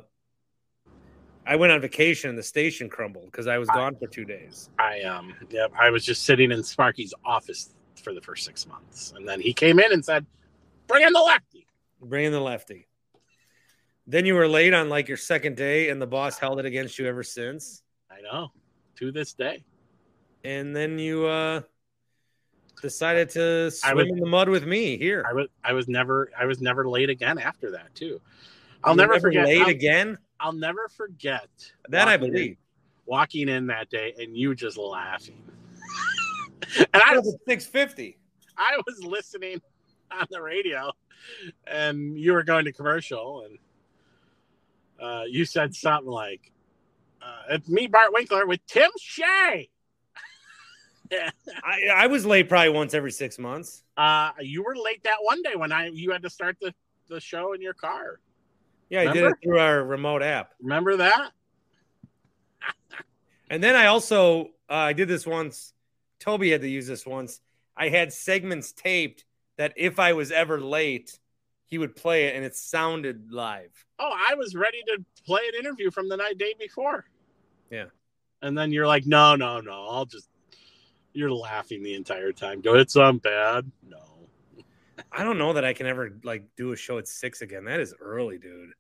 I 1.46 1.56
went 1.56 1.72
on 1.72 1.80
vacation 1.80 2.32
and 2.32 2.38
the 2.38 2.44
station 2.44 2.90
crumbled 2.90 3.26
because 3.26 3.46
I 3.46 3.60
was 3.60 3.70
gone 3.70 3.96
for 3.96 4.08
two 4.08 4.26
days. 4.26 4.72
I 4.80 5.02
um, 5.02 5.36
yeah, 5.52 5.68
I 5.80 5.92
was 5.92 6.04
just 6.04 6.24
sitting 6.24 6.52
in 6.52 6.64
Sparky's 6.64 7.14
office 7.24 7.76
for 8.02 8.12
the 8.12 8.22
first 8.22 8.44
six 8.44 8.66
months, 8.66 9.14
and 9.16 9.28
then 9.28 9.40
he 9.40 9.54
came 9.54 9.80
in 9.80 9.94
and 9.94 10.04
said, 10.04 10.26
"Bring 10.88 11.06
in 11.06 11.14
the 11.14 11.20
lefty." 11.20 11.68
Bring 12.02 12.26
in 12.26 12.32
the 12.32 12.42
lefty. 12.42 12.88
Then 14.08 14.26
you 14.26 14.36
were 14.36 14.48
late 14.48 14.74
on 14.74 14.90
like 14.90 15.08
your 15.08 15.18
second 15.18 15.58
day, 15.58 15.90
and 15.90 16.02
the 16.02 16.08
boss 16.08 16.38
held 16.38 16.60
it 16.60 16.66
against 16.66 17.00
you 17.00 17.08
ever 17.08 17.24
since. 17.24 17.82
I 18.12 18.22
know, 18.22 18.52
to 18.98 19.12
this 19.12 19.34
day. 19.34 19.64
And 20.44 20.76
then 20.76 21.00
you 21.00 21.26
uh, 21.26 21.62
decided 22.82 23.30
to 23.32 23.66
I 23.84 23.90
swim 23.94 23.98
would- 23.98 24.08
in 24.10 24.20
the 24.20 24.26
mud 24.28 24.50
with 24.50 24.66
me 24.66 24.98
here. 24.98 25.26
I 25.28 25.34
was 25.34 25.48
I 25.64 25.74
was 25.74 25.88
never 25.88 26.30
I 26.38 26.46
was 26.46 26.62
never 26.62 26.88
late 26.88 27.10
again 27.10 27.40
after 27.40 27.72
that 27.72 27.94
too. 27.96 28.22
I'll 28.84 28.94
You 28.94 28.98
never, 28.98 29.14
never 29.14 29.22
forget 29.28 29.46
late 29.46 29.62
I'll, 29.62 29.70
again. 29.70 30.18
I'll 30.40 30.54
never 30.54 30.88
forget 30.90 31.50
That 31.90 32.08
I 32.08 32.18
walking 32.18 32.28
in- 32.28 32.34
believe. 32.34 32.58
walking 33.08 33.50
in 33.50 33.68
that 33.68 33.90
day 33.90 34.14
and 34.20 34.38
you 34.38 34.54
just 34.54 34.78
laughing. 34.78 35.42
and 36.78 37.02
I 37.04 37.18
was 37.18 37.36
six 37.48 37.66
fifty. 37.66 38.18
I 38.58 38.78
was 38.86 39.04
listening 39.04 39.60
on 40.12 40.28
the 40.30 40.42
radio 40.42 40.92
and 41.66 42.18
you 42.20 42.34
were 42.34 42.44
going 42.44 42.66
to 42.66 42.72
commercial 42.72 43.42
and 43.46 43.58
uh, 45.02 45.24
you 45.28 45.46
said 45.46 45.76
something 45.76 46.12
like 46.12 46.52
uh, 47.22 47.56
it's 47.56 47.70
me 47.70 47.88
Bart 47.88 48.14
Winkler 48.14 48.46
with 48.46 48.66
Tim 48.68 48.90
Shea. 49.00 49.70
I, 51.12 51.80
I 51.94 52.08
was 52.08 52.26
late 52.26 52.50
probably 52.50 52.70
once 52.70 52.94
every 52.94 53.12
six 53.12 53.38
months. 53.38 53.84
Uh, 53.96 54.32
you 54.40 54.64
were 54.64 54.76
late 54.76 55.04
that 55.04 55.18
one 55.22 55.42
day 55.42 55.56
when 55.56 55.72
I 55.72 55.88
you 55.88 56.12
had 56.12 56.24
to 56.24 56.30
start 56.30 56.58
the, 56.62 56.74
the 57.10 57.20
show 57.20 57.54
in 57.54 57.62
your 57.62 57.74
car. 57.74 58.20
Yeah, 58.90 59.02
I 59.02 59.14
did 59.14 59.24
it 59.24 59.36
through 59.44 59.60
our 59.60 59.84
remote 59.84 60.22
app. 60.22 60.54
Remember 60.62 60.98
that? 60.98 61.32
And 63.48 63.64
then 63.64 63.76
I 63.76 63.86
also 63.86 64.46
uh, 64.72 64.74
I 64.74 64.94
did 64.94 65.08
this 65.08 65.28
once. 65.28 65.74
Toby 66.20 66.50
had 66.50 66.62
to 66.62 66.68
use 66.68 66.88
this 66.88 67.06
once. 67.06 67.42
I 67.78 67.90
had 67.90 68.12
segments 68.12 68.72
taped 68.72 69.24
that 69.58 69.72
if 69.76 70.00
I 70.00 70.14
was 70.14 70.32
ever 70.32 70.60
late, 70.60 71.20
he 71.68 71.78
would 71.78 71.96
play 71.96 72.26
it, 72.26 72.36
and 72.36 72.46
it 72.46 72.56
sounded 72.56 73.32
live. 73.32 73.72
Oh, 74.00 74.12
I 74.14 74.36
was 74.36 74.56
ready 74.56 74.82
to 74.88 75.04
play 75.26 75.42
an 75.54 75.60
interview 75.60 75.92
from 75.92 76.10
the 76.10 76.18
night 76.18 76.38
day 76.38 76.54
before. 76.60 77.06
Yeah. 77.70 77.86
And 78.42 78.58
then 78.58 78.72
you're 78.72 78.88
like, 78.88 79.06
no, 79.06 79.36
no, 79.36 79.60
no. 79.62 79.88
I'll 79.90 80.06
just. 80.06 80.30
You're 81.14 81.32
laughing 81.32 81.82
the 81.82 81.94
entire 81.94 82.34
time. 82.34 82.60
Go, 82.60 82.76
it's 82.76 82.98
um 82.98 83.20
bad. 83.20 83.72
No. 83.88 84.04
I 85.12 85.24
don't 85.24 85.38
know 85.38 85.54
that 85.54 85.64
I 85.64 85.74
can 85.74 85.88
ever 85.88 86.18
like 86.24 86.44
do 86.58 86.74
a 86.74 86.76
show 86.76 86.98
at 86.98 87.08
six 87.08 87.42
again. 87.42 87.64
That 87.66 87.80
is 87.80 87.94
early, 88.02 88.38
dude. 88.38 88.72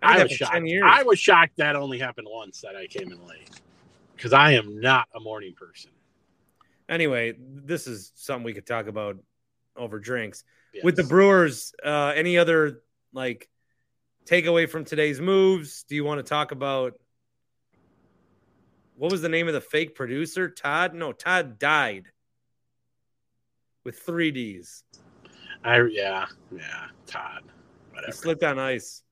I, 0.00 0.20
I 0.20 0.22
was 0.22 0.32
shocked. 0.32 0.52
10 0.52 0.66
years. 0.66 0.84
I 0.86 1.02
was 1.02 1.18
shocked 1.18 1.56
that 1.56 1.74
only 1.74 1.98
happened 1.98 2.28
once 2.30 2.60
that 2.60 2.76
I 2.76 2.86
came 2.86 3.10
in 3.10 3.26
late 3.26 3.50
because 4.14 4.32
I 4.32 4.52
am 4.52 4.80
not 4.80 5.08
a 5.14 5.20
morning 5.20 5.54
person. 5.54 5.90
Anyway, 6.88 7.34
this 7.38 7.86
is 7.86 8.12
something 8.14 8.44
we 8.44 8.52
could 8.52 8.66
talk 8.66 8.86
about 8.86 9.16
over 9.76 9.98
drinks. 9.98 10.44
With 10.82 10.96
the 10.96 11.04
Brewers, 11.04 11.74
uh, 11.84 12.12
any 12.14 12.36
other 12.36 12.82
like 13.12 13.48
takeaway 14.26 14.68
from 14.68 14.84
today's 14.84 15.20
moves? 15.20 15.84
Do 15.84 15.94
you 15.94 16.04
want 16.04 16.18
to 16.18 16.22
talk 16.22 16.52
about 16.52 16.98
what 18.96 19.10
was 19.10 19.22
the 19.22 19.28
name 19.28 19.48
of 19.48 19.54
the 19.54 19.60
fake 19.60 19.94
producer? 19.94 20.48
Todd? 20.48 20.94
No, 20.94 21.12
Todd 21.12 21.58
died 21.58 22.06
with 23.84 23.98
three 23.98 24.30
D's. 24.30 24.82
I 25.64 25.82
yeah 25.90 26.26
yeah 26.52 26.86
Todd 27.06 27.42
He 27.44 27.94
whatever. 27.94 28.12
slipped 28.12 28.44
on 28.44 28.58
ice. 28.58 29.02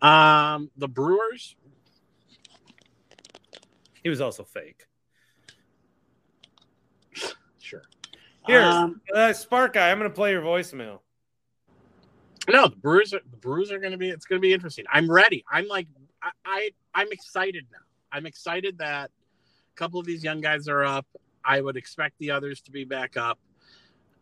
Um, 0.00 0.70
the 0.76 0.88
Brewers. 0.88 1.56
He 4.02 4.08
was 4.08 4.20
also 4.20 4.44
fake. 4.44 4.84
Sure. 7.58 7.82
Here, 8.48 8.62
Um, 8.62 9.00
uh, 9.14 9.32
Spark 9.32 9.74
guy, 9.74 9.90
I'm 9.90 9.98
going 9.98 10.10
to 10.10 10.14
play 10.14 10.32
your 10.32 10.42
voicemail. 10.42 11.00
No, 12.48 12.66
the 12.66 12.76
Brewers. 12.76 13.12
Are, 13.12 13.20
the 13.30 13.36
Brewers 13.36 13.70
are 13.70 13.78
going 13.78 13.92
to 13.92 13.98
be. 13.98 14.08
It's 14.08 14.24
going 14.24 14.40
to 14.40 14.42
be 14.42 14.52
interesting. 14.52 14.86
I'm 14.90 15.10
ready. 15.10 15.44
I'm 15.52 15.68
like, 15.68 15.86
I, 16.22 16.30
I, 16.44 16.70
I'm 16.94 17.12
excited 17.12 17.66
now. 17.70 17.78
I'm 18.10 18.24
excited 18.24 18.78
that 18.78 19.10
a 19.10 19.76
couple 19.76 20.00
of 20.00 20.06
these 20.06 20.24
young 20.24 20.40
guys 20.40 20.66
are 20.66 20.82
up. 20.82 21.06
I 21.44 21.60
would 21.60 21.76
expect 21.76 22.14
the 22.18 22.30
others 22.30 22.62
to 22.62 22.70
be 22.70 22.84
back 22.84 23.16
up. 23.18 23.38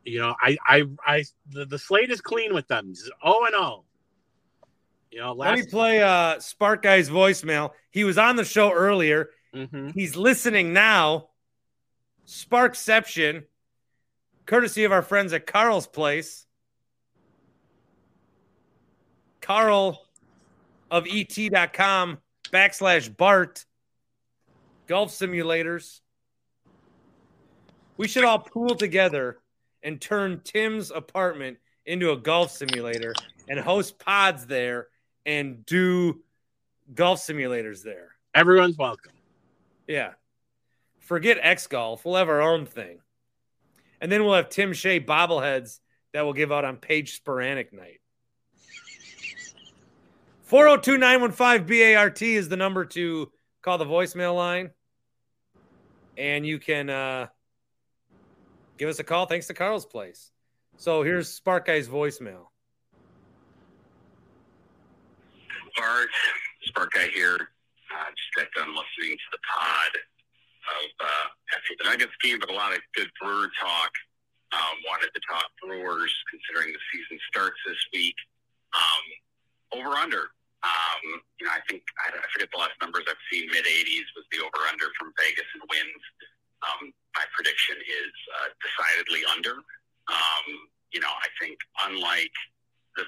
You 0.05 0.19
know, 0.19 0.35
I, 0.41 0.57
I, 0.67 0.85
I. 1.07 1.25
The, 1.51 1.67
the 1.67 1.79
slate 1.79 2.11
is 2.11 2.21
clean 2.21 2.53
with 2.53 2.67
them. 2.67 2.93
Oh 3.23 3.45
and 3.45 3.55
oh. 3.55 3.85
You 5.13 5.21
know, 5.21 5.33
Let 5.33 5.55
me 5.55 5.65
play 5.65 6.03
uh, 6.03 6.41
Spark 6.41 6.83
guy's 6.83 7.09
voicemail. 7.09 7.71
He 7.91 8.03
was 8.05 8.19
on 8.19 8.37
the 8.37 8.45
show 8.45 8.73
earlier. 8.73 9.31
Mhm. 9.55 9.95
He's 9.95 10.17
listening 10.17 10.73
now. 10.73 11.29
Sparkception, 12.27 13.45
courtesy 14.47 14.85
of 14.85 14.93
our 14.93 15.03
friends 15.03 15.33
at 15.33 15.47
Carl's 15.47 15.87
Place. 15.87 16.47
Carl 19.41 20.01
of 20.91 21.07
et.com 21.09 22.19
backslash 22.53 23.15
Bart. 23.17 23.65
Golf 24.87 25.11
simulators. 25.11 26.01
We 27.97 28.09
should 28.09 28.25
all 28.25 28.39
pool 28.39 28.75
together 28.75 29.39
and 29.83 30.01
turn 30.01 30.41
Tim's 30.45 30.91
apartment 30.91 31.59
into 31.87 32.13
a 32.13 32.17
golf 32.17 32.51
simulator 32.51 33.15
and 33.49 33.59
host 33.59 33.99
pods 33.99 34.47
there 34.47 34.89
and 35.25 35.65
do 35.67 36.23
golf 36.95 37.21
simulators 37.21 37.83
there. 37.83 38.11
Everyone's 38.35 38.77
welcome. 38.77 39.13
Yeah. 39.87 40.13
Forget 41.01 41.39
X 41.41 41.67
Golf. 41.69 42.05
We'll 42.05 42.17
have 42.17 42.29
our 42.29 42.43
own 42.43 42.67
thing. 42.67 42.99
And 44.07 44.13
then 44.13 44.25
we'll 44.25 44.35
have 44.35 44.51
Tim 44.51 44.73
Shea 44.73 45.01
bobbleheads 45.01 45.81
that 46.13 46.23
we'll 46.23 46.33
give 46.33 46.53
out 46.53 46.65
on 46.65 46.77
Page 46.77 47.21
Sporanic 47.21 47.73
night. 47.73 48.01
402 50.45 50.97
915 50.97 51.67
BART 51.67 52.23
is 52.23 52.49
the 52.49 52.57
number 52.57 52.85
to 52.85 53.33
call 53.63 53.79
the 53.79 53.85
voicemail 53.85 54.37
line. 54.37 54.71
And 56.17 56.47
you 56.47 56.61
can 56.61 56.89
uh, 56.89 57.27
give 58.79 58.89
us 58.89 59.01
a 59.01 59.03
call 59.03 59.27
thanks 59.27 59.49
to 59.49 59.55
Carl's 59.55 59.87
Place. 59.87 60.31
So 60.77 61.03
here's 61.03 61.29
Spark 61.29 61.67
Guy's 61.67 61.89
voicemail. 61.89 62.47
Bart, 65.77 66.11
Spark 66.63 66.93
Guy 66.93 67.09
here. 67.13 67.49
Uh, 67.93 68.05
just 68.17 68.37
got 68.37 68.47
done 68.55 68.69
listening 68.69 69.17
to 69.17 69.25
the 69.33 69.39
pod 69.53 69.66
of 69.66 69.66
uh, 69.66 69.66
the 71.97 72.05
Nuggets 72.05 72.17
game, 72.23 72.39
but 72.41 72.51
a 72.51 72.57
lot 72.57 72.73
of 72.73 72.81
good 72.95 73.09
Brewer 73.21 73.49
talk. 73.61 73.93
Um, 74.53 74.79
wanted 74.87 75.11
to 75.13 75.21
talk 75.27 75.49
Brewers 75.61 76.15
considering 76.31 76.73
the 76.73 76.83
season 76.93 77.19
starts 77.29 77.59
this 77.67 77.81
week. 77.93 78.15
Um, 78.73 79.81
over 79.81 79.97
under. 79.97 80.31
Um, 80.63 81.03
you 81.39 81.47
know, 81.47 81.53
I 81.53 81.61
think 81.69 81.83
I, 81.99 82.15
I 82.15 82.27
forget 82.33 82.49
the 82.53 82.61
last 82.61 82.79
numbers 82.81 83.05
I've 83.09 83.21
seen. 83.33 83.51
Mid 83.51 83.65
80s 83.67 84.09
was 84.15 84.25
the 84.31 84.45
over 84.45 84.61
under 84.71 84.87
from 84.99 85.13
Vegas 85.19 85.47
and 85.55 85.65
wins. 85.67 86.03
Um, 86.65 86.93
my 87.15 87.25
prediction 87.35 87.77
is 87.81 88.15
uh, 88.41 88.49
decidedly 88.63 89.23
under. 89.35 89.61
Um, 90.09 90.47
you 90.95 91.03
know, 91.03 91.11
I 91.11 91.29
think 91.43 91.59
unlike 91.87 92.35
the 92.97 93.05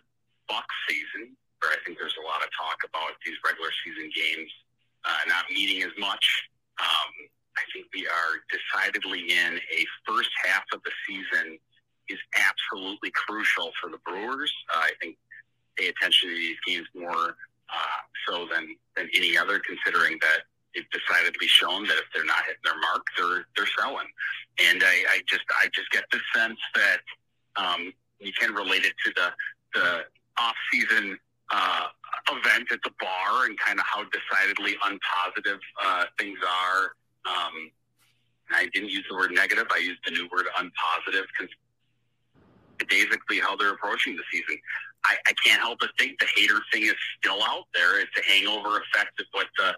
Bucks 0.50 0.76
season, 0.90 1.38
where 1.62 1.72
I 1.74 1.78
think 1.86 1.98
there's 1.98 2.18
a 2.18 2.26
lot 2.26 2.42
of 2.42 2.50
talk 2.54 2.82
about 2.86 3.16
these 3.24 3.38
regular 3.42 3.70
season 3.82 4.10
games 4.14 4.50
uh, 5.06 5.22
not 5.26 5.46
meaning 5.50 5.82
as 5.82 5.94
much. 5.98 6.24
Um, 6.78 7.12
I 7.58 7.64
think 7.72 7.86
we 7.92 8.06
are 8.06 8.32
decidedly 8.54 9.20
in 9.30 9.58
a 9.58 9.86
first 10.06 10.30
half 10.46 10.64
of 10.72 10.80
the 10.84 10.92
season 11.06 11.58
is 12.08 12.18
absolutely 12.38 13.10
crucial 13.10 13.72
for 13.80 13.90
the 13.90 13.98
Brewers. 13.98 14.52
Uh, 14.74 14.80
I 14.80 14.92
think 15.00 15.16
pay 15.76 15.88
attention 15.88 16.30
to 16.30 16.34
these 16.34 16.56
games 16.66 16.86
more 16.94 17.36
uh, 17.68 18.00
so 18.26 18.46
than 18.52 18.76
than 18.96 19.08
any 19.14 19.36
other, 19.36 19.60
considering 19.60 20.18
that 20.20 20.42
they've 20.74 20.88
decidedly 20.90 21.46
shown 21.46 21.86
that 21.86 21.98
if 21.98 22.04
they're 22.14 22.24
not 22.24 22.44
hitting 22.46 22.62
their 22.64 22.78
mark, 22.80 23.04
they're 23.16 23.44
they're 23.56 23.72
selling. 23.78 24.08
And 24.70 24.82
I, 24.82 25.04
I 25.10 25.20
just 25.28 25.44
I 25.62 25.68
just 25.74 25.90
get 25.90 26.04
the 26.10 26.20
sense 26.34 26.58
that 26.74 27.00
um, 27.56 27.92
you 28.20 28.32
can 28.38 28.54
relate 28.54 28.84
it 28.84 28.94
to 29.04 29.12
the 29.14 29.28
the 29.74 30.04
off 30.38 30.56
season 30.72 31.18
uh, 31.50 31.88
event 32.30 32.70
at 32.72 32.80
the 32.84 32.92
bar 33.00 33.46
and 33.46 33.58
kind 33.58 33.78
of 33.78 33.84
how 33.86 34.04
decidedly 34.04 34.76
unpositive 34.84 35.58
uh, 35.84 36.04
things 36.18 36.38
are 36.46 36.92
um, 37.28 37.70
I 38.50 38.68
didn't 38.72 38.90
use 38.90 39.04
the 39.08 39.16
word 39.16 39.32
negative. 39.32 39.66
I 39.70 39.78
used 39.78 40.00
the 40.04 40.12
new 40.12 40.28
word 40.32 40.46
unpositive 40.58 41.24
because 41.38 41.54
basically 42.88 43.38
how 43.38 43.56
they're 43.56 43.72
approaching 43.72 44.16
the 44.16 44.22
season. 44.32 44.56
I, 45.04 45.16
I 45.26 45.32
can't 45.44 45.60
help 45.60 45.78
but 45.80 45.90
think 45.98 46.18
the 46.18 46.26
hater 46.34 46.58
thing 46.72 46.84
is 46.84 46.94
still 47.18 47.42
out 47.42 47.64
there. 47.74 48.00
It's 48.00 48.10
a 48.18 48.22
hangover 48.30 48.80
effect 48.80 49.20
of 49.20 49.26
what 49.32 49.46
the 49.56 49.74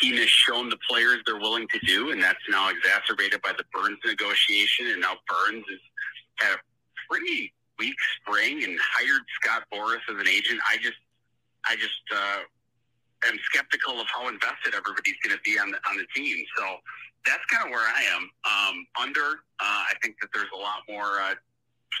team 0.00 0.16
has 0.16 0.28
shown 0.28 0.68
the 0.68 0.78
players 0.88 1.18
they're 1.26 1.38
willing 1.38 1.66
to 1.72 1.78
do, 1.86 2.10
and 2.10 2.22
that's 2.22 2.42
now 2.48 2.70
exacerbated 2.70 3.40
by 3.42 3.52
the 3.56 3.64
Burnes 3.72 3.98
negotiation. 4.04 4.88
And 4.88 5.00
now 5.00 5.14
Burnes 5.28 5.64
has 5.68 6.48
had 6.48 6.56
a 6.56 6.60
pretty 7.08 7.52
weak 7.78 7.96
spring 8.20 8.64
and 8.64 8.78
hired 8.80 9.22
Scott 9.40 9.64
Boras 9.72 10.00
as 10.08 10.20
an 10.20 10.28
agent. 10.28 10.60
I 10.68 10.76
just, 10.78 10.98
I 11.66 11.76
just 11.76 12.02
uh, 12.14 12.38
am 13.24 13.38
skeptical 13.48 14.00
of 14.00 14.06
how 14.12 14.28
invested 14.28 14.76
everybody's 14.76 15.16
going 15.24 15.36
to 15.36 15.42
be 15.42 15.58
on 15.58 15.70
the 15.70 15.78
on 15.88 15.96
the 15.96 16.06
team. 16.14 16.44
So 16.56 16.64
that's 17.24 17.44
kind 17.46 17.64
of 17.64 17.70
where 17.70 17.84
I 17.84 18.02
am. 18.14 18.22
Um, 18.44 18.86
under, 19.00 19.42
uh, 19.58 19.82
I 19.90 19.94
think 20.02 20.16
that 20.20 20.30
there's 20.32 20.52
a 20.54 20.60
lot 20.60 20.84
more 20.88 21.18
uh, 21.18 21.34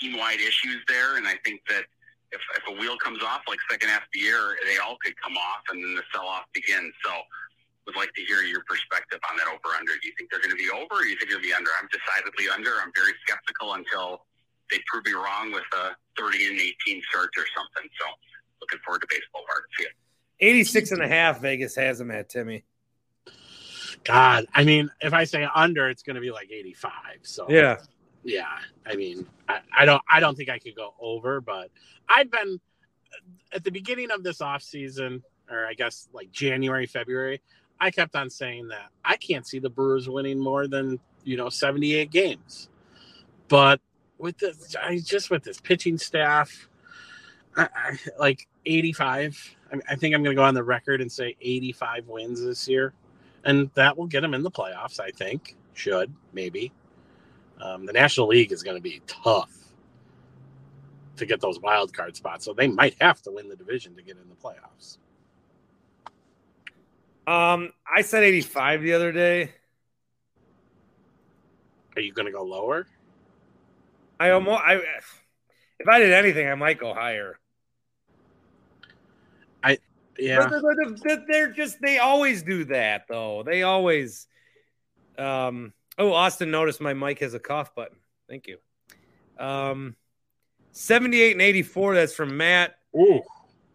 team 0.00 0.16
wide 0.16 0.38
issues 0.38 0.84
there, 0.86 1.16
and 1.16 1.26
I 1.26 1.34
think 1.44 1.60
that 1.68 1.84
if, 2.30 2.40
if 2.54 2.64
a 2.68 2.74
wheel 2.78 2.96
comes 2.98 3.22
off 3.22 3.42
like 3.48 3.58
second 3.70 3.88
half 3.88 4.02
of 4.02 4.12
the 4.14 4.20
year, 4.20 4.56
they 4.66 4.78
all 4.78 4.96
could 5.02 5.14
come 5.18 5.36
off, 5.36 5.62
and 5.70 5.82
then 5.82 5.94
the 5.94 6.02
sell 6.12 6.26
off 6.26 6.44
begins. 6.54 6.94
So 7.02 7.10
would 7.86 7.94
like 7.94 8.12
to 8.18 8.22
hear 8.26 8.42
your 8.42 8.66
perspective 8.66 9.22
on 9.30 9.38
that 9.38 9.46
over 9.46 9.74
under. 9.78 9.94
Do 9.94 10.04
you 10.10 10.14
think 10.18 10.30
they're 10.30 10.42
going 10.42 10.54
to 10.54 10.58
be 10.58 10.68
over 10.74 11.00
or 11.00 11.06
do 11.06 11.08
you 11.08 11.16
think 11.16 11.30
they'll 11.30 11.42
be 11.42 11.54
under? 11.54 11.70
I'm 11.78 11.86
decidedly 11.94 12.50
under. 12.50 12.82
I'm 12.82 12.90
very 12.98 13.14
skeptical 13.22 13.78
until 13.78 14.26
they 14.74 14.82
prove 14.90 15.06
me 15.06 15.14
wrong 15.14 15.54
with 15.54 15.66
a 15.70 15.94
30 16.18 16.50
and 16.50 16.58
18 16.58 16.98
start 17.06 17.30
or 17.38 17.46
something. 17.54 17.86
So 18.02 18.06
looking 18.58 18.82
forward 18.82 19.06
to 19.06 19.08
baseball 19.08 19.46
Bart. 19.46 19.70
See 19.78 19.86
ya. 19.86 19.94
86 20.40 20.92
and 20.92 21.02
a 21.02 21.08
half 21.08 21.40
Vegas 21.40 21.74
has 21.76 21.98
them 21.98 22.10
at 22.10 22.28
Timmy. 22.28 22.64
God, 24.04 24.46
I 24.54 24.64
mean, 24.64 24.90
if 25.00 25.12
I 25.12 25.24
say 25.24 25.48
under, 25.54 25.88
it's 25.88 26.02
going 26.02 26.14
to 26.14 26.20
be 26.20 26.30
like 26.30 26.50
85. 26.50 26.92
So 27.22 27.46
Yeah. 27.48 27.78
yeah. 28.22 28.44
I 28.86 28.94
mean, 28.94 29.26
I, 29.48 29.60
I 29.76 29.84
don't, 29.84 30.02
I 30.08 30.20
don't 30.20 30.36
think 30.36 30.48
I 30.48 30.58
could 30.58 30.76
go 30.76 30.94
over, 31.00 31.40
but 31.40 31.70
I've 32.08 32.30
been 32.30 32.60
at 33.52 33.64
the 33.64 33.70
beginning 33.70 34.10
of 34.10 34.22
this 34.22 34.40
off 34.40 34.62
season, 34.62 35.22
or 35.50 35.66
I 35.66 35.74
guess 35.74 36.08
like 36.12 36.30
January, 36.30 36.86
February. 36.86 37.40
I 37.80 37.90
kept 37.90 38.16
on 38.16 38.30
saying 38.30 38.68
that 38.68 38.90
I 39.04 39.16
can't 39.16 39.46
see 39.46 39.58
the 39.58 39.68
Brewers 39.68 40.08
winning 40.08 40.38
more 40.38 40.66
than 40.66 40.98
you 41.24 41.36
know 41.36 41.48
78 41.48 42.10
games, 42.10 42.68
but 43.48 43.80
with 44.18 44.38
this, 44.38 44.74
I 44.80 44.98
just 44.98 45.30
with 45.30 45.42
this 45.42 45.60
pitching 45.60 45.98
staff, 45.98 46.68
I, 47.56 47.68
I 47.74 47.98
like 48.18 48.48
85. 48.66 49.56
I, 49.72 49.76
I 49.90 49.96
think 49.96 50.14
I'm 50.14 50.22
going 50.22 50.36
to 50.36 50.40
go 50.40 50.44
on 50.44 50.54
the 50.54 50.64
record 50.64 51.00
and 51.00 51.10
say 51.10 51.36
85 51.40 52.08
wins 52.08 52.42
this 52.42 52.68
year, 52.68 52.92
and 53.44 53.70
that 53.74 53.96
will 53.96 54.06
get 54.06 54.20
them 54.20 54.34
in 54.34 54.42
the 54.42 54.50
playoffs. 54.50 55.00
I 55.00 55.10
think 55.10 55.56
should 55.74 56.12
maybe. 56.32 56.72
Um, 57.60 57.86
the 57.86 57.92
National 57.92 58.26
League 58.26 58.52
is 58.52 58.62
going 58.62 58.76
to 58.76 58.82
be 58.82 59.00
tough 59.06 59.50
to 61.16 61.24
get 61.24 61.40
those 61.40 61.58
wild 61.58 61.94
card 61.94 62.14
spots, 62.16 62.44
so 62.44 62.52
they 62.52 62.68
might 62.68 62.96
have 63.00 63.22
to 63.22 63.30
win 63.30 63.48
the 63.48 63.56
division 63.56 63.94
to 63.96 64.02
get 64.02 64.16
in 64.16 64.28
the 64.28 64.34
playoffs. 64.34 64.98
Um, 67.26 67.72
I 67.90 68.02
said 68.02 68.22
85 68.22 68.82
the 68.82 68.92
other 68.92 69.12
day. 69.12 69.52
Are 71.96 72.02
you 72.02 72.12
going 72.12 72.26
to 72.26 72.32
go 72.32 72.44
lower? 72.44 72.86
I 74.20 74.30
almost, 74.30 74.62
I, 74.62 74.74
if 75.78 75.88
I 75.88 75.98
did 75.98 76.12
anything, 76.12 76.48
I 76.48 76.54
might 76.54 76.78
go 76.78 76.94
higher. 76.94 77.38
Yeah. 80.18 80.48
They're, 80.48 81.20
they're- 81.28 81.52
just, 81.52 81.80
they 81.80 81.98
always 81.98 82.42
do 82.42 82.64
that 82.66 83.06
though. 83.08 83.42
They 83.42 83.62
always, 83.62 84.26
um, 85.18 85.72
oh, 85.98 86.12
Austin 86.12 86.50
noticed 86.50 86.80
my 86.80 86.94
mic 86.94 87.20
has 87.20 87.34
a 87.34 87.38
cough 87.38 87.74
button. 87.74 87.98
Thank 88.28 88.46
you. 88.48 88.58
Um, 89.38 89.96
78 90.72 91.32
and 91.32 91.42
84. 91.42 91.94
That's 91.94 92.14
from 92.14 92.36
Matt. 92.36 92.76
Ooh. 92.96 93.20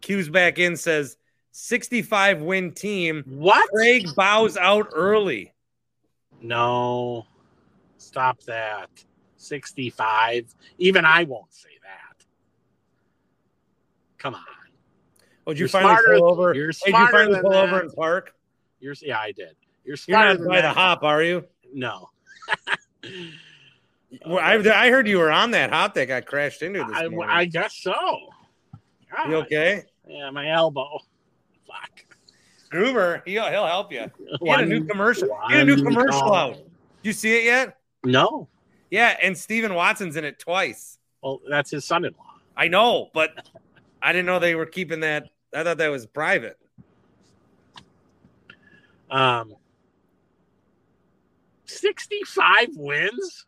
Q's 0.00 0.28
back 0.28 0.58
in 0.58 0.76
says 0.76 1.16
65 1.52 2.42
win 2.42 2.72
team. 2.72 3.24
What? 3.26 3.68
Craig 3.70 4.06
bows 4.16 4.56
out 4.56 4.88
early. 4.92 5.52
No, 6.40 7.26
stop 7.98 8.40
that. 8.44 8.88
65. 9.36 10.54
Even 10.78 11.04
I 11.04 11.24
won't 11.24 11.52
say 11.52 11.68
that. 11.82 12.24
Come 14.18 14.34
on. 14.34 14.42
Oh, 15.46 15.52
did 15.52 15.58
you 15.58 15.62
You're 15.64 15.68
finally 15.68 15.94
smarter- 15.94 16.18
pull 16.18 16.30
over? 16.30 16.54
you're 16.54 16.66
Hey, 16.70 16.72
did 16.72 16.86
you 16.86 16.90
smarter 16.92 17.12
finally 17.12 17.40
pull 17.40 17.50
that. 17.50 17.64
over 17.64 17.80
and 17.80 17.92
park? 17.94 18.34
You're, 18.80 18.94
yeah, 19.02 19.18
I 19.18 19.32
did. 19.32 19.56
You're 19.84 19.96
You're 20.06 20.18
not 20.36 20.48
by 20.48 20.60
the 20.60 20.70
hop, 20.70 21.02
are 21.02 21.22
you? 21.22 21.44
No. 21.72 22.08
Well, 24.26 24.38
I, 24.38 24.56
I 24.56 24.90
heard 24.90 25.08
you 25.08 25.18
were 25.18 25.32
on 25.32 25.52
that 25.52 25.70
hop 25.70 25.94
that 25.94 26.06
got 26.06 26.26
crashed 26.26 26.60
into 26.62 26.80
this 26.84 26.94
I, 26.96 27.08
morning. 27.08 27.34
I 27.34 27.46
guess 27.46 27.74
so. 27.74 27.94
God. 29.16 29.30
you 29.30 29.36
okay? 29.36 29.84
Yeah, 30.06 30.28
my 30.30 30.50
elbow. 30.50 30.98
Fuck. 31.66 32.04
Gruber, 32.70 33.22
he'll, 33.24 33.46
he'll 33.50 33.66
help 33.66 33.90
you. 33.90 34.10
He 34.42 34.48
had 34.50 34.60
a 34.60 34.66
new 34.66 34.84
commercial. 34.84 35.28
He 35.48 35.54
had 35.54 35.66
a 35.68 35.76
new 35.76 35.82
commercial 35.82 36.34
out. 36.34 36.58
You 37.02 37.14
see 37.14 37.38
it 37.38 37.44
yet? 37.44 37.78
No. 38.04 38.48
Yeah, 38.90 39.16
and 39.22 39.36
Steven 39.36 39.72
Watson's 39.74 40.16
in 40.16 40.24
it 40.24 40.38
twice. 40.38 40.98
Well, 41.22 41.40
that's 41.48 41.70
his 41.70 41.86
son-in-law. 41.86 42.22
I 42.54 42.68
know, 42.68 43.08
but 43.14 43.48
I 44.02 44.12
didn't 44.12 44.26
know 44.26 44.38
they 44.38 44.54
were 44.54 44.66
keeping 44.66 45.00
that. 45.00 45.28
I 45.54 45.62
thought 45.62 45.78
that 45.78 45.88
was 45.88 46.06
private. 46.06 46.58
Um, 49.10 49.54
65 51.66 52.68
wins? 52.76 53.46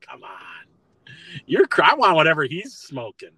Come 0.00 0.22
on. 0.24 0.30
You're 1.46 1.66
I 1.82 1.94
want 1.94 2.16
whatever 2.16 2.44
he's 2.44 2.74
smoking. 2.74 3.30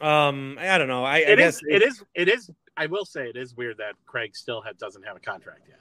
Um, 0.00 0.58
I 0.60 0.76
don't 0.78 0.88
know. 0.88 1.04
I, 1.04 1.16
I 1.16 1.18
It 1.18 1.36
guess 1.36 1.56
is, 1.56 1.62
it 1.68 1.82
is 1.82 2.04
it 2.14 2.28
is 2.28 2.50
I 2.76 2.86
will 2.86 3.04
say 3.04 3.28
it 3.28 3.36
is 3.36 3.54
weird 3.54 3.78
that 3.78 3.94
Craig 4.06 4.34
still 4.34 4.60
ha 4.60 4.70
doesn't 4.78 5.04
have 5.04 5.16
a 5.16 5.20
contract 5.20 5.62
yet. 5.68 5.78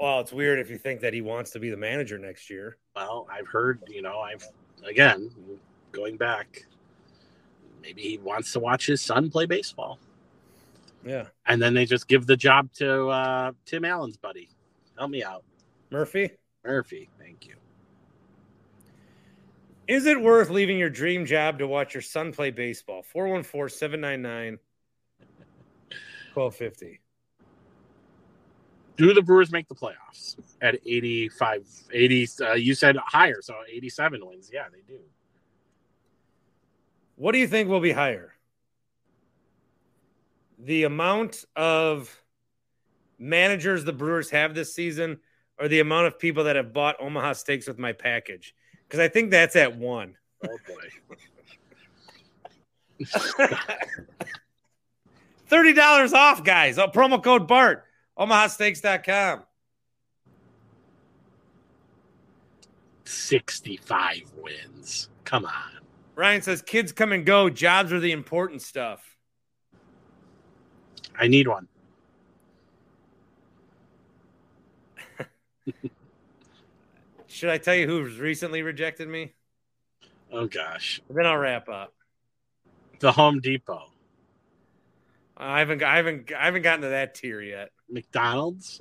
Well, 0.00 0.20
it's 0.20 0.32
weird 0.32 0.58
if 0.58 0.70
you 0.70 0.78
think 0.78 1.00
that 1.00 1.12
he 1.12 1.20
wants 1.20 1.50
to 1.52 1.60
be 1.60 1.70
the 1.70 1.76
manager 1.76 2.18
next 2.18 2.50
year. 2.50 2.78
Well, 2.96 3.28
I've 3.30 3.46
heard, 3.46 3.80
you 3.86 4.02
know, 4.02 4.18
I've 4.18 4.46
again 4.84 5.30
going 5.94 6.16
back 6.16 6.66
maybe 7.84 8.02
he 8.02 8.18
wants 8.18 8.52
to 8.52 8.60
watch 8.60 8.86
his 8.86 9.00
son 9.02 9.30
play 9.30 9.46
baseball. 9.46 9.98
Yeah, 11.04 11.26
And 11.44 11.60
then 11.60 11.74
they 11.74 11.84
just 11.84 12.08
give 12.08 12.26
the 12.26 12.36
job 12.36 12.72
to 12.76 13.08
uh, 13.08 13.52
Tim 13.66 13.84
Allen's 13.84 14.16
buddy. 14.16 14.48
Help 14.96 15.10
me 15.10 15.22
out. 15.22 15.44
Murphy. 15.90 16.30
Murphy, 16.64 17.10
thank 17.18 17.46
you. 17.46 17.56
Is 19.86 20.06
it 20.06 20.18
worth 20.18 20.48
leaving 20.48 20.78
your 20.78 20.88
dream 20.88 21.26
job 21.26 21.58
to 21.58 21.66
watch 21.66 21.92
your 21.92 22.00
son 22.00 22.32
play 22.32 22.50
baseball? 22.50 23.02
414 23.02 23.76
799 23.76 24.58
1250. 26.32 27.00
Do 28.96 29.12
the 29.12 29.20
Brewers 29.20 29.52
make 29.52 29.68
the 29.68 29.74
playoffs 29.74 30.36
at 30.62 30.76
85 30.86 31.66
80 31.92 32.28
uh, 32.40 32.52
you 32.54 32.74
said 32.74 32.96
higher, 32.96 33.42
so 33.42 33.56
87 33.68 34.24
wins. 34.24 34.48
Yeah, 34.50 34.68
they 34.72 34.80
do. 34.88 35.00
What 37.16 37.32
do 37.32 37.38
you 37.38 37.46
think 37.46 37.68
will 37.68 37.80
be 37.80 37.92
higher? 37.92 38.32
The 40.58 40.84
amount 40.84 41.44
of 41.54 42.20
managers 43.18 43.84
the 43.84 43.92
Brewers 43.92 44.30
have 44.30 44.54
this 44.54 44.74
season 44.74 45.18
or 45.58 45.68
the 45.68 45.80
amount 45.80 46.06
of 46.06 46.18
people 46.18 46.44
that 46.44 46.56
have 46.56 46.72
bought 46.72 47.00
Omaha 47.00 47.34
Steaks 47.34 47.66
with 47.66 47.78
my 47.78 47.92
package? 47.92 48.54
Because 48.86 49.00
I 49.00 49.08
think 49.08 49.30
that's 49.30 49.56
at 49.56 49.76
one. 49.76 50.16
Oh 50.44 50.56
boy. 50.66 50.88
$30 55.50 56.12
off, 56.12 56.42
guys. 56.42 56.78
Oh, 56.78 56.88
promo 56.88 57.22
code 57.22 57.46
BART, 57.46 57.84
omahasteaks.com. 58.18 59.44
65 63.04 64.32
wins. 64.42 65.08
Come 65.24 65.44
on. 65.44 65.83
Ryan 66.14 66.42
says 66.42 66.62
kids 66.62 66.92
come 66.92 67.12
and 67.12 67.26
go. 67.26 67.50
Jobs 67.50 67.92
are 67.92 68.00
the 68.00 68.12
important 68.12 68.62
stuff. 68.62 69.16
I 71.18 71.28
need 71.28 71.48
one. 71.48 71.68
Should 77.26 77.50
I 77.50 77.58
tell 77.58 77.74
you 77.74 77.86
who's 77.86 78.18
recently 78.18 78.62
rejected 78.62 79.08
me? 79.08 79.34
Oh 80.32 80.46
gosh. 80.46 81.00
Then 81.10 81.26
I'll 81.26 81.36
wrap 81.36 81.68
up. 81.68 81.92
The 83.00 83.12
Home 83.12 83.40
Depot. 83.40 83.90
I 85.36 85.58
haven't, 85.58 85.82
I 85.82 85.96
haven't, 85.96 86.32
I 86.32 86.44
haven't 86.44 86.62
gotten 86.62 86.82
to 86.82 86.88
that 86.90 87.16
tier 87.16 87.40
yet. 87.40 87.70
McDonald's. 87.88 88.80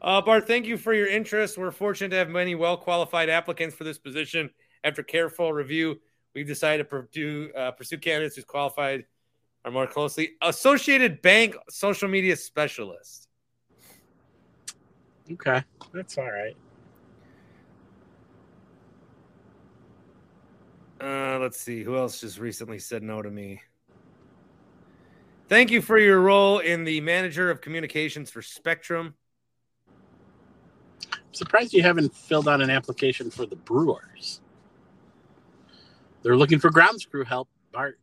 Uh, 0.00 0.20
Bart, 0.20 0.48
thank 0.48 0.66
you 0.66 0.76
for 0.76 0.92
your 0.92 1.06
interest. 1.06 1.56
We're 1.56 1.70
fortunate 1.70 2.08
to 2.10 2.16
have 2.16 2.28
many 2.28 2.56
well 2.56 2.76
qualified 2.76 3.30
applicants 3.30 3.76
for 3.76 3.84
this 3.84 3.98
position. 3.98 4.50
After 4.84 5.02
careful 5.02 5.52
review, 5.52 6.00
we've 6.34 6.46
decided 6.46 6.84
to 6.84 6.84
pursue, 6.84 7.50
uh, 7.56 7.70
pursue 7.72 7.98
candidates 7.98 8.36
who's 8.36 8.44
qualified 8.44 9.04
are 9.64 9.70
more 9.70 9.86
closely. 9.86 10.32
Associated 10.42 11.22
Bank 11.22 11.54
social 11.70 12.08
media 12.08 12.36
specialist. 12.36 13.28
Okay, 15.30 15.62
that's 15.92 16.18
all 16.18 16.30
right. 16.30 16.56
Uh, 21.00 21.38
let's 21.40 21.60
see 21.60 21.82
who 21.82 21.96
else 21.96 22.20
just 22.20 22.38
recently 22.38 22.78
said 22.78 23.02
no 23.02 23.22
to 23.22 23.30
me. 23.30 23.60
Thank 25.48 25.70
you 25.70 25.82
for 25.82 25.98
your 25.98 26.20
role 26.20 26.60
in 26.60 26.84
the 26.84 27.00
manager 27.00 27.50
of 27.50 27.60
communications 27.60 28.30
for 28.30 28.40
Spectrum. 28.40 29.14
I'm 31.12 31.20
surprised 31.32 31.72
you 31.72 31.82
haven't 31.82 32.14
filled 32.14 32.48
out 32.48 32.60
an 32.60 32.70
application 32.70 33.30
for 33.30 33.46
the 33.46 33.56
Brewers. 33.56 34.40
They're 36.22 36.36
looking 36.36 36.58
for 36.58 36.70
grounds 36.70 37.04
crew 37.04 37.24
help, 37.24 37.48
Bart. 37.72 37.98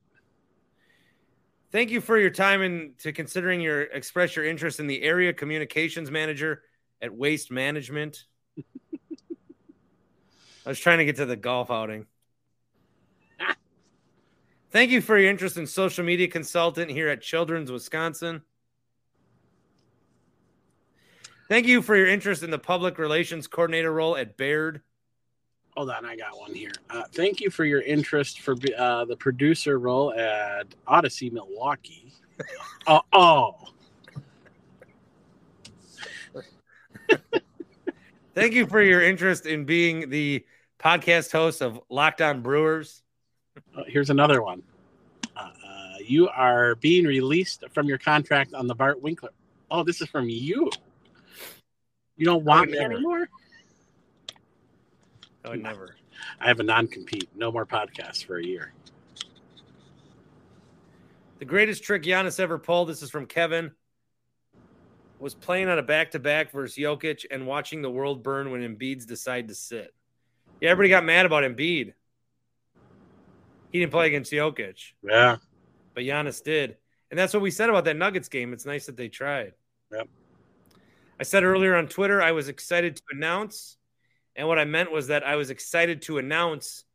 Thank 1.72 1.92
you 1.92 2.02
for 2.02 2.18
your 2.18 2.32
time 2.32 2.62
and 2.62 2.98
to 3.00 3.14
considering 3.14 3.62
your 3.62 3.84
express 3.84 4.36
your 4.36 4.46
interest 4.46 4.80
in 4.80 4.88
the 4.88 5.04
area 5.04 5.34
communications 5.34 6.10
manager 6.10 6.64
at 7.02 7.14
Waste 7.14 7.52
Management. 7.52 8.26
I 10.66 10.70
was 10.70 10.80
trying 10.80 10.98
to 10.98 11.06
get 11.06 11.18
to 11.18 11.26
the 11.26 11.36
golf 11.36 11.70
outing. 11.70 12.08
Thank 14.72 14.90
you 14.92 15.02
for 15.02 15.18
your 15.18 15.30
interest 15.30 15.58
in 15.58 15.68
social 15.68 16.04
media 16.04 16.28
consultant 16.28 16.90
here 16.90 17.08
at 17.08 17.22
Children's 17.22 17.72
Wisconsin. 17.72 18.42
Thank 21.48 21.66
you 21.66 21.82
for 21.82 21.96
your 21.96 22.08
interest 22.08 22.44
in 22.44 22.52
the 22.52 22.60
public 22.60 22.98
relations 22.98 23.48
coordinator 23.48 23.92
role 23.92 24.18
at 24.18 24.38
Baird. 24.38 24.82
Hold 25.78 25.92
on, 25.92 26.06
I 26.06 26.16
got 26.16 26.38
one 26.38 26.54
here. 26.54 26.72
Uh, 26.90 27.04
thank 27.14 27.40
you 27.40 27.50
for 27.50 27.64
your 27.64 27.82
interest 27.82 28.42
for 28.42 28.56
uh, 28.78 29.06
the 29.06 29.16
producer 29.16 29.80
role 29.80 30.14
at 30.14 30.68
Odyssey 30.88 31.30
Milwaukee. 31.30 32.12
oh, 32.88 33.02
oh. 33.14 33.56
Thank 38.36 38.54
you 38.54 38.68
for 38.68 38.82
your 38.82 39.02
interest 39.02 39.46
in 39.46 39.66
being 39.66 40.10
the 40.10 40.46
podcast 40.80 41.32
host 41.32 41.62
of 41.62 41.82
Lockdown 41.92 42.42
Brewers. 42.42 43.04
Uh, 43.76 43.84
here's 43.88 44.10
another 44.10 44.42
one. 44.42 44.64
Uh, 45.36 45.40
uh, 45.40 45.94
you 46.06 46.30
are 46.30 46.76
being 46.76 47.06
released 47.06 47.64
from 47.74 47.88
your 47.88 47.98
contract 47.98 48.54
on 48.54 48.68
the 48.68 48.76
Bart 48.76 49.02
Winkler. 49.02 49.32
Oh, 49.70 49.84
this 49.84 50.02
is 50.02 50.08
from 50.08 50.30
you. 50.30 50.70
You 52.16 52.26
don't 52.26 52.46
want 52.46 52.72
me 52.72 52.78
anymore? 52.78 53.30
Oh, 55.46 55.50
I 55.50 55.52
would 55.52 55.64
never. 55.64 55.96
I 56.40 56.48
have 56.48 56.60
a 56.60 56.64
non 56.64 56.88
compete. 56.88 57.30
No 57.36 57.52
more 57.52 57.66
podcasts 57.66 58.24
for 58.26 58.38
a 58.38 58.44
year. 58.46 58.74
The 61.40 61.46
greatest 61.46 61.84
trick 61.84 62.04
Giannis 62.04 62.40
ever 62.40 62.58
pulled. 62.58 62.90
This 62.90 63.02
is 63.02 63.10
from 63.10 63.26
Kevin. 63.26 63.72
Was 65.20 65.36
playing 65.36 65.68
on 65.70 65.80
a 65.80 65.84
back 65.84 66.12
to 66.12 66.20
back 66.20 66.52
versus 66.52 66.78
Jokic 66.78 67.26
and 67.30 67.46
watching 67.46 67.82
the 67.82 67.90
world 67.92 68.24
burn 68.24 68.52
when 68.52 68.62
Embiid's 68.62 69.06
decide 69.06 69.48
to 69.50 69.56
sit. 69.56 69.94
Yeah, 70.62 70.70
everybody 70.70 70.90
got 70.90 71.04
mad 71.06 71.26
about 71.26 71.44
Embiid. 71.44 71.94
He 73.72 73.80
didn't 73.80 73.92
play 73.92 74.08
against 74.08 74.32
Jokic, 74.32 74.94
Yeah. 75.04 75.38
but 75.94 76.04
Giannis 76.04 76.44
did. 76.44 76.78
And 77.12 77.20
that's 77.20 77.34
what 77.34 77.42
we 77.42 77.52
said 77.52 77.70
about 77.70 77.86
that 77.86 77.98
Nuggets 77.98 78.30
game. 78.30 78.54
It's 78.54 78.66
nice 78.66 78.86
that 78.86 78.96
they 78.98 79.10
tried. 79.10 79.54
Yep. 79.92 80.08
I 81.20 81.24
said 81.24 81.44
earlier 81.44 81.76
on 81.76 81.88
Twitter, 81.88 82.22
I 82.22 82.32
was 82.32 82.48
excited 82.50 82.96
to 82.98 83.04
announce. 83.12 83.78
And 84.40 84.48
what 84.48 84.58
I 84.58 84.64
meant 84.64 84.90
was 84.90 85.08
that 85.08 85.28
I 85.28 85.36
was 85.36 85.50
excited 85.50 86.02
to 86.04 86.18
announce 86.18 86.86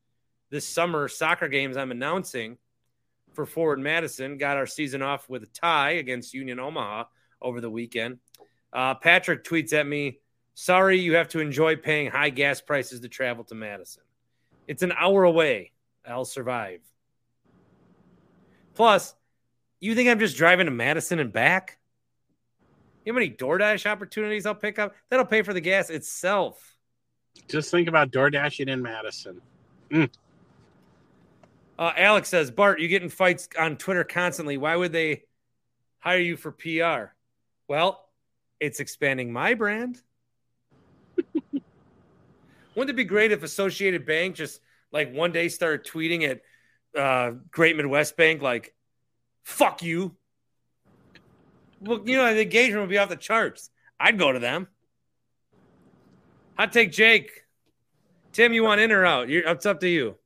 this 0.49 0.67
summer 0.67 1.09
soccer 1.09 1.47
games 1.47 1.77
I'm 1.77 1.91
announcing 1.91 2.57
for 3.35 3.45
Forward 3.45 3.81
Madison. 3.81 4.39
Got 4.39 4.57
our 4.57 4.65
season 4.65 5.03
off 5.03 5.29
with 5.29 5.43
a 5.43 5.49
tie 5.49 5.91
against 5.91 6.33
Union 6.33 6.59
Omaha 6.59 7.05
over 7.43 7.61
the 7.61 7.69
weekend. 7.69 8.21
Uh, 8.73 8.95
Patrick 8.95 9.45
tweets 9.45 9.75
at 9.75 9.87
me, 9.87 10.21
Sorry, 10.55 10.99
you 10.99 11.17
have 11.17 11.29
to 11.29 11.41
enjoy 11.41 11.77
paying 11.77 12.11
high 12.11 12.31
gas 12.31 12.63
prices 12.63 13.01
to 13.01 13.11
travel 13.11 13.45
to 13.45 13.55
Madison. 13.55 14.05
It's 14.67 14.83
an 14.83 14.95
hour 14.99 15.25
away. 15.25 15.73
I'll 16.09 16.25
survive. 16.25 16.81
Plus, 18.73 19.15
you 19.81 19.95
think 19.95 20.09
I'm 20.09 20.19
just 20.19 20.39
driving 20.39 20.65
to 20.65 20.73
Madison 20.73 21.19
and 21.19 21.31
back? 21.31 21.77
You 23.05 23.13
know 23.13 23.17
how 23.17 23.21
many 23.21 23.37
DoorDash 23.37 23.85
opportunities 23.85 24.47
I'll 24.47 24.55
pick 24.55 24.79
up? 24.79 24.95
That'll 25.11 25.27
pay 25.27 25.43
for 25.43 25.53
the 25.53 25.61
gas 25.61 25.91
itself. 25.91 26.74
Just 27.49 27.71
think 27.71 27.89
about 27.89 28.11
door 28.11 28.31
dashing 28.31 28.69
in 28.69 28.83
Madison. 28.83 29.41
Uh, 31.79 31.93
Alex 31.97 32.29
says, 32.29 32.51
Bart, 32.51 32.81
you 32.81 32.89
get 32.89 33.03
in 33.03 33.09
fights 33.09 33.49
on 33.59 33.77
Twitter 33.77 34.05
constantly. 34.05 34.57
Why 34.57 34.77
would 34.77 34.93
they 34.93 35.25
hire 35.99 36.19
you 36.19 36.37
for 36.37 36.53
PR? 36.53 37.13
Well, 37.69 38.09
it's 38.61 38.81
expanding 38.81 39.33
my 39.33 39.55
brand. 39.55 40.01
Wouldn't 42.75 42.91
it 42.91 42.97
be 42.97 43.05
great 43.05 43.33
if 43.33 43.43
Associated 43.43 44.07
Bank 44.07 44.37
just 44.37 44.61
like 44.93 45.13
one 45.13 45.33
day 45.33 45.49
started 45.49 45.87
tweeting 45.87 46.29
at 46.29 47.01
uh, 47.01 47.33
Great 47.51 47.77
Midwest 47.77 48.17
Bank 48.17 48.43
like, 48.43 48.75
fuck 49.43 49.83
you? 49.83 50.17
Well, 51.81 52.03
you 52.05 52.17
know, 52.17 52.33
the 52.33 52.43
engagement 52.43 52.83
would 52.83 52.91
be 52.91 52.99
off 52.99 53.09
the 53.09 53.17
charts. 53.17 53.71
I'd 53.99 54.19
go 54.19 54.33
to 54.33 54.39
them. 54.39 54.69
Hot 56.57 56.73
take 56.73 56.93
Jake. 56.93 57.45
Tim, 58.33 58.53
you 58.53 58.63
want 58.63 58.81
in 58.81 58.93
or 58.93 59.05
out? 59.05 59.29
You're, 59.29 59.47
it's 59.49 59.67
up 59.67 59.81
to 59.81 59.89
you. 59.89 60.17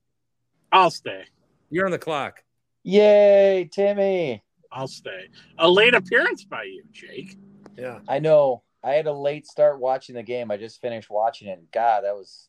I'll 0.71 0.91
stay. 0.91 1.25
You're 1.71 1.87
on 1.87 1.91
the 1.91 1.99
clock. 1.99 2.43
Yay, 2.83 3.69
Timmy. 3.73 4.43
I'll 4.71 4.89
stay. 4.89 5.29
A 5.59 5.69
late 5.69 5.95
appearance 5.95 6.45
by 6.45 6.65
you, 6.65 6.83
Jake. 6.93 7.37
Yeah. 7.77 8.01
I 8.09 8.19
know. 8.19 8.63
I 8.83 8.93
had 8.93 9.07
a 9.07 9.13
late 9.13 9.47
start 9.47 9.81
watching 9.81 10.15
the 10.15 10.23
game. 10.23 10.51
I 10.51 10.57
just 10.57 10.81
finished 10.81 11.11
watching 11.11 11.49
it. 11.49 11.71
God, 11.73 12.05
that 12.05 12.15
was 12.15 12.49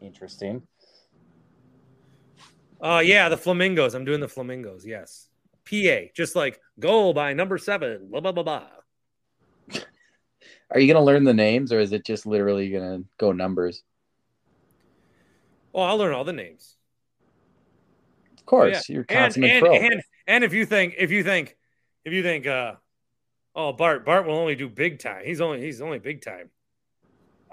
interesting. 0.00 0.62
Oh 2.80 3.00
yeah, 3.00 3.28
the 3.28 3.36
flamingos. 3.36 3.94
I'm 3.94 4.04
doing 4.04 4.20
the 4.20 4.28
flamingos. 4.28 4.86
Yes. 4.86 5.28
PA, 5.68 6.08
just 6.14 6.34
like 6.34 6.60
goal 6.78 7.12
by 7.12 7.34
number 7.34 7.58
seven. 7.58 8.08
Blah 8.10 8.20
blah 8.20 8.32
blah 8.32 8.42
blah. 8.42 8.66
Are 10.70 10.78
you 10.80 10.86
going 10.92 11.00
to 11.00 11.04
learn 11.04 11.24
the 11.24 11.34
names 11.34 11.72
or 11.72 11.80
is 11.80 11.92
it 11.92 12.04
just 12.04 12.26
literally 12.26 12.70
going 12.70 13.02
to 13.02 13.08
go 13.18 13.32
numbers? 13.32 13.82
Well, 15.72 15.84
I'll 15.84 15.96
learn 15.96 16.14
all 16.14 16.24
the 16.24 16.32
names. 16.32 16.76
Of 18.38 18.46
course, 18.46 18.76
Oh, 18.76 18.80
yeah. 18.88 18.94
you're 18.94 19.02
a 19.08 19.12
and, 19.12 19.24
consummate 19.24 19.50
and, 19.52 19.60
pro. 19.64 19.74
and 19.74 20.02
and 20.26 20.44
if 20.44 20.52
you 20.52 20.66
think 20.66 20.94
if 20.98 21.10
you 21.12 21.22
think 21.22 21.56
if 22.04 22.12
you 22.12 22.22
think 22.24 22.46
uh 22.48 22.74
oh 23.54 23.72
Bart 23.72 24.04
Bart 24.04 24.26
will 24.26 24.36
only 24.36 24.56
do 24.56 24.68
big 24.68 24.98
time. 24.98 25.22
He's 25.24 25.40
only 25.40 25.60
he's 25.60 25.80
only 25.80 26.00
big 26.00 26.22
time. 26.22 26.50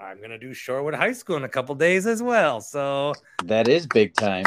I'm 0.00 0.20
gonna 0.20 0.38
do 0.38 0.50
Shorewood 0.50 0.94
High 0.96 1.12
School 1.12 1.36
in 1.36 1.44
a 1.44 1.48
couple 1.48 1.74
days 1.76 2.06
as 2.06 2.20
well. 2.22 2.60
So 2.60 3.14
that 3.44 3.68
is 3.68 3.86
big 3.86 4.14
time. 4.14 4.46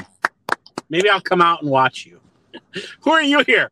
Maybe 0.89 1.09
I'll 1.09 1.21
come 1.21 1.41
out 1.41 1.61
and 1.61 1.71
watch 1.71 2.05
you. 2.05 2.19
Who 3.01 3.11
are 3.11 3.23
you 3.23 3.43
here 3.45 3.71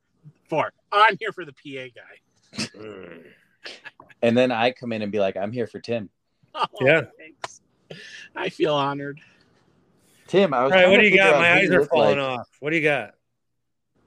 for? 0.50 0.72
I'm 0.92 1.18
here 1.20 1.34
for 1.34 1.44
the 1.44 1.52
PA 1.54 1.90
guy. 1.94 3.20
And 4.22 4.38
then 4.38 4.52
I 4.52 4.72
come 4.72 4.92
in 4.92 5.02
and 5.02 5.12
be 5.12 5.20
like, 5.20 5.38
I'm 5.38 5.52
here 5.52 5.68
for 5.68 5.80
Tim. 5.80 6.10
Oh, 6.54 6.66
Yeah. 6.82 7.02
thanks. 7.18 7.62
I 8.36 8.50
feel 8.50 8.74
honored. 8.76 9.20
Tim, 10.28 10.54
I 10.54 10.64
was 10.64 10.72
right, 10.72 10.88
what 10.88 10.98
to 10.98 11.02
do 11.02 11.06
you 11.06 11.12
figure 11.12 11.24
got? 11.32 11.40
My 11.40 11.54
eyes 11.54 11.70
are 11.72 11.86
falling 11.86 12.20
like. 12.20 12.40
off. 12.40 12.48
What 12.60 12.70
do 12.72 12.76
you 12.76 12.84
got? 12.84 13.16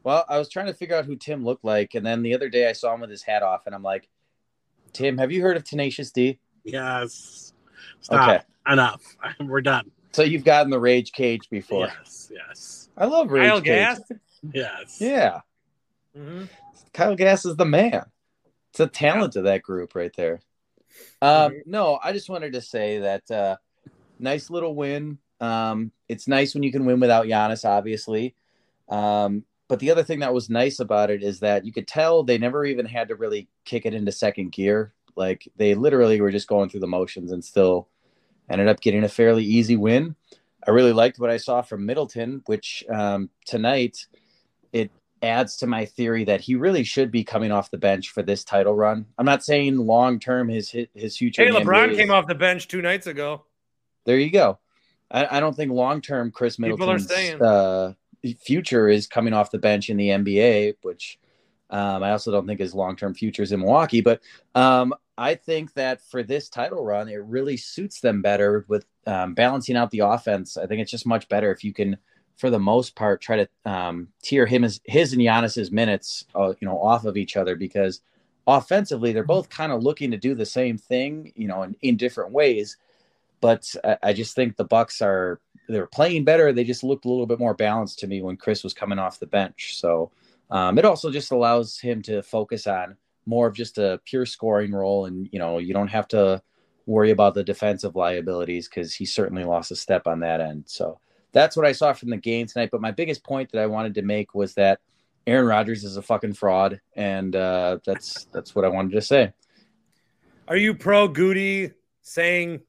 Well, 0.04 0.24
I 0.28 0.38
was 0.38 0.48
trying 0.48 0.66
to 0.66 0.74
figure 0.74 0.96
out 0.96 1.04
who 1.04 1.16
Tim 1.16 1.44
looked 1.44 1.64
like, 1.64 1.94
and 1.94 2.04
then 2.04 2.22
the 2.22 2.34
other 2.34 2.48
day 2.48 2.68
I 2.68 2.72
saw 2.72 2.94
him 2.94 3.00
with 3.00 3.10
his 3.10 3.22
hat 3.22 3.42
off, 3.42 3.66
and 3.66 3.74
I'm 3.74 3.82
like, 3.82 4.08
Tim, 4.92 5.16
have 5.18 5.32
you 5.32 5.42
heard 5.42 5.56
of 5.56 5.64
Tenacious 5.64 6.10
D? 6.12 6.38
Yes. 6.64 7.52
Stop. 8.00 8.28
Okay. 8.28 8.42
Enough. 8.70 9.02
We're 9.40 9.60
done. 9.62 9.90
So 10.12 10.22
you've 10.22 10.44
gotten 10.44 10.70
the 10.70 10.78
Rage 10.78 11.12
Kage 11.12 11.48
before. 11.50 11.86
Yes. 11.86 12.30
Yes. 12.32 12.88
I 12.96 13.06
love 13.06 13.30
Rage 13.30 13.48
Kyle 13.48 13.60
Cage. 13.60 13.64
Gass? 13.66 14.00
Yes. 14.52 14.98
Yeah. 15.00 15.40
Mhm. 16.16 16.48
Kyle 16.92 17.16
Gass 17.16 17.46
is 17.46 17.56
the 17.56 17.64
man. 17.64 18.04
It's 18.72 18.80
a 18.80 18.86
talent 18.86 19.36
of 19.36 19.44
that 19.44 19.62
group 19.62 19.94
right 19.94 20.14
there. 20.16 20.40
Um, 21.20 21.62
no, 21.66 21.98
I 22.02 22.12
just 22.12 22.30
wanted 22.30 22.54
to 22.54 22.62
say 22.62 23.00
that 23.00 23.30
uh, 23.30 23.56
nice 24.18 24.48
little 24.48 24.74
win. 24.74 25.18
Um, 25.40 25.92
it's 26.08 26.26
nice 26.26 26.54
when 26.54 26.62
you 26.62 26.72
can 26.72 26.86
win 26.86 27.00
without 27.00 27.26
Giannis, 27.26 27.68
obviously. 27.68 28.34
Um, 28.88 29.44
but 29.68 29.78
the 29.78 29.90
other 29.90 30.02
thing 30.02 30.20
that 30.20 30.34
was 30.34 30.48
nice 30.48 30.80
about 30.80 31.10
it 31.10 31.22
is 31.22 31.40
that 31.40 31.64
you 31.64 31.72
could 31.72 31.88
tell 31.88 32.22
they 32.22 32.38
never 32.38 32.64
even 32.64 32.86
had 32.86 33.08
to 33.08 33.14
really 33.14 33.48
kick 33.64 33.84
it 33.86 33.94
into 33.94 34.12
second 34.12 34.52
gear. 34.52 34.92
Like 35.16 35.48
they 35.56 35.74
literally 35.74 36.20
were 36.20 36.30
just 36.30 36.48
going 36.48 36.68
through 36.68 36.80
the 36.80 36.86
motions 36.86 37.32
and 37.32 37.44
still 37.44 37.88
ended 38.50 38.68
up 38.68 38.80
getting 38.80 39.04
a 39.04 39.08
fairly 39.08 39.44
easy 39.44 39.76
win. 39.76 40.16
I 40.66 40.70
really 40.70 40.92
liked 40.92 41.18
what 41.18 41.30
I 41.30 41.36
saw 41.36 41.62
from 41.62 41.86
Middleton, 41.86 42.42
which 42.46 42.84
um, 42.88 43.30
tonight 43.44 44.06
it 44.72 44.90
adds 45.22 45.56
to 45.58 45.66
my 45.66 45.84
theory 45.84 46.24
that 46.24 46.40
he 46.40 46.54
really 46.54 46.84
should 46.84 47.10
be 47.10 47.24
coming 47.24 47.52
off 47.52 47.70
the 47.70 47.78
bench 47.78 48.10
for 48.10 48.22
this 48.22 48.44
title 48.44 48.74
run. 48.74 49.06
I'm 49.16 49.26
not 49.26 49.44
saying 49.44 49.76
long 49.76 50.18
term 50.18 50.48
his 50.48 50.74
his 50.94 51.16
future. 51.16 51.44
Hey, 51.44 51.50
LeBron 51.50 51.90
is- 51.90 51.96
came 51.96 52.10
off 52.10 52.26
the 52.26 52.34
bench 52.34 52.68
two 52.68 52.82
nights 52.82 53.06
ago. 53.06 53.44
there 54.04 54.18
you 54.18 54.30
go. 54.30 54.58
I, 55.10 55.38
I 55.38 55.40
don't 55.40 55.54
think 55.54 55.72
long 55.72 56.00
term 56.00 56.30
Khris 56.30 56.58
Middleton's 56.58 57.10
uh, 57.10 57.94
future 58.40 58.88
is 58.88 59.06
coming 59.06 59.32
off 59.32 59.50
the 59.50 59.58
bench 59.58 59.90
in 59.90 59.96
the 59.96 60.08
NBA, 60.08 60.76
which 60.82 61.18
um, 61.70 62.02
I 62.02 62.10
also 62.12 62.30
don't 62.30 62.46
think 62.46 62.60
his 62.60 62.74
long 62.74 62.96
term 62.96 63.14
future 63.14 63.42
is 63.42 63.52
in 63.52 63.60
Milwaukee. 63.60 64.00
But 64.00 64.20
um, 64.54 64.94
I 65.16 65.34
think 65.34 65.74
that 65.74 66.00
for 66.02 66.22
this 66.22 66.48
title 66.48 66.84
run, 66.84 67.08
it 67.08 67.22
really 67.24 67.56
suits 67.56 68.00
them 68.00 68.22
better 68.22 68.64
with 68.68 68.86
um, 69.06 69.34
balancing 69.34 69.76
out 69.76 69.90
the 69.90 70.00
offense. 70.00 70.56
I 70.56 70.66
think 70.66 70.80
it's 70.80 70.90
just 70.90 71.06
much 71.06 71.28
better 71.28 71.52
if 71.52 71.62
you 71.64 71.72
can, 71.72 71.96
for 72.36 72.50
the 72.50 72.58
most 72.58 72.94
part, 72.96 73.20
try 73.20 73.36
to 73.44 73.48
um, 73.70 74.08
tier 74.22 74.46
him 74.46 74.64
as 74.64 74.80
his 74.84 75.12
and 75.12 75.22
Giannis's 75.22 75.70
minutes, 75.70 76.24
uh, 76.34 76.54
you 76.60 76.66
know, 76.66 76.78
off 76.80 77.04
of 77.04 77.16
each 77.16 77.36
other 77.36 77.56
because 77.56 78.00
offensively 78.46 79.12
they're 79.12 79.22
both 79.22 79.48
kind 79.48 79.70
of 79.70 79.82
looking 79.82 80.10
to 80.10 80.16
do 80.16 80.34
the 80.34 80.46
same 80.46 80.76
thing, 80.76 81.32
you 81.36 81.46
know, 81.46 81.62
in, 81.62 81.76
in 81.82 81.96
different 81.96 82.32
ways 82.32 82.76
but 83.42 83.74
I, 83.84 83.98
I 84.02 84.12
just 84.14 84.34
think 84.34 84.56
the 84.56 84.64
Bucks 84.64 85.02
are 85.02 85.38
they're 85.68 85.86
playing 85.86 86.24
better. 86.24 86.52
They 86.52 86.64
just 86.64 86.82
looked 86.82 87.04
a 87.04 87.10
little 87.10 87.26
bit 87.26 87.38
more 87.38 87.52
balanced 87.52 87.98
to 87.98 88.06
me 88.06 88.22
when 88.22 88.38
Khris 88.38 88.64
was 88.64 88.72
coming 88.72 88.98
off 88.98 89.18
the 89.18 89.26
bench. 89.26 89.76
So 89.76 90.10
um, 90.50 90.78
it 90.78 90.86
also 90.86 91.10
just 91.10 91.32
allows 91.32 91.78
him 91.78 92.00
to 92.02 92.22
focus 92.22 92.66
on 92.66 92.96
more 93.26 93.46
of 93.46 93.54
just 93.54 93.78
a 93.78 94.00
pure 94.04 94.24
scoring 94.24 94.72
role, 94.72 95.04
and 95.04 95.28
you 95.30 95.38
know 95.38 95.58
you 95.58 95.74
don't 95.74 95.88
have 95.88 96.08
to 96.08 96.40
worry 96.86 97.10
about 97.10 97.34
the 97.34 97.44
defensive 97.44 97.94
liabilities 97.94 98.68
because 98.68 98.94
he 98.94 99.04
certainly 99.04 99.44
lost 99.44 99.70
a 99.70 99.76
step 99.76 100.06
on 100.06 100.20
that 100.20 100.40
end. 100.40 100.64
So 100.66 100.98
that's 101.32 101.56
what 101.56 101.66
I 101.66 101.72
saw 101.72 101.92
from 101.92 102.10
the 102.10 102.16
game 102.16 102.46
tonight. 102.46 102.70
But 102.70 102.80
my 102.80 102.90
biggest 102.90 103.24
point 103.24 103.52
that 103.52 103.62
I 103.62 103.66
wanted 103.66 103.94
to 103.94 104.02
make 104.02 104.34
was 104.34 104.54
that 104.54 104.80
Aaron 105.26 105.46
Rodgers 105.46 105.84
is 105.84 105.96
a 105.96 106.02
fucking 106.02 106.34
fraud, 106.34 106.80
and 106.94 107.34
uh, 107.34 107.78
that's 107.84 108.26
that's 108.32 108.54
what 108.54 108.64
I 108.64 108.68
wanted 108.68 108.92
to 108.92 109.02
say. 109.02 109.32
Are 110.48 110.56
you 110.56 110.74
pro 110.74 111.08
Gutey 111.08 111.74
saying 112.02 112.60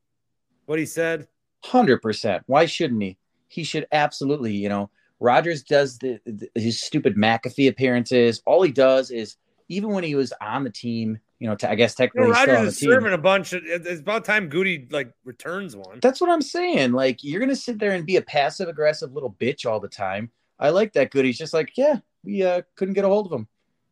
what 0.65 0.79
he 0.79 0.85
said? 0.85 1.27
Hundred 1.65 2.01
percent. 2.01 2.43
Why 2.45 2.65
shouldn't 2.65 3.01
he? 3.01 3.17
He 3.47 3.63
should 3.63 3.87
absolutely. 3.91 4.53
You 4.53 4.69
know, 4.69 4.89
Rodgers 5.19 5.63
does 5.63 5.97
the, 5.97 6.19
the 6.25 6.49
his 6.55 6.81
stupid 6.81 7.15
McAfee 7.15 7.69
appearances. 7.69 8.41
All 8.45 8.61
he 8.61 8.71
does 8.71 9.09
is 9.09 9.37
even 9.69 9.89
when 9.91 10.03
he 10.03 10.15
was 10.15 10.33
on 10.41 10.63
the 10.63 10.69
team, 10.69 11.17
you 11.43 11.49
know, 11.49 11.57
I 11.67 11.75
guess 11.75 11.93
technically 11.93 12.29
know, 12.29 12.33
he's 12.33 12.41
still 12.41 12.55
on 12.55 12.61
the 12.61 12.69
is 12.69 12.79
team. 12.79 12.89
serving 12.91 13.11
a 13.11 13.17
bunch. 13.17 13.51
Of, 13.51 13.63
it's 13.65 13.99
about 13.99 14.23
time 14.23 14.49
Gutey 14.49 14.89
like 14.93 15.11
returns 15.25 15.75
one. 15.75 15.99
That's 16.01 16.21
what 16.21 16.29
I'm 16.29 16.41
saying. 16.41 16.93
Like 16.93 17.21
you're 17.21 17.41
gonna 17.41 17.53
sit 17.53 17.79
there 17.79 17.91
and 17.91 18.05
be 18.05 18.15
a 18.15 18.21
passive 18.21 18.69
aggressive 18.69 19.11
little 19.11 19.35
bitch 19.41 19.65
all 19.65 19.81
the 19.81 19.89
time. 19.89 20.31
I 20.57 20.69
like 20.69 20.93
that 20.93 21.11
Gutey's 21.11 21.37
just 21.37 21.53
like, 21.53 21.73
yeah, 21.75 21.97
we 22.23 22.43
uh, 22.43 22.61
couldn't 22.77 22.93
get 22.93 23.03
a 23.03 23.09
hold 23.09 23.25
of 23.25 23.33
him, 23.33 23.49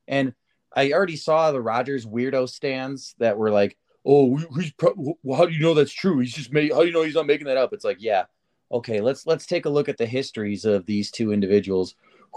and 0.08 0.34
I 0.74 0.94
already 0.94 1.18
saw 1.18 1.52
the 1.52 1.60
Rodgers 1.60 2.06
weirdo 2.06 2.48
stands 2.48 3.16
that 3.18 3.38
were 3.38 3.52
like, 3.52 3.78
oh, 4.06 4.38
he's 4.56 4.72
pro- 4.72 5.18
well, 5.22 5.38
how 5.38 5.46
do 5.46 5.52
you 5.52 5.60
know 5.60 5.74
that's 5.74 5.92
true? 5.92 6.20
He's 6.20 6.32
just 6.32 6.54
made. 6.54 6.72
How 6.72 6.80
do 6.80 6.88
you 6.88 6.94
know 6.94 7.04
he's 7.04 7.16
not 7.16 7.28
making 7.28 7.48
that 7.48 7.58
up? 7.58 7.74
It's 7.74 7.84
like, 7.84 7.98
yeah, 8.00 8.28
okay. 8.72 9.02
Let's 9.02 9.28
let's 9.28 9.46
take 9.46 9.66
a 9.66 9.70
look 9.70 9.90
at 9.90 9.98
the 9.98 10.06
histories 10.06 10.64
of 10.64 10.86
these 10.86 11.12
two 11.12 11.34
individuals. 11.34 11.96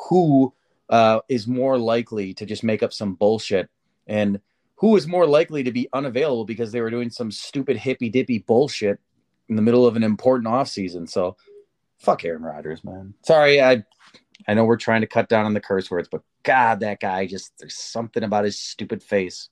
Who 0.08 0.52
uh, 0.88 1.20
is 1.28 1.46
more 1.46 1.78
likely 1.78 2.34
to 2.34 2.44
just 2.44 2.64
make 2.64 2.82
up 2.82 2.92
some 2.92 3.14
bullshit, 3.14 3.70
and 4.08 4.40
who 4.76 4.96
is 4.96 5.06
more 5.06 5.26
likely 5.26 5.62
to 5.62 5.72
be 5.72 5.88
unavailable 5.92 6.44
because 6.44 6.72
they 6.72 6.80
were 6.80 6.90
doing 6.90 7.10
some 7.10 7.30
stupid 7.30 7.76
hippy 7.76 8.08
dippy 8.08 8.38
bullshit 8.38 8.98
in 9.48 9.56
the 9.56 9.62
middle 9.62 9.86
of 9.86 9.96
an 9.96 10.02
important 10.02 10.48
offseason. 10.48 11.08
So 11.08 11.36
fuck 11.98 12.24
Aaron 12.24 12.42
Rodgers, 12.42 12.82
man. 12.84 13.14
Sorry, 13.22 13.62
I 13.62 13.84
I 14.48 14.54
know 14.54 14.64
we're 14.64 14.76
trying 14.76 15.00
to 15.00 15.06
cut 15.06 15.28
down 15.28 15.46
on 15.46 15.54
the 15.54 15.60
curse 15.60 15.90
words, 15.90 16.08
but 16.10 16.22
God, 16.42 16.80
that 16.80 17.00
guy 17.00 17.26
just 17.26 17.52
there's 17.58 17.76
something 17.76 18.22
about 18.22 18.44
his 18.44 18.58
stupid 18.58 19.02
face. 19.02 19.48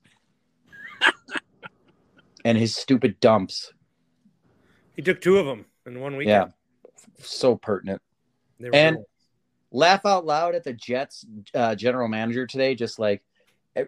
and 2.45 2.57
his 2.57 2.75
stupid 2.75 3.19
dumps. 3.19 3.71
He 4.95 5.01
took 5.01 5.21
two 5.21 5.37
of 5.37 5.45
them 5.45 5.65
in 5.85 5.99
one 5.99 6.15
week. 6.15 6.27
Yeah. 6.27 6.47
So 7.19 7.55
pertinent. 7.55 8.01
And 8.73 8.97
cool. 8.97 9.09
laugh 9.71 10.05
out 10.05 10.25
loud 10.25 10.55
at 10.55 10.63
the 10.63 10.73
Jets 10.73 11.25
uh, 11.53 11.75
general 11.75 12.07
manager 12.07 12.45
today. 12.45 12.75
Just 12.75 12.99
like, 12.99 13.23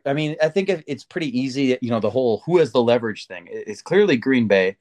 I- 0.06 0.14
mean, 0.14 0.36
I 0.42 0.50
think 0.50 0.70
it's 0.70 1.04
pretty 1.04 1.38
easy. 1.38 1.78
You 1.82 1.90
know, 1.90 2.00
the 2.00 2.10
whole 2.10 2.42
who 2.46 2.58
has 2.58 2.72
the 2.72 2.82
leverage 2.82 3.28
thing. 3.28 3.48
It's 3.52 3.82
clearly 3.82 4.18
Green 4.18 4.48
Bay. 4.48 4.78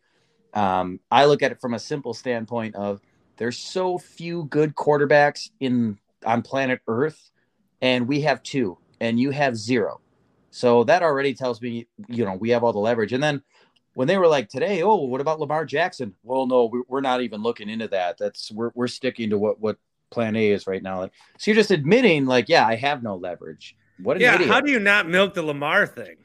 Um, 0.54 1.00
I 1.10 1.24
look 1.26 1.42
at 1.42 1.52
it 1.52 1.60
from 1.60 1.74
a 1.74 1.78
simple 1.78 2.14
standpoint 2.14 2.76
of 2.76 3.00
there's 3.36 3.58
so 3.58 3.98
few 3.98 4.44
good 4.44 4.74
quarterbacks 4.74 5.50
in 5.60 5.98
on 6.24 6.42
planet 6.42 6.80
Earth, 6.86 7.30
and 7.82 8.06
we 8.08 8.22
have 8.22 8.42
two, 8.42 8.78
and 9.00 9.18
you 9.18 9.30
have 9.30 9.56
zero. 9.56 10.00
So 10.50 10.84
that 10.84 11.02
already 11.02 11.34
tells 11.34 11.60
me, 11.60 11.88
you 12.08 12.24
know, 12.24 12.34
we 12.34 12.50
have 12.50 12.62
all 12.62 12.72
the 12.72 12.78
leverage. 12.78 13.12
And 13.12 13.22
then 13.22 13.42
when 13.94 14.06
they 14.06 14.16
were 14.16 14.28
like 14.28 14.48
today, 14.48 14.82
oh, 14.82 14.94
what 14.96 15.20
about 15.20 15.40
Lamar 15.40 15.64
Jackson? 15.64 16.14
Well, 16.22 16.46
no, 16.46 16.66
we- 16.66 16.82
we're 16.88 17.00
not 17.00 17.20
even 17.22 17.42
looking 17.42 17.68
into 17.68 17.88
that. 17.88 18.18
That's 18.18 18.52
we're 18.52 18.70
we're 18.74 18.86
sticking 18.86 19.30
to 19.30 19.38
what 19.38 19.60
what 19.60 19.78
Plan 20.10 20.36
A 20.36 20.50
is 20.50 20.68
right 20.68 20.82
now. 20.82 21.10
So 21.38 21.50
you're 21.50 21.56
just 21.56 21.72
admitting, 21.72 22.26
like, 22.26 22.48
yeah, 22.48 22.64
I 22.66 22.76
have 22.76 23.02
no 23.02 23.16
leverage. 23.16 23.76
What 23.98 24.16
an 24.16 24.22
yeah, 24.22 24.34
idiot! 24.34 24.50
how 24.50 24.60
do 24.60 24.70
you 24.70 24.80
not 24.80 25.08
milk 25.08 25.34
the 25.34 25.42
Lamar 25.42 25.86
thing? 25.86 26.16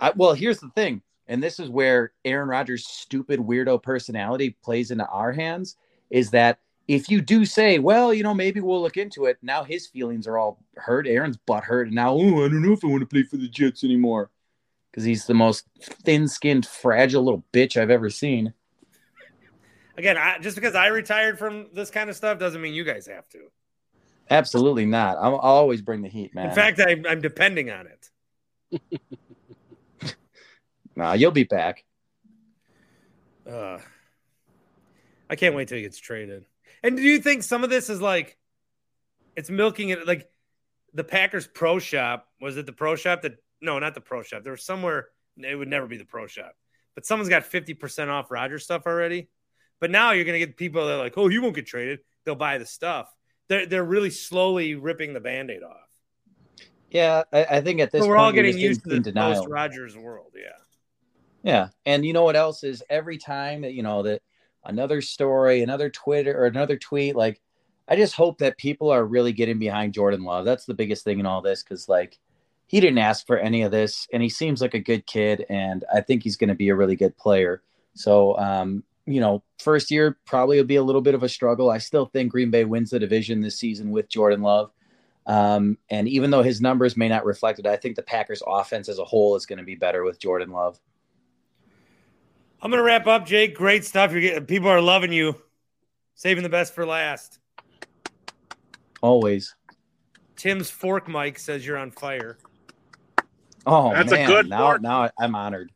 I, 0.00 0.12
well, 0.16 0.32
here's 0.32 0.58
the 0.58 0.70
thing, 0.70 1.02
and 1.26 1.42
this 1.42 1.60
is 1.60 1.68
where 1.68 2.12
Aaron 2.24 2.48
Rodgers' 2.48 2.86
stupid 2.86 3.40
weirdo 3.40 3.82
personality 3.82 4.56
plays 4.62 4.90
into 4.90 5.06
our 5.06 5.32
hands. 5.32 5.76
Is 6.10 6.30
that 6.30 6.58
if 6.88 7.08
you 7.08 7.20
do 7.20 7.44
say, 7.44 7.78
well, 7.78 8.12
you 8.12 8.22
know, 8.22 8.34
maybe 8.34 8.60
we'll 8.60 8.82
look 8.82 8.96
into 8.96 9.26
it, 9.26 9.38
now 9.42 9.64
his 9.64 9.86
feelings 9.86 10.26
are 10.26 10.38
all 10.38 10.58
hurt. 10.76 11.06
Aaron's 11.06 11.36
butt 11.36 11.64
hurt, 11.64 11.86
and 11.86 11.94
now, 11.94 12.12
oh, 12.12 12.44
I 12.44 12.48
don't 12.48 12.62
know 12.62 12.72
if 12.72 12.84
I 12.84 12.88
want 12.88 13.00
to 13.00 13.06
play 13.06 13.22
for 13.22 13.36
the 13.36 13.48
Jets 13.48 13.84
anymore 13.84 14.30
because 14.90 15.04
he's 15.04 15.26
the 15.26 15.34
most 15.34 15.66
thin-skinned, 16.04 16.66
fragile 16.66 17.22
little 17.22 17.44
bitch 17.52 17.80
I've 17.80 17.90
ever 17.90 18.10
seen. 18.10 18.52
Again, 19.96 20.16
I, 20.18 20.38
just 20.38 20.56
because 20.56 20.74
I 20.74 20.88
retired 20.88 21.38
from 21.38 21.68
this 21.72 21.90
kind 21.90 22.10
of 22.10 22.16
stuff 22.16 22.38
doesn't 22.38 22.60
mean 22.60 22.74
you 22.74 22.84
guys 22.84 23.06
have 23.06 23.28
to. 23.30 23.50
Absolutely 24.30 24.86
not. 24.86 25.18
I'm, 25.18 25.34
I'll 25.34 25.40
always 25.40 25.82
bring 25.82 26.02
the 26.02 26.08
heat, 26.08 26.34
man. 26.34 26.48
In 26.48 26.54
fact, 26.54 26.80
I, 26.80 27.02
I'm 27.08 27.20
depending 27.20 27.70
on 27.70 27.86
it. 27.86 28.96
nah, 30.96 31.12
you'll 31.12 31.30
be 31.30 31.44
back. 31.44 31.84
Uh, 33.48 33.78
I 35.28 35.36
can't 35.36 35.54
wait 35.54 35.68
till 35.68 35.76
he 35.76 35.82
gets 35.82 35.98
traded. 35.98 36.44
And 36.82 36.96
do 36.96 37.02
you 37.02 37.20
think 37.20 37.42
some 37.42 37.64
of 37.64 37.70
this 37.70 37.90
is 37.90 38.00
like 38.00 38.38
it's 39.36 39.50
milking 39.50 39.90
it 39.90 40.06
like 40.06 40.30
the 40.94 41.04
Packers 41.04 41.46
pro 41.46 41.78
shop? 41.78 42.28
Was 42.40 42.56
it 42.56 42.66
the 42.66 42.72
pro 42.72 42.96
shop 42.96 43.22
that 43.22 43.36
no, 43.60 43.78
not 43.78 43.94
the 43.94 44.00
pro 44.00 44.22
shop. 44.22 44.42
There 44.42 44.52
was 44.52 44.64
somewhere 44.64 45.08
it 45.36 45.54
would 45.54 45.68
never 45.68 45.86
be 45.86 45.96
the 45.96 46.04
pro 46.04 46.26
shop. 46.26 46.54
But 46.94 47.06
someone's 47.06 47.30
got 47.30 47.44
50% 47.44 48.08
off 48.08 48.30
Roger 48.30 48.58
stuff 48.58 48.82
already. 48.86 49.30
But 49.80 49.90
now 49.90 50.12
you're 50.12 50.24
gonna 50.24 50.38
get 50.38 50.56
people 50.56 50.86
that 50.86 50.94
are 50.94 50.98
like, 50.98 51.16
oh, 51.16 51.28
he 51.28 51.38
won't 51.38 51.54
get 51.54 51.66
traded. 51.66 52.00
They'll 52.24 52.34
buy 52.34 52.58
the 52.58 52.66
stuff. 52.66 53.12
They're 53.52 53.66
they're 53.66 53.84
really 53.84 54.08
slowly 54.08 54.76
ripping 54.76 55.12
the 55.12 55.20
band-aid 55.20 55.62
off. 55.62 55.90
Yeah, 56.90 57.24
I, 57.30 57.44
I 57.44 57.60
think 57.60 57.80
at 57.80 57.90
this 57.90 58.00
So 58.00 58.08
we're 58.08 58.14
point 58.16 58.24
all 58.24 58.32
getting 58.32 58.52
just 58.52 58.62
in- 58.62 58.68
used 58.68 58.84
to 58.84 58.90
in 58.92 59.02
the 59.02 59.10
denial. 59.12 59.34
post 59.42 59.50
Rodgers 59.50 59.94
world. 59.94 60.32
Yeah. 60.34 60.40
Yeah, 61.42 61.68
and 61.84 62.06
you 62.06 62.14
know 62.14 62.24
what 62.24 62.34
else 62.34 62.64
is 62.64 62.82
every 62.88 63.18
time 63.18 63.60
that 63.60 63.74
you 63.74 63.82
know 63.82 64.04
that 64.04 64.22
another 64.64 65.02
story, 65.02 65.62
another 65.62 65.90
Twitter 65.90 66.34
or 66.34 66.46
another 66.46 66.78
tweet, 66.78 67.14
like 67.14 67.42
I 67.86 67.96
just 67.96 68.14
hope 68.14 68.38
that 68.38 68.56
people 68.56 68.88
are 68.88 69.04
really 69.04 69.32
getting 69.34 69.58
behind 69.58 69.92
Jordan 69.92 70.22
Love. 70.24 70.46
That's 70.46 70.64
the 70.64 70.72
biggest 70.72 71.04
thing 71.04 71.20
in 71.20 71.26
all 71.26 71.42
this 71.42 71.62
because 71.62 71.90
like 71.90 72.18
he 72.68 72.80
didn't 72.80 73.00
ask 73.00 73.26
for 73.26 73.36
any 73.36 73.60
of 73.64 73.70
this, 73.70 74.08
and 74.14 74.22
he 74.22 74.30
seems 74.30 74.62
like 74.62 74.72
a 74.72 74.78
good 74.80 75.04
kid, 75.04 75.44
and 75.50 75.84
I 75.94 76.00
think 76.00 76.22
he's 76.22 76.38
going 76.38 76.48
to 76.48 76.54
be 76.54 76.70
a 76.70 76.74
really 76.74 76.96
good 76.96 77.18
player. 77.18 77.60
So, 77.92 78.34
um, 78.38 78.82
you 79.06 79.20
know, 79.20 79.42
first 79.58 79.90
year 79.90 80.18
probably 80.26 80.58
will 80.58 80.64
be 80.64 80.76
a 80.76 80.82
little 80.82 81.00
bit 81.00 81.14
of 81.14 81.22
a 81.22 81.28
struggle. 81.28 81.70
I 81.70 81.78
still 81.78 82.06
think 82.06 82.30
Green 82.32 82.50
Bay 82.50 82.64
wins 82.64 82.90
the 82.90 82.98
division 82.98 83.40
this 83.40 83.58
season 83.58 83.90
with 83.90 84.08
Jordan 84.08 84.42
Love. 84.42 84.70
Um, 85.26 85.78
and 85.90 86.08
even 86.08 86.30
though 86.30 86.42
his 86.42 86.60
numbers 86.60 86.96
may 86.96 87.08
not 87.08 87.24
reflect 87.24 87.58
it, 87.58 87.66
I 87.66 87.76
think 87.76 87.96
the 87.96 88.02
Packers 88.02 88.42
offense 88.46 88.88
as 88.88 88.98
a 88.98 89.04
whole 89.04 89.36
is 89.36 89.46
going 89.46 89.58
to 89.58 89.64
be 89.64 89.74
better 89.76 90.04
with 90.04 90.18
Jordan 90.18 90.50
Love. 90.50 90.78
I'm 92.62 92.70
gonna 92.70 92.84
wrap 92.84 93.08
up, 93.08 93.26
Jake. 93.26 93.56
Great 93.56 93.84
stuff. 93.84 94.12
You're 94.12 94.20
getting 94.20 94.46
people 94.46 94.68
are 94.68 94.80
loving 94.80 95.12
you. 95.12 95.34
Saving 96.14 96.44
the 96.44 96.48
best 96.48 96.74
for 96.74 96.86
last. 96.86 97.40
Always. 99.02 99.56
Tim's 100.36 100.70
fork 100.70 101.08
mic 101.08 101.40
says 101.40 101.66
you're 101.66 101.76
on 101.76 101.90
fire. 101.90 102.38
Oh, 103.66 103.92
That's 103.92 104.12
a 104.12 104.26
good 104.26 104.48
now, 104.48 104.58
fork. 104.58 104.82
now 104.82 105.10
I'm 105.18 105.34
honored. 105.34 105.72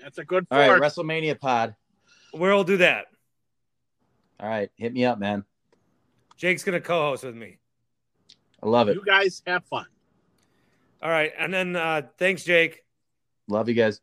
That's 0.00 0.18
a 0.18 0.24
good 0.24 0.46
fork. 0.48 0.60
All 0.60 0.70
right. 0.70 0.80
WrestleMania 0.80 1.38
pod. 1.40 1.74
We'll 2.32 2.64
do 2.64 2.78
that. 2.78 3.06
All 4.40 4.48
right, 4.48 4.70
hit 4.76 4.92
me 4.92 5.04
up, 5.04 5.18
man. 5.18 5.44
Jake's 6.36 6.62
gonna 6.62 6.80
co-host 6.80 7.24
with 7.24 7.34
me. 7.34 7.58
I 8.62 8.66
love 8.68 8.88
it. 8.88 8.94
You 8.94 9.04
guys 9.04 9.42
have 9.46 9.64
fun. 9.64 9.86
All 11.02 11.10
right, 11.10 11.32
and 11.38 11.52
then 11.52 11.76
uh 11.76 12.02
thanks, 12.18 12.44
Jake. 12.44 12.84
Love 13.48 13.68
you 13.68 13.74
guys. 13.74 14.00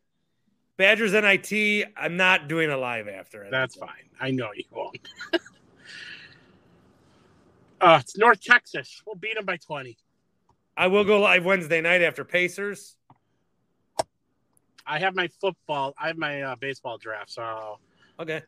Badgers 0.76 1.12
NIT. 1.12 1.86
I'm 1.96 2.16
not 2.16 2.48
doing 2.48 2.70
a 2.70 2.76
live 2.76 3.08
after 3.08 3.42
it. 3.44 3.50
That's 3.50 3.76
fine. 3.76 4.10
I 4.20 4.30
know 4.30 4.50
you 4.54 4.64
won't. 4.70 4.98
Uh, 7.80 7.98
it's 8.00 8.16
North 8.16 8.40
Texas. 8.40 9.02
We'll 9.06 9.16
beat 9.16 9.34
them 9.34 9.44
by 9.44 9.58
20. 9.58 9.96
I 10.76 10.86
will 10.86 11.04
go 11.04 11.20
live 11.20 11.44
Wednesday 11.44 11.80
night 11.80 12.02
after 12.02 12.24
Pacers. 12.24 12.96
I 14.86 14.98
have 14.98 15.14
my 15.14 15.28
football. 15.40 15.94
I 16.00 16.08
have 16.08 16.16
my 16.16 16.42
uh, 16.42 16.56
baseball 16.56 16.96
draft, 16.96 17.30
so 17.30 17.78
Okay. 18.18 18.42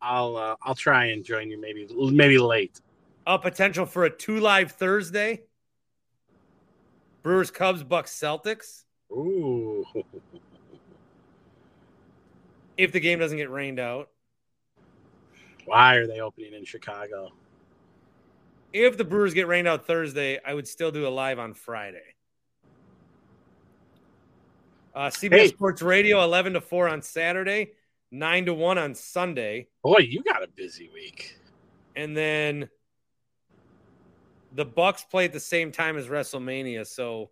I'll 0.00 0.36
uh, 0.36 0.56
I'll 0.62 0.74
try 0.74 1.06
and 1.06 1.24
join 1.24 1.48
you 1.50 1.60
maybe 1.60 1.86
maybe 1.96 2.38
late. 2.38 2.80
A 3.26 3.38
potential 3.38 3.86
for 3.86 4.04
a 4.04 4.10
two 4.10 4.40
live 4.40 4.72
Thursday. 4.72 5.42
Brewers, 7.22 7.52
Cubs, 7.52 7.84
Bucks, 7.84 8.10
Celtics. 8.18 8.82
Ooh. 9.12 9.84
If 12.76 12.90
the 12.90 12.98
game 12.98 13.20
doesn't 13.20 13.36
get 13.38 13.50
rained 13.50 13.78
out. 13.78 14.08
Why 15.66 15.94
are 15.94 16.08
they 16.08 16.18
opening 16.18 16.54
in 16.54 16.64
Chicago? 16.64 17.30
If 18.72 18.96
the 18.96 19.04
Brewers 19.04 19.34
get 19.34 19.46
rained 19.46 19.68
out 19.68 19.86
Thursday, 19.86 20.40
I 20.44 20.52
would 20.54 20.66
still 20.66 20.90
do 20.90 21.06
a 21.06 21.10
live 21.10 21.38
on 21.38 21.54
Friday. 21.54 22.02
Uh, 24.94 25.08
CBS 25.10 25.30
Hey. 25.30 25.48
Sports 25.48 25.82
Radio, 25.82 26.22
11 26.24 26.54
to 26.54 26.60
4 26.60 26.88
on 26.88 27.02
Saturday, 27.02 27.72
9 28.12 28.46
to 28.46 28.54
1 28.54 28.78
on 28.78 28.94
Sunday. 28.94 29.68
Boy, 29.82 29.98
you 29.98 30.22
got 30.22 30.44
a 30.44 30.48
busy 30.48 30.90
week. 30.92 31.38
And 31.96 32.14
then 32.16 32.68
the 34.54 34.66
Bucks 34.66 35.02
play 35.02 35.24
at 35.24 35.32
the 35.32 35.40
same 35.40 35.72
time 35.72 35.96
as 35.96 36.08
WrestleMania, 36.08 36.86
so 36.86 37.30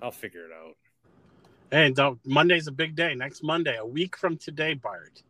I'll 0.00 0.10
figure 0.10 0.46
it 0.46 0.52
out. 0.52 0.76
And 1.70 1.94
don't, 1.94 2.18
Monday's 2.26 2.66
a 2.66 2.72
big 2.72 2.96
day. 2.96 3.14
Next 3.14 3.42
Monday, 3.42 3.76
a 3.76 3.86
week 3.86 4.16
from 4.16 4.38
today, 4.38 4.74
Bart. 4.74 5.22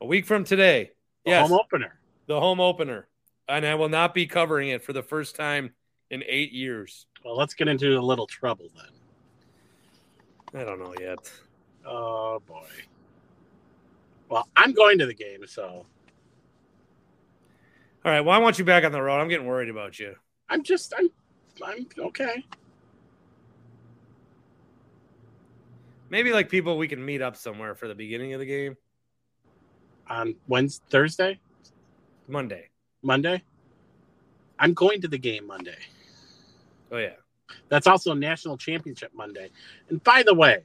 A 0.00 0.06
week 0.06 0.26
from 0.26 0.44
today. 0.44 0.90
The 1.24 1.30
yes, 1.32 1.48
home 1.48 1.58
opener. 1.58 1.98
the 2.26 2.38
home 2.38 2.60
opener. 2.60 3.08
And 3.48 3.66
I 3.66 3.74
will 3.74 3.88
not 3.88 4.14
be 4.14 4.26
covering 4.26 4.68
it 4.68 4.82
for 4.82 4.92
the 4.92 5.02
first 5.02 5.36
time 5.36 5.72
in 6.10 6.22
eight 6.26 6.52
years. 6.52 7.06
Well, 7.24 7.36
let's 7.36 7.54
get 7.54 7.68
into 7.68 7.98
a 7.98 8.00
little 8.00 8.26
trouble 8.26 8.68
then. 8.74 10.60
I 10.60 10.64
don't 10.64 10.78
know 10.78 10.94
yet. 11.00 11.30
Oh 11.86 12.40
boy. 12.46 12.66
Well, 14.28 14.48
I'm 14.56 14.72
going 14.72 14.98
to 14.98 15.06
the 15.06 15.14
game, 15.14 15.46
so 15.46 15.86
All 18.04 18.12
right. 18.12 18.20
Well, 18.20 18.34
I 18.34 18.38
want 18.38 18.58
you 18.58 18.64
back 18.64 18.84
on 18.84 18.92
the 18.92 19.00
road. 19.00 19.18
I'm 19.18 19.28
getting 19.28 19.46
worried 19.46 19.70
about 19.70 19.98
you. 19.98 20.14
I'm 20.48 20.62
just 20.62 20.92
I'm 20.96 21.08
I'm 21.64 21.86
okay. 21.98 22.44
Maybe 26.10 26.32
like 26.32 26.48
people 26.50 26.76
we 26.76 26.86
can 26.86 27.04
meet 27.04 27.22
up 27.22 27.34
somewhere 27.34 27.74
for 27.74 27.88
the 27.88 27.94
beginning 27.94 28.34
of 28.34 28.40
the 28.40 28.46
game. 28.46 28.76
On 30.08 30.34
Wednesday, 30.48 30.84
Thursday, 30.90 31.40
Monday. 32.28 32.68
Monday. 33.02 33.42
I'm 34.58 34.74
going 34.74 35.00
to 35.00 35.08
the 35.08 35.18
game 35.18 35.46
Monday. 35.46 35.78
Oh 36.92 36.98
yeah. 36.98 37.14
That's 37.68 37.86
also 37.86 38.14
National 38.14 38.56
Championship 38.56 39.12
Monday. 39.14 39.50
And 39.88 40.02
by 40.04 40.22
the 40.22 40.34
way, 40.34 40.64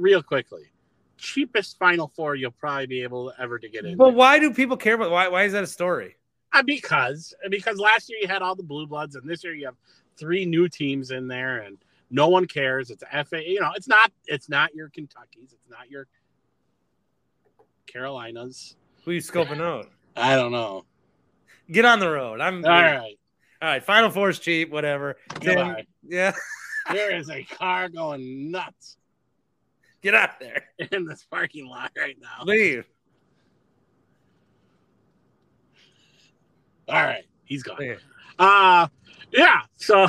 real 0.00 0.22
quickly, 0.22 0.70
cheapest 1.16 1.78
Final 1.78 2.08
Four 2.08 2.34
you'll 2.34 2.50
probably 2.50 2.86
be 2.86 3.02
able 3.02 3.32
ever 3.38 3.58
to 3.58 3.68
get 3.68 3.84
in. 3.84 3.96
But 3.96 4.14
why 4.14 4.38
do 4.38 4.52
people 4.52 4.76
care 4.76 4.94
about 4.94 5.10
why 5.10 5.28
why 5.28 5.44
is 5.44 5.52
that 5.52 5.62
a 5.62 5.68
story? 5.68 6.16
Uh, 6.52 6.62
because 6.62 7.34
because 7.50 7.78
last 7.78 8.10
year 8.10 8.18
you 8.20 8.28
had 8.28 8.42
all 8.42 8.56
the 8.56 8.62
blue 8.62 8.86
bloods, 8.86 9.14
and 9.14 9.28
this 9.28 9.44
year 9.44 9.54
you 9.54 9.66
have 9.66 9.76
three 10.16 10.44
new 10.44 10.68
teams 10.68 11.10
in 11.10 11.28
there, 11.28 11.58
and 11.58 11.78
no 12.10 12.28
one 12.28 12.46
cares. 12.46 12.90
It's 12.90 13.04
FA. 13.28 13.46
You 13.46 13.60
know, 13.60 13.70
it's 13.76 13.88
not 13.88 14.10
it's 14.26 14.48
not 14.48 14.74
your 14.74 14.88
Kentuckies. 14.88 15.52
It's 15.52 15.70
not 15.70 15.90
your 15.90 16.06
Carolinas. 17.86 18.76
Who 19.04 19.12
you 19.12 19.20
scoping 19.20 19.60
out? 19.60 19.88
I 20.16 20.34
don't 20.34 20.52
know. 20.52 20.84
Get 21.70 21.84
on 21.84 22.00
the 22.00 22.10
road. 22.10 22.40
I'm 22.40 22.64
All 22.64 22.70
right, 22.70 23.16
All 23.62 23.68
right. 23.68 23.82
Final 23.82 24.10
four 24.10 24.28
is 24.28 24.40
cheap, 24.40 24.70
whatever. 24.70 25.16
Goodbye. 25.40 25.86
yeah. 26.02 26.32
there 26.92 27.14
is 27.14 27.30
a 27.30 27.44
car 27.44 27.88
going 27.88 28.50
nuts 28.50 28.96
Get 30.02 30.14
out 30.14 30.40
there. 30.40 30.64
in 30.92 31.04
this 31.04 31.24
parking 31.24 31.66
lot 31.66 31.92
right 31.96 32.16
now. 32.20 32.44
Leave. 32.44 32.84
All 36.88 37.02
right, 37.02 37.24
he's 37.44 37.62
gone. 37.62 37.76
Okay. 37.76 37.96
Uh 38.38 38.88
yeah. 39.32 39.60
So, 39.76 40.06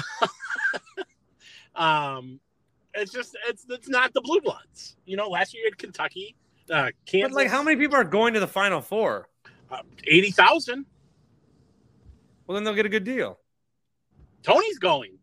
um, 1.76 2.40
it's 2.94 3.12
just 3.12 3.38
it's 3.48 3.66
it's 3.70 3.90
not 3.90 4.14
the 4.14 4.22
blue 4.22 4.42
bloods. 4.42 4.96
You 5.06 5.18
know, 5.18 5.30
last 5.30 5.54
year 5.54 5.64
you 5.64 5.70
had 5.70 5.78
Kentucky, 5.78 6.36
uh, 6.70 6.90
Kansas. 7.06 7.30
But 7.30 7.36
like 7.36 7.48
how 7.50 7.64
many 7.64 7.78
people 7.78 7.96
are 7.96 8.04
going 8.04 8.34
to 8.34 8.40
the 8.40 8.48
final 8.48 8.82
four? 8.82 9.28
Uh, 9.70 9.82
Eighty 10.06 10.32
thousand. 10.32 10.86
Well 12.48 12.56
then 12.56 12.64
they'll 12.64 12.76
get 12.76 12.86
a 12.86 12.90
good 12.90 13.04
deal. 13.04 13.40
Tony's 14.44 14.80
going. 14.80 15.18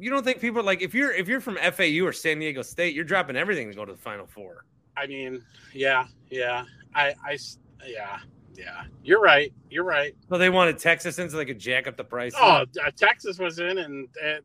You 0.00 0.08
don't 0.08 0.24
think 0.24 0.40
people 0.40 0.62
like 0.62 0.80
if 0.80 0.94
you're 0.94 1.12
if 1.12 1.28
you're 1.28 1.40
from 1.42 1.56
FAU 1.56 2.04
or 2.04 2.12
San 2.12 2.38
Diego 2.38 2.62
State, 2.62 2.94
you're 2.94 3.04
dropping 3.04 3.36
everything 3.36 3.68
to 3.68 3.76
go 3.76 3.84
to 3.84 3.92
the 3.92 3.98
final 3.98 4.26
four. 4.26 4.64
I 4.96 5.06
mean, 5.06 5.42
yeah, 5.74 6.06
yeah. 6.30 6.64
I, 6.94 7.14
I, 7.24 7.38
yeah, 7.86 8.18
yeah. 8.54 8.82
You're 9.04 9.20
right. 9.20 9.52
You're 9.70 9.84
right. 9.84 10.14
So 10.30 10.38
they 10.38 10.48
wanted 10.50 10.78
Texas 10.78 11.18
in 11.18 11.28
so 11.28 11.36
they 11.36 11.44
could 11.44 11.58
jack 11.58 11.86
up 11.86 11.96
the 11.96 12.04
price. 12.04 12.32
Oh, 12.36 12.64
uh, 12.64 12.90
Texas 12.96 13.38
was 13.38 13.58
in, 13.58 13.78
and 13.78 14.08
uh, 14.24 14.38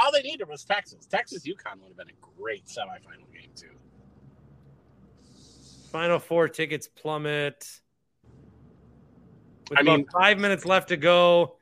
all 0.00 0.12
they 0.12 0.22
needed 0.22 0.46
was 0.48 0.64
Texas. 0.64 1.06
Texas 1.06 1.42
UConn 1.44 1.80
would 1.80 1.88
have 1.88 1.96
been 1.96 2.08
a 2.10 2.40
great 2.40 2.66
semifinal 2.66 3.32
game 3.32 3.50
too. 3.56 3.66
Final 5.90 6.18
four 6.18 6.48
tickets 6.48 6.86
plummet. 6.86 7.66
With 9.70 9.78
I 9.78 9.82
about 9.82 9.96
mean- 10.00 10.06
five 10.12 10.38
minutes 10.38 10.64
left 10.66 10.88
to 10.88 10.96
go, 10.96 11.57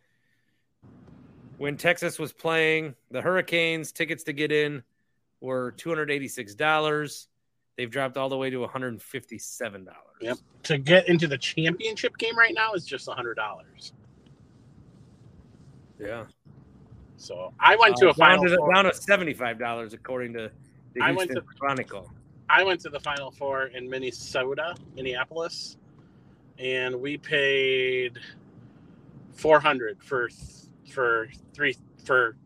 when 1.58 1.76
Texas 1.76 2.18
was 2.18 2.32
playing 2.32 2.94
the 3.10 3.20
Hurricanes, 3.22 3.92
tickets 3.92 4.24
to 4.24 4.32
get 4.32 4.52
in 4.52 4.82
were 5.40 5.72
two 5.72 5.88
hundred 5.88 6.10
eighty-six 6.10 6.54
dollars. 6.54 7.28
They've 7.76 7.90
dropped 7.90 8.16
all 8.16 8.28
the 8.28 8.36
way 8.38 8.50
to 8.50 8.58
one 8.58 8.68
hundred 8.70 9.00
fifty-seven 9.02 9.84
dollars. 9.84 10.00
Yep. 10.20 10.38
To 10.64 10.78
get 10.78 11.08
into 11.08 11.26
the 11.26 11.36
championship 11.38 12.16
game 12.18 12.36
right 12.38 12.54
now 12.54 12.72
is 12.72 12.84
just 12.86 13.08
hundred 13.08 13.34
dollars. 13.34 13.92
Yeah, 15.98 16.26
So 17.16 17.54
I 17.58 17.74
went 17.76 17.96
to 17.96 18.08
Uh, 18.08 18.10
a 18.10 18.14
final 18.14 18.42
down 18.44 18.50
to, 18.50 18.56
four. 18.58 18.74
down 18.74 18.84
to 18.84 18.94
seventy-five 18.94 19.58
dollars 19.58 19.94
according 19.94 20.34
to 20.34 20.50
the 20.94 21.00
I 21.02 21.12
went 21.12 21.30
to- 21.32 21.40
Chronicle. 21.40 22.10
I 22.50 22.62
went 22.64 22.80
to 22.82 22.90
the 22.90 23.00
final 23.00 23.30
four 23.30 23.64
in 23.66 23.88
Minnesota, 23.88 24.74
Minneapolis, 24.94 25.78
and 26.58 26.94
we 27.00 27.16
paid 27.16 28.18
four 29.32 29.58
hundred 29.58 30.02
for 30.02 30.28
for 30.90 31.28
three 31.54 31.76
for 32.04 32.36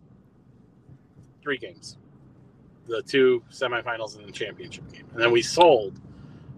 three 1.43 1.59
games, 1.59 1.99
the 2.87 3.03
two 3.03 3.43
semifinals 3.51 4.17
and 4.19 4.27
the 4.27 4.33
championship 4.33 4.91
game, 4.93 5.07
and 5.13 5.21
then 5.21 5.31
we 5.31 5.43
sold 5.43 6.01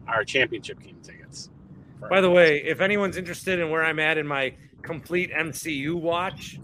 our 0.09 0.25
championship 0.25 0.81
game 0.81 0.99
tickets. 1.03 1.51
By 2.11 2.21
the 2.21 2.31
way, 2.31 2.63
if 2.65 2.81
anyone's 2.81 3.17
interested 3.17 3.61
in 3.61 3.71
where 3.71 3.85
I'm 3.85 4.01
at 4.01 4.19
in 4.19 4.27
my 4.27 4.55
complete 4.83 5.31
MCU 5.33 5.95
watch, 5.95 6.59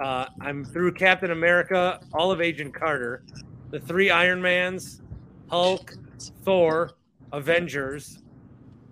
uh, 0.00 0.26
I'm 0.40 0.64
through 0.64 0.92
Captain 0.94 1.32
America, 1.32 2.00
all 2.14 2.30
of 2.30 2.40
Agent 2.40 2.72
Carter, 2.72 3.24
the 3.70 3.80
three 3.80 4.10
Iron 4.10 4.40
Mans, 4.40 5.02
Hulk, 5.50 5.94
Thor, 6.44 6.92
Avengers, 7.32 8.22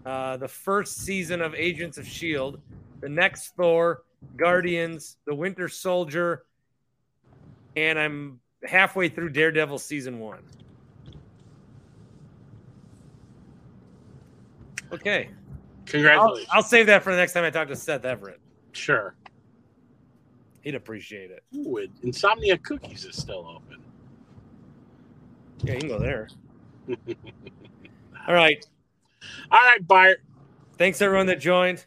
uh, 0.04 0.36
the 0.36 0.48
first 0.48 0.98
season 0.98 1.40
of 1.40 1.54
Agents 1.54 1.96
of 1.98 2.06
S.H.I.E.L.D., 2.06 2.58
the 3.00 3.08
next 3.08 3.54
Thor, 3.56 4.02
Guardians, 4.36 5.16
the 5.26 5.34
Winter 5.34 5.68
Soldier, 5.68 6.44
and 7.76 7.98
I'm 7.98 8.40
halfway 8.64 9.08
through 9.08 9.30
Daredevil 9.30 9.78
season 9.78 10.18
one. 10.18 10.42
Okay. 14.92 15.28
I'll, 15.28 15.84
Congratulations. 15.86 16.48
I'll 16.52 16.62
save 16.62 16.86
that 16.86 17.02
for 17.02 17.12
the 17.12 17.18
next 17.18 17.32
time 17.32 17.44
I 17.44 17.50
talk 17.50 17.68
to 17.68 17.76
Seth 17.76 18.04
Everett. 18.04 18.40
Sure. 18.72 19.14
He'd 20.62 20.74
appreciate 20.74 21.30
it. 21.30 21.44
Ooh, 21.54 21.78
Insomnia 22.02 22.58
Cookies 22.58 23.04
is 23.04 23.16
still 23.16 23.46
open. 23.48 23.82
Yeah, 25.62 25.74
you 25.74 25.80
can 25.80 25.88
go 25.88 25.98
there. 25.98 26.28
All 28.28 28.34
right. 28.34 28.64
All 29.50 29.60
right, 29.60 29.86
Bart. 29.86 30.22
Thanks 30.76 31.00
everyone 31.00 31.26
that 31.26 31.40
joined. 31.40 31.86